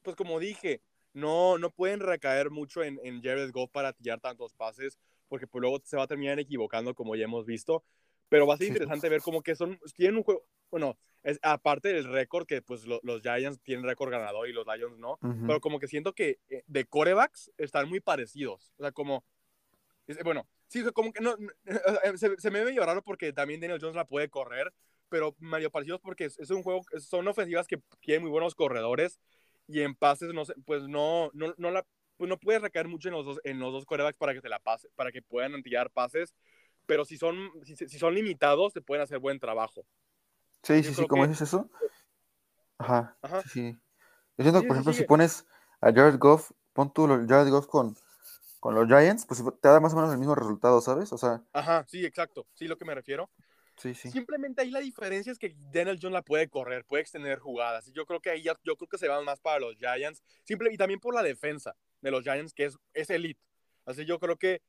pues 0.01 0.15
como 0.15 0.39
dije, 0.39 0.81
no, 1.13 1.57
no 1.57 1.69
pueden 1.71 1.99
recaer 1.99 2.49
mucho 2.49 2.83
en, 2.83 2.99
en 3.03 3.21
Jared 3.21 3.51
Goff 3.51 3.71
para 3.71 3.93
tirar 3.93 4.19
tantos 4.19 4.53
pases 4.53 4.97
porque 5.27 5.47
pues 5.47 5.61
luego 5.61 5.79
se 5.83 5.97
va 5.97 6.03
a 6.03 6.07
terminar 6.07 6.39
equivocando 6.39 6.93
como 6.93 7.15
ya 7.15 7.25
hemos 7.25 7.45
visto, 7.45 7.83
pero 8.33 8.47
va 8.47 8.55
a 8.55 8.57
ser 8.57 8.69
interesante 8.69 9.09
ver 9.09 9.21
como 9.21 9.43
que 9.43 9.53
son, 9.55 9.79
tienen 9.95 10.17
un 10.17 10.23
juego, 10.23 10.43
bueno, 10.71 10.97
es, 11.21 11.37
aparte 11.43 11.89
del 11.89 12.05
récord, 12.05 12.47
que 12.47 12.63
pues 12.63 12.83
los 12.87 13.21
Giants 13.21 13.61
tienen 13.61 13.85
récord 13.85 14.09
ganador 14.09 14.49
y 14.49 14.53
los 14.53 14.65
Lions 14.65 14.97
no, 14.97 15.19
pero 15.45 15.61
como 15.61 15.77
que 15.77 15.87
siento 15.87 16.13
que 16.13 16.39
eh, 16.49 16.63
de 16.65 16.85
corebacks 16.85 17.51
están 17.59 17.87
muy 17.87 17.99
parecidos. 17.99 18.73
O 18.77 18.81
sea, 18.81 18.91
como, 18.91 19.23
bueno, 20.23 20.47
sí, 20.65 20.83
como 20.95 21.13
que 21.13 21.21
no, 21.21 21.35
se, 22.17 22.35
se, 22.39 22.49
me 22.49 22.63
ve 22.63 22.75
raro 22.79 23.03
porque 23.03 23.33
también 23.33 23.61
Daniel 23.61 23.77
Jones 23.79 23.95
la 23.95 24.07
puede 24.07 24.29
correr, 24.29 24.73
pero 25.09 25.35
medio 25.37 25.69
parecidos 25.69 26.01
porque 26.01 26.25
es, 26.25 26.49
un 26.49 26.63
juego, 26.63 26.81
son 27.01 27.27
ofensivas 27.27 27.67
que 27.67 27.83
tienen 27.99 28.23
muy 28.23 28.31
buenos 28.31 28.55
corredores 28.55 29.19
y 29.67 29.81
en 29.81 29.93
pases, 29.93 30.33
no 30.33 30.41
pues 30.65 30.87
no, 30.87 31.29
no, 31.35 31.53
no 31.59 31.69
la, 31.69 31.85
pues 32.17 32.29
no 32.29 32.39
puedes 32.39 32.63
recaer 32.63 32.87
mucho 32.87 33.09
en 33.09 33.13
los 33.13 33.25
dos, 33.25 33.39
en 33.43 33.59
los 33.59 33.71
dos 33.71 33.85
corebacks 33.85 34.17
para 34.17 34.33
que 34.33 34.41
te 34.41 34.49
la 34.49 34.57
pase, 34.57 34.89
para 34.95 35.11
que 35.11 35.21
puedan 35.21 35.61
tirar 35.61 35.91
pases, 35.91 36.33
pero 36.85 37.05
si 37.05 37.17
son, 37.17 37.51
si, 37.63 37.75
si 37.75 37.99
son 37.99 38.13
limitados, 38.13 38.73
te 38.73 38.81
pueden 38.81 39.03
hacer 39.03 39.19
buen 39.19 39.39
trabajo. 39.39 39.85
Sí, 40.63 40.83
sí, 40.83 40.93
sí, 40.93 41.07
¿cómo 41.07 41.27
dices 41.27 41.49
eso? 41.49 41.69
Ajá, 42.77 43.17
sí, 43.43 43.49
sí. 43.49 43.79
Yo 44.37 44.43
siento 44.43 44.61
que, 44.61 44.67
por 44.67 44.75
ejemplo, 44.75 44.93
si 44.93 45.03
pones 45.03 45.45
a 45.81 45.91
Jared 45.91 46.17
Goff, 46.17 46.51
pon 46.73 46.91
tú 46.91 47.07
Jared 47.07 47.49
Goff 47.49 47.67
con, 47.67 47.95
con 48.59 48.73
los 48.73 48.87
Giants, 48.87 49.25
pues 49.25 49.43
te 49.61 49.67
da 49.67 49.79
más 49.79 49.93
o 49.93 49.97
menos 49.97 50.11
el 50.11 50.17
mismo 50.17 50.35
resultado, 50.35 50.81
¿sabes? 50.81 51.11
O 51.13 51.17
sea. 51.17 51.43
Ajá, 51.53 51.85
sí, 51.87 52.05
exacto. 52.05 52.47
Sí, 52.53 52.67
lo 52.67 52.77
que 52.77 52.85
me 52.85 52.95
refiero. 52.95 53.29
Sí, 53.77 53.93
sí. 53.93 54.11
Simplemente 54.11 54.61
ahí 54.61 54.69
la 54.69 54.79
diferencia 54.79 55.31
es 55.31 55.39
que 55.39 55.55
Daniel 55.71 55.99
Jones 56.01 56.13
la 56.13 56.21
puede 56.21 56.47
correr, 56.47 56.85
puede 56.85 57.01
extender 57.01 57.39
jugadas. 57.39 57.91
Yo 57.91 58.05
creo 58.05 58.21
que 58.21 58.29
ahí 58.29 58.43
ya, 58.43 58.55
yo 58.63 58.75
creo 58.75 58.87
que 58.87 58.97
se 58.97 59.07
van 59.07 59.25
más 59.25 59.39
para 59.39 59.59
los 59.59 59.75
Giants. 59.77 60.23
Simple, 60.43 60.71
y 60.71 60.77
también 60.77 60.99
por 60.99 61.13
la 61.13 61.23
defensa 61.23 61.75
de 62.01 62.11
los 62.11 62.23
Giants, 62.23 62.53
que 62.53 62.65
es, 62.65 62.77
es 62.93 63.09
elite. 63.09 63.41
Así 63.85 64.05
yo 64.05 64.19
creo 64.19 64.37
que 64.37 64.61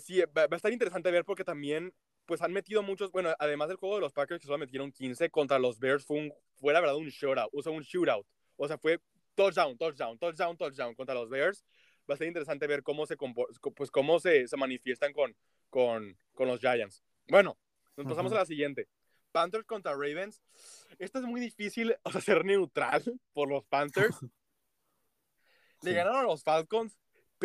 sí, 0.00 0.20
va, 0.36 0.46
a 0.50 0.56
estar 0.56 0.72
interesante 0.72 1.10
ver 1.10 1.24
porque 1.24 1.44
también, 1.44 1.94
pues 2.26 2.42
han 2.42 2.52
metido 2.52 2.82
muchos, 2.82 3.10
bueno, 3.10 3.34
además 3.38 3.68
del 3.68 3.76
juego 3.76 3.96
de 3.96 4.00
los 4.02 4.12
Packers 4.12 4.40
que 4.40 4.46
solo 4.46 4.58
metieron 4.58 4.92
15 4.92 5.30
contra 5.30 5.58
los 5.58 5.78
Bears, 5.78 6.04
fue, 6.04 6.18
un, 6.18 6.32
fue 6.56 6.72
la 6.72 6.80
verdad 6.80 6.96
un 6.96 7.08
shootout, 7.08 7.50
o 7.52 7.62
sea, 7.62 7.72
un 7.72 7.82
shootout. 7.82 8.26
O 8.56 8.68
sea, 8.68 8.78
fue 8.78 9.00
touchdown, 9.34 9.76
touchdown, 9.76 10.18
touchdown, 10.18 10.56
touchdown 10.56 10.94
contra 10.94 11.14
los 11.14 11.28
Bears. 11.28 11.64
Va 12.08 12.14
a 12.14 12.18
ser 12.18 12.26
interesante 12.26 12.66
ver 12.66 12.82
cómo 12.82 13.06
se, 13.06 13.16
pues, 13.16 13.90
cómo 13.90 14.20
se, 14.20 14.46
se 14.46 14.56
manifiestan 14.56 15.12
con, 15.12 15.34
con, 15.70 16.16
con, 16.34 16.48
los 16.48 16.60
Giants. 16.60 17.02
Bueno, 17.28 17.58
nos 17.96 18.06
pasamos 18.06 18.32
a 18.32 18.36
la 18.36 18.46
siguiente. 18.46 18.88
Panthers 19.32 19.64
contra 19.64 19.92
Ravens. 19.92 20.42
Esto 20.98 21.18
es 21.18 21.24
muy 21.24 21.40
difícil, 21.40 21.96
o 22.02 22.12
sea, 22.12 22.20
ser 22.20 22.44
neutral 22.44 23.02
por 23.32 23.48
los 23.48 23.64
Panthers. 23.64 24.16
Le 25.82 25.92
ganaron 25.92 26.20
a 26.20 26.22
los 26.22 26.42
Falcons. 26.42 26.98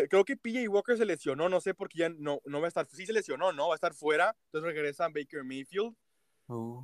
Creo 0.08 0.26
que 0.26 0.38
PJ 0.38 0.68
Walker 0.70 0.97
se 0.97 1.06
lesionó, 1.06 1.50
no 1.50 1.62
sé 1.62 1.74
por 1.74 1.89
qué 1.89 2.00
ya 2.00 2.10
no, 2.10 2.41
no 2.45 2.60
va 2.60 2.68
a 2.68 2.70
estar. 2.70 2.88
Sí 2.88 3.06
se 3.06 3.14
lesionó, 3.14 3.52
¿no? 3.52 3.68
Va 3.68 3.74
a 3.74 3.76
estar 3.76 3.93
fuera. 3.93 4.36
Entonces 4.45 4.74
regresa 4.74 5.10
Baker 5.10 5.43
Mayfield. 5.43 5.95
Uh. 6.47 6.84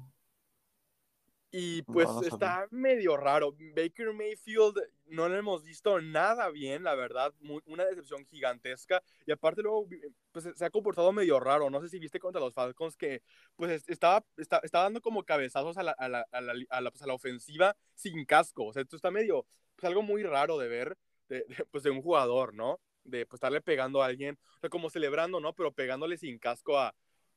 Y 1.58 1.84
pues 1.84 2.10
está 2.28 2.68
medio 2.70 3.16
raro. 3.16 3.56
Baker 3.74 4.12
Mayfield 4.12 4.78
no 5.06 5.30
lo 5.30 5.38
hemos 5.38 5.64
visto 5.64 6.02
nada 6.02 6.50
bien, 6.50 6.84
la 6.84 6.96
verdad. 6.96 7.34
una 7.66 7.86
decepción 7.86 8.26
gigantesca. 8.26 9.02
Y 9.26 9.32
aparte 9.32 9.62
luego 9.62 9.88
pues, 10.34 10.50
se 10.54 10.66
ha 10.66 10.70
comportado 10.70 11.14
medio 11.14 11.40
raro. 11.40 11.70
No 11.70 11.80
sé 11.80 11.88
si 11.88 11.98
viste 11.98 12.20
contra 12.20 12.42
los 12.42 12.54
Falcons 12.54 12.98
que 12.98 13.22
pues 13.56 13.86
estaba, 13.88 14.26
está, 14.36 14.60
dando 14.70 15.00
como 15.00 15.24
cabezazos 15.24 15.78
a 15.78 15.84
la, 15.84 15.92
a 15.92 16.10
la, 16.10 16.26
a 16.30 16.42
la, 16.82 16.92
pues, 16.92 17.02
a 17.02 17.08
la 17.08 17.14
ofensiva 17.14 17.74
sin 17.94 18.26
casco. 18.26 18.66
O 18.66 18.74
sea, 18.74 18.82
esto 18.82 18.98
está 18.98 19.10
medio, 19.10 19.46
pues 19.78 19.86
algo 19.86 20.02
muy 20.02 20.24
raro 20.24 20.58
de 20.58 20.68
ver 20.68 20.98
de, 21.30 21.46
pues, 21.72 21.84
de 21.84 21.90
un 21.92 22.02
jugador, 22.02 22.54
¿no? 22.54 22.82
De 23.06 23.26
pues 23.26 23.38
estarle 23.38 23.62
pegando 23.62 24.04
a 24.04 24.08
alguien, 24.08 24.38
o 24.58 24.60
sea, 24.60 24.70
como 24.70 24.90
celebrando, 24.90 25.40
¿no? 25.40 25.54
Pero 25.54 25.72
pegándole 25.72 26.18
sin 26.18 26.38
casco 26.38 26.78
a, 26.78 26.94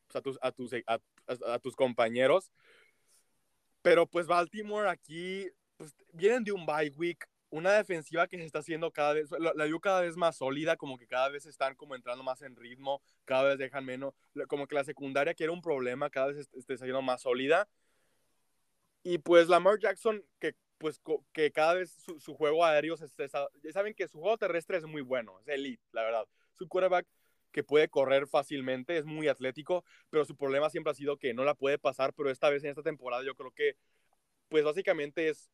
pues, 0.09 0.23
tus, 0.25 0.39
a, 0.87 1.59
tus, 1.61 1.77
compañeros. 1.77 2.51
Pero 3.83 4.07
pues 4.07 4.27
Baltimore 4.27 4.89
aquí 4.89 5.49
pues, 5.77 5.95
vienen 6.13 6.43
de 6.45 6.53
un 6.53 6.67
bye 6.67 6.91
week, 6.97 7.25
una 7.51 7.73
defensiva 7.73 8.27
que 8.27 8.39
se 8.39 8.45
está 8.45 8.59
haciendo 8.59 8.91
cada 8.91 9.15
vez, 9.15 9.31
la, 9.31 9.53
cada 9.81 10.01
vez 10.01 10.17
más 10.17 10.37
sólida, 10.37 10.77
como 10.77 10.99
que 10.99 11.07
cada 11.07 11.29
vez 11.29 11.47
están 11.47 11.75
como 11.75 11.95
entrando 11.95 12.25
más 12.25 12.43
en 12.43 12.57
ritmo, 12.57 13.01
cada 13.25 13.45
vez 13.45 13.59
dejan 13.59 13.85
menos, 13.85 14.15
como 14.49 14.67
que 14.67 14.75
la 14.75 14.85
secundaria 14.85 15.35
que 15.35 15.45
era 15.45 15.53
un 15.53 15.63
problema, 15.63 16.11
cada 16.11 16.29
vez 16.29 16.49
está 16.53 16.77
siendo 16.77 17.03
más 17.03 17.23
sólida. 17.23 17.69
Y 19.03 19.19
pues 19.19 19.49
Lamar 19.49 19.79
Jackson, 19.79 20.25
que 20.39 20.55
pues 20.79 21.01
que 21.33 21.51
cada 21.51 21.75
vez 21.75 21.93
su, 22.19 22.35
juego 22.35 22.65
aéreo 22.65 22.97
se, 22.97 23.07
ya 23.29 23.73
saben 23.73 23.95
que 23.95 24.09
su 24.09 24.21
juego 24.21 24.39
terrestre 24.39 24.79
es 24.79 24.85
muy 24.87 25.03
bueno, 25.03 25.39
es 25.41 25.49
elite, 25.49 25.83
la 25.93 26.03
verdad. 26.03 26.27
Su 26.55 26.69
quarterback 26.69 27.07
que 27.53 27.65
puede 27.65 27.89
correr 27.89 28.27
fácilmente, 28.27 28.97
es 28.97 29.05
muy 29.05 29.29
atlético, 29.29 29.85
pero 30.11 30.25
su 30.25 30.37
problema 30.37 30.71
siempre 30.71 30.93
ha 30.93 30.95
sido 30.95 31.17
que 31.17 31.35
no 31.35 31.45
la 31.45 31.55
puede 31.55 31.79
pasar, 31.79 32.13
pero 32.15 32.31
esta 32.31 32.51
vez 32.51 32.63
en 32.63 32.71
esta 32.71 32.83
temporada 32.83 33.25
yo 33.25 33.35
creo 33.35 33.51
que, 33.51 33.77
pues 34.49 34.65
básicamente 34.65 35.29
es, 35.29 35.51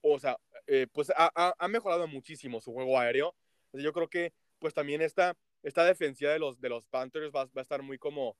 o, 0.00 0.18
sea, 0.18 0.38
eh, 0.66 0.86
pues 0.92 1.10
ha, 1.16 1.54
ha, 1.58 1.68
mejorado 1.68 2.06
muchísimo 2.08 2.60
su 2.60 2.72
juego 2.72 2.98
aéreo. 2.98 3.34
Yo 3.72 3.92
creo 3.92 4.08
que, 4.08 4.32
pues 4.58 4.72
también 4.74 5.02
esta, 5.02 5.36
esta 5.62 5.84
defensiva 5.84 6.32
de 6.32 6.38
los, 6.38 6.60
de 6.60 6.68
los 6.70 6.86
Panthers 6.86 7.30
va, 7.34 7.44
va 7.46 7.50
a 7.56 7.62
estar 7.62 7.82
muy 7.82 7.98
como, 7.98 8.36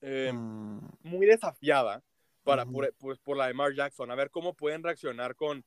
eh, 0.00 0.32
mm. 0.32 0.80
muy 1.02 1.26
desafiada 1.26 2.02
para, 2.46 2.64
por, 2.64 2.94
pues, 2.94 3.18
por 3.18 3.36
la 3.36 3.48
de 3.48 3.54
Mark 3.54 3.74
Jackson, 3.74 4.08
a 4.08 4.14
ver 4.14 4.30
cómo 4.30 4.54
pueden 4.54 4.84
reaccionar 4.84 5.34
con, 5.34 5.64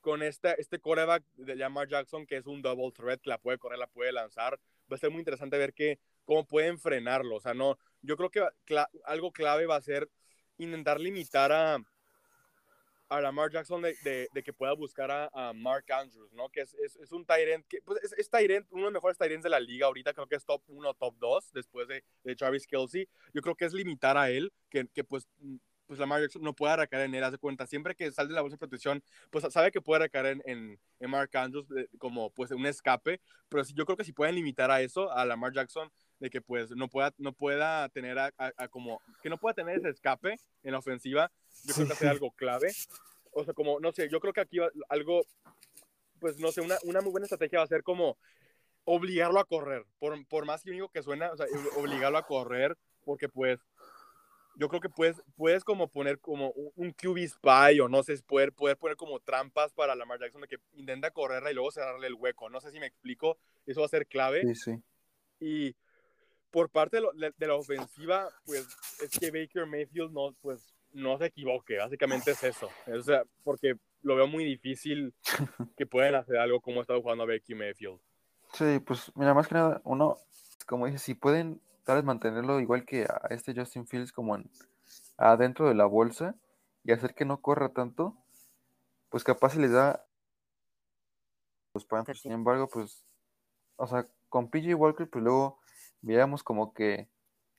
con 0.00 0.24
este, 0.24 0.60
este 0.60 0.80
coreback 0.80 1.22
de 1.36 1.54
Lamar 1.54 1.86
Jackson, 1.86 2.26
que 2.26 2.36
es 2.36 2.46
un 2.46 2.62
double 2.62 2.90
threat, 2.90 3.20
la 3.26 3.38
puede 3.38 3.58
correr, 3.58 3.78
la 3.78 3.86
puede 3.86 4.10
lanzar, 4.10 4.58
va 4.90 4.96
a 4.96 4.98
ser 4.98 5.10
muy 5.10 5.20
interesante 5.20 5.56
ver 5.56 5.72
que, 5.72 6.00
cómo 6.24 6.44
pueden 6.44 6.80
frenarlo. 6.80 7.36
O 7.36 7.40
sea, 7.40 7.54
no, 7.54 7.78
yo 8.02 8.16
creo 8.16 8.30
que 8.30 8.44
algo 9.04 9.30
clave 9.30 9.66
va 9.66 9.76
a 9.76 9.82
ser 9.82 10.10
intentar 10.58 11.00
limitar 11.00 11.52
a, 11.52 11.78
a 13.08 13.20
Lamar 13.20 13.52
Jackson 13.52 13.80
de, 13.80 13.94
de, 14.32 14.42
que 14.42 14.52
pueda 14.52 14.72
buscar 14.72 15.30
a, 15.32 15.52
Mark 15.54 15.84
Andrews, 15.92 16.32
¿no? 16.32 16.48
Que 16.48 16.62
es, 16.62 16.74
es, 16.74 17.12
un 17.12 17.24
Tyrant, 17.24 17.64
que 17.68 17.80
pues 17.82 18.02
es, 18.02 18.12
es 18.14 18.28
Tyrant, 18.28 18.66
uno 18.70 18.82
de 18.82 18.86
los 18.86 18.94
mejores 18.94 19.16
Tyrants 19.16 19.44
de 19.44 19.50
la 19.50 19.60
liga 19.60 19.86
ahorita, 19.86 20.12
creo 20.12 20.26
que 20.26 20.34
es 20.34 20.44
top 20.44 20.62
1, 20.66 20.92
top 20.94 21.14
2, 21.18 21.52
después 21.52 21.86
de, 21.86 22.02
de 22.24 22.34
Travis 22.34 22.66
Kelsey. 22.66 23.08
Yo 23.32 23.42
creo 23.42 23.54
que 23.54 23.66
es 23.66 23.72
limitar 23.72 24.16
a 24.16 24.28
él, 24.28 24.52
que, 24.68 24.88
que 24.88 25.04
pues 25.04 25.28
pues 25.90 25.98
Lamar 25.98 26.20
Jackson 26.20 26.42
no 26.42 26.54
puede 26.54 26.76
recaer 26.76 27.06
en 27.06 27.16
él, 27.16 27.24
hace 27.24 27.36
cuenta. 27.36 27.66
Siempre 27.66 27.96
que 27.96 28.12
sale 28.12 28.28
de 28.28 28.34
la 28.36 28.42
bolsa 28.42 28.54
de 28.54 28.58
protección, 28.58 29.02
pues 29.28 29.44
sabe 29.52 29.72
que 29.72 29.80
puede 29.80 30.02
recaer 30.02 30.40
en, 30.44 30.78
en, 31.00 31.10
Mark 31.10 31.36
Andrews 31.36 31.66
eh, 31.76 31.88
como 31.98 32.30
pues 32.30 32.52
un 32.52 32.64
escape, 32.64 33.20
pero 33.48 33.64
yo 33.74 33.84
creo 33.84 33.96
que 33.96 34.04
si 34.04 34.12
pueden 34.12 34.36
limitar 34.36 34.70
a 34.70 34.80
eso, 34.82 35.10
a 35.10 35.24
Lamar 35.24 35.52
Jackson, 35.52 35.90
de 36.20 36.30
que 36.30 36.40
pues 36.40 36.70
no 36.70 36.86
pueda, 36.86 37.12
no 37.18 37.32
pueda 37.32 37.88
tener 37.88 38.20
a, 38.20 38.30
como, 38.70 39.02
que 39.20 39.28
no 39.28 39.36
pueda 39.36 39.52
tener 39.52 39.78
ese 39.78 39.88
escape 39.88 40.36
en 40.62 40.70
la 40.70 40.78
ofensiva, 40.78 41.28
yo 41.64 41.74
creo 41.74 41.88
que 41.88 41.92
hace 41.94 42.08
algo 42.08 42.30
clave. 42.36 42.70
O 43.32 43.44
sea, 43.44 43.52
como, 43.52 43.80
no 43.80 43.90
sé, 43.90 44.08
yo 44.08 44.20
creo 44.20 44.32
que 44.32 44.42
aquí 44.42 44.58
algo, 44.88 45.22
pues 46.20 46.38
no 46.38 46.52
sé, 46.52 46.60
una, 46.60 46.78
una 46.84 47.00
muy 47.00 47.10
buena 47.10 47.24
estrategia 47.24 47.58
va 47.58 47.64
a 47.64 47.66
ser 47.66 47.82
como 47.82 48.16
obligarlo 48.84 49.40
a 49.40 49.44
correr, 49.44 49.84
por, 49.98 50.24
por 50.28 50.46
más 50.46 50.64
único 50.66 50.88
que 50.88 51.02
suena, 51.02 51.32
o 51.32 51.36
sea, 51.36 51.46
obligarlo 51.76 52.16
a 52.16 52.28
correr, 52.28 52.78
porque 53.04 53.28
pues 53.28 53.58
yo 54.56 54.68
creo 54.68 54.80
que 54.80 54.88
puedes, 54.88 55.22
puedes 55.36 55.64
como 55.64 55.88
poner 55.88 56.18
como 56.18 56.50
un 56.50 56.92
QB 56.92 57.18
spy 57.28 57.80
o 57.80 57.88
no 57.88 58.02
sé, 58.02 58.16
poder, 58.22 58.52
poder 58.52 58.76
poner 58.76 58.96
como 58.96 59.20
trampas 59.20 59.72
para 59.72 59.94
Lamar 59.94 60.20
Jackson 60.20 60.42
de 60.42 60.48
que 60.48 60.58
intenta 60.74 61.10
correrla 61.10 61.50
y 61.50 61.54
luego 61.54 61.70
cerrarle 61.70 62.06
el 62.06 62.14
hueco. 62.14 62.50
No 62.50 62.60
sé 62.60 62.70
si 62.70 62.78
me 62.78 62.86
explico, 62.86 63.38
eso 63.66 63.80
va 63.80 63.86
a 63.86 63.90
ser 63.90 64.06
clave. 64.06 64.42
Sí, 64.42 64.54
sí. 64.54 64.82
Y 65.40 65.76
por 66.50 66.68
parte 66.68 67.00
de, 67.00 67.32
de, 67.36 67.46
la 67.46 67.54
ofensiva, 67.54 68.28
pues 68.44 68.66
es 69.02 69.18
que 69.18 69.30
Baker 69.30 69.66
Mayfield 69.66 70.12
no, 70.12 70.34
pues, 70.40 70.74
no 70.92 71.16
se 71.18 71.26
equivoque, 71.26 71.78
básicamente 71.78 72.32
es 72.32 72.42
eso. 72.44 72.68
O 72.86 73.02
sea, 73.02 73.22
porque 73.44 73.74
lo 74.02 74.16
veo 74.16 74.26
muy 74.26 74.44
difícil 74.44 75.14
que 75.76 75.86
puedan 75.86 76.14
hacer 76.14 76.36
algo 76.36 76.60
como 76.60 76.80
ha 76.80 76.82
estado 76.82 77.00
jugando 77.00 77.26
Baker 77.26 77.56
Mayfield. 77.56 78.00
Sí, 78.52 78.80
pues 78.84 79.12
mira, 79.14 79.32
más 79.32 79.46
que 79.46 79.54
nada, 79.54 79.80
uno, 79.84 80.18
como 80.66 80.86
dice, 80.86 80.98
si 80.98 81.14
pueden 81.14 81.60
tal 81.84 81.96
vez 81.96 82.04
mantenerlo 82.04 82.60
igual 82.60 82.84
que 82.84 83.04
a 83.04 83.28
este 83.30 83.54
Justin 83.54 83.86
Fields 83.86 84.12
como 84.12 84.36
en, 84.36 84.50
adentro 85.16 85.68
de 85.68 85.74
la 85.74 85.86
bolsa 85.86 86.34
y 86.84 86.92
hacer 86.92 87.14
que 87.14 87.24
no 87.24 87.40
corra 87.40 87.70
tanto, 87.70 88.16
pues 89.10 89.24
capaz 89.24 89.50
se 89.50 89.60
les 89.60 89.72
da 89.72 90.04
los 91.74 91.84
Panthers. 91.84 92.20
Sin 92.20 92.32
embargo, 92.32 92.68
pues, 92.68 93.04
o 93.76 93.86
sea, 93.86 94.06
con 94.28 94.48
PJ 94.48 94.74
Walker, 94.74 95.08
pues 95.08 95.22
luego 95.22 95.60
veíamos 96.00 96.42
como 96.42 96.72
que 96.72 97.08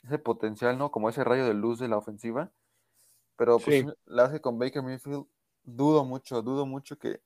ese 0.04 0.18
potencial, 0.18 0.78
¿no? 0.78 0.92
Como 0.92 1.10
ese 1.10 1.24
rayo 1.24 1.46
de 1.46 1.54
luz 1.54 1.80
de 1.80 1.88
la 1.88 1.98
ofensiva. 1.98 2.52
Pero 3.38 3.60
pues 3.60 3.86
la 4.06 4.26
hace 4.26 4.42
con 4.42 4.60
Baker 4.60 4.84
Mayfield, 4.84 5.26
dudo 5.64 6.04
mucho, 6.06 6.42
dudo 6.42 6.66
mucho 6.66 6.98
que, 6.98 7.22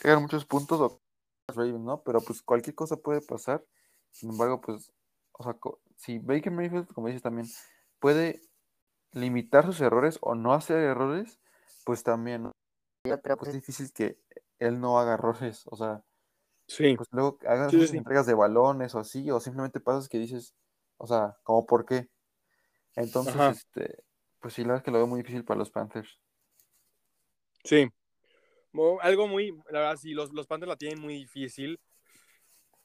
que 0.00 0.08
hagan 0.08 0.22
muchos 0.22 0.44
puntos 0.44 0.80
o 0.80 1.00
¿no? 1.78 2.02
Pero 2.02 2.20
pues 2.20 2.42
cualquier 2.42 2.74
cosa 2.74 2.96
puede 2.96 3.20
pasar. 3.20 3.64
Sin 4.10 4.30
embargo, 4.30 4.60
pues, 4.60 4.92
o 5.32 5.42
sea, 5.42 5.56
si 6.00 6.18
Baker 6.18 6.50
Mayfield, 6.50 6.92
como 6.94 7.08
dices 7.08 7.22
también, 7.22 7.46
puede 7.98 8.40
limitar 9.12 9.66
sus 9.66 9.82
errores 9.82 10.18
o 10.22 10.34
no 10.34 10.54
hacer 10.54 10.78
errores, 10.78 11.38
pues 11.84 12.02
también 12.02 12.50
pero 13.02 13.36
pues, 13.36 13.48
es 13.48 13.54
difícil 13.54 13.92
que 13.92 14.18
él 14.58 14.80
no 14.80 14.98
haga 14.98 15.14
errores, 15.14 15.64
o 15.66 15.76
sea, 15.76 16.02
sí. 16.66 16.96
pues 16.96 17.08
luego 17.12 17.38
hagas 17.46 17.72
entregas 17.74 18.26
de 18.26 18.34
balones 18.34 18.94
o 18.94 18.98
así, 18.98 19.30
o 19.30 19.40
simplemente 19.40 19.80
pasas 19.80 20.08
que 20.08 20.18
dices, 20.18 20.54
o 20.96 21.06
sea, 21.06 21.38
como 21.42 21.66
por 21.66 21.84
qué. 21.84 22.08
Entonces, 22.96 23.34
este, 23.52 24.02
pues 24.38 24.54
sí, 24.54 24.62
la 24.62 24.68
verdad 24.68 24.78
es 24.78 24.84
que 24.84 24.90
lo 24.90 24.98
veo 24.98 25.06
muy 25.06 25.20
difícil 25.20 25.44
para 25.44 25.58
los 25.58 25.70
Panthers. 25.70 26.18
Sí. 27.64 27.90
Algo 29.02 29.28
muy, 29.28 29.50
la 29.70 29.80
verdad, 29.80 29.96
sí, 29.96 30.12
los, 30.12 30.32
los 30.32 30.46
Panthers 30.46 30.68
la 30.68 30.76
tienen 30.76 31.00
muy 31.00 31.14
difícil. 31.14 31.78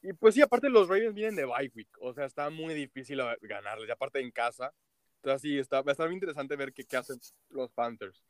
Y 0.07 0.13
pues 0.13 0.35
sí, 0.35 0.41
aparte 0.41 0.69
los 0.69 0.87
Ravens 0.87 1.15
vienen 1.15 1.35
de 1.35 1.45
bye 1.45 1.71
week, 1.73 1.89
o 1.99 2.13
sea, 2.13 2.25
está 2.25 2.51
muy 2.51 2.75
difícil 2.75 3.19
ganarles, 3.41 3.89
y 3.89 3.91
aparte 3.91 4.19
en 4.19 4.29
casa. 4.29 4.71
Entonces 5.15 5.41
sí, 5.41 5.57
está, 5.57 5.81
va 5.81 5.89
a 5.89 5.93
estar 5.93 6.05
muy 6.05 6.13
interesante 6.13 6.55
ver 6.55 6.71
qué, 6.73 6.85
qué 6.85 6.95
hacen 6.95 7.19
los 7.49 7.71
Panthers. 7.71 8.23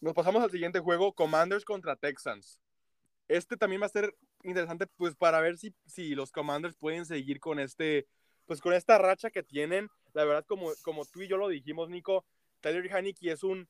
Nos 0.00 0.14
pasamos 0.14 0.42
al 0.42 0.50
siguiente 0.50 0.80
juego, 0.80 1.12
Commanders 1.12 1.66
contra 1.66 1.94
Texans. 1.94 2.58
Este 3.28 3.58
también 3.58 3.82
va 3.82 3.86
a 3.86 3.90
ser 3.90 4.14
interesante 4.42 4.86
pues 4.96 5.14
para 5.14 5.42
ver 5.42 5.58
si, 5.58 5.74
si 5.84 6.14
los 6.14 6.32
Commanders 6.32 6.74
pueden 6.74 7.04
seguir 7.04 7.38
con 7.38 7.60
este 7.60 8.06
pues 8.46 8.62
con 8.62 8.72
esta 8.72 8.96
racha 8.96 9.30
que 9.30 9.42
tienen. 9.42 9.90
La 10.14 10.24
verdad, 10.24 10.46
como, 10.46 10.72
como 10.80 11.04
tú 11.04 11.20
y 11.20 11.28
yo 11.28 11.36
lo 11.36 11.48
dijimos, 11.48 11.90
Nico, 11.90 12.24
Tyler 12.60 12.90
Haneke 12.90 13.30
es 13.30 13.42
un, 13.42 13.68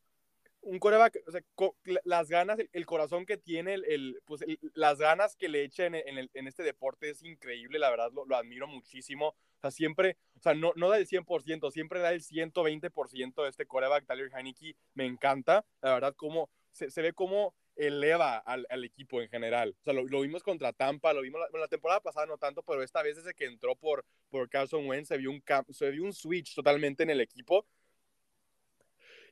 un 0.63 0.79
coreback, 0.79 1.19
o 1.57 1.77
las 2.05 2.29
ganas, 2.29 2.59
el, 2.73 2.87
corazón 2.87 3.27
que 3.27 3.37
tiene, 3.37 3.75
el, 3.75 4.21
pues 4.25 4.45
las 4.75 4.99
ganas 4.99 5.37
que 5.37 5.49
le 5.49 5.63
echa 5.63 5.87
en, 5.87 5.95
en, 5.97 6.47
este 6.47 6.63
deporte 6.63 7.11
es 7.11 7.23
increíble, 7.23 7.79
la 7.79 7.91
verdad, 7.91 8.11
lo, 8.13 8.37
admiro 8.37 8.67
muchísimo. 8.67 9.29
O 9.29 9.61
sea, 9.61 9.71
siempre, 9.71 10.17
o 10.37 10.41
sea, 10.41 10.55
no, 10.55 10.73
no 10.77 10.89
da 10.89 10.99
el 10.99 11.07
100%, 11.07 11.71
siempre 11.71 12.01
da 12.01 12.13
el 12.13 12.23
120% 12.23 13.43
de 13.43 13.49
este 13.49 13.67
coreback, 13.67 14.07
Tyler 14.07 14.31
Heineke, 14.35 14.77
me 14.95 15.07
encanta, 15.07 15.65
la 15.81 15.95
verdad, 15.95 16.15
cómo 16.17 16.51
se, 16.73 17.03
ve 17.03 17.13
como 17.13 17.55
eleva 17.77 18.39
al, 18.39 18.85
equipo 18.85 19.21
en 19.21 19.29
general. 19.29 19.75
O 19.81 19.85
sea, 19.85 19.93
lo, 19.93 20.05
lo 20.05 20.21
vimos 20.21 20.43
contra 20.43 20.73
Tampa, 20.73 21.13
lo 21.13 21.23
vimos 21.23 21.41
la, 21.53 21.59
la, 21.59 21.69
temporada 21.69 22.01
pasada 22.01 22.27
no 22.27 22.39
tanto, 22.39 22.63
pero 22.63 22.83
esta 22.83 23.03
vez 23.03 23.17
desde 23.17 23.35
que 23.35 23.47
entró 23.47 23.75
por, 23.77 24.05
por 24.29 24.49
Carson 24.49 24.87
Wentz 24.87 25.09
se 25.09 25.17
vio, 25.17 25.31
un 25.31 25.43
se 25.71 25.91
vio 25.91 26.05
un 26.05 26.13
switch 26.13 26.55
totalmente 26.55 27.03
en 27.03 27.11
el 27.11 27.21
equipo. 27.21 27.67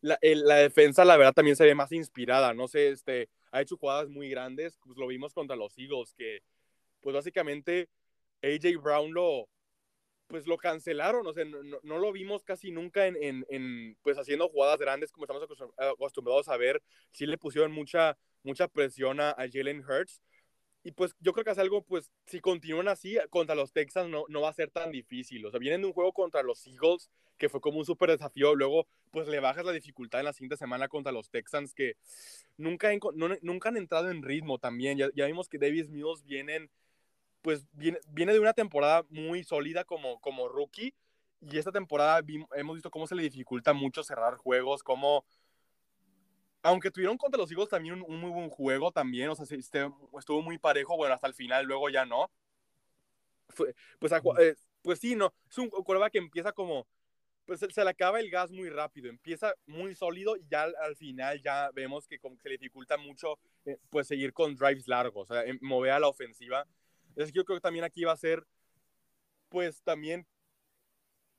La, 0.01 0.18
la, 0.20 0.56
defensa, 0.56 1.05
la 1.05 1.16
verdad, 1.16 1.32
también 1.32 1.56
se 1.56 1.64
ve 1.64 1.74
más 1.74 1.93
inspirada. 1.93 2.55
No 2.55 2.68
sé, 2.68 2.90
este, 2.90 3.28
ha 3.51 3.60
hecho 3.60 3.77
jugadas 3.77 4.09
muy 4.09 4.28
grandes. 4.28 4.78
Pues 4.85 4.97
lo 4.98 5.06
vimos 5.06 5.35
contra 5.35 5.56
los 5.56 5.77
Eagles, 5.78 6.14
que 6.14 6.43
pues 7.01 7.14
básicamente 7.14 7.89
AJ 8.43 8.81
Brown 8.82 9.12
lo, 9.12 9.48
pues 10.27 10.47
lo 10.47 10.56
cancelaron, 10.56 11.27
o 11.27 11.32
sea, 11.32 11.44
no, 11.44 11.78
no 11.82 11.98
lo 11.98 12.12
vimos 12.12 12.43
casi 12.44 12.70
nunca 12.70 13.06
en, 13.06 13.16
en, 13.23 13.47
en, 13.48 13.97
pues 14.02 14.18
haciendo 14.18 14.48
jugadas 14.48 14.78
grandes 14.78 15.12
como 15.12 15.24
estamos 15.24 15.47
acostumbrados 15.77 16.48
a 16.48 16.56
ver, 16.56 16.82
sí 17.12 17.27
le 17.27 17.39
pusieron 17.39 17.73
mucha, 17.73 18.18
mucha 18.43 18.68
presión 18.68 19.20
a, 19.20 19.31
a 19.31 19.47
Jalen 19.51 19.85
Hurts, 19.85 20.20
y 20.86 20.92
pues 20.92 21.16
yo 21.18 21.32
creo 21.32 21.44
que 21.44 21.50
es 21.50 21.58
algo, 21.58 21.82
pues 21.82 22.12
si 22.26 22.38
continúan 22.38 22.86
así 22.86 23.18
contra 23.30 23.56
los 23.56 23.72
Texans 23.72 24.08
no, 24.08 24.24
no 24.28 24.42
va 24.42 24.50
a 24.50 24.52
ser 24.52 24.70
tan 24.70 24.92
difícil, 24.92 25.44
o 25.44 25.50
sea, 25.50 25.58
vienen 25.58 25.80
de 25.80 25.88
un 25.88 25.92
juego 25.92 26.12
contra 26.12 26.44
los 26.44 26.64
Eagles, 26.64 27.10
que 27.38 27.48
fue 27.48 27.60
como 27.60 27.80
un 27.80 27.84
súper 27.84 28.10
desafío, 28.10 28.54
luego 28.54 28.86
pues 29.10 29.26
le 29.26 29.40
bajas 29.40 29.64
la 29.64 29.72
dificultad 29.72 30.20
en 30.20 30.26
la 30.26 30.32
siguiente 30.32 30.56
semana 30.56 30.86
contra 30.86 31.10
los 31.10 31.28
Texans, 31.28 31.74
que 31.74 31.96
nunca, 32.56 32.90
nunca 33.42 33.68
han 33.68 33.76
entrado 33.76 34.12
en 34.12 34.22
ritmo 34.22 34.58
también, 34.58 34.96
ya, 34.96 35.08
ya 35.12 35.26
vimos 35.26 35.48
que 35.48 35.58
Davis 35.58 35.90
Mills 35.90 36.24
vienen 36.24 36.70
pues 37.42 37.66
viene, 37.72 37.98
viene 38.06 38.32
de 38.32 38.38
una 38.38 38.52
temporada 38.52 39.04
muy 39.08 39.42
sólida 39.42 39.82
como, 39.82 40.20
como 40.20 40.48
rookie. 40.48 40.94
Y 41.40 41.58
esta 41.58 41.70
temporada 41.70 42.20
hemos 42.54 42.74
visto 42.74 42.90
cómo 42.90 43.08
se 43.08 43.14
le 43.14 43.22
dificulta 43.22 43.72
mucho 43.72 44.02
cerrar 44.02 44.36
juegos, 44.36 44.82
cómo, 44.82 45.24
aunque 46.66 46.90
tuvieron 46.90 47.16
contra 47.16 47.38
los 47.38 47.51
Eagles 47.51 47.68
también 47.68 47.94
un, 47.94 48.02
un 48.02 48.20
muy 48.20 48.30
buen 48.30 48.51
juego 48.51 48.90
también, 48.93 49.28
o 49.28 49.34
sea, 49.34 49.47
este, 49.56 49.90
estuvo 50.18 50.43
muy 50.43 50.59
parejo, 50.59 50.97
bueno, 50.97 51.14
hasta 51.14 51.26
el 51.26 51.34
final, 51.34 51.64
luego 51.66 51.88
ya 51.88 52.05
no. 52.05 52.30
Fue, 53.48 53.74
pues, 53.98 54.12
eh, 54.40 54.56
pues 54.82 54.98
sí, 54.98 55.14
no, 55.14 55.32
es 55.48 55.59
un 55.59 55.70
quarterback 55.70 56.12
que 56.12 56.18
empieza 56.18 56.52
como, 56.52 56.86
pues 57.44 57.60
se, 57.60 57.70
se, 57.70 57.84
le 57.84 57.90
acaba 57.90 58.20
el 58.20 58.30
gas 58.30 58.51
muy 58.51 58.68
rápido, 58.68 59.09
empieza 59.09 59.55
muy 59.66 59.94
sólido 59.94 60.36
y 60.36 60.47
ya 60.48 60.64
al, 60.64 60.74
al 60.76 60.97
final 60.97 61.40
ya 61.43 61.70
vemos 61.72 62.06
que 62.06 62.18
como 62.18 62.36
se 62.38 62.48
le 62.48 62.59
dificulta 62.59 62.97
mucho 62.97 63.38
eh, 63.64 63.78
pues 63.88 64.09
seguir 64.09 64.32
con 64.32 64.56
drives 64.56 64.88
largos, 64.88 65.30
o 65.30 65.34
sea, 65.34 65.44
mover 65.60 65.93
a 65.93 66.01
la 66.01 66.09
ofensiva 66.09 66.66
es 67.16 67.32
que 67.32 67.38
yo 67.38 67.44
creo 67.44 67.56
que 67.56 67.62
también 67.62 67.84
aquí 67.84 68.05
va 68.05 68.12
a 68.12 68.16
ser, 68.16 68.47
pues 69.48 69.82
también, 69.82 70.26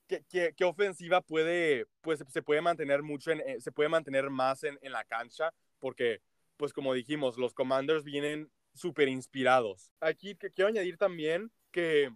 qué, 0.07 0.65
ofensiva 0.65 1.21
puede, 1.21 1.85
pues 2.01 2.23
se 2.27 2.41
puede 2.41 2.61
mantener 2.61 3.03
mucho, 3.03 3.31
en, 3.31 3.41
eh, 3.41 3.59
se 3.59 3.71
puede 3.71 3.89
mantener 3.89 4.29
más 4.29 4.63
en, 4.63 4.77
la 4.81 5.03
cancha, 5.03 5.53
porque, 5.79 6.21
pues 6.57 6.73
como 6.73 6.93
dijimos, 6.93 7.37
los 7.37 7.53
Commanders 7.53 8.03
vienen 8.03 8.49
súper 8.73 9.09
inspirados. 9.09 9.91
Aquí 9.99 10.35
que 10.35 10.51
quiero 10.51 10.69
añadir 10.69 10.97
también 10.97 11.51
que, 11.71 12.11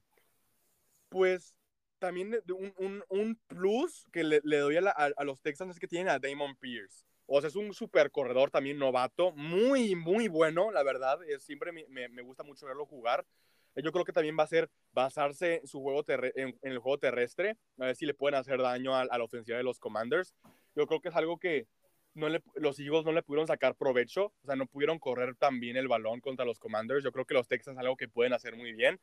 pues, 1.10 1.56
también 2.00 2.42
un, 2.50 2.74
un, 2.78 3.04
un 3.10 3.40
plus 3.48 4.08
que 4.12 4.24
le, 4.24 4.40
doy 4.42 4.78
a, 4.78 5.24
los 5.24 5.42
Texans 5.42 5.72
es 5.72 5.80
que 5.80 5.88
tienen 5.88 6.10
a 6.10 6.20
Damon 6.20 6.56
Pierce. 6.56 7.06
O 7.28 7.40
sea, 7.40 7.48
es 7.48 7.56
un 7.56 7.74
super 7.74 8.12
corredor 8.12 8.50
también 8.50 8.78
novato, 8.78 9.32
muy, 9.34 9.96
muy 9.96 10.28
bueno, 10.28 10.72
la 10.72 10.84
verdad. 10.84 11.20
Siempre 11.40 11.72
me 11.72 12.22
gusta 12.24 12.44
mucho 12.44 12.66
verlo 12.66 12.86
jugar 12.86 13.26
yo 13.76 13.92
creo 13.92 14.06
que 14.06 14.14
también 14.14 14.38
va 14.38 14.44
a 14.44 14.48
ser 14.48 14.70
basarse 14.92 15.56
en, 15.62 15.68
su 15.68 15.82
juego 15.82 16.04
en, 16.08 16.50
en, 16.62 16.72
el 16.72 16.80
juego 16.80 16.98
terrestre, 16.98 17.58
a 17.80 17.86
ver 17.86 17.96
si 17.96 18.06
le 18.06 18.14
pueden 18.14 18.40
hacer 18.40 18.62
daño 18.62 18.96
a, 18.96 19.02
a, 19.02 19.18
la 19.18 19.24
ofensiva 19.24 19.58
de 19.58 19.64
los 19.64 19.80
Commanders. 19.80 20.36
Yo 20.76 20.88
creo 20.88 21.02
que 21.02 21.10
es 21.10 21.16
algo 21.16 21.38
que 21.38 21.68
no 22.14 22.30
le, 22.30 22.42
los 22.56 22.80
Eagles 22.80 23.06
no 23.06 23.12
le 23.12 23.24
pudieron 23.24 23.48
sacar 23.48 23.76
provecho, 23.76 24.34
o 24.42 24.46
sea, 24.46 24.56
no 24.56 24.66
pudieron 24.66 25.00
correr 25.00 25.36
tan 25.36 25.60
bien 25.60 25.78
el 25.78 25.88
balón 25.88 26.20
contra 26.20 26.46
los 26.46 26.60
Commanders. 26.60 27.04
Yo 27.04 27.12
creo 27.12 27.26
que 27.26 27.34
los 27.34 27.48
Texans 27.48 27.78
es 27.78 27.82
algo 27.82 27.96
que 27.96 28.10
pueden 28.10 28.34
hacer 28.34 28.56
muy 28.56 28.74
bien. 28.74 29.00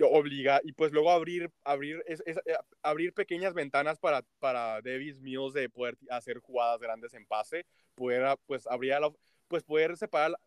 Obliga, 0.00 0.60
y 0.62 0.72
pues 0.72 0.92
luego 0.92 1.10
abrir, 1.10 1.50
abrir, 1.64 2.04
es, 2.06 2.22
es, 2.24 2.36
eh, 2.46 2.56
abrir 2.82 3.12
pequeñas 3.12 3.52
ventanas 3.52 3.98
para, 3.98 4.22
para 4.38 4.80
Davis 4.80 5.20
Mills 5.20 5.52
de 5.54 5.68
poder 5.68 5.98
hacer 6.08 6.38
jugadas 6.38 6.78
grandes 6.78 7.14
en 7.14 7.26
pase, 7.26 7.66
poder, 7.96 8.38
pues, 8.46 8.68
abrir 8.68 8.92
la, 9.00 9.10
pues 9.48 9.64
poder 9.64 9.96
separar, 9.96 10.38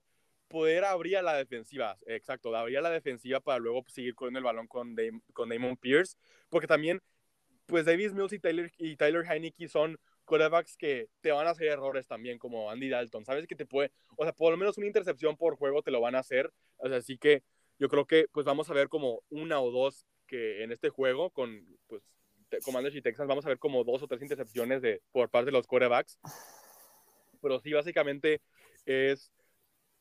poder 0.52 0.84
abrir 0.84 1.18
a 1.18 1.22
la 1.22 1.36
defensiva, 1.36 1.98
exacto, 2.06 2.56
abrir 2.56 2.78
a 2.78 2.82
la 2.82 2.90
defensiva 2.90 3.40
para 3.40 3.60
luego 3.60 3.84
seguir 3.88 4.14
corriendo 4.14 4.40
el 4.40 4.44
balón 4.44 4.68
con, 4.68 4.96
con 5.34 5.50
Damon 5.50 5.78
Pierce, 5.78 6.18
porque 6.50 6.68
también, 6.68 7.02
pues 7.66 7.86
Davis 7.86 8.14
Mills 8.14 8.34
y 8.34 8.40
Tyler, 8.40 8.72
y 8.78 8.96
Tyler 8.98 9.26
Heineke 9.26 9.68
son 9.68 9.98
quarterbacks 10.26 10.78
que 10.78 11.08
te 11.22 11.32
van 11.32 11.48
a 11.48 11.52
hacer 11.52 11.68
errores 11.68 12.08
también, 12.08 12.38
como 12.38 12.70
Andy 12.70 12.90
Dalton, 12.90 13.26
sabes 13.26 13.48
que 13.48 13.56
te 13.56 13.66
puede, 13.66 13.92
o 14.18 14.24
sea, 14.24 14.34
por 14.34 14.52
lo 14.52 14.58
menos 14.58 14.78
una 14.78 14.88
intercepción 14.88 15.38
por 15.38 15.56
juego 15.56 15.82
te 15.82 15.92
lo 15.92 16.02
van 16.02 16.16
a 16.16 16.20
hacer, 16.20 16.52
o 16.78 16.88
sea, 16.88 16.98
así 16.98 17.18
que 17.18 17.44
yo 17.80 17.90
creo 17.90 18.06
que 18.06 18.28
pues 18.32 18.46
vamos 18.46 18.70
a 18.70 18.74
ver 18.74 18.90
como 18.90 19.24
una 19.30 19.60
o 19.60 19.72
dos 19.72 20.06
que 20.28 20.64
en 20.64 20.72
este 20.72 20.90
juego 20.90 21.32
con, 21.32 21.66
pues, 21.88 22.04
Commanders 22.64 22.96
y 22.96 23.02
Texans, 23.02 23.30
vamos 23.30 23.46
a 23.46 23.50
ver 23.50 23.60
como 23.60 23.84
dos 23.84 24.04
o 24.04 24.08
tres 24.08 24.22
intercepciones 24.22 24.82
de, 24.82 25.02
por 25.12 25.30
parte 25.30 25.48
de 25.48 25.54
los 25.54 25.68
quarterbacks, 25.68 26.20
pero 27.42 27.60
sí, 27.60 27.72
básicamente 27.74 28.42
es 28.86 29.32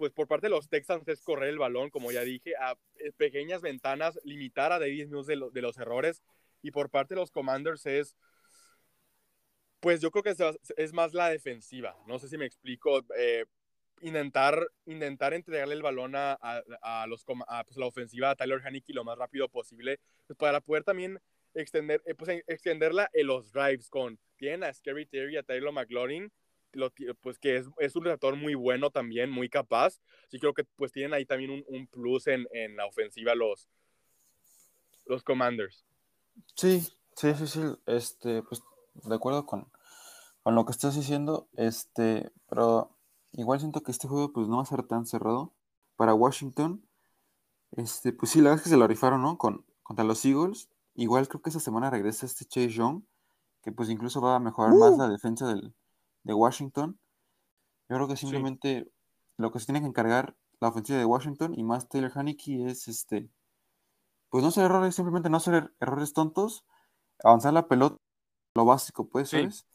pues 0.01 0.12
por 0.12 0.27
parte 0.27 0.47
de 0.47 0.51
los 0.51 0.70
Texans 0.70 1.06
es 1.09 1.20
correr 1.20 1.51
el 1.51 1.59
balón, 1.59 1.90
como 1.90 2.10
ya 2.10 2.22
dije, 2.22 2.55
a 2.56 2.74
eh, 2.97 3.12
pequeñas 3.18 3.60
ventanas, 3.60 4.18
limitar 4.24 4.72
a 4.72 4.78
Davis 4.78 5.10
Mills 5.10 5.27
de, 5.27 5.36
lo, 5.36 5.51
de 5.51 5.60
los 5.60 5.77
errores. 5.77 6.22
Y 6.62 6.70
por 6.70 6.89
parte 6.89 7.12
de 7.12 7.20
los 7.20 7.31
Commanders 7.31 7.85
es, 7.85 8.16
pues 9.78 10.01
yo 10.01 10.10
creo 10.10 10.22
que 10.22 10.35
es, 10.78 10.93
más 10.94 11.12
la 11.12 11.28
defensiva. 11.28 11.94
No 12.06 12.18
sé 12.18 12.31
si 12.31 12.39
me 12.39 12.47
explico. 12.47 13.05
Eh, 13.14 13.44
intentar, 14.01 14.66
intentar 14.86 15.35
entregarle 15.35 15.74
el 15.74 15.82
balón 15.82 16.16
a, 16.16 16.32
a, 16.40 16.62
a 16.81 17.06
los, 17.06 17.22
a 17.47 17.64
pues, 17.64 17.77
la 17.77 17.85
ofensiva 17.85 18.31
a 18.31 18.36
Tyler 18.36 18.62
Haneke 18.64 18.94
lo 18.94 19.05
más 19.05 19.18
rápido 19.18 19.51
posible, 19.51 20.01
pues 20.27 20.39
para 20.39 20.62
poder 20.62 20.82
también 20.82 21.20
extender, 21.52 22.02
eh, 22.06 22.14
pues, 22.14 22.43
extenderla 22.47 23.10
en 23.12 23.27
los 23.27 23.52
drives 23.52 23.90
con, 23.90 24.18
tienen 24.36 24.64
a 24.64 24.72
Scary 24.72 25.05
Terry, 25.05 25.36
a 25.36 25.43
Taylor 25.43 25.74
McLaurin, 25.74 26.32
lo, 26.72 26.92
pues 27.20 27.38
que 27.38 27.56
es, 27.56 27.66
es, 27.78 27.97
un 27.97 28.05
receptor 28.05 28.36
muy 28.36 28.55
bueno 28.55 28.90
también, 28.90 29.30
muy 29.30 29.48
capaz. 29.48 30.01
Sí 30.28 30.38
creo 30.38 30.55
que 30.55 30.64
pues 30.64 30.92
tienen 30.92 31.14
ahí 31.14 31.24
también 31.24 31.51
un, 31.51 31.64
un 31.68 31.86
plus 31.86 32.26
en, 32.26 32.47
en, 32.52 32.76
la 32.76 32.86
ofensiva 32.86 33.34
los, 33.34 33.68
los 35.06 35.22
Commanders. 35.22 35.84
Sí, 36.55 36.80
sí, 37.16 37.34
sí, 37.34 37.47
sí. 37.47 37.60
Este, 37.86 38.42
pues 38.42 38.62
de 38.94 39.14
acuerdo 39.14 39.47
con, 39.47 39.70
con 40.42 40.55
lo 40.55 40.64
que 40.64 40.72
estás 40.72 40.94
diciendo, 40.94 41.48
este, 41.56 42.30
pero 42.48 42.97
igual 43.32 43.60
siento 43.60 43.82
que 43.82 43.90
este 43.90 44.09
juego 44.09 44.32
pues 44.32 44.48
no 44.48 44.56
va 44.56 44.62
a 44.62 44.66
ser 44.66 44.82
tan 44.82 45.06
cerrado. 45.06 45.52
Para 45.97 46.14
Washington, 46.14 46.82
este, 47.72 48.12
pues 48.12 48.30
sí, 48.30 48.38
la 48.38 48.44
verdad 48.44 48.59
es 48.59 48.64
que 48.64 48.70
se 48.70 48.76
lo 48.78 48.86
rifaron, 48.86 49.20
¿no? 49.20 49.36
Con, 49.36 49.66
contra 49.82 50.05
los 50.05 50.24
Eagles. 50.24 50.70
Igual 50.94 51.28
creo 51.28 51.42
que 51.42 51.51
esta 51.51 51.60
semana 51.60 51.90
regresa 51.90 52.24
este 52.24 52.47
Chase 52.47 52.70
Young, 52.70 53.02
que 53.62 53.70
pues 53.70 53.90
incluso 53.90 54.20
va 54.20 54.36
a 54.36 54.40
mejorar 54.40 54.72
uh. 54.72 54.78
más 54.78 54.97
la 54.97 55.09
defensa 55.09 55.47
del, 55.47 55.74
de 56.24 56.34
Washington. 56.34 56.98
Yo 57.88 57.97
creo 57.97 58.09
que 58.09 58.16
simplemente 58.16 58.84
sí. 58.84 58.90
lo 59.36 59.52
que 59.52 59.59
se 59.59 59.66
tiene 59.66 59.80
que 59.80 59.86
encargar 59.86 60.36
la 60.60 60.68
ofensiva 60.68 60.98
de 60.98 61.05
Washington 61.05 61.59
y 61.59 61.64
más 61.64 61.88
Taylor 61.88 62.12
Haneke 62.14 62.66
es 62.66 62.86
este, 62.86 63.28
pues 64.28 64.42
no 64.42 64.48
hacer 64.48 64.64
errores, 64.64 64.94
simplemente 64.94 65.30
no 65.30 65.38
hacer 65.38 65.72
errores 65.80 66.12
tontos, 66.12 66.64
avanzar 67.24 67.52
la 67.52 67.66
pelota, 67.66 67.97
lo 68.55 68.64
básico, 68.64 69.09
pues, 69.09 69.30
sí. 69.30 69.38
¿sabes? 69.38 69.66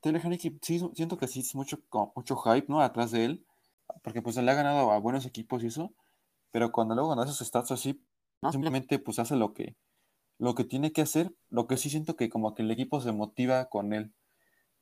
Taylor 0.00 0.22
Haneke, 0.24 0.56
sí, 0.62 0.80
siento 0.94 1.18
que 1.18 1.28
sí 1.28 1.40
es 1.40 1.54
mucho, 1.54 1.80
mucho 2.14 2.36
hype, 2.36 2.66
¿no? 2.68 2.80
Atrás 2.80 3.10
de 3.10 3.24
él, 3.24 3.46
porque 4.02 4.22
pues 4.22 4.36
le 4.36 4.50
ha 4.50 4.54
ganado 4.54 4.90
a 4.90 4.98
buenos 4.98 5.26
equipos 5.26 5.62
y 5.62 5.66
eso, 5.66 5.92
pero 6.50 6.72
cuando 6.72 6.94
luego 6.94 7.10
gana 7.10 7.24
esos 7.24 7.46
stats 7.46 7.70
así, 7.72 8.02
¿no? 8.42 8.52
simplemente 8.52 8.98
pues 8.98 9.18
hace 9.18 9.36
lo 9.36 9.52
que, 9.52 9.76
lo 10.38 10.54
que 10.54 10.64
tiene 10.64 10.92
que 10.92 11.02
hacer, 11.02 11.34
lo 11.50 11.66
que 11.66 11.76
sí 11.76 11.90
siento 11.90 12.16
que 12.16 12.28
como 12.28 12.54
que 12.54 12.62
el 12.62 12.70
equipo 12.70 13.00
se 13.00 13.12
motiva 13.12 13.66
con 13.66 13.92
él. 13.92 14.12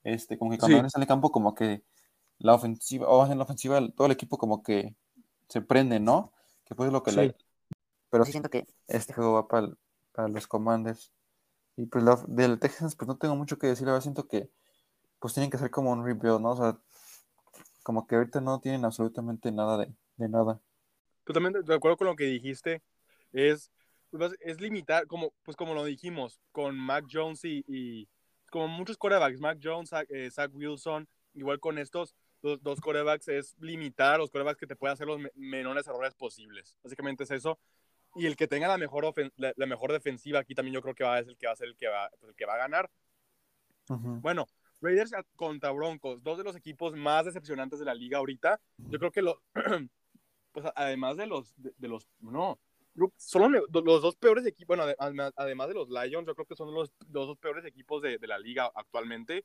Este, 0.05 0.39
como 0.39 0.51
que 0.51 0.59
cuando 0.59 0.78
sí. 0.78 0.97
en 0.97 1.02
el 1.02 1.09
campo, 1.09 1.32
como 1.32 1.55
que 1.55 1.82
la 2.39 2.55
ofensiva, 2.55 3.09
o 3.09 3.26
en 3.26 3.39
la 3.39 3.44
ofensiva, 3.44 3.81
todo 3.90 4.06
el 4.06 4.12
equipo 4.12 4.39
como 4.39 4.62
que 4.62 4.94
se 5.48 5.62
prende, 5.62 5.98
¿no? 5.98 6.32
Que 6.64 6.74
pues 6.74 6.89
es 6.89 6.93
lo 6.93 7.02
que 7.02 7.10
sí. 7.10 7.16
le... 7.16 7.36
Pero 8.10 8.24
sí 8.24 8.32
siento 8.32 8.51
que 8.51 8.66
este 8.86 9.12
juego 9.12 9.32
va 9.35 9.48
para, 9.48 9.70
para 10.12 10.28
los 10.28 10.47
Commanders. 10.47 11.10
Y 11.76 11.86
pues 11.86 12.05
la, 12.05 12.22
del 12.28 12.60
Texans, 12.60 12.94
pues 12.94 13.09
no 13.09 13.16
tengo 13.16 13.35
mucho 13.35 13.59
que 13.59 13.66
decir, 13.66 13.89
ahora 13.89 14.01
siento 14.01 14.28
que 14.28 14.51
pues 15.18 15.35
tienen 15.35 15.51
que 15.51 15.56
hacer 15.56 15.70
como 15.70 15.90
un 15.90 16.05
rebuild, 16.05 16.40
¿no? 16.40 16.51
O 16.51 16.56
sea, 16.56 16.78
como 17.82 18.06
que 18.06 18.14
ahorita 18.14 18.40
no 18.40 18.60
tienen 18.60 18.85
absolutamente 18.85 19.51
nada 19.51 19.78
de, 19.78 19.93
de 20.16 20.28
nada. 20.28 20.60
Totalmente 21.24 21.62
de 21.62 21.74
acuerdo 21.74 21.97
con 21.97 22.06
lo 22.09 22.16
que 22.16 22.24
dijiste, 22.24 22.82
es, 23.32 23.70
pues, 24.10 24.35
es 24.40 24.60
limitar, 24.60 25.06
como, 25.06 25.32
pues 25.43 25.56
como 25.56 25.74
lo 25.74 25.85
dijimos, 25.85 26.39
con 26.52 26.78
Mac 26.78 27.06
Jones 27.10 27.44
y, 27.44 27.64
y 27.66 28.09
como 28.55 28.68
muchos 28.68 28.97
corebacks, 28.97 29.40
Mac 29.40 29.59
Jones, 29.60 29.90
Zach, 29.90 30.06
eh, 30.10 30.31
Zach 30.31 30.48
Wilson, 30.55 31.09
igual 31.32 31.59
con 31.59 31.76
estos 31.76 32.14
dos, 32.40 32.62
dos, 32.62 32.81
corebacks, 32.81 33.26
es 33.26 33.56
limitar 33.59 34.14
a 34.14 34.18
los 34.18 34.31
corebacks 34.31 34.60
que 34.60 34.68
te 34.68 34.76
pueden 34.76 34.93
hacer 34.93 35.09
los 35.09 35.18
menores 35.35 35.89
errores 35.89 36.14
posibles. 36.14 36.78
Básicamente 36.85 37.24
es 37.24 37.32
eso. 37.32 37.59
Y 38.14 38.26
el 38.26 38.36
que 38.36 38.47
tenga 38.47 38.68
la 38.68 38.78
mejor, 38.78 39.12
la, 39.39 39.52
la, 39.56 39.66
mejor 39.66 39.90
defensiva 39.90 40.39
aquí 40.39 40.55
también 40.55 40.72
yo 40.72 40.82
creo 40.82 40.94
que 40.94 41.02
va, 41.02 41.18
es 41.18 41.26
el 41.26 41.36
que 41.36 41.48
va 41.48 41.52
a 41.52 41.56
ser 41.56 41.66
el 41.66 41.76
que 41.76 41.89
va, 41.89 42.09
pues 42.20 42.31
el 42.31 42.36
que 42.36 42.47
va 42.47 42.55
a 42.55 42.59
ganar. 42.59 42.89
Uh 43.89 43.94
-huh. 43.94 44.20
Bueno, 44.20 44.47
Raiders 44.81 45.10
contra 45.35 45.72
Broncos, 45.72 46.22
dos 46.22 46.39
de 46.39 46.44
los 46.44 46.55
equipos 46.55 46.94
más 46.94 47.24
decepcionantes 47.24 47.81
de 47.81 47.86
la 47.86 47.94
liga 47.94 48.18
ahorita. 48.18 48.60
Yo 48.76 49.01
creo 49.01 49.10
que 49.10 49.22
lo, 49.22 49.43
pues 50.52 50.64
además 50.76 51.16
de 51.16 51.26
los, 51.26 51.52
de, 51.56 51.89
los, 51.89 52.09
no, 52.20 52.60
son 53.16 53.52
los, 53.52 53.70
dos 53.72 54.16
peores 54.16 54.46
equipos, 54.46 54.76
bueno, 54.76 54.94
además 54.98 55.68
de 55.68 55.74
los 55.74 55.88
Lions, 55.88 56.26
yo 56.26 56.34
creo 56.34 56.46
que 56.46 56.54
son 56.54 56.72
los, 56.72 56.92
dos 57.08 57.36
peores 57.38 57.64
equipos 57.64 58.02
de, 58.02 58.18
la 58.22 58.38
liga 58.38 58.70
actualmente. 58.74 59.44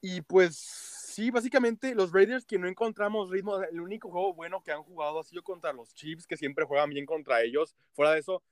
Y 0.00 0.20
pues 0.22 0.56
sí, 0.56 1.30
básicamente 1.30 1.94
los 1.94 2.12
Raiders 2.12 2.44
que 2.44 2.58
no 2.58 2.68
encontramos 2.68 3.30
ritmo, 3.30 3.60
el 3.62 3.80
único 3.80 4.10
juego 4.10 4.34
bueno 4.34 4.62
que 4.62 4.72
han 4.72 4.82
jugado 4.82 5.20
ha 5.20 5.24
sido 5.24 5.42
contra 5.42 5.72
los 5.72 5.94
Chiefs, 5.94 6.26
que 6.26 6.36
siempre 6.36 6.64
juegan 6.64 6.90
bien 6.90 7.06
contra 7.06 7.42
ellos. 7.42 7.74
Fuera 7.92 8.12
de 8.12 8.20
eso, 8.20 8.42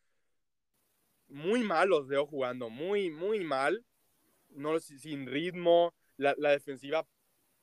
muy 1.28 1.62
mal 1.62 1.88
los 1.88 2.06
veo 2.08 2.26
jugando, 2.26 2.70
muy, 2.70 3.10
muy 3.10 3.44
mal. 3.44 3.84
No, 4.50 4.78
sin 4.80 5.26
ritmo, 5.26 5.94
la, 6.16 6.34
defensiva 6.34 7.06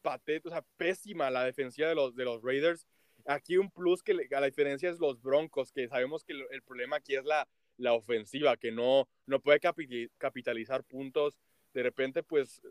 patética, 0.02 0.64
pésima 0.77 1.31
la 1.31 1.44
defensiva 1.44 1.88
de 1.88 1.95
los 1.95 2.44
Raiders. 2.44 2.88
Aquí 3.26 3.58
un 3.58 3.72
plus 3.72 4.04
que 4.04 4.14
a 4.36 4.40
la 4.40 4.48
diferencia 4.48 4.90
es 4.90 5.00
los 5.00 5.22
Broncos, 5.22 5.72
que 5.72 5.88
sabemos 5.88 6.24
que 6.24 6.34
el, 6.34 6.62
problema 6.64 6.98
aquí 6.98 7.16
es 7.16 7.24
la, 7.24 7.48
la 7.78 7.94
ofensiva, 7.94 8.58
que 8.58 8.72
no, 8.72 9.08
no 9.26 9.40
puede 9.40 9.60
capitalizar 9.60 10.84
puntos. 10.84 11.40
De 11.74 11.84
repente, 11.84 12.24
pues, 12.24 12.62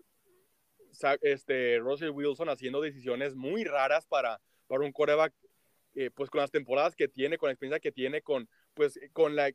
este, 1.23 1.79
Russell 1.79 2.11
Wilson 2.11 2.49
haciendo 2.49 2.81
decisiones 2.81 3.35
muy 3.35 3.65
raras 3.65 4.07
para, 4.07 4.41
para 4.67 4.85
un 4.85 4.93
coreback, 4.93 5.33
eh, 5.95 6.11
pues 6.15 6.31
con 6.31 6.41
las 6.41 6.51
temporadas 6.51 6.95
que 6.95 7.09
tiene, 7.09 7.39
con 7.39 7.49
la 7.49 7.53
experiencia 7.53 7.81
que 7.81 7.93
tiene, 7.93 8.23
con, 8.23 8.49
pues, 8.75 8.99
con 9.13 9.37
la 9.37 9.51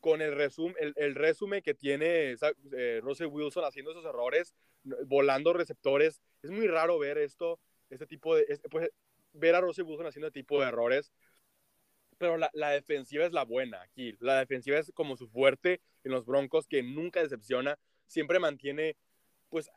con 0.00 0.22
el 0.22 0.34
resumen, 0.34 0.74
el, 0.96 1.14
resumen 1.14 1.62
que 1.62 1.74
tiene 1.74 2.34
eh, 2.72 3.00
Russell 3.02 3.26
Wilson 3.26 3.64
haciendo 3.64 3.90
esos 3.90 4.06
errores, 4.06 4.54
volando 5.06 5.52
receptores. 5.52 6.22
Es 6.42 6.50
muy 6.50 6.66
raro 6.66 6.98
ver 6.98 7.18
esto, 7.18 7.60
este 7.90 8.06
tipo 8.06 8.34
de, 8.34 8.46
pues, 8.70 8.90
ver 9.32 9.54
a 9.54 9.60
Russell 9.60 9.84
Wilson 9.84 10.06
haciendo 10.06 10.30
tipo 10.30 10.60
de 10.60 10.68
errores. 10.68 11.12
Pero 12.18 12.36
la, 12.36 12.50
la, 12.52 12.70
defensiva 12.70 13.24
es 13.24 13.32
la 13.32 13.44
buena 13.44 13.80
aquí. 13.82 14.14
La 14.20 14.38
defensiva 14.38 14.78
es 14.78 14.92
como 14.94 15.16
su 15.16 15.28
fuerte 15.28 15.80
en 16.04 16.12
los 16.12 16.26
Broncos, 16.26 16.66
que 16.66 16.82
nunca 16.82 17.22
decepciona. 17.22 17.78
Siempre 18.06 18.38
mantiene, 18.38 18.96
pues, 19.48 19.70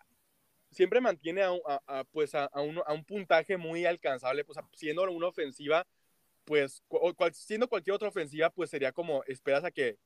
siempre 0.74 1.02
mantiene 1.02 1.44
a, 1.44 2.04
pues 2.12 2.36
a, 2.36 2.50
un, 2.56 3.06
puntaje 3.06 3.58
muy 3.58 3.86
alcanzable, 3.86 4.44
pues 4.44 4.60
siendo 4.74 5.04
una 5.10 5.28
ofensiva, 5.28 5.88
pues 6.46 6.84
siendo 7.34 7.70
cualquier 7.70 7.96
otra 7.96 8.10
ofensiva, 8.10 8.50
pues 8.50 8.70
sería 8.70 8.92
como 8.92 9.24
esperas 9.26 9.64
a 9.64 9.72
que 9.72 9.98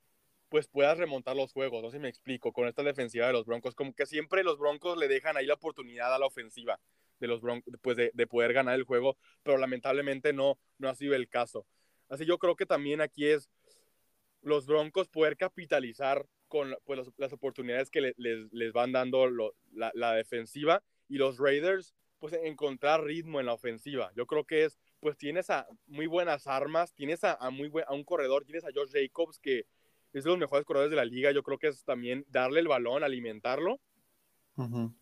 pues 0.49 0.67
puedas 0.67 0.97
remontar 0.97 1.35
los 1.35 1.51
juegos, 1.51 1.83
no 1.83 1.89
sé 1.89 1.97
si 1.97 2.01
me 2.01 2.07
explico, 2.07 2.53
con 2.53 2.67
esta 2.67 2.81
defensiva 2.81 3.27
de 3.27 3.33
los 3.33 3.45
Broncos, 3.45 3.75
como 3.75 3.93
que 3.93 4.05
siempre 4.05 4.43
los 4.43 4.57
Broncos 4.57 4.97
le 4.97 5.09
dejan 5.09 5.35
ahí 5.35 5.45
la 5.45 5.55
oportunidad 5.55 6.13
a 6.13 6.19
la 6.19 6.25
ofensiva 6.25 6.79
de 7.19 7.27
los 7.27 7.41
Broncos, 7.41 7.73
pues 7.81 7.97
de, 7.97 8.11
de 8.13 8.27
poder 8.27 8.53
ganar 8.53 8.75
el 8.75 8.83
juego, 8.83 9.17
pero 9.43 9.57
lamentablemente 9.57 10.33
no, 10.33 10.59
no 10.77 10.89
ha 10.89 10.95
sido 10.95 11.15
el 11.15 11.27
caso. 11.27 11.65
Así 12.09 12.25
yo 12.25 12.37
creo 12.37 12.55
que 12.55 12.65
también 12.65 13.01
aquí 13.01 13.25
es 13.25 13.49
los 14.41 14.65
Broncos 14.65 15.09
poder 15.09 15.37
capitalizar 15.37 16.25
con 16.47 16.75
pues, 16.85 16.99
las, 17.17 17.33
oportunidades 17.33 17.89
que 17.89 18.01
les, 18.01 18.15
les, 18.17 18.71
van 18.71 18.91
dando 18.91 19.29
la, 19.29 19.91
la, 19.93 20.13
defensiva 20.13 20.81
y 21.09 21.17
los 21.17 21.37
Raiders, 21.37 21.93
pues 22.19 22.33
encontrar 22.33 23.03
ritmo 23.03 23.39
en 23.39 23.45
la 23.47 23.53
ofensiva. 23.53 24.11
Yo 24.15 24.25
creo 24.25 24.45
que 24.45 24.63
es, 24.63 24.79
pues 25.01 25.17
tienes 25.17 25.49
a 25.49 25.67
muy 25.87 26.07
buenas 26.07 26.47
armas, 26.47 26.93
tienes 26.93 27.23
a, 27.23 27.33
a 27.33 27.49
muy 27.49 27.67
buen, 27.67 27.85
a 27.87 27.93
un 27.93 28.05
corredor, 28.05 28.45
tienes 28.45 28.63
a 28.63 28.69
Josh 28.73 28.91
Jacobs 28.93 29.39
que 29.39 29.65
es 30.13 30.23
de 30.23 30.29
los 30.29 30.39
mejores 30.39 30.65
corredores 30.65 30.89
de 30.89 30.95
la 30.95 31.05
liga. 31.05 31.31
Yo 31.31 31.43
creo 31.43 31.57
que 31.57 31.67
es 31.67 31.83
también 31.83 32.25
darle 32.29 32.61
el 32.61 32.67
balón, 32.67 33.03
alimentarlo 33.03 33.79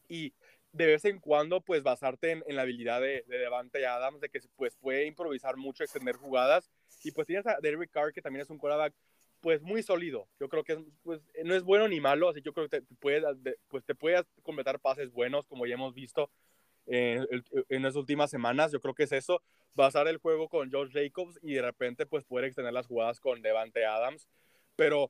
y 0.09 0.33
de 0.75 0.85
vez 0.87 1.05
en 1.05 1.19
cuando 1.19 1.61
pues 1.61 1.83
basarte 1.83 2.31
en, 2.31 2.43
la 2.55 2.63
habilidad 2.63 2.99
de, 2.99 3.23
de 3.27 3.37
Devante 3.37 3.85
Adams, 3.85 4.19
de 4.19 4.29
que 4.29 4.41
pues 4.57 4.75
puede 4.75 5.05
improvisar 5.05 5.55
mucho, 5.55 5.83
extender 5.83 6.15
jugadas. 6.17 6.69
Y 7.03 7.11
pues 7.11 7.27
tienes 7.27 7.47
a 7.47 7.57
Derrick 7.61 7.91
Carr, 7.91 8.11
que 8.11 8.21
también 8.21 8.41
es 8.41 8.49
un 8.49 8.57
quarterback 8.57 8.93
pues 9.39 9.61
muy 9.61 9.83
sólido. 9.83 10.27
Yo 10.39 10.49
creo 10.49 10.63
que 10.63 10.83
pues, 11.03 11.21
no 11.43 11.55
es 11.55 11.63
bueno 11.63 11.87
ni 11.87 12.01
malo, 12.01 12.29
así 12.29 12.41
yo 12.41 12.51
creo 12.51 12.67
que 12.67 12.81
te, 12.81 12.87
puedes, 12.99 13.23
pues, 13.69 13.85
te 13.85 13.95
puedes 13.95 14.25
completar 14.43 14.79
pases 14.79 15.11
buenos, 15.11 15.47
como 15.47 15.65
ya 15.65 15.75
hemos 15.75 15.93
visto 15.93 16.29
en, 16.87 17.25
en, 17.69 17.83
las 17.83 17.95
últimas 17.95 18.29
semanas. 18.29 18.71
Yo 18.73 18.81
creo 18.81 18.93
que 18.93 19.03
es 19.03 19.11
eso, 19.13 19.41
basar 19.75 20.09
el 20.09 20.17
juego 20.17 20.49
con 20.49 20.71
Josh 20.71 20.91
Jacobs 20.91 21.39
y 21.41 21.53
de 21.53 21.61
repente 21.61 22.05
pues 22.05 22.25
poder 22.25 22.45
extender 22.45 22.73
las 22.73 22.87
jugadas 22.87 23.21
con 23.21 23.41
Devante 23.41 23.85
Adams. 23.85 24.27
Pero 24.75 25.09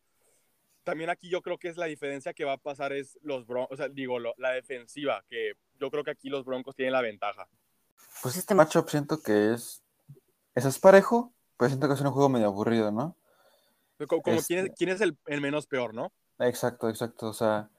también 0.85 1.09
aquí 1.09 1.27
yo 1.27 1.41
creo 1.41 1.57
que 1.57 1.67
es 1.67 1.75
la 1.75 1.87
diferencia 1.87 2.33
que 2.33 2.45
va 2.45 2.53
a 2.53 2.57
pasar 2.57 2.93
es 2.93 3.19
los 3.21 3.45
Broncos, 3.45 3.73
o 3.73 3.75
sea, 3.75 3.89
digo, 3.89 4.17
la 4.19 4.51
defensiva, 4.51 5.25
que 5.27 5.53
yo 5.79 5.91
creo 5.91 6.05
que 6.05 6.11
aquí 6.11 6.29
los 6.29 6.45
Broncos 6.45 6.75
tienen 6.75 6.93
la 6.93 7.01
ventaja. 7.01 7.49
Pues 8.21 8.37
este 8.37 8.55
matchup 8.55 8.87
siento 8.87 9.21
que 9.21 9.53
es, 9.53 9.83
es 10.53 10.79
parejo, 10.79 11.33
pero 11.57 11.69
siento 11.69 11.87
que 11.87 11.95
es 11.95 12.01
un 12.01 12.11
juego 12.11 12.29
medio 12.29 12.47
aburrido, 12.47 12.91
¿no? 12.91 13.17
Como, 14.07 14.21
¿quién 14.21 14.37
es, 14.37 14.49
este 14.49 14.73
quién 14.73 14.89
es 14.89 15.01
el, 15.01 15.17
el, 15.25 15.41
menos 15.41 15.67
peor, 15.67 15.93
¿no? 15.93 16.11
Exacto, 16.39 16.89
exacto. 16.89 17.27
O 17.27 17.33
sea, 17.33 17.69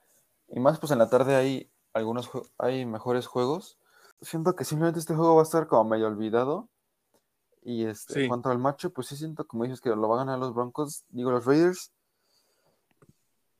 y 0.49 0.59
más 0.59 0.79
pues 0.79 0.91
en 0.91 0.97
la 0.97 1.09
tarde 1.09 1.35
hay 1.35 1.71
algunos 1.93 2.29
hay 2.57 2.85
mejores 2.85 3.27
juegos. 3.27 3.77
Siento 4.21 4.55
que 4.55 4.65
simplemente 4.65 4.99
este 4.99 5.15
juego 5.15 5.35
va 5.35 5.41
a 5.41 5.45
estar 5.45 5.67
como 5.67 5.89
medio 5.89 6.07
olvidado. 6.07 6.69
Y 7.63 7.85
este, 7.85 8.23
en 8.23 8.29
cuanto 8.29 8.49
al 8.49 8.59
macho, 8.59 8.91
pues 8.91 9.07
sí 9.07 9.17
siento, 9.17 9.45
como 9.45 9.65
dices, 9.65 9.81
que 9.81 9.89
lo 9.89 10.07
van 10.07 10.19
a 10.19 10.23
ganar 10.23 10.39
los 10.39 10.53
Broncos. 10.53 11.03
Digo, 11.09 11.31
los 11.31 11.45
Raiders. 11.45 11.91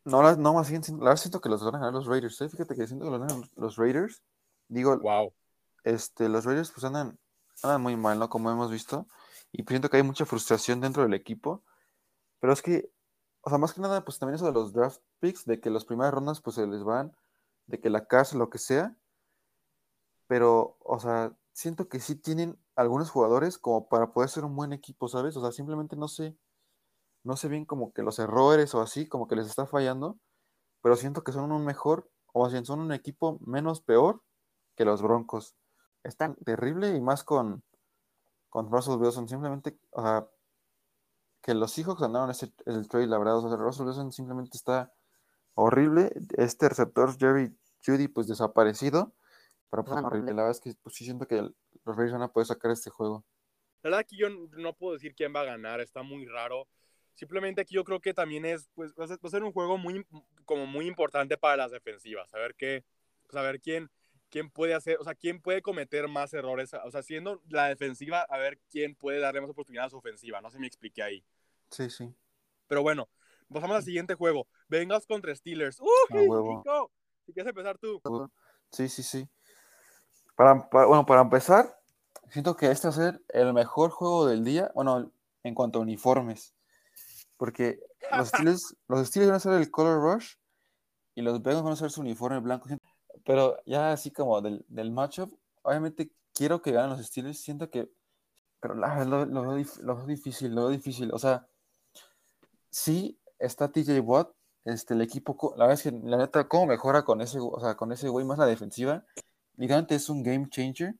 No, 0.07 0.35
no 0.37 0.53
más 0.53 0.69
bien, 0.69 0.81
la 0.87 0.97
verdad 0.97 1.17
siento 1.17 1.41
que 1.41 1.49
los 1.49 1.61
van 1.61 1.75
a 1.75 1.79
ganar 1.79 1.93
los 1.93 2.05
Raiders. 2.05 2.39
¿eh? 2.39 2.47
Fíjate 2.47 2.75
que 2.75 2.87
siento 2.87 3.03
que 3.03 3.11
los 3.11 3.19
ganan 3.19 3.43
los 3.57 3.75
Raiders. 3.75 4.23
Digo, 4.69 4.97
wow. 4.99 5.33
este, 5.83 6.29
los 6.29 6.45
Raiders 6.45 6.71
pues 6.71 6.85
andan, 6.85 7.19
andan 7.61 7.81
muy 7.81 7.97
mal, 7.97 8.17
¿no? 8.17 8.29
Como 8.29 8.49
hemos 8.49 8.71
visto. 8.71 9.05
Y 9.51 9.63
pues 9.63 9.73
siento 9.73 9.89
que 9.89 9.97
hay 9.97 10.03
mucha 10.03 10.25
frustración 10.25 10.79
dentro 10.79 11.03
del 11.03 11.13
equipo. 11.13 11.61
Pero 12.39 12.53
es 12.53 12.61
que, 12.61 12.89
o 13.41 13.49
sea, 13.49 13.57
más 13.57 13.73
que 13.73 13.81
nada, 13.81 14.05
pues 14.05 14.17
también 14.17 14.35
eso 14.35 14.45
de 14.45 14.53
los 14.53 14.71
draft 14.71 15.01
picks, 15.19 15.43
de 15.45 15.59
que 15.59 15.69
las 15.69 15.83
primeras 15.83 16.13
rondas 16.13 16.39
pues 16.39 16.55
se 16.55 16.65
les 16.65 16.85
van, 16.85 17.13
de 17.65 17.81
que 17.81 17.89
la 17.89 18.05
casa, 18.05 18.37
lo 18.37 18.49
que 18.49 18.59
sea. 18.59 18.95
Pero, 20.27 20.77
o 20.85 20.99
sea, 20.99 21.35
siento 21.51 21.89
que 21.89 21.99
sí 21.99 22.15
tienen 22.15 22.57
algunos 22.77 23.09
jugadores 23.09 23.57
como 23.57 23.89
para 23.89 24.13
poder 24.13 24.29
ser 24.29 24.45
un 24.45 24.55
buen 24.55 24.71
equipo, 24.71 25.09
¿sabes? 25.09 25.35
O 25.35 25.41
sea, 25.41 25.51
simplemente 25.51 25.97
no 25.97 26.07
sé, 26.07 26.37
no 27.27 27.35
sé 27.35 27.49
bien 27.49 27.65
como 27.65 27.91
que 27.91 28.03
los 28.03 28.19
errores 28.19 28.73
o 28.73 28.81
así, 28.81 29.07
como 29.07 29.27
que 29.27 29.35
les 29.35 29.47
está 29.47 29.67
fallando, 29.67 30.17
pero 30.81 30.95
siento 30.95 31.23
que 31.23 31.33
son 31.33 31.51
un 31.51 31.65
mejor, 31.65 32.09
o 32.33 32.43
más 32.43 32.53
bien 32.53 32.65
son 32.65 32.79
un 32.79 32.93
equipo 32.93 33.37
menos 33.45 33.81
peor 33.81 34.23
que 34.75 34.85
los 34.85 35.01
Broncos. 35.01 35.55
Es 36.03 36.15
tan 36.15 36.35
terrible 36.37 36.95
y 36.95 37.01
más 37.01 37.25
con, 37.25 37.63
con 38.49 38.71
Russell 38.71 38.95
Wilson, 38.95 39.27
simplemente, 39.27 39.77
o 39.91 40.01
sea, 40.01 40.27
que 41.41 41.53
los 41.53 41.71
Seahawks 41.71 42.01
ganaron 42.01 42.29
ese, 42.29 42.53
el 42.65 42.87
trade, 42.87 43.07
la 43.07 43.17
verdad. 43.17 43.37
O 43.37 43.49
sea, 43.49 43.57
Russell 43.57 43.85
Wilson 43.85 44.11
simplemente 44.11 44.57
está 44.57 44.93
horrible. 45.53 46.11
Este 46.37 46.69
receptor, 46.69 47.17
Jerry 47.17 47.57
Judy, 47.85 48.07
pues 48.07 48.27
desaparecido. 48.27 49.13
Pero 49.69 49.83
pues, 49.83 50.03
horrible. 50.03 50.31
La 50.31 50.43
verdad 50.43 50.51
es 50.51 50.61
que 50.61 50.73
pues, 50.81 50.95
sí 50.95 51.03
siento 51.03 51.27
que 51.27 51.41
los 51.41 51.53
Raiders 51.85 52.13
van 52.13 52.21
a 52.21 52.31
poder 52.31 52.47
sacar 52.47 52.71
este 52.71 52.89
juego. 52.89 53.25
La 53.81 53.89
verdad 53.89 54.05
que 54.07 54.17
yo 54.17 54.29
no 54.29 54.73
puedo 54.73 54.93
decir 54.93 55.13
quién 55.15 55.33
va 55.33 55.41
a 55.41 55.45
ganar, 55.45 55.79
está 55.79 56.03
muy 56.03 56.25
raro. 56.25 56.67
Simplemente 57.17 57.61
aquí 57.61 57.73
yo 57.73 57.83
creo 57.83 57.99
que 57.99 58.13
también 58.13 58.45
es, 58.45 58.69
pues, 58.75 58.93
va 58.93 59.05
a 59.05 59.29
ser 59.29 59.43
un 59.43 59.51
juego 59.51 59.79
muy, 59.79 60.05
como 60.45 60.67
muy 60.67 60.85
importante 60.85 61.35
para 61.35 61.57
las 61.57 61.71
defensivas. 61.71 62.29
Saber 62.29 62.53
qué, 62.53 62.85
saber 63.31 63.59
quién, 63.59 63.89
quién 64.29 64.51
puede 64.51 64.75
hacer, 64.75 64.97
o 64.99 65.03
sea, 65.03 65.15
quién 65.15 65.41
puede 65.41 65.63
cometer 65.63 66.07
más 66.07 66.31
errores. 66.35 66.75
O 66.75 66.91
sea, 66.91 67.01
siendo 67.01 67.41
la 67.49 67.69
defensiva, 67.69 68.21
a 68.29 68.37
ver 68.37 68.59
quién 68.69 68.93
puede 68.93 69.19
darle 69.19 69.41
más 69.41 69.49
oportunidad 69.49 69.85
a 69.85 69.89
su 69.89 69.97
ofensiva. 69.97 70.41
No 70.41 70.51
sé 70.51 70.57
si 70.57 70.61
me 70.61 70.67
expliqué 70.67 71.01
ahí. 71.01 71.25
Sí, 71.71 71.89
sí. 71.89 72.13
Pero 72.67 72.83
bueno, 72.83 73.09
pasamos 73.51 73.77
al 73.77 73.83
siguiente 73.83 74.13
juego. 74.13 74.47
Vengas 74.67 75.07
contra 75.07 75.33
Steelers. 75.33 75.79
¡Uh! 75.81 76.87
Si 77.25 77.33
quieres 77.33 77.49
empezar 77.49 77.79
tú. 77.79 77.99
Sí, 78.71 78.87
sí, 78.89 79.01
sí. 79.01 79.27
Para, 80.35 80.69
bueno, 80.71 81.03
para 81.07 81.21
empezar, 81.21 81.81
siento 82.29 82.55
que 82.55 82.69
este 82.69 82.87
va 82.87 82.93
a 82.93 82.95
ser 82.95 83.21
el 83.29 83.53
mejor 83.53 83.89
juego 83.89 84.27
del 84.27 84.43
día. 84.43 84.71
Bueno, 84.75 85.11
en 85.41 85.55
cuanto 85.55 85.79
a 85.79 85.81
uniformes. 85.81 86.53
Porque 87.37 87.79
los 88.17 88.29
Steelers, 88.29 88.75
los 88.87 89.07
Steelers 89.07 89.29
van 89.29 89.33
a 89.35 89.37
hacer 89.37 89.53
el 89.53 89.71
Color 89.71 90.01
Rush 90.01 90.33
y 91.15 91.21
los 91.21 91.41
Bengals 91.41 91.63
van 91.63 91.71
a 91.71 91.73
hacer 91.73 91.91
su 91.91 92.01
uniforme 92.01 92.39
blanco. 92.39 92.69
Pero 93.25 93.57
ya 93.65 93.91
así 93.91 94.11
como 94.11 94.41
del, 94.41 94.65
del 94.67 94.91
matchup, 94.91 95.33
obviamente 95.63 96.11
quiero 96.33 96.61
que 96.61 96.71
ganen 96.71 96.91
los 96.91 97.05
Steelers. 97.05 97.39
Siento 97.39 97.69
que. 97.69 97.89
Pero 98.59 98.73
lo, 98.73 99.25
lo, 99.25 99.25
lo, 99.25 99.95
veo 99.95 100.05
difícil, 100.05 100.53
lo 100.55 100.63
veo 100.63 100.69
difícil. 100.71 101.11
O 101.13 101.19
sea, 101.19 101.47
sí 102.69 103.19
está 103.39 103.71
TJ 103.71 103.99
Watt, 103.99 104.31
este, 104.65 104.93
el 104.93 105.01
equipo, 105.01 105.53
la 105.57 105.65
verdad 105.65 105.73
es 105.73 105.83
que 105.83 106.07
la 106.07 106.17
neta, 106.17 106.47
cómo 106.47 106.67
mejora 106.67 107.03
con 107.03 107.21
ese, 107.21 107.39
o 107.39 107.59
sea, 107.59 107.75
con 107.75 107.91
ese 107.91 108.09
güey 108.09 108.25
más 108.25 108.37
la 108.37 108.45
defensiva, 108.45 109.05
literalmente 109.55 109.95
es 109.95 110.09
un 110.09 110.23
game 110.23 110.49
changer, 110.49 110.95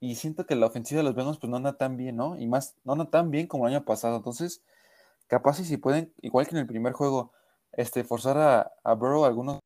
y 0.00 0.14
siento 0.16 0.46
que 0.46 0.54
la 0.54 0.66
ofensiva 0.66 0.98
de 0.98 1.04
los 1.04 1.14
Bengals 1.14 1.38
pues 1.38 1.50
no 1.50 1.56
anda 1.56 1.76
tan 1.76 1.96
bien, 1.96 2.16
¿no? 2.16 2.38
Y 2.38 2.46
más, 2.46 2.76
no 2.84 2.92
anda 2.92 3.10
tan 3.10 3.30
bien 3.30 3.46
como 3.46 3.66
el 3.66 3.74
año 3.74 3.84
pasado, 3.84 4.16
entonces, 4.16 4.62
capaz 5.28 5.60
y 5.60 5.64
si 5.64 5.76
pueden, 5.76 6.12
igual 6.20 6.46
que 6.46 6.56
en 6.56 6.62
el 6.62 6.66
primer 6.66 6.92
juego, 6.92 7.32
este, 7.72 8.04
forzar 8.04 8.38
a, 8.38 8.72
a 8.82 8.94
Burrow 8.94 9.24
algunos, 9.24 9.60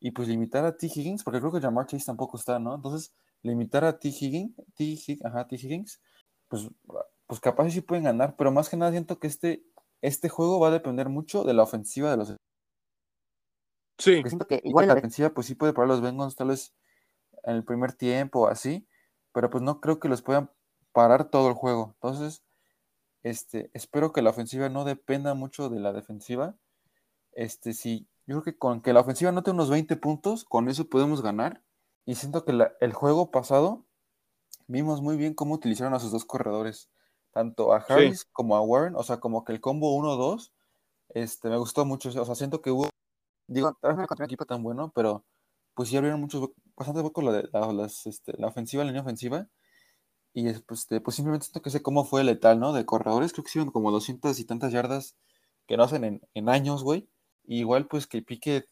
y 0.00 0.10
pues 0.10 0.28
limitar 0.28 0.66
a 0.66 0.76
T. 0.76 0.86
Higgins, 0.86 1.24
porque 1.24 1.40
creo 1.40 1.50
que 1.50 1.62
Jamar 1.62 1.86
Chase 1.86 2.04
tampoco 2.04 2.36
está, 2.36 2.58
¿no? 2.58 2.74
Entonces, 2.74 3.14
limitar 3.42 3.84
a 3.84 3.98
T. 3.98 4.08
Higgins, 4.08 4.54
T. 4.74 5.18
ajá, 5.24 5.46
T. 5.48 5.56
Higgins, 5.56 6.00
pues, 6.48 6.68
pues 7.26 7.40
capaz 7.40 7.70
sí 7.70 7.80
pueden 7.80 8.04
ganar, 8.04 8.36
pero 8.36 8.52
más 8.52 8.68
que 8.68 8.76
nada 8.76 8.90
siento 8.90 9.18
que 9.18 9.28
este, 9.28 9.64
este 10.02 10.28
juego 10.28 10.60
va 10.60 10.68
a 10.68 10.72
depender 10.72 11.08
mucho 11.08 11.44
de 11.44 11.54
la 11.54 11.62
ofensiva 11.62 12.10
de 12.10 12.16
los. 12.18 12.36
Sí. 13.98 14.22
siento 14.26 14.46
que 14.46 14.60
igual 14.64 14.88
la 14.88 14.94
defensiva, 14.94 15.30
pues 15.30 15.46
sí 15.46 15.54
puede 15.54 15.72
parar 15.72 15.88
los 15.88 16.02
Bengals 16.02 16.36
tal 16.36 16.48
vez 16.48 16.74
en 17.44 17.56
el 17.56 17.64
primer 17.64 17.92
tiempo 17.92 18.48
así, 18.48 18.86
pero 19.32 19.50
pues 19.50 19.62
no 19.62 19.80
creo 19.80 20.00
que 20.00 20.08
los 20.08 20.20
puedan 20.20 20.50
parar 20.92 21.30
todo 21.30 21.48
el 21.48 21.54
juego. 21.54 21.92
Entonces, 21.94 22.42
este, 23.24 23.70
espero 23.74 24.12
que 24.12 24.22
la 24.22 24.30
ofensiva 24.30 24.68
no 24.68 24.84
dependa 24.84 25.34
mucho 25.34 25.68
de 25.68 25.80
la 25.80 25.92
defensiva. 25.92 26.54
Este, 27.32 27.72
sí, 27.72 28.06
yo 28.26 28.40
creo 28.40 28.54
que 28.54 28.58
con 28.58 28.80
que 28.80 28.92
la 28.92 29.00
ofensiva 29.00 29.32
note 29.32 29.50
unos 29.50 29.70
20 29.70 29.96
puntos, 29.96 30.44
con 30.44 30.68
eso 30.68 30.88
podemos 30.88 31.22
ganar. 31.22 31.62
Y 32.06 32.14
siento 32.14 32.44
que 32.44 32.52
el 32.80 32.92
juego 32.92 33.30
pasado 33.32 33.84
vimos 34.66 35.00
muy 35.00 35.16
bien 35.16 35.34
cómo 35.34 35.54
utilizaron 35.54 35.94
a 35.94 36.00
sus 36.00 36.12
dos 36.12 36.24
corredores, 36.24 36.90
tanto 37.32 37.72
a 37.72 37.78
Harris 37.78 38.26
como 38.32 38.56
a 38.56 38.60
Warren, 38.60 38.96
o 38.96 39.02
sea, 39.02 39.18
como 39.18 39.44
que 39.44 39.52
el 39.52 39.60
combo 39.60 39.96
1-2, 39.96 40.52
este, 41.10 41.48
me 41.48 41.56
gustó 41.56 41.84
mucho, 41.84 42.08
o 42.08 42.24
sea, 42.24 42.34
siento 42.34 42.60
que 42.60 42.70
hubo, 42.70 42.88
digo, 43.46 43.76
tal 43.80 43.96
vez 43.96 44.06
no 44.08 44.16
un 44.16 44.24
equipo 44.24 44.46
tan 44.46 44.62
bueno, 44.62 44.92
pero 44.94 45.24
pues 45.74 45.88
sí 45.88 45.96
abrieron 45.96 46.20
muchos, 46.20 46.50
bastante 46.76 47.02
la, 47.22 47.32
de, 47.32 47.48
la, 47.52 47.86
este, 47.86 48.34
la 48.38 48.48
ofensiva, 48.48 48.84
la 48.84 48.90
línea 48.90 49.02
ofensiva, 49.02 49.48
y 50.34 50.52
pues, 50.52 50.80
este, 50.80 51.00
pues 51.00 51.14
simplemente 51.14 51.46
que 51.62 51.70
sé 51.70 51.80
cómo 51.80 52.04
fue 52.04 52.24
letal, 52.24 52.58
¿no? 52.58 52.72
De 52.72 52.84
corredores, 52.84 53.32
creo 53.32 53.44
que 53.44 53.50
hicieron 53.50 53.70
como 53.70 53.92
200 53.92 54.38
y 54.40 54.44
tantas 54.44 54.72
yardas 54.72 55.16
que 55.66 55.76
no 55.76 55.84
hacen 55.84 56.20
en, 56.34 56.48
años, 56.48 56.82
güey, 56.82 57.08
igual 57.44 57.86
pues 57.86 58.08
que 58.08 58.20
Piquet 58.20 58.68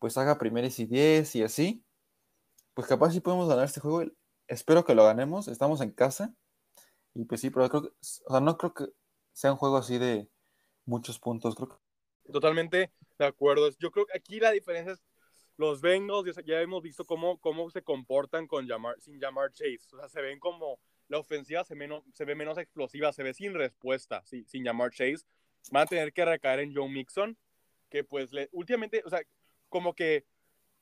pues 0.00 0.18
haga 0.18 0.36
primeros 0.36 0.78
y 0.80 0.86
10 0.86 1.36
y 1.36 1.44
así, 1.44 1.84
pues 2.74 2.88
capaz 2.88 3.12
sí 3.12 3.20
podemos 3.20 3.48
ganar 3.48 3.64
este 3.64 3.80
juego, 3.80 4.10
espero 4.48 4.84
que 4.84 4.96
lo 4.96 5.04
ganemos, 5.04 5.46
estamos 5.46 5.80
en 5.80 5.92
casa, 5.92 6.34
y 7.14 7.24
pues 7.24 7.40
sí, 7.40 7.50
pero 7.50 7.68
creo 7.70 7.82
que, 7.82 7.88
o 7.88 8.30
sea, 8.30 8.40
no 8.40 8.58
creo 8.58 8.74
que 8.74 8.86
sea 9.32 9.52
un 9.52 9.58
juego 9.58 9.76
así 9.76 9.98
de 9.98 10.28
muchos 10.84 11.20
puntos, 11.20 11.54
creo 11.54 11.68
que... 11.68 12.32
Totalmente 12.32 12.92
de 13.16 13.26
acuerdo, 13.26 13.70
yo 13.78 13.92
creo 13.92 14.06
que 14.06 14.18
aquí 14.18 14.40
la 14.40 14.50
diferencia 14.50 14.92
es 14.92 15.02
los 15.56 15.80
Bengals, 15.80 16.36
ya 16.44 16.60
hemos 16.60 16.82
visto 16.82 17.06
cómo, 17.06 17.38
cómo 17.38 17.70
se 17.70 17.82
comportan 17.82 18.48
con 18.48 18.66
sin 18.98 19.20
llamar 19.20 19.52
Chase, 19.52 19.86
o 19.92 19.98
sea, 19.98 20.08
se 20.08 20.20
ven 20.20 20.40
como 20.40 20.80
la 21.08 21.18
ofensiva 21.18 21.64
se, 21.64 21.74
ve 21.74 22.34
menos 22.34 22.58
explosiva, 22.58 23.12
se 23.12 23.22
ve 23.22 23.34
sin 23.34 23.54
respuesta, 23.54 24.22
sin 24.24 24.64
llamar 24.64 24.90
Chase, 24.90 25.24
van 25.70 25.84
a 25.84 25.86
tener 25.86 26.12
que 26.12 26.24
recaer 26.24 26.60
en 26.60 26.74
Joe 26.74 26.88
Mixon, 26.88 27.36
que 27.88 28.04
pues 28.04 28.30
últimamente, 28.52 29.02
o 29.04 29.10
sea, 29.10 29.20
como 29.68 29.94
que 29.94 30.24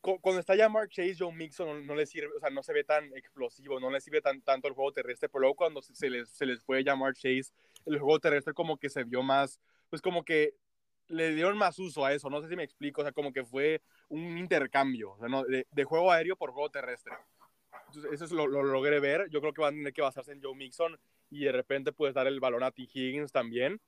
cuando 0.01 0.38
está 0.38 0.55
ya 0.55 0.68
Mark 0.68 0.90
Chase, 0.90 1.16
Joe 1.18 1.32
Mixon 1.32 1.86
no, 1.86 1.94
le 1.94 2.05
sirve, 2.05 2.28
o 2.36 2.40
sea, 2.40 2.51
no 2.51 2.62
se 2.62 2.74
ve 2.74 2.84
tan 2.84 3.06
explosivo, 3.16 3.80
no 3.80 3.90
le 3.90 4.01
sirve 4.02 4.20
tan, 4.20 4.42
tanto 4.42 4.68
el 4.68 4.74
juego 4.74 4.92
terrestre, 4.92 5.30
pero 5.30 5.40
luego 5.40 5.56
cuando 5.56 5.80
se 5.80 6.10
les, 6.10 6.28
se 6.28 6.44
les 6.44 6.62
fue 6.62 6.84
llamar 6.84 7.14
Chase, 7.14 7.52
el 7.86 7.98
juego 7.98 8.20
terrestre 8.20 8.52
como 8.52 8.76
que 8.76 8.90
se 8.90 9.05
vio 9.05 9.22
más, 9.22 9.59
pues 9.88 10.02
como 10.02 10.22
que 10.22 10.55
le 11.09 11.34
dieron 11.34 11.56
más 11.56 11.78
uso 11.78 12.05
a 12.05 12.12
eso, 12.12 12.28
no 12.28 12.42
sé 12.42 12.48
si 12.48 12.56
me 12.56 12.64
explico, 12.64 13.01
o 13.01 13.05
sea, 13.05 13.12
como 13.12 13.32
que 13.32 13.44
fue 13.44 13.80
un 14.09 14.36
intercambio, 14.36 15.16
¿no? 15.26 15.44
de, 15.44 15.66
de, 15.70 15.84
juego 15.84 16.10
aéreo 16.10 16.36
por 16.36 16.51
juego 16.51 16.70
terrestre. 16.70 17.14
Eso 18.12 18.24
es 18.24 18.32
lo, 18.32 18.46
lo, 18.46 18.62
logré 18.62 19.00
ver, 19.00 19.28
yo 19.30 19.40
creo 19.40 19.52
que 19.52 19.62
van 19.62 19.74
a 19.74 19.76
tener 19.78 19.92
que 19.92 20.02
basarse 20.02 20.32
en 20.32 20.42
Joe 20.42 20.54
Mixon 20.54 20.98
y 21.30 21.44
de 21.44 21.52
repente 21.52 21.92
puedes 21.92 22.14
dar 22.14 22.26
el 22.26 22.40
balón 22.40 22.62
a 22.62 22.70
T. 22.70 22.82
Higgins 22.82 23.32
también. 23.32 23.80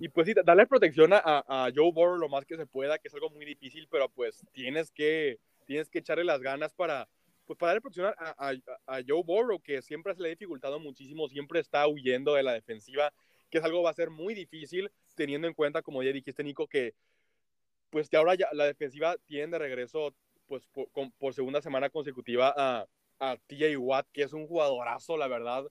Y 0.00 0.08
pues 0.08 0.26
sí, 0.26 0.34
darle 0.44 0.66
protección 0.66 1.12
a, 1.12 1.20
a, 1.24 1.70
Joe 1.72 1.92
Burrow 1.92 2.16
lo 2.16 2.28
más 2.28 2.44
que 2.44 2.56
se 2.56 2.66
pueda, 2.66 2.98
que 2.98 3.06
es 3.06 3.14
algo 3.14 3.30
muy 3.30 3.44
difícil, 3.44 3.86
pero 3.88 4.08
pues 4.08 4.44
tienes 4.52 4.90
que, 4.90 5.38
tienes 5.66 5.88
que 5.88 6.00
echarle 6.00 6.24
las 6.24 6.40
ganas 6.40 6.74
para, 6.74 7.08
pues 7.46 7.56
para 7.56 7.68
darle 7.68 7.80
protección 7.80 8.12
a, 8.18 8.34
a, 8.36 8.96
a 8.96 9.00
Joe 9.06 9.22
Burrow, 9.24 9.60
que 9.60 9.80
siempre 9.80 10.16
se 10.16 10.22
le 10.22 10.28
ha 10.28 10.30
dificultado 10.30 10.80
muchísimo, 10.80 11.28
siempre 11.28 11.60
está 11.60 11.86
huyendo 11.86 12.34
de 12.34 12.42
la 12.42 12.54
defensiva, 12.54 13.12
que 13.50 13.58
es 13.58 13.64
algo 13.64 13.78
que 13.78 13.84
va 13.84 13.90
a 13.90 13.94
ser 13.94 14.10
muy 14.10 14.34
difícil, 14.34 14.90
teniendo 15.14 15.46
en 15.46 15.54
cuenta, 15.54 15.80
como 15.80 16.02
ya 16.02 16.10
dijiste, 16.10 16.42
Nico, 16.42 16.66
que 16.66 16.94
pues 17.90 18.08
que 18.08 18.16
ahora 18.16 18.34
ya 18.34 18.48
la 18.52 18.64
defensiva 18.64 19.16
tiene 19.26 19.52
de 19.52 19.58
regreso, 19.58 20.14
pues 20.52 20.66
por, 20.66 20.88
por 21.18 21.32
segunda 21.32 21.62
semana 21.62 21.88
consecutiva 21.88 22.52
a, 22.54 22.86
a 23.20 23.36
TJ 23.46 23.78
Watt, 23.78 24.06
que 24.12 24.22
es 24.22 24.34
un 24.34 24.46
jugadorazo, 24.46 25.16
la 25.16 25.26
verdad 25.26 25.64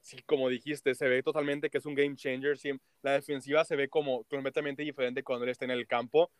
sí, 0.00 0.22
como 0.26 0.48
dijiste, 0.48 0.94
se 0.94 1.08
ve 1.08 1.24
totalmente 1.24 1.70
que 1.70 1.78
es 1.78 1.86
un 1.86 1.96
game 1.96 2.14
changer. 2.14 2.56
la 3.02 3.14
defensiva 3.14 3.64
se 3.64 3.74
ve 3.74 3.88
como 3.88 4.22
completamente 4.24 4.84
diferente 4.84 5.24
cuando 5.24 5.44
él 5.44 5.50
está 5.50 5.64
en 5.64 5.72
el 5.72 5.88
campo. 5.88 6.30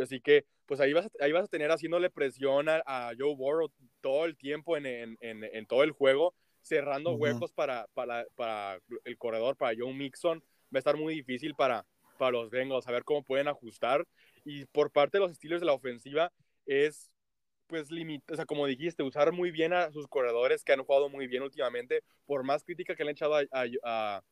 Así 0.00 0.20
que, 0.20 0.44
pues 0.66 0.78
ahí 0.78 0.92
vas 0.92 1.06
a, 1.06 1.24
ahí 1.24 1.32
vas 1.32 1.46
a 1.46 1.48
tener 1.48 1.72
haciéndole 1.72 2.10
presión 2.10 2.68
a, 2.68 3.10
Joe 3.18 3.34
Burrow 3.34 3.72
todo 4.00 4.26
el 4.26 4.36
tiempo 4.36 4.76
en, 4.76 4.86
en, 4.86 5.16
en, 5.20 5.66
todo 5.66 5.82
el 5.82 5.90
juego, 5.90 6.32
cerrando 6.60 7.14
huecos 7.14 7.52
para, 7.52 7.88
para, 7.94 8.24
para, 8.36 8.78
el 9.04 9.18
corredor, 9.18 9.56
para 9.56 9.76
Joe 9.76 9.92
Mixon. 9.92 10.38
Va 10.72 10.76
a 10.76 10.78
estar 10.78 10.96
muy 10.96 11.12
difícil 11.12 11.56
para, 11.56 11.84
para 12.18 12.30
los 12.30 12.50
Bengals, 12.50 12.84
saber 12.84 13.02
cómo 13.02 13.24
pueden 13.24 13.48
ajustar. 13.48 14.06
Y 14.44 14.66
por 14.66 14.92
parte 14.92 15.18
de 15.18 15.22
los 15.22 15.32
estilos 15.32 15.60
de 15.60 15.66
la 15.66 15.72
ofensiva, 15.72 16.30
es 16.64 17.10
pues 17.68 17.90
limita, 17.90 18.32
o 18.32 18.36
sea, 18.36 18.46
como 18.46 18.66
dijiste, 18.66 19.02
usar 19.02 19.30
muy 19.32 19.50
bien 19.50 19.72
a 19.72 19.92
sus 19.92 20.08
corredores 20.08 20.64
que 20.64 20.72
han 20.72 20.82
jugado 20.82 21.08
muy 21.08 21.26
bien 21.26 21.42
últimamente, 21.42 22.02
por 22.26 22.42
más 22.42 22.64
crítica 22.64 22.96
que 22.96 23.04
le 23.04 23.10
han 23.10 23.12
echado 23.12 23.36
a, 23.36 24.22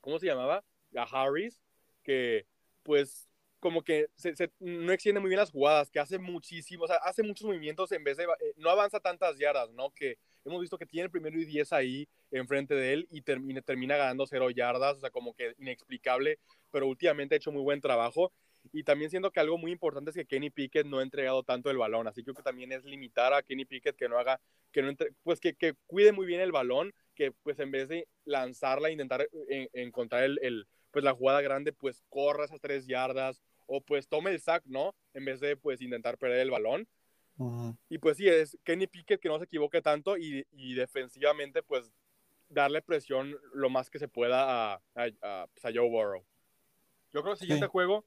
¿cómo 0.00 0.18
se 0.18 0.26
llamaba? 0.26 0.64
A 0.94 1.02
Harris, 1.04 1.60
que 2.02 2.46
pues 2.82 3.28
como 3.60 3.82
que 3.82 4.08
se, 4.14 4.34
no 4.60 4.92
extiende 4.92 5.20
muy 5.20 5.28
bien 5.30 5.40
las 5.40 5.50
jugadas, 5.50 5.90
que 5.90 5.98
hace 6.00 6.18
muchísimo, 6.18 6.84
o 6.84 6.86
sea, 6.86 6.96
hace 6.96 7.22
muchos 7.22 7.46
movimientos 7.46 7.90
en 7.92 8.04
vez 8.04 8.16
de, 8.16 8.24
eh, 8.24 8.54
no 8.56 8.70
avanza 8.70 9.00
tantas 9.00 9.38
yardas, 9.38 9.70
¿no? 9.70 9.90
Que 9.90 10.18
hemos 10.44 10.60
visto 10.60 10.78
que 10.78 10.86
tiene 10.86 11.06
el 11.06 11.10
primero 11.10 11.38
y 11.38 11.44
diez 11.44 11.72
ahí 11.72 12.08
enfrente 12.30 12.74
de 12.74 12.92
él 12.92 13.08
y 13.10 13.22
termina, 13.22 13.60
termina 13.62 13.96
ganando 13.96 14.26
cero 14.26 14.50
yardas, 14.50 14.96
o 14.96 15.00
sea, 15.00 15.10
como 15.10 15.34
que 15.34 15.54
inexplicable, 15.58 16.38
pero 16.70 16.86
últimamente 16.86 17.34
ha 17.34 17.38
hecho 17.38 17.52
muy 17.52 17.62
buen 17.62 17.80
trabajo 17.80 18.32
y 18.72 18.82
también 18.84 19.10
siento 19.10 19.30
que 19.30 19.40
algo 19.40 19.58
muy 19.58 19.72
importante 19.72 20.10
es 20.10 20.16
que 20.16 20.26
Kenny 20.26 20.50
Pickett 20.50 20.86
no 20.86 20.98
ha 20.98 21.02
entregado 21.02 21.42
tanto 21.42 21.70
el 21.70 21.78
balón, 21.78 22.06
así 22.06 22.20
que 22.20 22.26
creo 22.26 22.36
que 22.36 22.42
también 22.42 22.72
es 22.72 22.84
limitar 22.84 23.32
a 23.32 23.42
Kenny 23.42 23.64
Pickett 23.64 23.96
que 23.96 24.08
no 24.08 24.18
haga, 24.18 24.40
que 24.72 24.82
no 24.82 24.92
pues 25.22 25.40
que, 25.40 25.54
que, 25.54 25.74
cuide 25.86 26.12
muy 26.12 26.26
bien 26.26 26.40
el 26.40 26.52
balón, 26.52 26.92
que 27.14 27.32
pues 27.32 27.58
en 27.58 27.70
vez 27.70 27.88
de 27.88 28.08
lanzarla, 28.24 28.90
intentar 28.90 29.28
encontrar 29.72 30.24
el, 30.24 30.38
el, 30.42 30.66
pues 30.90 31.04
la 31.04 31.14
jugada 31.14 31.40
grande, 31.40 31.72
pues 31.72 32.02
corra 32.08 32.44
esas 32.44 32.60
tres 32.60 32.86
yardas 32.86 33.42
o 33.66 33.80
pues 33.80 34.08
tome 34.08 34.30
el 34.30 34.40
sack, 34.40 34.64
¿no? 34.66 34.94
En 35.14 35.24
vez 35.24 35.40
de 35.40 35.56
pues 35.56 35.80
intentar 35.82 36.18
perder 36.18 36.40
el 36.40 36.50
balón. 36.50 36.88
Y 37.88 37.98
pues 37.98 38.16
sí, 38.16 38.28
es 38.28 38.58
Kenny 38.64 38.88
Pickett 38.88 39.20
que 39.20 39.28
no 39.28 39.38
se 39.38 39.44
equivoque 39.44 39.80
tanto 39.80 40.16
y, 40.18 40.44
y 40.50 40.74
defensivamente 40.74 41.62
pues 41.62 41.92
darle 42.48 42.82
presión 42.82 43.36
lo 43.52 43.70
más 43.70 43.90
que 43.90 44.00
se 44.00 44.08
pueda 44.08 44.72
a, 44.72 44.82
a, 44.96 45.46
pues, 45.52 45.64
a 45.64 45.70
Joe 45.72 45.88
Burrow. 45.88 46.24
Yo 47.12 47.22
creo 47.22 47.24
que 47.24 47.30
el 47.32 47.38
siguiente 47.38 47.66
juego 47.66 48.04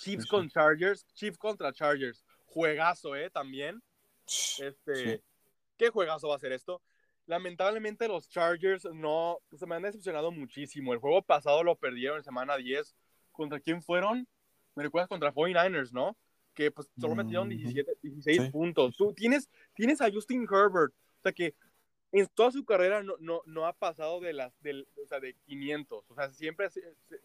Chiefs 0.00 0.26
con 0.26 0.48
Chargers, 0.48 1.06
Chiefs 1.14 1.38
contra 1.38 1.72
Chargers. 1.72 2.24
Juegazo, 2.46 3.16
¿eh? 3.16 3.30
También. 3.30 3.82
Este, 4.26 5.22
¿Qué 5.76 5.88
juegazo 5.90 6.28
va 6.28 6.36
a 6.36 6.40
ser 6.40 6.52
esto? 6.52 6.82
Lamentablemente 7.26 8.08
los 8.08 8.28
Chargers 8.28 8.84
no, 8.92 9.38
se 9.56 9.66
me 9.66 9.74
han 9.74 9.82
decepcionado 9.82 10.30
muchísimo. 10.30 10.92
El 10.92 10.98
juego 10.98 11.22
pasado 11.22 11.62
lo 11.62 11.76
perdieron 11.76 12.18
en 12.18 12.24
semana 12.24 12.56
10. 12.56 12.94
¿Contra 13.32 13.60
quién 13.60 13.82
fueron? 13.82 14.26
Me 14.74 14.82
recuerdas 14.82 15.08
contra 15.08 15.32
49ers, 15.32 15.92
¿no? 15.92 16.16
Que 16.54 16.70
pues 16.70 16.88
solo 16.98 17.14
metieron 17.14 17.48
17, 17.48 17.98
16 18.02 18.50
puntos. 18.50 18.96
Tú 18.96 19.12
tienes, 19.12 19.48
tienes 19.74 20.00
a 20.00 20.10
Justin 20.10 20.46
Herbert, 20.50 20.92
o 20.92 21.22
sea 21.22 21.32
que 21.32 21.54
en 22.12 22.26
toda 22.28 22.50
su 22.50 22.64
carrera 22.64 23.02
no, 23.02 23.14
no, 23.20 23.42
no 23.44 23.66
ha 23.66 23.72
pasado 23.74 24.20
de 24.20 24.32
las 24.32 24.58
del, 24.62 24.88
o 25.02 25.06
sea, 25.06 25.20
de 25.20 25.34
500, 25.34 26.10
o 26.10 26.14
sea, 26.14 26.30
siempre 26.32 26.68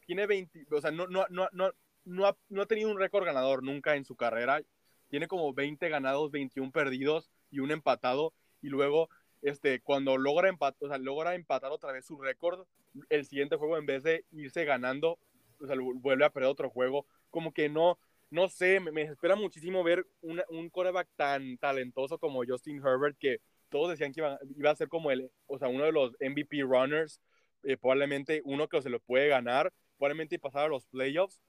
tiene 0.06 0.28
20, 0.28 0.68
o 0.70 0.82
sea, 0.82 0.92
no, 0.92 1.08
no, 1.08 1.26
no, 1.30 1.48
no, 1.54 1.72
no 2.06 2.28
ha, 2.28 2.38
no 2.50 2.62
ha 2.62 2.66
tenido 2.66 2.90
un 2.90 3.00
récord 3.00 3.26
ganador 3.26 3.64
nunca 3.64 3.96
en 3.96 4.06
su 4.06 4.16
carrera. 4.16 4.62
Tiene 5.10 5.28
como 5.28 5.54
20 5.54 5.90
ganados, 5.90 6.32
21 6.32 6.72
perdidos 6.72 7.30
y 7.52 7.60
un 7.60 7.72
empatado. 7.72 8.34
Y 8.62 8.70
luego, 8.70 9.10
este, 9.42 9.80
cuando 9.82 10.18
logra, 10.18 10.50
empatar, 10.50 10.78
o 10.86 10.90
sea, 10.90 10.98
logra 10.98 11.36
empatar 11.36 11.72
otra 11.72 11.92
vez 11.92 12.06
su 12.06 12.20
récord, 12.20 12.66
el 13.10 13.26
siguiente 13.26 13.56
juego, 13.56 13.78
en 13.78 13.86
vez 13.86 14.04
de 14.04 14.26
irse 14.32 14.66
ganando, 14.66 15.20
o 15.60 15.68
sea, 15.68 15.76
vuelve 15.80 16.26
a 16.26 16.30
perder 16.30 16.50
otro 16.50 16.70
juego. 16.70 17.06
Como 17.30 17.54
que 17.54 17.70
no, 17.70 17.98
no 18.30 18.50
sé, 18.50 18.80
me, 18.80 19.04
espera 19.04 19.36
muchísimo 19.36 19.84
ver 19.84 20.06
un 20.22 20.70
coreback 20.70 21.10
tan 21.16 21.58
talentoso 21.58 22.18
como 22.18 22.44
Justin 22.46 22.78
Herbert, 22.78 23.18
que 23.18 23.40
todos 23.74 23.90
decían 23.90 24.14
que 24.14 24.20
iba, 24.20 24.40
iba, 24.56 24.70
a 24.70 24.76
ser 24.76 24.88
como 24.88 25.10
el, 25.10 25.32
o 25.48 25.58
sea, 25.58 25.68
uno 25.68 25.84
de 25.84 25.92
los 25.92 26.12
MVP 26.20 26.62
runners, 26.62 27.20
eh, 27.64 27.76
probablemente 27.76 28.42
uno 28.46 28.68
que 28.68 28.82
se 28.84 28.90
lo 28.92 29.00
puede 29.00 29.30
ganar, 29.30 29.74
probablemente 29.98 30.38
pasar 30.38 30.66
a 30.66 30.68
los 30.68 30.86
playoffs 30.86 31.42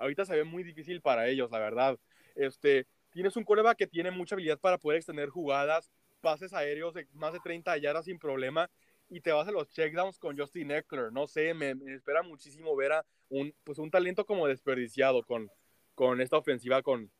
ahorita 0.00 0.24
se 0.24 0.34
ve 0.34 0.44
muy 0.44 0.64
difícil 0.64 1.00
para 1.00 1.28
ellos, 1.28 1.50
la 1.50 1.60
verdad. 1.60 1.98
Este, 2.34 2.86
tienes 3.10 3.36
un 3.36 3.44
coreback 3.44 3.78
que 3.78 3.86
tiene 3.86 4.10
mucha 4.10 4.34
habilidad 4.34 4.58
para 4.58 4.78
poder 4.78 4.96
extender 4.96 5.28
jugadas, 5.28 5.90
pases 6.20 6.52
aéreos 6.52 6.94
de 6.94 7.06
más 7.12 7.32
de 7.32 7.40
30 7.40 7.76
yardas 7.78 8.06
sin 8.06 8.18
problema, 8.18 8.68
y 9.08 9.20
te 9.20 9.32
vas 9.32 9.46
a 9.46 9.52
los 9.52 9.68
checkdowns 9.68 10.18
con 10.18 10.38
Justin 10.38 10.70
Eckler. 10.70 11.12
No 11.12 11.26
sé, 11.26 11.52
me, 11.54 11.74
espera 11.94 12.22
muchísimo 12.22 12.74
ver 12.76 12.92
a 12.92 13.06
un, 13.28 13.54
pues 13.64 13.78
un 13.78 13.90
talento 13.90 14.24
como 14.24 14.46
desperdiciado 14.46 15.22
con, 15.22 15.50
con 15.94 16.20
esta 16.20 16.38
ofensiva 16.38 16.82
con 16.82 17.10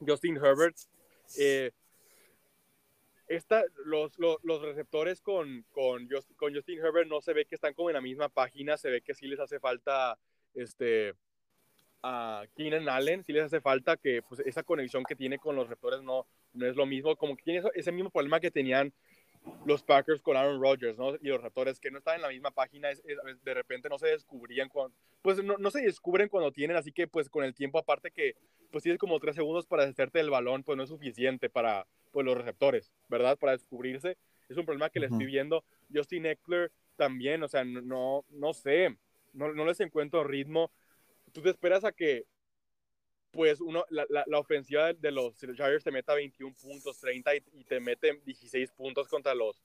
Justin 0.00 0.36
Herbert. 0.36 0.76
Eh, 1.38 1.72
esta, 3.26 3.64
los, 3.84 4.18
los, 4.18 4.62
receptores 4.62 5.20
con, 5.20 5.64
con, 5.70 6.08
con, 6.36 6.54
Justin 6.54 6.78
Herbert 6.78 7.08
no 7.08 7.20
se 7.20 7.32
ve 7.32 7.46
que 7.46 7.54
están 7.54 7.74
como 7.74 7.90
en 7.90 7.94
la 7.94 8.00
misma 8.00 8.28
página, 8.28 8.76
se 8.76 8.90
ve 8.90 9.00
que 9.00 9.14
sí 9.14 9.26
les 9.26 9.40
hace 9.40 9.58
falta 9.58 10.18
este, 10.54 11.14
a 12.02 12.44
Keenan 12.56 12.88
Allen, 12.88 13.22
sí 13.22 13.32
les 13.32 13.44
hace 13.44 13.60
falta 13.60 13.96
que 13.96 14.22
pues, 14.22 14.40
esa 14.40 14.62
conexión 14.62 15.04
que 15.04 15.16
tiene 15.16 15.38
con 15.38 15.56
los 15.56 15.68
receptores 15.68 16.02
no, 16.02 16.26
no 16.52 16.66
es 16.66 16.76
lo 16.76 16.86
mismo, 16.86 17.16
como 17.16 17.36
que 17.36 17.44
tiene 17.44 17.62
ese 17.74 17.92
mismo 17.92 18.10
problema 18.10 18.40
que 18.40 18.50
tenían 18.50 18.92
los 19.64 19.82
Packers 19.82 20.22
con 20.22 20.36
Aaron 20.36 20.60
Rodgers, 20.60 20.98
¿no? 20.98 21.14
Y 21.16 21.28
los 21.28 21.38
receptores 21.38 21.80
que 21.80 21.90
no 21.90 21.98
están 21.98 22.16
en 22.16 22.22
la 22.22 22.28
misma 22.28 22.50
página, 22.50 22.88
de 22.88 23.54
repente 23.54 23.88
no 23.88 23.98
se 23.98 24.08
descubrían 24.08 24.68
cuando, 24.68 24.96
pues 25.20 25.42
no, 25.42 25.56
no, 25.58 25.70
se 25.70 25.82
descubren 25.82 26.28
cuando 26.28 26.52
tienen, 26.52 26.76
así 26.76 26.92
que 26.92 27.06
pues 27.06 27.28
con 27.28 27.44
el 27.44 27.54
tiempo 27.54 27.78
aparte 27.78 28.10
que 28.10 28.34
pues 28.70 28.82
tienes 28.82 28.98
como 28.98 29.18
tres 29.20 29.36
segundos 29.36 29.66
para 29.66 29.82
deshacerte 29.82 30.18
del 30.18 30.30
balón, 30.30 30.62
pues 30.62 30.76
no 30.76 30.84
es 30.84 30.88
suficiente 30.88 31.50
para 31.50 31.86
pues, 32.10 32.24
los 32.24 32.36
receptores, 32.36 32.92
¿verdad? 33.08 33.38
Para 33.38 33.52
descubrirse. 33.52 34.16
Es 34.48 34.56
un 34.56 34.64
problema 34.64 34.90
que 34.90 35.00
le 35.00 35.06
estoy 35.06 35.26
viendo. 35.26 35.64
Justin 35.92 36.26
Eckler 36.26 36.70
también, 36.96 37.42
o 37.42 37.48
sea, 37.48 37.64
no, 37.64 38.24
no 38.30 38.52
sé, 38.52 38.96
no, 39.32 39.52
no 39.52 39.64
les 39.64 39.80
encuentro 39.80 40.24
ritmo. 40.24 40.70
Tú 41.32 41.42
te 41.42 41.50
esperas 41.50 41.84
a 41.84 41.92
que 41.92 42.26
pues 43.32 43.60
uno, 43.60 43.84
la, 43.88 44.06
la, 44.08 44.38
ofensiva 44.38 44.92
de 44.92 45.10
los 45.10 45.38
Chargers 45.38 45.82
te 45.82 45.90
meta 45.90 46.14
21 46.14 46.54
puntos, 46.54 47.00
30 47.00 47.34
y, 47.36 47.64
te 47.64 47.80
mete 47.80 48.20
16 48.26 48.70
puntos 48.72 49.08
contra 49.08 49.34
los 49.34 49.62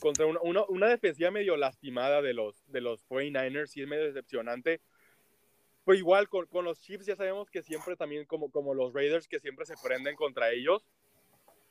contra 0.00 0.24
una, 0.24 0.64
una, 0.68 0.88
defensiva 0.88 1.30
medio 1.30 1.56
lastimada 1.56 2.22
de 2.22 2.32
los, 2.32 2.64
de 2.68 2.80
los 2.80 3.06
49ers 3.06 3.76
y 3.76 3.82
es 3.82 3.88
medio 3.88 4.04
decepcionante. 4.04 4.80
Pues 5.84 5.98
igual 5.98 6.28
con, 6.28 6.46
con, 6.46 6.64
los 6.64 6.80
Chiefs 6.80 7.04
ya 7.04 7.16
sabemos 7.16 7.50
que 7.50 7.62
siempre 7.62 7.96
también 7.96 8.24
como, 8.24 8.50
como 8.50 8.72
los 8.72 8.94
Raiders 8.94 9.28
que 9.28 9.40
siempre 9.40 9.66
se 9.66 9.74
prenden 9.76 10.16
contra 10.16 10.52
ellos. 10.52 10.86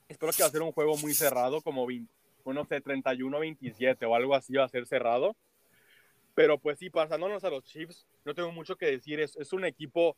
Espero 0.10 0.32
que 0.34 0.44
va 0.44 0.50
a 0.50 0.52
ser 0.52 0.62
un 0.62 0.74
juego 0.74 0.96
muy 0.98 1.14
cerrado 1.16 1.62
como 1.62 1.88
20, 1.88 2.14
no 2.46 2.66
sé, 2.66 2.84
31-27 2.84 4.08
o 4.08 4.16
algo 4.16 4.36
así 4.36 4.54
va 4.54 4.66
a 4.66 4.70
ser 4.70 4.86
cerrado. 4.86 5.36
Pero 6.36 6.58
pues 6.58 6.80
sí, 6.80 6.90
pasándonos 6.90 7.44
a 7.44 7.50
los 7.50 7.64
Chiefs, 7.64 8.08
no 8.26 8.34
tengo 8.34 8.52
mucho 8.52 8.76
que 8.76 8.88
decir. 8.88 9.20
Es, 9.20 9.36
es 9.36 9.54
un 9.54 9.66
equipo 9.66 10.18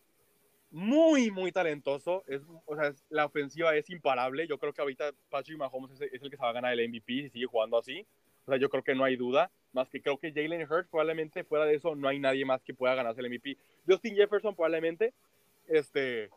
muy, 0.72 1.32
muy 1.32 1.52
talentoso. 1.52 2.24
Es, 2.28 2.42
o 2.66 2.76
sea, 2.76 2.94
la 3.10 3.26
ofensiva 3.26 3.76
es 3.76 3.90
imparable. 3.90 4.48
Yo 4.48 4.58
creo 4.58 4.74
que 4.74 4.82
ahorita 4.82 5.12
Patrick 5.30 5.58
Mahomes 5.58 5.92
es, 6.02 6.22
el 6.22 6.30
que 6.30 6.38
se 6.38 6.44
va 6.44 6.50
a 6.50 6.54
ganar 6.54 6.78
el 6.78 6.90
MVP 6.90 7.24
si 7.24 7.30
sigue 7.30 7.46
jugando 7.46 7.78
así. 7.78 8.06
O 8.46 8.52
sea, 8.52 8.60
yo 8.60 8.70
creo 8.70 8.84
que 8.84 8.96
no 8.96 9.04
hay 9.04 9.16
duda. 9.16 9.52
Más 9.74 9.90
que 9.90 10.02
creo 10.02 10.18
que 10.18 10.32
Jalen 10.32 10.70
Hurts 10.70 10.90
probablemente 10.90 11.44
fuera 11.44 11.66
de 11.66 11.76
eso 11.76 11.96
no 11.96 12.08
hay 12.08 12.20
nadie 12.20 12.46
más 12.46 12.62
que 12.62 12.74
pueda 12.74 12.96
ganarse 12.96 13.22
el 13.22 13.30
MVP. 13.30 13.58
Justin 13.88 14.16
Jefferson 14.16 14.56
probablemente. 14.56 15.14
Este, 15.68 16.30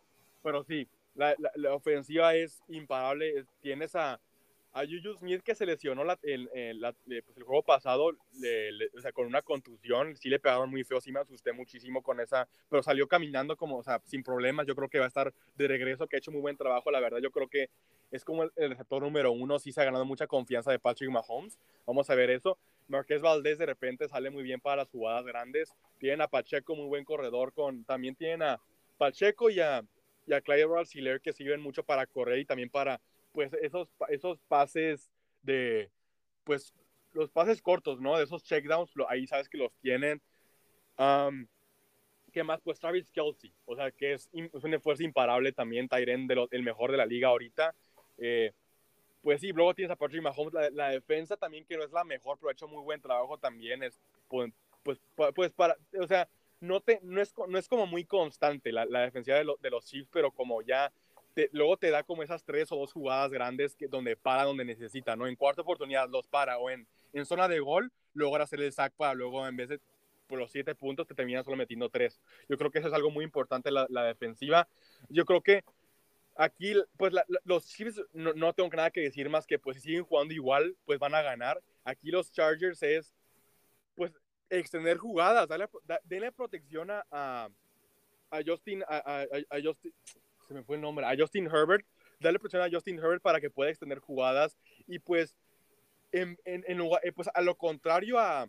pero 0.43 0.65
sí, 0.65 0.89
la, 1.15 1.35
la, 1.55 1.75
ofensiva 1.75 2.35
es 2.35 2.63
imparable. 2.69 3.45
Tiene 3.61 3.85
esa 3.85 4.21
a 4.73 4.82
Juju 4.85 5.15
Smith 5.19 5.43
que 5.43 5.55
se 5.55 5.66
lesionó 5.66 6.05
la, 6.05 6.19
el, 6.23 6.49
el, 6.53 6.81
pues 7.24 7.36
el, 7.36 7.43
juego 7.43 7.62
pasado, 7.62 8.07
o 8.07 9.01
sea, 9.01 9.12
con 9.12 9.27
una 9.27 9.43
contusión, 9.43 10.16
sí 10.16 10.28
le 10.28 10.39
pegaron 10.39 10.70
muy 10.70 10.85
feo, 10.85 11.01
sí 11.01 11.11
me 11.11 11.20
asusté 11.20 11.53
muchísimo 11.53 12.03
con 12.03 12.20
esa, 12.20 12.49
pero 12.69 12.82
salió 12.82 13.09
caminando 13.09 13.57
como, 13.57 13.78
o 13.78 13.82
sea, 13.82 14.01
sin 14.05 14.23
problemas, 14.23 14.66
yo 14.66 14.74
creo 14.77 14.89
que 14.89 14.99
va 14.99 15.07
a 15.07 15.09
estar 15.09 15.32
de 15.57 15.69
regreso, 15.69 16.07
que 16.07 16.16
ha 16.16 16.19
hecho 16.19 16.31
muy 16.31 16.40
buen 16.40 16.57
trabajo, 16.57 16.90
la 16.90 17.01
verdad, 17.01 17.19
yo 17.23 17.31
creo 17.31 17.49
que 17.49 17.70
es 18.11 18.24
como 18.24 18.45
el, 18.45 18.53
receptor 18.57 19.03
número 19.03 19.32
uno, 19.32 19.59
sí 19.59 19.73
se 19.73 19.81
ha 19.81 19.85
ganado 19.85 20.05
mucha 20.05 20.27
confianza 20.27 20.70
de 20.70 20.78
Patrick 20.78 21.11
Mahomes, 21.11 21.59
vamos 21.86 22.09
a 22.11 22.15
ver 22.15 22.31
eso. 22.31 22.59
Marqués 22.89 23.20
Valdés 23.20 23.59
de 23.59 23.66
repente 23.66 24.09
sale 24.09 24.31
muy 24.31 24.43
bien 24.43 24.61
para 24.61 24.77
las 24.77 24.89
jugadas 24.89 25.24
grandes, 25.27 25.74
tienen 25.99 26.23
a 26.23 26.28
Pacheco, 26.28 26.74
muy 26.74 26.86
buen 26.86 27.05
corredor, 27.05 27.53
con, 27.53 27.85
también 27.85 28.15
tienen 28.15 28.43
a 28.43 28.61
Pacheco 28.97 29.51
y 29.51 29.61
a, 29.61 29.85
y 30.27 30.32
a 30.32 30.40
Clyde 30.40 31.20
que 31.23 31.35
sirven 31.35 31.61
mucho 31.61 31.82
para 31.82 32.07
correr 32.07 32.39
y 32.39 32.45
también 32.47 32.70
para 32.70 32.99
pues 33.39 33.52
esos, 33.62 33.89
esos 34.09 34.40
pases 34.48 35.12
de, 35.43 35.93
pues 36.43 36.74
los 37.12 37.31
pases 37.31 37.62
cortos, 37.62 38.01
¿no? 38.01 38.19
De 38.19 38.24
esos 38.24 38.43
checkdowns, 38.43 38.90
ahí 39.09 39.28
sabes 39.28 39.48
que 39.48 39.59
los 39.59 39.73
tienen. 39.77 40.20
Um, 40.98 41.47
¿Qué 42.32 42.43
más? 42.43 42.60
Pues 42.60 42.81
Travis 42.81 43.12
Kelsey, 43.12 43.55
o 43.65 43.77
sea, 43.77 43.93
que 43.93 44.15
es, 44.15 44.28
es 44.32 44.65
un 44.65 44.74
esfuerzo 44.74 45.05
imparable 45.05 45.52
también, 45.52 45.89
Tyren, 45.89 46.27
de 46.27 46.48
el 46.51 46.65
mejor 46.65 46.90
de 46.90 46.97
la 46.97 47.06
liga 47.06 47.28
ahorita. 47.28 47.77
Eh, 48.16 48.51
pues 49.23 49.40
sí, 49.40 49.52
luego 49.52 49.73
tienes 49.73 49.93
a 49.93 49.97
Patrick 49.97 50.20
Mahomes, 50.20 50.73
la, 50.73 50.89
defensa 50.89 51.36
también, 51.36 51.65
que 51.65 51.77
no 51.77 51.85
es 51.85 51.93
la 51.93 52.02
mejor, 52.02 52.39
pero 52.40 52.48
ha 52.48 52.55
hecho 52.55 52.66
muy 52.66 52.82
buen 52.82 53.01
trabajo 53.01 53.39
también. 53.39 53.85
Es, 53.85 54.01
pues, 54.27 54.51
pues, 54.82 54.98
pues 55.32 55.52
para, 55.52 55.77
o 55.97 56.09
sea, 56.09 56.28
no, 56.59 56.81
te, 56.81 56.98
no, 57.05 57.23
es, 57.23 57.32
no 57.47 57.56
es 57.56 57.69
como 57.69 57.86
muy 57.86 58.05
constante 58.05 58.73
la, 58.73 58.85
la 58.85 59.02
defensiva 59.02 59.36
de, 59.36 59.47
de 59.60 59.70
los 59.70 59.86
Chiefs, 59.86 60.09
pero 60.10 60.32
como 60.32 60.60
ya 60.62 60.93
luego 61.52 61.77
te 61.77 61.90
da 61.90 62.02
como 62.02 62.23
esas 62.23 62.44
tres 62.44 62.73
o 62.73 62.77
dos 62.77 62.93
jugadas 62.93 63.31
grandes 63.31 63.77
que, 63.77 63.86
donde 63.86 64.16
para 64.16 64.44
donde 64.44 64.65
necesita, 64.65 65.15
¿no? 65.16 65.27
En 65.27 65.36
cuarta 65.36 65.62
oportunidad 65.62 66.09
los 66.09 66.27
para 66.27 66.59
o 66.59 66.70
en, 66.70 66.86
en 67.12 67.27
zona 67.27 67.48
de 67.48 67.60
gol, 67.60 67.93
logra 68.15 68.44
hacer 68.44 68.60
el 68.60 68.73
sack 68.73 68.94
para 68.94 69.15
luego 69.15 69.47
en 69.47 69.56
vez 69.56 69.69
de 69.69 69.81
por 70.28 70.39
los 70.39 70.52
siete 70.52 70.74
puntos 70.74 71.06
te 71.06 71.15
termina 71.15 71.43
solo 71.43 71.56
metiendo 71.56 71.89
tres. 71.89 72.20
Yo 72.48 72.56
creo 72.59 72.70
que 72.70 72.78
eso 72.78 72.89
es 72.89 72.94
algo 72.94 73.10
muy 73.10 73.24
importante 73.24 73.70
la, 73.70 73.86
defensiva. 74.05 74.69
Yo 75.09 75.24
creo 75.24 75.40
que 75.40 75.65
aquí, 76.36 76.74
pues 76.97 77.12
los 77.44 77.66
Chiefs 77.66 78.02
no, 78.12 78.35
no, 78.35 78.52
tengo 78.52 78.69
nada 78.70 78.90
que 78.90 79.01
decir 79.01 79.28
más 79.31 79.47
que 79.47 79.59
pues 79.59 79.78
si 79.78 79.82
siguen 79.82 80.05
jugando 80.05 80.35
igual, 80.35 80.77
pues 80.85 80.98
van 80.98 81.15
a 81.15 81.23
ganar. 81.23 81.62
Aquí 81.82 82.10
los 82.10 82.31
Chargers 82.31 82.82
es, 82.82 83.15
pues, 83.94 84.12
extender 84.51 84.98
jugadas, 84.98 85.48
darle, 85.48 85.69
denle 86.05 86.31
protección 86.31 86.90
a, 86.90 87.05
a, 87.10 88.40
Justin, 88.47 88.82
a, 88.86 89.24
a 89.51 89.60
Justin, 89.62 89.93
se 90.49 90.55
me 90.55 90.65
fue 90.65 90.77
el 90.77 90.83
nombre, 90.83 91.05
a 91.07 91.15
Justin 91.16 91.47
Herbert, 91.47 91.87
darle 92.20 92.39
presión 92.39 92.62
a 92.62 92.70
Justin 92.70 92.99
Herbert 92.99 93.23
para 93.23 93.41
que 93.41 93.51
pueda 93.51 93.70
extender 93.70 93.99
jugadas 93.99 94.57
y 94.87 94.99
pues, 94.99 95.37
en, 96.11 96.39
en, 96.47 96.65
en 96.66 96.79
lugar, 96.79 97.03
eh, 97.05 97.12
pues 97.12 97.29
a 97.35 97.43
lo 97.43 97.55
contrario 97.55 98.19
a, 98.19 98.49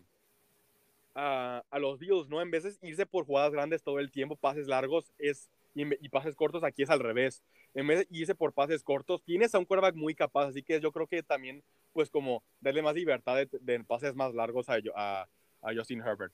a, 1.13 1.63
a, 1.69 1.79
los 1.79 1.99
Bills, 1.99 2.29
¿no? 2.29 2.41
En 2.41 2.51
de 2.51 2.77
irse 2.81 3.05
por 3.05 3.25
jugadas 3.25 3.51
grandes 3.51 3.83
todo 3.83 3.99
el 3.99 4.11
tiempo, 4.11 4.37
pases 4.37 4.67
largos 4.67 5.11
es, 5.17 5.49
y, 5.75 6.09
pases 6.09 6.35
cortos, 6.35 6.63
aquí 6.63 6.83
es 6.83 6.89
al 6.89 7.01
revés. 7.01 7.43
En 7.73 7.85
vez 7.85 7.99
de 7.99 8.07
irse 8.11 8.33
por 8.33 8.53
pases 8.53 8.81
cortos, 8.81 9.21
tienes 9.23 9.53
a 9.53 9.59
un 9.59 9.65
quarterback 9.65 9.95
muy 9.95 10.15
capaz, 10.15 10.47
así 10.47 10.63
que 10.63 10.79
yo 10.79 10.93
creo 10.93 11.05
que 11.05 11.21
también, 11.21 11.61
pues 11.91 12.09
como 12.09 12.43
darle 12.61 12.81
más 12.81 12.95
libertad 12.95 13.35
de, 13.35 13.49
de 13.59 13.83
pases 13.83 14.15
más 14.15 14.33
largos 14.33 14.69
a, 14.69 14.77
a, 14.95 15.27
a, 15.61 15.73
Justin 15.75 16.01
Herbert. 16.01 16.33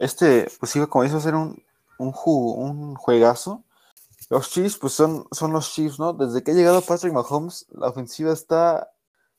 Este, 0.00 0.48
pues 0.58 0.74
iba 0.74 0.88
como 0.88 1.04
dice, 1.04 1.16
hacer 1.16 1.36
un, 1.36 1.62
un, 1.98 2.12
un 2.26 2.94
juegazo 2.96 3.64
los 4.30 4.50
Chiefs, 4.50 4.76
pues 4.76 4.92
son, 4.92 5.26
son 5.30 5.52
los 5.52 5.72
Chiefs, 5.72 5.98
¿no? 5.98 6.12
Desde 6.12 6.42
que 6.42 6.50
ha 6.50 6.54
llegado 6.54 6.82
Patrick 6.82 7.12
Mahomes, 7.12 7.66
la 7.70 7.88
ofensiva 7.88 8.32
está. 8.32 8.90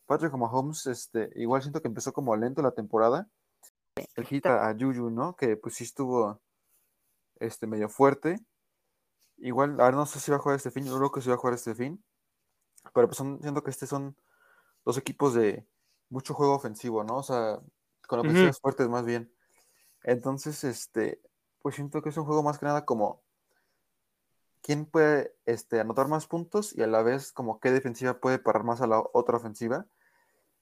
Patrick 0.07 0.34
Mahomes, 0.34 0.88
este, 0.88 1.30
igual 1.36 1.61
siento 1.61 1.82
que 1.82 1.88
empezó 1.88 2.11
como 2.11 2.36
lento 2.36 2.64
la 2.64 2.72
temporada. 2.72 3.30
El 4.16 4.26
hit 4.26 4.48
a, 4.48 4.74
Juju, 4.74 5.11
¿no? 5.11 5.36
Que 5.36 5.56
pues 5.57 5.76
sí 5.76 5.84
estuvo 5.84 6.41
este, 7.40 7.68
medio 7.68 7.90
fuerte. 7.90 8.40
Igual, 9.38 9.80
ahora 9.80 9.95
no 9.95 10.06
sé 10.07 10.20
si 10.20 10.32
va 10.32 10.38
a 10.38 10.40
jugar 10.40 10.57
este 10.57 10.72
fin, 10.72 10.86
yo 10.86 10.98
creo 10.98 11.11
que 11.11 11.22
sí 11.22 11.30
va 11.30 11.36
a 11.36 11.38
jugar 11.38 11.53
este 11.53 11.76
fin. 11.76 12.03
Pero 12.94 13.07
pues 13.07 13.18
son, 13.18 13.40
siento 13.41 13.64
que 13.64 13.70
este 13.70 13.86
son 13.86 14.16
dos 14.84 14.98
equipos 14.98 15.36
de 15.36 15.68
mucho 16.10 16.34
juego 16.34 16.56
ofensivo, 16.56 17.03
¿no? 17.03 17.18
O 17.18 17.24
sea, 17.24 17.60
con 18.07 18.20
ofensivas 18.20 18.60
fuertes 18.60 18.90
más 18.90 19.06
bien. 19.06 19.32
Entonces, 20.03 20.64
este, 20.64 21.22
pues 21.61 21.76
siento 21.76 22.02
que 22.02 22.10
es 22.10 22.18
un 22.18 22.26
juego 22.26 22.41
más 22.41 22.57
que 22.57 22.66
nada 22.66 22.86
como 22.86 23.22
quién 24.61 24.86
puede 24.86 25.36
este, 25.45 25.80
anotar 25.80 26.07
más 26.07 26.27
puntos 26.27 26.76
y 26.76 26.81
a 26.81 26.88
la 26.88 27.02
vez 27.03 27.31
como 27.31 27.60
qué 27.60 27.72
defensiva 27.72 28.19
puede 28.19 28.40
parar 28.40 28.64
más 28.64 28.81
a 28.81 28.88
la 28.88 29.02
otra 29.14 29.38
ofensiva. 29.38 29.86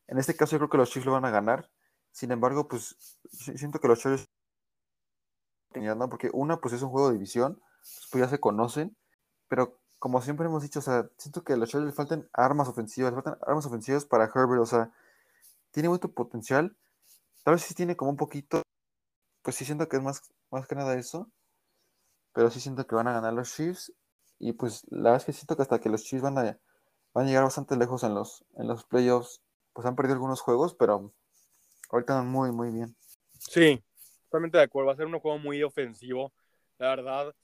En 0.08 0.18
este 0.18 0.36
caso 0.36 0.54
yo 0.54 0.60
creo 0.60 0.70
que 0.70 0.78
los 0.78 0.90
Chiefs 0.90 1.06
lo 1.06 1.12
van 1.14 1.26
a 1.26 1.32
ganar. 1.32 1.70
Sin 2.12 2.32
embargo, 2.32 2.68
pues 2.68 3.20
siento 3.32 3.80
que 3.80 3.88
los 3.88 4.00
Chargers 4.00 4.28
¿no? 5.76 6.10
porque 6.10 6.30
una 6.34 6.58
pues 6.58 6.74
es 6.74 6.82
un 6.82 6.90
juego 6.90 7.10
de 7.10 7.14
división, 7.14 7.62
pues 8.12 8.24
ya 8.24 8.30
se 8.30 8.40
conocen, 8.40 8.98
pero 9.48 9.80
como 10.00 10.22
siempre 10.22 10.46
hemos 10.46 10.64
dicho, 10.64 10.80
o 10.80 10.82
sea, 10.82 11.10
siento 11.18 11.44
que 11.44 11.54
a 11.54 11.58
los 11.58 11.70
Chargers 11.70 11.92
le 11.92 11.96
faltan 11.96 12.30
armas 12.34 12.68
ofensivas, 12.68 13.12
le 13.12 13.22
faltan 13.22 13.38
armas 13.46 13.66
ofensivas 13.66 14.06
para 14.06 14.26
Herbert, 14.26 14.62
o 14.62 14.66
sea, 14.66 14.92
tiene 15.72 15.90
mucho 15.90 16.12
potencial, 16.12 16.76
tal 17.44 17.56
vez 17.56 17.64
sí 17.64 17.74
tiene 17.74 17.96
como 17.96 18.12
un 18.12 18.18
poquito, 18.18 18.62
pues 19.44 19.56
sí 19.56 19.66
siento 19.66 19.88
que 19.88 19.98
es 19.98 20.04
más, 20.04 20.22
más 20.52 20.68
que 20.68 20.76
nada 20.76 20.98
eso, 20.98 21.30
pero 22.38 22.52
sí 22.52 22.60
siento 22.60 22.86
que 22.86 22.94
van 22.94 23.08
a 23.08 23.14
ganar 23.14 23.34
los 23.34 23.52
Chiefs. 23.52 23.92
Y 24.38 24.54
pues 24.54 24.86
la 24.92 25.10
verdad 25.10 25.18
es 25.18 25.26
que 25.26 25.34
siento 25.34 25.56
que 25.56 25.64
hasta 25.64 25.80
que 25.80 25.90
los 25.90 26.04
Chiefs 26.04 26.22
van 26.22 26.38
a, 26.38 26.60
van 27.12 27.26
a 27.26 27.28
llegar 27.28 27.42
bastante 27.42 27.76
lejos 27.76 28.04
en 28.04 28.14
los, 28.14 28.46
en 28.58 28.68
los 28.68 28.86
playoffs, 28.86 29.42
pues 29.74 29.88
han 29.88 29.96
perdido 29.96 30.14
algunos 30.14 30.40
juegos, 30.42 30.76
pero 30.76 31.16
ahorita 31.90 32.14
van 32.14 32.28
muy, 32.28 32.52
muy 32.52 32.70
bien. 32.70 32.96
Sí, 33.40 33.84
totalmente 34.26 34.60
de 34.60 34.66
acuerdo. 34.66 34.86
Va 34.86 34.94
a 34.94 34.98
ser 34.98 35.08
un 35.08 35.20
juego 35.20 35.40
muy 35.40 35.64
ofensivo, 35.64 36.32
la 36.78 36.90
verdad. 36.90 37.36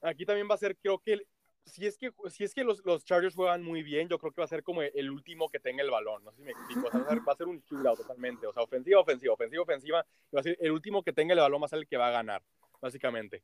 Aquí 0.00 0.24
también 0.24 0.48
va 0.48 0.54
a 0.54 0.58
ser, 0.58 0.76
creo 0.76 1.00
que, 1.00 1.18
si 1.64 1.84
es 1.84 1.98
que, 1.98 2.12
si 2.30 2.44
es 2.44 2.54
que 2.54 2.62
los, 2.62 2.80
los, 2.84 3.04
Chargers 3.04 3.34
juegan 3.34 3.64
muy 3.64 3.82
bien, 3.82 4.08
yo 4.08 4.20
creo 4.20 4.30
que 4.30 4.40
va 4.40 4.44
a 4.44 4.48
ser 4.48 4.62
como 4.62 4.82
el 4.82 5.10
último 5.10 5.48
que 5.48 5.58
tenga 5.58 5.82
el 5.82 5.90
balón. 5.90 6.22
No 6.22 6.30
sé 6.30 6.36
si 6.36 6.44
me 6.44 6.52
explico. 6.52 6.82
va, 6.82 7.00
a 7.00 7.08
ser, 7.08 7.28
va 7.28 7.32
a 7.32 7.36
ser 7.36 7.48
un 7.48 7.58
shootout 7.62 7.98
totalmente. 7.98 8.46
O 8.46 8.52
sea, 8.52 8.62
ofensiva, 8.62 9.00
ofensiva, 9.00 9.34
ofensiva, 9.34 9.62
ofensiva. 9.64 10.06
Va 10.32 10.38
a 10.38 10.44
ser 10.44 10.56
el 10.60 10.70
último 10.70 11.02
que 11.02 11.12
tenga 11.12 11.34
el 11.34 11.40
balón 11.40 11.60
va 11.60 11.66
a 11.66 11.68
ser 11.68 11.80
el 11.80 11.88
que 11.88 11.96
va 11.96 12.06
a 12.06 12.12
ganar, 12.12 12.44
básicamente. 12.80 13.42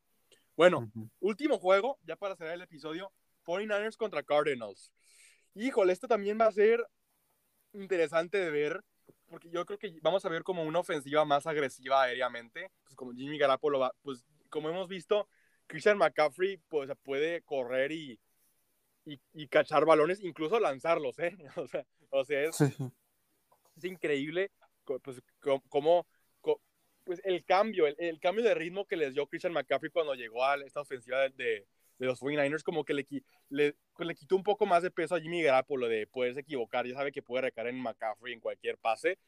Bueno, 0.57 0.91
último 1.21 1.59
juego, 1.59 1.99
ya 2.03 2.17
para 2.17 2.37
cerrar 2.37 2.55
el 2.55 2.63
episodio, 2.63 3.13
49ers 3.45 3.97
contra 3.97 4.23
Cardinals. 4.23 4.93
Híjole, 5.55 5.93
esto 5.93 6.07
también 6.07 6.39
va 6.41 6.47
a 6.47 6.53
ser 6.53 6.85
interesante 7.73 8.39
de 8.39 8.51
ver, 8.51 8.81
porque 9.29 9.51
yo 9.51 9.67
creo 9.67 9.79
que 9.79 9.99
vamos 10.01 10.25
a 10.25 10.29
ver 10.29 10.45
como 10.45 10.63
una 10.63 10.79
ofensiva 10.79 11.25
más 11.25 11.47
agresiva 11.47 12.03
aéreamente, 12.03 12.71
pues 12.85 12.95
como 12.95 13.13
Jimmy 13.13 13.39
Garoppolo 13.39 13.81
va, 13.81 13.93
pues 14.03 14.25
como 14.49 14.69
hemos 14.69 14.89
visto, 14.89 15.29
Christian 15.67 15.99
McCaffrey 15.99 16.59
pues 16.69 16.91
puede 17.03 17.43
correr 17.43 17.91
y, 17.91 18.21
y, 19.05 19.49
cachar 19.49 19.85
balones, 19.85 20.21
incluso 20.21 20.61
lanzarlos, 20.61 21.19
¿eh? 21.19 21.37
O 21.57 21.67
sea, 21.67 21.85
o 22.11 22.25
sea 22.25 22.43
es, 22.43 22.61
es 22.61 23.85
increíble 23.85 24.53
pues, 25.03 25.21
como, 25.69 26.07
pues 27.05 27.21
el 27.25 27.45
cambio, 27.45 27.87
el, 27.87 28.21
cambio 28.21 28.45
de 28.45 28.55
ritmo 28.55 28.87
que 28.87 28.97
les 28.97 29.15
dio 29.15 29.27
Christian 29.27 29.53
McCaffrey 29.53 29.91
cuando 29.91 30.15
llegó 30.15 30.45
a 30.45 30.57
esta 30.57 30.81
ofensiva 30.81 31.21
de, 31.21 31.31
de, 31.99 32.07
los 32.07 32.21
49ers, 32.21 32.63
como 32.63 32.85
que 32.85 32.95
le, 32.95 33.07
le, 33.51 33.75
pues, 33.95 34.07
le, 34.07 34.15
quitó 34.15 34.37
un 34.37 34.43
poco 34.43 34.67
más 34.67 34.83
de 34.83 34.91
peso 34.91 35.15
a 35.15 35.21
Jimmy 35.21 35.43
Garoppolo 35.43 35.89
de 35.89 36.07
poderse 36.07 36.41
equivocar, 36.41 36.87
ya 36.87 36.95
sabe 36.95 37.13
que 37.13 37.23
puede 37.23 37.43
recaer 37.43 37.69
en 37.69 37.81
McCaffrey 37.81 38.35
en 38.35 38.41
cualquier 38.41 38.79
pase, 38.79 39.19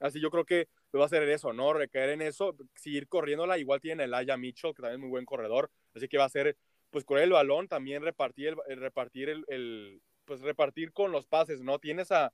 así 0.00 0.20
yo 0.20 0.30
creo 0.30 0.44
que 0.44 0.68
va 0.96 1.02
a 1.02 1.06
hacer 1.06 1.22
eso, 1.28 1.52
¿no? 1.52 1.72
Recaer 1.72 2.10
en 2.10 2.22
eso, 2.22 2.54
seguir 2.74 3.08
corriéndola, 3.08 3.58
igual 3.58 3.80
tiene 3.80 4.04
el 4.04 4.14
Aya 4.14 4.36
Mitchell, 4.36 4.74
que 4.74 4.82
también 4.82 5.00
es 5.00 5.00
muy 5.00 5.10
buen 5.10 5.24
corredor, 5.24 5.70
así 5.94 6.08
que 6.08 6.18
va 6.18 6.24
a 6.24 6.28
ser, 6.28 6.56
pues 6.90 7.04
correr 7.04 7.24
el 7.24 7.32
balón, 7.32 7.68
también 7.68 8.02
repartir 8.02 8.56
el, 8.68 8.80
repartir 8.80 9.28
el, 9.28 10.02
pues 10.24 10.40
repartir 10.40 10.92
con 10.92 11.12
los 11.12 11.26
pases, 11.26 11.60
¿no? 11.60 11.78
Tienes 11.78 12.12
a, 12.12 12.32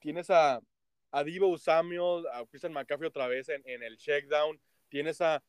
tienes 0.00 0.30
a, 0.30 0.60
a 1.12 1.22
Divo 1.22 1.56
Samuel, 1.58 2.26
a 2.32 2.44
Christian 2.46 2.72
McCaffrey 2.72 3.08
otra 3.08 3.28
vez 3.28 3.48
en, 3.48 3.62
en 3.66 3.82
el 3.82 3.98
checkdown. 3.98 4.58
Tienes 4.88 5.20
a, 5.20 5.42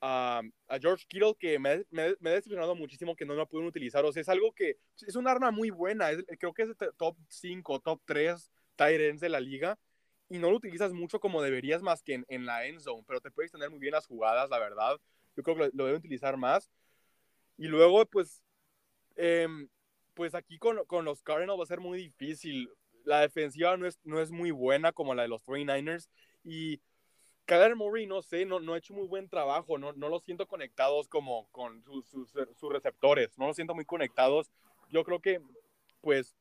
a, 0.00 0.42
George 0.80 1.06
Kittle 1.08 1.34
que 1.38 1.58
me, 1.58 1.84
me, 1.90 2.02
ha 2.02 2.32
decepcionado 2.32 2.74
muchísimo 2.74 3.16
que 3.16 3.24
no 3.24 3.34
lo 3.34 3.48
pueden 3.48 3.68
utilizar. 3.68 4.04
O 4.04 4.12
sea, 4.12 4.20
es 4.20 4.28
algo 4.28 4.52
que 4.52 4.78
es 5.00 5.16
un 5.16 5.28
arma 5.28 5.50
muy 5.50 5.70
buena. 5.70 6.10
creo 6.38 6.52
que 6.52 6.62
es 6.62 6.70
top 6.96 7.16
5, 7.28 7.80
top 7.80 8.02
3 8.04 8.50
tight 8.74 9.00
ends 9.00 9.20
de 9.20 9.28
la 9.28 9.40
liga. 9.40 9.78
Y 10.28 10.38
no 10.38 10.50
lo 10.50 10.56
utilizas 10.56 10.92
mucho 10.92 11.20
como 11.20 11.40
deberías 11.40 11.82
más 11.82 12.02
que 12.02 12.14
en, 12.14 12.26
en 12.28 12.46
la 12.46 12.66
end 12.66 12.80
zone. 12.80 13.04
Pero 13.06 13.20
te 13.20 13.30
puedes 13.30 13.52
tener 13.52 13.70
muy 13.70 13.78
bien 13.78 13.92
las 13.92 14.06
jugadas, 14.06 14.50
la 14.50 14.58
verdad. 14.58 15.00
Yo 15.36 15.42
creo 15.44 15.56
que 15.56 15.64
lo, 15.66 15.70
lo 15.72 15.84
deben 15.86 16.00
utilizar 16.00 16.36
más. 16.36 16.68
Y 17.56 17.68
luego, 17.68 18.04
pues, 18.06 18.42
eh, 19.14 19.46
pues 20.14 20.34
aquí 20.34 20.58
con, 20.58 20.84
con 20.86 21.04
los 21.04 21.22
Cardinals 21.22 21.58
va 21.58 21.62
a 21.62 21.66
ser 21.66 21.80
muy 21.80 21.98
difícil 21.98 22.68
la 23.06 23.20
defensiva 23.20 23.76
no 23.76 23.86
es, 23.86 23.98
no 24.04 24.20
es 24.20 24.30
muy 24.30 24.50
buena 24.50 24.92
como 24.92 25.14
la 25.14 25.22
de 25.22 25.28
los 25.28 25.42
49ers 25.44 26.08
y 26.44 26.80
Kyler 27.46 27.76
Murray, 27.76 28.06
no 28.06 28.22
sé, 28.22 28.44
no, 28.44 28.58
no 28.58 28.74
ha 28.74 28.78
hecho 28.78 28.92
muy 28.92 29.06
buen 29.06 29.28
trabajo, 29.28 29.78
no, 29.78 29.92
no 29.92 30.08
los 30.08 30.24
siento 30.24 30.46
conectados 30.48 31.08
como 31.08 31.48
con 31.52 31.82
sus, 31.84 32.08
sus, 32.08 32.72
receptores, 32.72 33.38
no 33.38 33.46
los 33.46 33.54
siento 33.54 33.74
muy 33.74 33.84
conectados. 33.84 34.50
Yo 34.90 35.04
creo 35.04 35.20
que, 35.20 35.40
pues, 36.00 36.34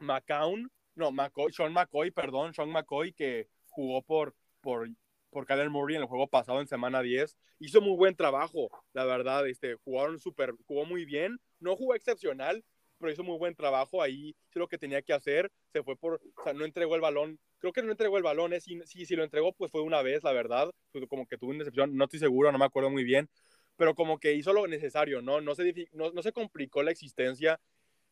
McCown, 0.00 0.72
no, 0.96 1.12
McCoy, 1.12 1.52
Sean 1.52 1.72
McCoy, 1.72 2.10
perdón, 2.10 2.52
Sean 2.52 2.70
McCoy, 2.70 3.12
que 3.12 3.48
jugó 3.68 4.02
por, 4.02 4.34
por, 4.60 4.88
por 5.30 5.46
Kyler 5.46 5.70
Murray 5.70 5.96
en 5.96 6.02
el 6.02 6.08
juego 6.08 6.26
pasado 6.26 6.60
en 6.60 6.66
semana 6.66 7.00
10, 7.00 7.36
hizo 7.60 7.80
muy 7.80 7.96
buen 7.96 8.16
trabajo, 8.16 8.70
la 8.92 9.04
verdad, 9.04 9.46
este, 9.46 9.76
jugaron 9.84 10.18
súper, 10.18 10.52
jugó 10.66 10.84
muy 10.84 11.04
bien, 11.04 11.40
no 11.60 11.76
jugó 11.76 11.94
excepcional, 11.94 12.64
pero 13.04 13.12
hizo 13.12 13.22
muy 13.22 13.36
buen 13.36 13.54
trabajo 13.54 14.00
ahí, 14.00 14.34
hizo 14.48 14.58
lo 14.58 14.66
que 14.66 14.78
tenía 14.78 15.02
que 15.02 15.12
hacer, 15.12 15.52
se 15.70 15.82
fue 15.82 15.94
por, 15.94 16.14
o 16.14 16.42
sea, 16.42 16.54
no 16.54 16.64
entregó 16.64 16.94
el 16.94 17.02
balón, 17.02 17.38
creo 17.58 17.70
que 17.70 17.82
no 17.82 17.90
entregó 17.90 18.16
el 18.16 18.22
balón, 18.22 18.54
es, 18.54 18.64
si, 18.64 18.80
si, 18.86 19.14
lo 19.14 19.22
entregó, 19.22 19.52
pues 19.52 19.70
fue 19.70 19.82
una 19.82 20.00
vez, 20.00 20.24
la 20.24 20.32
verdad, 20.32 20.70
como 21.10 21.26
que 21.26 21.36
tuvo 21.36 21.50
una 21.50 21.58
decepción, 21.58 21.94
no 21.94 22.04
estoy 22.04 22.18
seguro, 22.18 22.50
no 22.50 22.56
me 22.56 22.64
acuerdo 22.64 22.88
muy 22.88 23.04
bien, 23.04 23.28
pero 23.76 23.94
como 23.94 24.18
que 24.18 24.32
hizo 24.32 24.54
lo 24.54 24.66
necesario, 24.66 25.20
¿no? 25.20 25.42
No 25.42 25.54
se, 25.54 25.90
no, 25.92 26.12
no 26.12 26.22
se 26.22 26.32
complicó 26.32 26.82
la 26.82 26.92
existencia, 26.92 27.60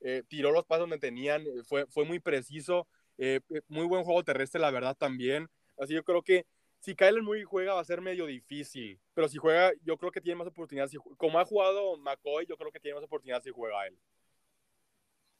eh, 0.01 0.25
tiró 0.29 0.53
los 0.53 0.67
pasos 0.67 0.83
donde 0.83 0.99
tenían, 0.99 1.43
fue, 1.65 1.87
fue 1.87 2.05
muy 2.05 2.21
preciso, 2.21 2.87
eh, 3.17 3.41
eh, 3.49 3.63
muy 3.69 3.87
buen 3.87 4.05
juego 4.05 4.23
terrestre, 4.23 4.61
la 4.61 4.71
verdad, 4.71 4.95
también, 4.95 5.49
así 5.79 5.95
yo 5.95 6.05
creo 6.05 6.21
que 6.21 6.45
si 6.81 6.95
Kyler 6.95 7.23
Murray 7.23 7.45
juega 7.45 7.73
va 7.73 7.81
a 7.81 7.85
ser 7.85 8.03
medio 8.03 8.27
difícil, 8.27 9.01
pero 9.15 9.27
si 9.27 9.39
juega, 9.39 9.73
yo 9.85 9.97
creo 9.97 10.13
que 10.13 10.21
tiene 10.21 10.37
más 10.37 10.49
oportunidades. 10.49 10.93
como 11.17 11.39
ha 11.39 11.47
jugado 11.47 11.97
McCoy, 11.97 12.45
yo 12.45 12.59
creo 12.59 12.71
que 12.71 12.81
tiene 12.81 12.97
más 12.97 13.05
oportunidades 13.05 13.45
si 13.45 13.51
juega 13.51 13.87
él. 13.87 13.97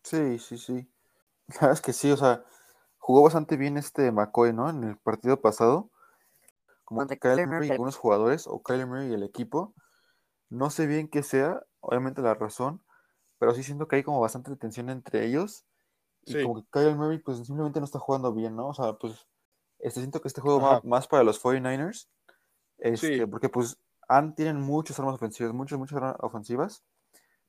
Sí, 0.03 0.39
sí, 0.39 0.59
sí. 0.59 0.89
La 1.49 1.55
verdad 1.55 1.73
es 1.73 1.81
que 1.81 1.93
sí, 1.93 2.11
o 2.11 2.17
sea, 2.17 2.45
jugó 2.99 3.23
bastante 3.23 3.57
bien 3.57 3.77
este 3.77 4.11
McCoy, 4.13 4.53
¿no? 4.53 4.71
En 4.71 4.85
el 4.85 4.97
partido 4.97 5.41
pasado. 5.41 5.91
Como 6.85 7.07
que 7.07 7.19
Kyler 7.19 7.47
Murray 7.47 7.69
y 7.69 7.73
algunos 7.73 7.97
jugadores, 7.97 8.47
o 8.47 8.63
Kyler 8.63 8.87
Murray 8.87 9.11
y 9.11 9.15
el 9.15 9.23
equipo. 9.23 9.75
No 10.51 10.71
sé 10.71 10.87
bien 10.87 11.09
qué 11.09 11.23
sea, 11.23 11.65
obviamente 11.81 12.21
la 12.21 12.35
razón, 12.35 12.83
pero 13.39 13.55
sí 13.55 13.63
siento 13.63 13.89
que 13.89 13.97
hay 13.97 14.03
como 14.03 14.21
bastante 14.21 14.55
tensión 14.57 14.91
entre 14.91 15.25
ellos. 15.25 15.65
Y 16.25 16.43
como 16.43 16.57
que 16.57 16.69
Kyler 16.71 16.95
Murray, 16.95 17.19
pues 17.19 17.39
simplemente 17.39 17.81
no 17.81 17.87
está 17.87 17.99
jugando 17.99 18.33
bien, 18.33 18.55
¿no? 18.55 18.69
O 18.69 18.75
sea, 18.75 18.93
pues 18.95 19.27
este, 19.79 20.01
siento 20.01 20.21
que 20.21 20.29
este 20.29 20.41
juego 20.41 20.61
va 20.61 20.81
más 20.85 21.09
para 21.09 21.25
los 21.25 21.43
49ers. 21.43 22.09
Este, 22.79 23.27
Porque 23.27 23.49
pues 23.49 23.79
han, 24.09 24.35
tienen 24.35 24.61
muchas 24.61 24.99
armas 24.99 25.15
ofensivas, 25.15 25.55
muchas, 25.55 25.79
muchas 25.79 25.97
armas 25.97 26.17
ofensivas. 26.21 26.85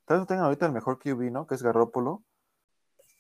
Tal 0.06 0.18
vez 0.18 0.22
no 0.22 0.28
tengan 0.28 0.46
ahorita 0.46 0.66
el 0.66 0.72
mejor 0.72 1.00
QB, 1.00 1.32
¿no? 1.32 1.48
Que 1.48 1.56
es 1.56 1.64
Garoppolo 1.64 2.24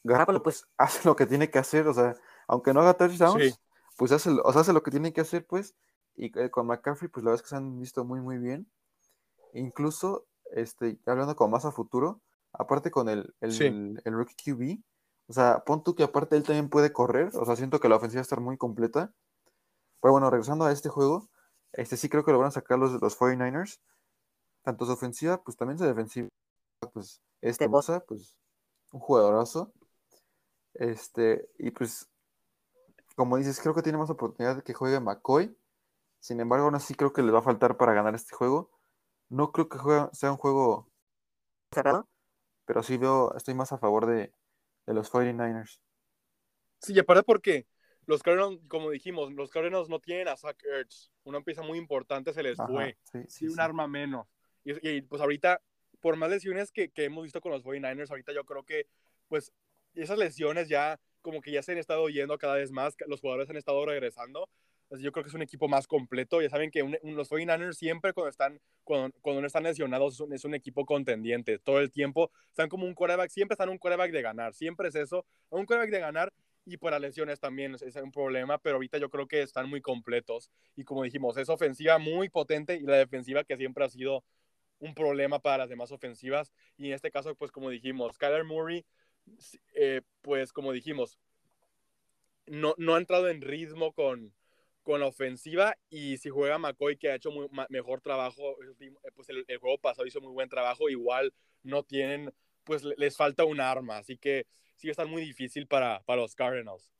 Garoppolo 0.03 0.43
pues 0.43 0.67
hace 0.77 1.07
lo 1.07 1.15
que 1.15 1.25
tiene 1.25 1.49
que 1.49 1.59
hacer, 1.59 1.87
o 1.87 1.93
sea, 1.93 2.15
aunque 2.47 2.73
no 2.73 2.81
haga 2.81 2.95
touchdowns, 2.95 3.59
pues 3.97 4.11
hace, 4.11 4.29
o 4.29 4.51
sea, 4.51 4.61
hace 4.61 4.73
lo 4.73 4.83
que 4.83 4.91
tiene 4.91 5.13
que 5.13 5.21
hacer, 5.21 5.45
pues, 5.45 5.75
y 6.15 6.37
eh, 6.39 6.49
con 6.49 6.67
McCaffrey, 6.67 7.09
pues 7.09 7.23
la 7.23 7.31
verdad 7.31 7.43
es 7.43 7.43
que 7.43 7.49
se 7.49 7.55
han 7.55 7.79
visto 7.79 8.05
muy, 8.05 8.21
muy 8.21 8.37
bien. 8.37 8.69
Incluso, 9.53 10.25
este, 10.51 10.99
hablando 11.05 11.35
como 11.35 11.51
más 11.51 11.65
a 11.65 11.71
futuro, 11.71 12.21
aparte 12.51 12.91
con 12.91 13.09
el, 13.09 13.33
el, 13.41 14.01
el, 14.03 14.13
rookie 14.13 14.35
QB, 14.35 14.83
o 15.27 15.33
sea, 15.33 15.63
pon 15.65 15.83
tú 15.83 15.95
que 15.95 16.03
aparte 16.03 16.35
él 16.35 16.43
también 16.43 16.69
puede 16.69 16.91
correr, 16.91 17.31
o 17.35 17.45
sea, 17.45 17.55
siento 17.55 17.79
que 17.79 17.89
la 17.89 17.95
ofensiva 17.95 18.21
está 18.21 18.35
muy 18.37 18.57
completa. 18.57 19.13
Pero 20.01 20.11
bueno, 20.11 20.29
regresando 20.29 20.65
a 20.65 20.71
este 20.71 20.89
juego, 20.89 21.29
este 21.71 21.97
sí 21.97 22.09
creo 22.09 22.25
que 22.25 22.31
lo 22.31 22.39
van 22.39 22.49
a 22.49 22.51
sacar 22.51 22.77
los, 22.77 23.01
los 23.01 23.17
49ers. 23.17 23.79
Tanto 24.63 24.85
su 24.85 24.91
ofensiva, 24.91 25.41
pues 25.43 25.57
también 25.57 25.77
su 25.77 25.85
defensiva, 25.85 26.29
pues, 26.93 27.21
este 27.41 27.67
Bosa, 27.67 28.01
pues, 28.01 28.35
un 28.91 28.99
jugadorazo. 28.99 29.73
Este, 30.75 31.49
y 31.57 31.71
pues, 31.71 32.09
como 33.15 33.37
dices, 33.37 33.59
creo 33.59 33.75
que 33.75 33.81
tiene 33.81 33.97
más 33.97 34.09
oportunidad 34.09 34.57
de 34.57 34.63
que 34.63 34.73
juegue 34.73 34.99
McCoy. 34.99 35.55
Sin 36.19 36.39
embargo, 36.39 36.65
aún 36.65 36.75
así 36.75 36.95
creo 36.95 37.13
que 37.13 37.21
le 37.21 37.31
va 37.31 37.39
a 37.39 37.43
faltar 37.43 37.77
para 37.77 37.93
ganar 37.93 38.15
este 38.15 38.35
juego. 38.35 38.71
No 39.29 39.51
creo 39.51 39.69
que 39.69 39.77
sea 40.13 40.31
un 40.31 40.37
juego 40.37 40.89
cerrado, 41.71 42.07
pero 42.65 42.83
sí 42.83 42.97
veo, 42.97 43.35
estoy 43.35 43.53
más 43.53 43.71
a 43.73 43.77
favor 43.77 44.05
de, 44.05 44.31
los 44.85 45.11
49ers. 45.11 45.79
Sí, 46.79 46.93
y 46.93 46.99
aparte 46.99 47.23
porque 47.23 47.67
los 48.05 48.21
Cardinals, 48.21 48.59
como 48.67 48.89
dijimos, 48.89 49.33
los 49.33 49.49
Cardinals 49.49 49.89
no 49.89 49.99
tienen 49.99 50.27
a 50.27 50.37
Zach 50.37 50.61
Ertz. 50.63 51.11
Una 51.23 51.41
pieza 51.41 51.61
muy 51.61 51.77
importante 51.77 52.33
se 52.33 52.43
les 52.43 52.57
fue. 52.57 52.97
Sí, 53.27 53.47
un 53.47 53.59
arma 53.59 53.87
menos. 53.87 54.27
Y, 54.63 55.01
pues 55.01 55.21
ahorita, 55.21 55.61
por 55.99 56.15
más 56.15 56.29
lesiones 56.29 56.71
que, 56.71 56.89
que, 56.89 57.05
hemos 57.05 57.23
visto 57.23 57.41
con 57.41 57.51
los 57.51 57.63
49ers, 57.63 58.09
ahorita 58.09 58.33
yo 58.33 58.45
creo 58.45 58.63
que 58.63 58.87
pues 59.27 59.51
esas 59.95 60.17
lesiones 60.17 60.69
ya 60.69 60.99
como 61.21 61.41
que 61.41 61.51
ya 61.51 61.63
se 61.63 61.71
han 61.71 61.77
estado 61.77 62.07
yendo 62.09 62.37
cada 62.37 62.55
vez 62.55 62.71
más, 62.71 62.95
los 63.07 63.21
jugadores 63.21 63.49
han 63.49 63.57
estado 63.57 63.85
regresando. 63.85 64.49
Yo 64.99 65.11
creo 65.11 65.23
que 65.23 65.29
es 65.29 65.33
un 65.33 65.41
equipo 65.41 65.67
más 65.67 65.87
completo. 65.87 66.41
Ya 66.41 66.49
saben 66.49 66.69
que 66.69 66.83
los 67.03 67.31
49ers 67.31 67.73
siempre 67.73 68.13
cuando 68.13 68.29
están, 68.29 68.59
cuando, 68.83 69.11
no 69.23 69.47
están 69.47 69.63
lesionados 69.63 70.21
es 70.31 70.45
un, 70.45 70.53
equipo 70.53 70.85
contendiente. 70.85 71.57
Todo 71.57 71.79
el 71.79 71.91
tiempo 71.91 72.29
están 72.49 72.69
como 72.69 72.85
un 72.85 72.93
quarterback, 72.93 73.29
siempre 73.29 73.53
están 73.53 73.69
un 73.69 73.79
quarterback 73.79 74.11
de 74.11 74.21
ganar. 74.21 74.53
Siempre 74.53 74.89
es 74.89 74.95
eso, 74.95 75.25
un 75.49 75.65
quarterback 75.65 75.91
de 75.91 75.99
ganar 75.99 76.33
y 76.65 76.77
por 76.77 76.91
las 76.91 77.01
lesiones 77.01 77.39
también 77.39 77.75
es, 77.75 77.95
un 77.95 78.11
problema, 78.11 78.57
pero 78.57 78.75
ahorita 78.75 78.97
yo 78.97 79.09
creo 79.09 79.27
que 79.27 79.41
están 79.41 79.67
muy 79.67 79.81
completos. 79.81 80.51
Y 80.75 80.83
como 80.83 81.03
dijimos, 81.03 81.37
es 81.37 81.49
ofensiva 81.49 81.97
muy 81.97 82.29
potente 82.29 82.75
y 82.75 82.81
la 82.81 82.97
defensiva 82.97 83.43
que 83.43 83.57
siempre 83.57 83.85
ha 83.85 83.89
sido 83.89 84.23
un 84.79 84.93
problema 84.93 85.39
para 85.39 85.59
las 85.59 85.69
demás 85.69 85.91
ofensivas. 85.91 86.53
Y 86.77 86.87
en 86.87 86.93
este 86.93 87.09
caso, 87.09 87.35
pues 87.35 87.51
como 87.51 87.69
dijimos, 87.69 88.17
Kyler 88.17 88.43
Murray 88.43 88.85
eh, 89.73 90.01
pues 90.21 90.51
como 90.51 90.71
dijimos, 90.71 91.17
no, 92.45 92.75
no 92.77 92.95
ha 92.95 92.97
entrado 92.97 93.29
en 93.29 93.41
ritmo 93.41 93.93
con, 93.93 94.33
con 94.83 94.99
la 94.99 95.07
ofensiva 95.07 95.75
y 95.89 96.17
si 96.17 96.29
juega 96.29 96.57
McCoy 96.57 96.97
que 96.97 97.09
ha 97.09 97.15
hecho 97.15 97.31
mejor 97.69 98.01
trabajo, 98.01 98.55
eh, 98.79 98.93
pues 99.15 99.29
el, 99.29 99.45
juego 99.59 99.77
pasado 99.77 100.05
hizo 100.05 100.21
muy 100.21 100.33
buen 100.33 100.49
trabajo, 100.49 100.89
igual 100.89 101.33
no 101.63 101.83
tienen, 101.83 102.33
pues 102.63 102.83
les 102.83 103.15
falta 103.15 103.45
un 103.45 103.59
arma, 103.59 103.97
así 103.97 104.17
que 104.17 104.45
sí 104.75 104.89
está 104.89 105.05
muy 105.05 105.21
difícil 105.21 105.67
para, 105.67 106.01
para 106.03 106.21
los 106.21 106.35
Cardinals. 106.35 106.91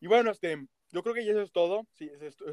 Y 0.00 0.06
bueno, 0.06 0.30
este, 0.30 0.66
yo 0.92 1.02
creo 1.02 1.14
que 1.14 1.24
ya 1.24 1.32
eso 1.32 1.42
es 1.42 1.52
todo. 1.52 1.86
Sí, 1.94 2.10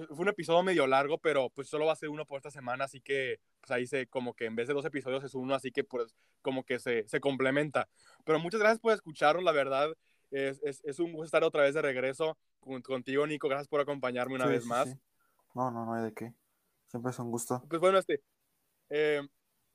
fue 0.08 0.18
un 0.18 0.30
episodio 0.30 0.64
medio 0.64 0.88
largo, 0.88 1.18
pero 1.18 1.50
pues 1.50 1.68
solo 1.68 1.86
va 1.86 1.94
a 1.94 1.98
ser 1.98 2.10
uno 2.10 2.26
por 2.26 2.38
esta 2.38 2.52
semana, 2.52 2.86
así 2.86 3.02
que 3.02 3.40
pues 3.62 3.72
ahí 3.72 3.88
se 3.88 4.08
como 4.08 4.34
que 4.34 4.46
en 4.46 4.56
vez 4.56 4.68
de 4.68 4.74
dos 4.74 4.86
episodios 4.86 5.24
es 5.24 5.34
uno, 5.34 5.56
así 5.56 5.72
que 5.72 5.84
pues 5.84 6.16
como 6.42 6.64
que 6.64 6.80
se, 6.80 7.08
se 7.08 7.20
complementa. 7.20 7.90
Pero 8.24 8.40
muchas 8.40 8.60
gracias 8.60 8.80
por 8.80 8.94
escucharnos, 8.94 9.44
la 9.44 9.52
verdad. 9.52 9.90
Es, 10.30 10.62
es, 10.64 10.84
es 10.84 11.00
un 11.00 11.14
gusto 11.14 11.26
estar 11.26 11.44
otra 11.44 11.64
vez 11.64 11.74
de 11.74 11.82
regreso 11.82 12.38
contigo, 12.84 13.26
Nico. 13.26 13.48
Gracias 13.48 13.68
por 13.68 13.80
acompañarme 13.80 14.36
una 14.36 14.46
vez 14.46 14.66
más. 14.66 14.88
No, 15.56 15.72
no, 15.72 15.86
no 15.86 15.94
hay 15.94 16.04
de 16.04 16.14
qué. 16.14 16.34
Siempre 16.88 17.12
es 17.12 17.20
un 17.20 17.32
gusto. 17.32 17.64
Pues 17.70 17.82
bueno, 17.82 17.98
este, 17.98 18.22
Eh, 18.90 19.22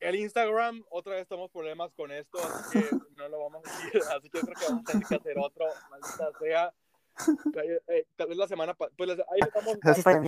el 0.01 0.17
Instagram, 0.17 0.85
otra 0.91 1.15
vez 1.15 1.29
tenemos 1.29 1.51
problemas 1.51 1.93
con 1.95 2.11
esto, 2.11 2.39
así 2.39 2.81
que 2.81 2.91
no 3.17 3.29
lo 3.29 3.39
vamos 3.41 3.63
a 3.65 3.85
decir. 3.85 4.03
Así 4.17 4.31
que 4.31 4.39
yo 4.39 4.45
creo 4.45 4.59
que 4.59 4.65
vamos 4.67 4.83
a 4.83 4.93
tener 4.93 5.07
que 5.07 5.15
hacer 5.15 5.39
otro, 5.39 5.67
maldita 5.91 6.39
sea. 6.41 6.75
Eh, 7.89 8.07
tal 8.17 8.29
vez 8.29 8.37
la 8.37 8.49
semana, 8.49 8.75
pues 8.75 8.91
ahí 9.01 9.41
vamos 9.55 9.75
a 9.75 10.01
estar, 10.01 10.23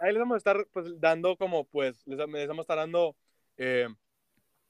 ahí 0.00 0.12
les 0.12 0.18
vamos 0.18 0.34
a 0.34 0.38
estar 0.38 0.66
pues, 0.72 1.00
dando 1.00 1.36
como, 1.36 1.64
pues, 1.64 2.06
les, 2.06 2.18
les 2.18 2.48
vamos 2.48 2.60
a 2.60 2.62
estar 2.62 2.76
dando, 2.76 3.16
eh, 3.56 3.88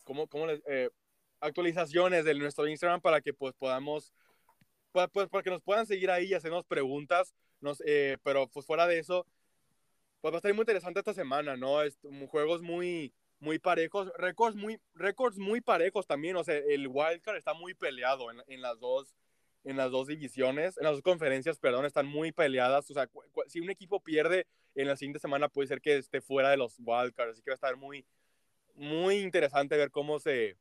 como, 0.05 0.29
como 0.29 0.47
les, 0.47 0.63
eh, 0.67 0.91
actualizaciones 1.41 2.25
de 2.25 2.35
nuestro 2.35 2.69
Instagram 2.69 3.01
para 3.01 3.21
que 3.21 3.33
pues 3.33 3.55
podamos, 3.55 4.13
pues, 4.93 5.09
pues 5.13 5.29
para 5.29 5.43
que 5.43 5.51
nos 5.51 5.63
puedan 5.63 5.87
seguir 5.87 6.11
ahí 6.11 6.27
y 6.27 6.35
hacernos 6.35 6.65
preguntas, 6.65 7.35
nos, 7.61 7.83
eh, 7.87 8.19
pero 8.23 8.49
pues 8.49 8.67
fuera 8.67 8.87
de 8.87 8.99
eso, 8.99 9.27
pues 10.21 10.33
va 10.33 10.37
a 10.37 10.39
estar 10.39 10.53
muy 10.53 10.63
interesante 10.63 11.01
esta 11.01 11.15
semana, 11.15 11.57
¿no? 11.57 11.83
Es, 11.83 11.99
juegos 12.29 12.63
muy, 12.63 13.13
muy 13.39 13.59
parejos, 13.59 14.13
récords 14.17 14.55
muy, 14.55 14.79
récords 14.95 15.39
muy 15.39 15.61
parejos 15.61 16.07
también, 16.07 16.37
o 16.37 16.45
sea, 16.45 16.57
el 16.57 16.89
wildcard 16.89 17.37
está 17.37 17.55
muy 17.55 17.75
peleado 17.75 18.31
en, 18.31 18.43
en, 18.47 18.61
las 18.61 18.79
dos 18.79 19.15
en 19.65 19.77
las 19.77 19.91
dos 19.91 20.07
divisiones, 20.07 20.77
en 20.79 20.85
las 20.85 20.95
dos 20.95 21.03
conferencias, 21.03 21.59
perdón, 21.59 21.85
están 21.85 22.07
muy 22.07 22.33
peleadas, 22.33 22.91
o 22.91 22.95
sea, 22.95 23.09
si 23.47 23.61
un 23.61 23.71
equipo 23.71 24.01
pierde 24.01 24.47
en 24.75 24.89
la 24.89 24.97
siguiente 24.97 25.19
semana 25.19 25.49
puede 25.49 25.69
ser 25.69 25.81
que 25.81 25.99
esté 25.99 26.21
fuera 26.21 26.51
de 26.51 26.57
los 26.57 26.77
wildcards, 26.79 27.33
así 27.33 27.43
que 27.43 27.51
va 27.51 27.55
a 27.55 27.57
estar 27.57 27.77
muy 27.77 28.07
muy 28.75 29.19
interesante 29.19 29.77
ver 29.77 29.91
cómo 29.91 30.19
se 30.19 30.57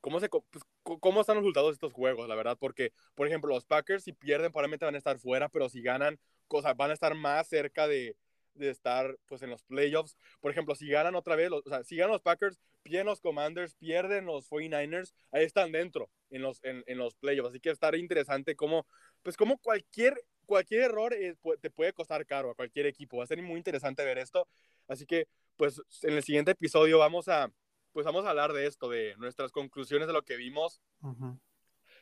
cómo 0.00 0.20
se 0.20 0.28
pues, 0.28 0.64
cómo 0.82 1.20
están 1.20 1.36
los 1.36 1.44
resultados 1.44 1.70
de 1.70 1.74
estos 1.74 1.92
juegos, 1.92 2.28
la 2.28 2.34
verdad, 2.34 2.56
porque 2.58 2.92
por 3.14 3.26
ejemplo, 3.26 3.54
los 3.54 3.64
Packers 3.64 4.04
si 4.04 4.12
pierden 4.12 4.52
probablemente 4.52 4.84
van 4.84 4.94
a 4.94 4.98
estar 4.98 5.18
fuera, 5.18 5.48
pero 5.48 5.68
si 5.68 5.82
ganan, 5.82 6.18
cosas 6.48 6.76
van 6.76 6.90
a 6.90 6.94
estar 6.94 7.14
más 7.14 7.48
cerca 7.48 7.88
de 7.88 8.16
de 8.56 8.70
estar 8.70 9.16
pues 9.26 9.42
en 9.42 9.50
los 9.50 9.62
playoffs. 9.62 10.16
Por 10.40 10.50
ejemplo, 10.50 10.74
si 10.74 10.88
ganan 10.88 11.14
otra 11.14 11.36
vez, 11.36 11.50
o 11.52 11.62
sea, 11.66 11.84
si 11.84 11.96
ganan 11.96 12.12
los 12.12 12.22
Packers, 12.22 12.58
pierden 12.82 13.06
los 13.06 13.20
Commanders, 13.20 13.74
pierden 13.74 14.26
los 14.26 14.48
49ers, 14.48 15.12
ahí 15.32 15.44
están 15.44 15.72
dentro 15.72 16.10
en 16.30 16.42
los, 16.42 16.62
en, 16.62 16.84
en 16.86 16.98
los 16.98 17.14
playoffs. 17.14 17.50
Así 17.50 17.60
que 17.60 17.70
estar 17.70 17.94
interesante 17.94 18.54
como, 18.56 18.86
pues 19.22 19.36
como 19.36 19.58
cualquier, 19.58 20.20
cualquier 20.46 20.82
error 20.82 21.12
eh, 21.14 21.36
te 21.60 21.70
puede 21.70 21.92
costar 21.92 22.24
caro 22.26 22.50
a 22.50 22.54
cualquier 22.54 22.86
equipo. 22.86 23.18
Va 23.18 23.24
a 23.24 23.26
ser 23.26 23.42
muy 23.42 23.58
interesante 23.58 24.04
ver 24.04 24.18
esto. 24.18 24.48
Así 24.88 25.06
que, 25.06 25.28
pues 25.56 25.80
en 26.02 26.14
el 26.14 26.22
siguiente 26.22 26.52
episodio 26.52 26.98
vamos 26.98 27.28
a, 27.28 27.50
pues 27.92 28.06
vamos 28.06 28.24
a 28.24 28.30
hablar 28.30 28.52
de 28.52 28.66
esto, 28.66 28.88
de 28.88 29.14
nuestras 29.16 29.52
conclusiones 29.52 30.06
de 30.06 30.12
lo 30.12 30.22
que 30.22 30.36
vimos. 30.36 30.80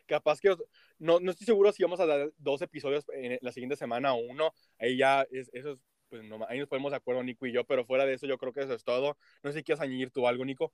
Capaz 0.06 0.40
que 0.40 0.54
no, 0.98 1.18
no 1.20 1.30
estoy 1.30 1.46
seguro 1.46 1.72
si 1.72 1.82
vamos 1.82 2.00
a 2.00 2.06
dar 2.06 2.30
dos 2.36 2.60
episodios 2.60 3.06
en 3.14 3.38
la 3.40 3.52
siguiente 3.52 3.76
semana 3.76 4.12
o 4.12 4.16
uno. 4.16 4.52
Ahí 4.78 4.98
ya 4.98 5.26
es, 5.30 5.48
eso 5.54 5.72
es 5.72 5.78
pues 6.14 6.22
no, 6.28 6.38
ahí 6.48 6.60
nos 6.60 6.68
ponemos 6.68 6.92
de 6.92 6.96
acuerdo 6.96 7.24
Nico 7.24 7.44
y 7.44 7.52
yo, 7.52 7.64
pero 7.64 7.84
fuera 7.84 8.04
de 8.04 8.14
eso 8.14 8.24
yo 8.24 8.38
creo 8.38 8.52
que 8.52 8.60
eso 8.60 8.72
es 8.72 8.84
todo. 8.84 9.16
No 9.42 9.50
sé 9.50 9.58
si 9.58 9.64
quieres 9.64 9.82
añadir 9.82 10.12
tú 10.12 10.28
algo, 10.28 10.44
Nico. 10.44 10.72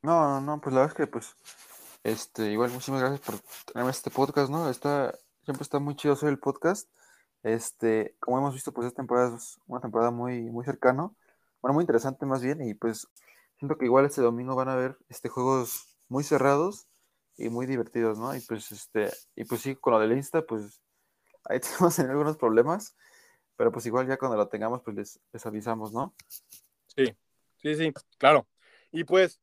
No, 0.00 0.40
no, 0.40 0.62
pues 0.62 0.74
la 0.74 0.80
verdad 0.80 0.96
es 0.96 0.96
que 0.96 1.06
pues, 1.06 1.36
este, 2.02 2.52
igual 2.52 2.70
muchísimas 2.70 3.02
gracias 3.02 3.20
por 3.20 3.34
tenerme 3.70 3.90
este 3.90 4.10
podcast, 4.10 4.50
¿no? 4.50 4.70
Está, 4.70 5.12
siempre 5.44 5.62
está 5.62 5.78
muy 5.78 5.94
chido 5.94 6.14
hacer 6.14 6.30
el 6.30 6.38
podcast. 6.38 6.88
Este, 7.42 8.16
como 8.18 8.38
hemos 8.38 8.54
visto, 8.54 8.72
pues 8.72 8.86
esta 8.86 9.02
temporada 9.02 9.36
es 9.36 9.58
una 9.66 9.82
temporada 9.82 10.10
muy, 10.10 10.40
muy 10.44 10.64
cercano, 10.64 11.14
bueno, 11.60 11.74
muy 11.74 11.82
interesante 11.82 12.24
más 12.24 12.40
bien, 12.40 12.66
y 12.66 12.72
pues 12.72 13.06
siento 13.58 13.76
que 13.76 13.84
igual 13.84 14.06
este 14.06 14.22
domingo 14.22 14.54
van 14.54 14.70
a 14.70 14.72
haber 14.72 14.96
este, 15.10 15.28
juegos 15.28 15.98
muy 16.08 16.24
cerrados 16.24 16.88
y 17.36 17.50
muy 17.50 17.66
divertidos, 17.66 18.18
¿no? 18.18 18.34
Y 18.34 18.40
pues, 18.40 18.72
este, 18.72 19.12
y 19.34 19.44
pues 19.44 19.60
sí, 19.60 19.76
con 19.76 19.92
lo 19.92 20.00
del 20.00 20.12
Insta, 20.12 20.40
pues 20.46 20.80
ahí 21.44 21.60
tenemos 21.60 21.98
algunos 21.98 22.38
problemas, 22.38 22.96
pero 23.56 23.72
pues 23.72 23.86
igual 23.86 24.06
ya 24.06 24.18
cuando 24.18 24.36
lo 24.36 24.48
tengamos, 24.48 24.82
pues 24.82 24.96
les, 24.96 25.20
les 25.32 25.46
avisamos, 25.46 25.92
¿no? 25.92 26.14
Sí, 26.86 27.16
sí, 27.56 27.74
sí, 27.74 27.92
claro. 28.18 28.46
Y 28.92 29.04
pues, 29.04 29.40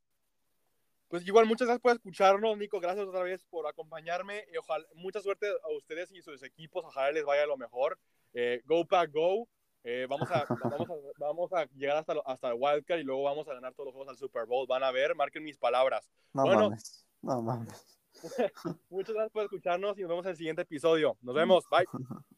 pues 1.07 1.25
igual 1.27 1.45
muchas 1.45 1.67
gracias 1.67 1.81
por 1.81 1.93
escucharnos, 1.93 2.57
Nico. 2.57 2.79
Gracias 2.79 3.07
otra 3.07 3.23
vez 3.23 3.43
por 3.43 3.67
acompañarme. 3.67 4.45
Y 4.53 4.57
ojalá, 4.57 4.85
mucha 4.95 5.21
suerte 5.21 5.47
a 5.47 5.77
ustedes 5.77 6.11
y 6.11 6.21
sus 6.21 6.41
equipos. 6.43 6.83
Ojalá 6.85 7.11
les 7.11 7.25
vaya 7.25 7.45
lo 7.45 7.57
mejor. 7.57 7.99
Eh, 8.33 8.61
go 8.65 8.85
Pack 8.85 9.11
Go. 9.11 9.47
Eh, 9.83 10.07
vamos, 10.09 10.29
a, 10.31 10.45
vamos, 10.63 10.89
a, 10.89 10.93
vamos, 11.17 11.53
a, 11.53 11.65
llegar 11.75 11.97
hasta, 11.97 12.13
hasta 12.25 12.49
el 12.49 12.55
Wildcard 12.57 12.99
y 12.99 13.03
luego 13.03 13.23
vamos 13.23 13.47
a 13.47 13.53
ganar 13.53 13.73
todos 13.73 13.87
los 13.87 13.93
juegos 13.93 14.09
al 14.09 14.17
Super 14.17 14.45
Bowl. 14.45 14.65
Van 14.67 14.83
a 14.83 14.91
ver, 14.91 15.13
marquen 15.15 15.43
mis 15.43 15.57
palabras. 15.57 16.09
No 16.33 16.43
bueno, 16.43 16.69
mames. 16.69 17.05
No 17.21 17.41
mames. 17.41 17.99
muchas 18.89 19.13
gracias 19.13 19.31
por 19.31 19.43
escucharnos 19.43 19.97
y 19.97 20.01
nos 20.01 20.09
vemos 20.09 20.25
en 20.25 20.31
el 20.31 20.37
siguiente 20.37 20.61
episodio. 20.61 21.17
Nos 21.21 21.35
vemos. 21.35 21.65
Bye. 21.69 21.85